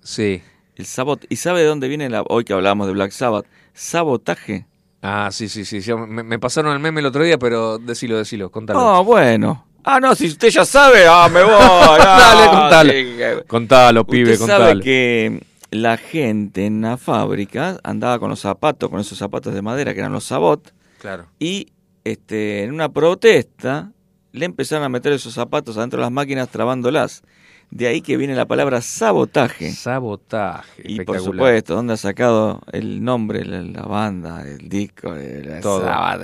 Sí. 0.00 0.40
El 0.76 0.86
sabot. 0.86 1.24
¿Y 1.28 1.36
sabe 1.36 1.60
de 1.60 1.66
dónde 1.66 1.88
viene 1.88 2.08
la, 2.08 2.22
hoy 2.28 2.44
que 2.44 2.52
hablamos 2.52 2.86
de 2.86 2.92
Black 2.92 3.10
Sabbath? 3.10 3.46
Sabotaje. 3.74 4.66
Ah, 5.02 5.28
sí, 5.32 5.48
sí, 5.48 5.64
sí. 5.64 5.80
me, 5.94 6.22
me 6.22 6.38
pasaron 6.38 6.72
el 6.72 6.78
meme 6.78 7.00
el 7.00 7.06
otro 7.06 7.22
día, 7.24 7.36
pero 7.38 7.78
decilo, 7.78 8.16
decilo, 8.16 8.50
contalo. 8.50 8.80
Ah, 8.80 9.00
bueno. 9.00 9.66
Ah, 9.84 9.98
no, 10.00 10.14
si 10.14 10.26
usted 10.26 10.50
ya 10.50 10.64
sabe, 10.64 11.06
ah, 11.08 11.28
me 11.32 11.42
voy. 11.42 11.50
Dale, 11.98 12.42
ah, 12.44 12.50
contalo. 12.50 12.92
sí, 12.92 13.16
Contalo, 13.46 14.06
pibe, 14.06 14.32
Usted 14.32 14.38
contalo. 14.38 14.64
sabe 14.68 14.80
que 14.80 15.42
la 15.70 15.96
gente 15.96 16.66
en 16.66 16.80
la 16.82 16.96
fábrica 16.96 17.78
andaba 17.82 18.18
con 18.18 18.30
los 18.30 18.40
zapatos, 18.40 18.88
con 18.90 19.00
esos 19.00 19.18
zapatos 19.18 19.54
de 19.54 19.62
madera 19.62 19.94
que 19.94 20.00
eran 20.00 20.12
los 20.12 20.24
sabot, 20.24 20.72
Claro. 21.00 21.26
y 21.38 21.68
este, 22.04 22.64
en 22.64 22.72
una 22.74 22.88
protesta 22.88 23.92
le 24.32 24.44
empezaron 24.44 24.84
a 24.84 24.88
meter 24.88 25.12
esos 25.12 25.34
zapatos 25.34 25.76
adentro 25.76 25.98
de 25.98 26.02
las 26.02 26.12
máquinas 26.12 26.48
trabándolas. 26.48 27.22
De 27.70 27.86
ahí 27.86 28.00
que 28.00 28.16
viene 28.16 28.34
la 28.34 28.46
palabra 28.46 28.80
sabotaje. 28.80 29.70
Sabotaje. 29.72 30.82
Y 30.84 31.00
por 31.02 31.20
supuesto, 31.20 31.74
¿dónde 31.74 31.92
ha 31.92 31.96
sacado 31.98 32.62
el 32.72 33.04
nombre, 33.04 33.44
la, 33.44 33.60
la 33.62 33.82
banda, 33.82 34.42
el 34.42 34.68
disco? 34.68 35.14
El, 35.14 35.60
Todo. 35.60 35.84
¡Ah! 35.86 36.18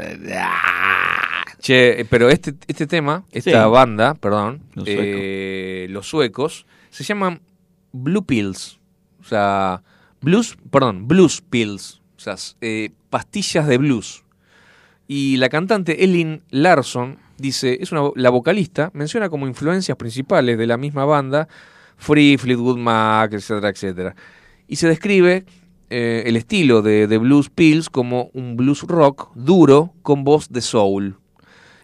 Che, 1.60 2.00
eh, 2.00 2.04
pero 2.04 2.28
este, 2.30 2.54
este 2.66 2.86
tema, 2.86 3.24
esta 3.32 3.64
Sí. 3.64 3.70
banda, 3.70 4.14
perdón, 4.14 4.62
Los 4.74 4.84
eh, 4.88 5.86
los 5.90 6.06
suecos, 6.08 6.66
se 6.90 7.04
llaman 7.04 7.40
Blue 7.92 8.24
Pills. 8.24 8.80
O 9.20 9.24
sea, 9.24 9.82
blues, 10.20 10.56
perdón, 10.70 11.08
Blues 11.08 11.40
Pills. 11.42 12.00
O 12.16 12.20
sea, 12.20 12.36
eh, 12.60 12.90
pastillas 13.10 13.66
de 13.66 13.78
blues. 13.78 14.24
Y 15.06 15.36
la 15.36 15.48
cantante 15.48 16.04
Ellen 16.04 16.42
Larson 16.50 17.18
dice, 17.38 17.78
es 17.80 17.92
una, 17.92 18.10
la 18.14 18.30
vocalista, 18.30 18.90
menciona 18.94 19.28
como 19.28 19.46
influencias 19.46 19.96
principales 19.96 20.58
de 20.58 20.66
la 20.66 20.76
misma 20.76 21.04
banda, 21.04 21.48
Free, 21.96 22.36
Fleetwood 22.36 22.78
Mac, 22.78 23.32
etcétera, 23.32 23.68
etcétera. 23.68 24.16
Y 24.66 24.76
se 24.76 24.88
describe 24.88 25.44
eh, 25.90 26.24
el 26.26 26.36
estilo 26.36 26.82
de, 26.82 27.06
de 27.06 27.18
Blues 27.18 27.50
Pills 27.50 27.90
como 27.90 28.30
un 28.32 28.56
blues 28.56 28.82
rock 28.82 29.30
duro 29.34 29.92
con 30.02 30.24
voz 30.24 30.48
de 30.50 30.60
soul. 30.60 31.16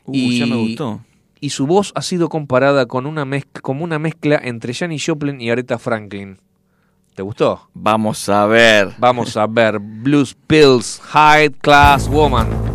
Uh, 0.05 0.31
ya 0.33 0.47
me 0.47 0.57
gustó. 0.57 1.01
Y 1.41 1.51
su 1.51 1.67
voz 1.67 1.93
ha 1.95 2.03
sido 2.03 2.29
comparada 2.29 2.87
con 2.87 3.07
una 3.07 3.25
mezcla, 3.25 3.61
como 3.63 3.85
una 3.85 3.99
mezcla 3.99 4.41
entre 4.43 4.75
Janis 4.75 5.05
Joplin 5.07 5.41
y 5.41 5.51
Aretha 5.51 5.79
Franklin. 5.79 6.39
¿Te 7.15 7.23
gustó? 7.23 7.69
Vamos 7.75 8.29
a 8.29 8.47
ver. 8.47 8.93
Vamos 8.99 9.37
a 9.37 9.47
ver. 9.47 9.79
Blues 9.79 10.37
Pills, 10.47 11.01
High 11.03 11.51
Class 11.61 12.09
Woman. 12.09 12.70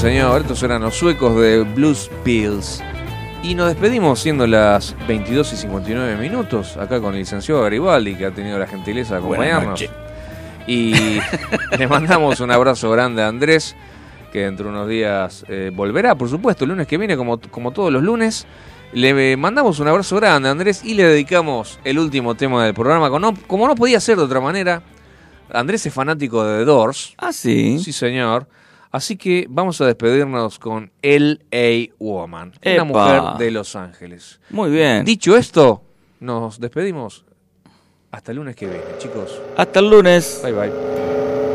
Señor. 0.00 0.40
Estos 0.40 0.62
eran 0.62 0.80
los 0.80 0.94
suecos 0.94 1.38
de 1.38 1.62
Blues 1.62 2.10
Pills. 2.24 2.82
Y 3.42 3.54
nos 3.54 3.68
despedimos 3.68 4.18
siendo 4.18 4.46
las 4.46 4.96
22 5.06 5.52
y 5.52 5.56
59 5.56 6.16
minutos 6.16 6.78
acá 6.78 7.02
con 7.02 7.12
el 7.12 7.20
licenciado 7.20 7.60
Garibaldi, 7.62 8.14
que 8.14 8.24
ha 8.24 8.30
tenido 8.30 8.58
la 8.58 8.66
gentileza 8.66 9.14
de 9.14 9.20
acompañarnos. 9.20 9.84
Y 10.66 10.94
le 11.78 11.86
mandamos 11.86 12.40
un 12.40 12.50
abrazo 12.50 12.90
grande 12.90 13.22
a 13.22 13.28
Andrés, 13.28 13.76
que 14.32 14.44
dentro 14.44 14.66
de 14.66 14.72
unos 14.72 14.88
días 14.88 15.44
eh, 15.48 15.70
volverá, 15.74 16.14
por 16.14 16.30
supuesto, 16.30 16.64
el 16.64 16.70
lunes 16.70 16.86
que 16.86 16.96
viene, 16.96 17.14
como, 17.14 17.38
como 17.38 17.70
todos 17.70 17.92
los 17.92 18.02
lunes. 18.02 18.46
Le 18.94 19.36
mandamos 19.36 19.80
un 19.80 19.88
abrazo 19.88 20.16
grande 20.16 20.48
a 20.48 20.52
Andrés 20.52 20.82
y 20.82 20.94
le 20.94 21.04
dedicamos 21.04 21.78
el 21.84 21.98
último 21.98 22.34
tema 22.36 22.64
del 22.64 22.72
programa. 22.72 23.10
Como 23.10 23.32
no, 23.32 23.34
como 23.46 23.66
no 23.66 23.74
podía 23.74 24.00
ser 24.00 24.16
de 24.16 24.22
otra 24.22 24.40
manera, 24.40 24.82
Andrés 25.52 25.84
es 25.84 25.92
fanático 25.92 26.42
de 26.42 26.60
The 26.60 26.64
Doors. 26.64 27.12
Ah, 27.18 27.34
sí. 27.34 27.78
Sí, 27.78 27.92
señor. 27.92 28.46
Así 28.90 29.16
que 29.16 29.46
vamos 29.48 29.80
a 29.80 29.86
despedirnos 29.86 30.58
con 30.58 30.90
L.A. 31.02 31.94
Woman, 31.98 32.52
una 32.64 32.84
mujer 32.84 33.22
de 33.38 33.50
Los 33.52 33.76
Ángeles. 33.76 34.40
Muy 34.50 34.70
bien. 34.70 35.04
Dicho 35.04 35.36
esto, 35.36 35.82
nos 36.18 36.58
despedimos 36.58 37.24
hasta 38.10 38.32
el 38.32 38.38
lunes 38.38 38.56
que 38.56 38.66
viene, 38.66 38.84
chicos. 38.98 39.40
Hasta 39.56 39.78
el 39.78 39.90
lunes. 39.90 40.40
Bye 40.42 40.52
bye. 40.52 41.49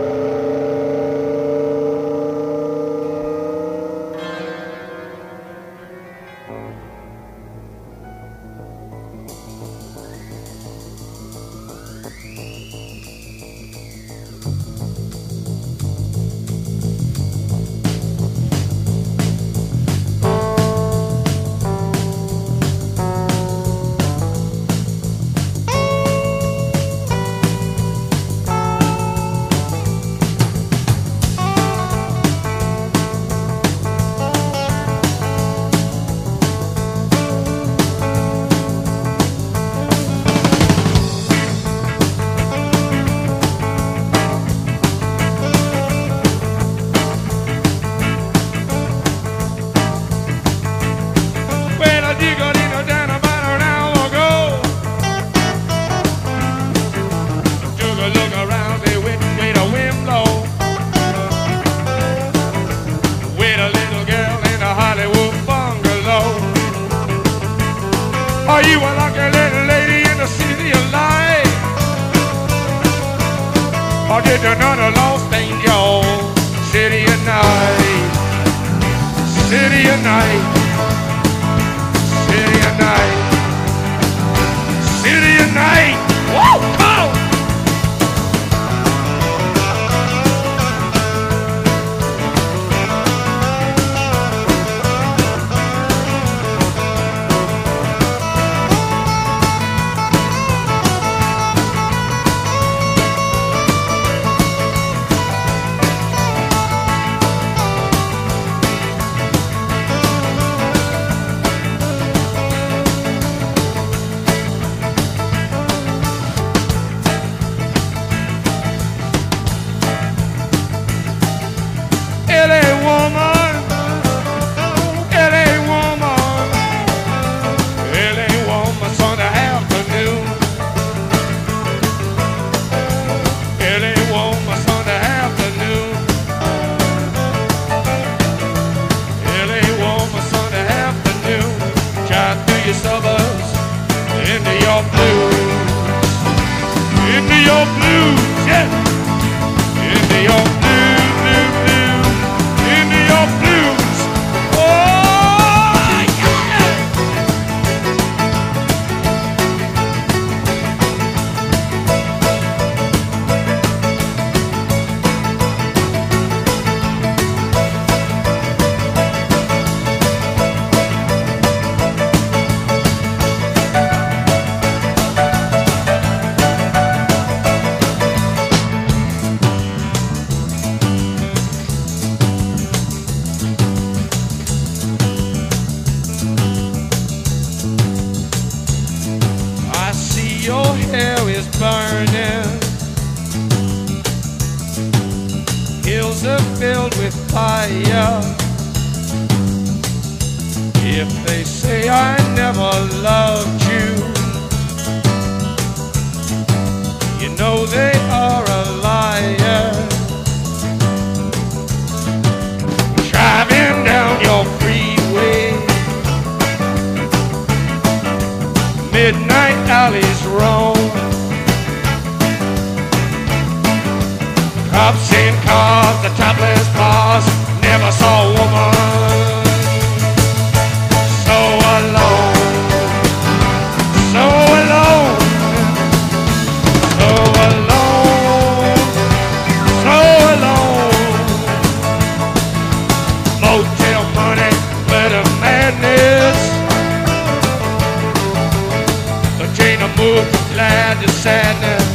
find 250.96 251.10
sadness 251.10 251.84
uh, 251.92 251.95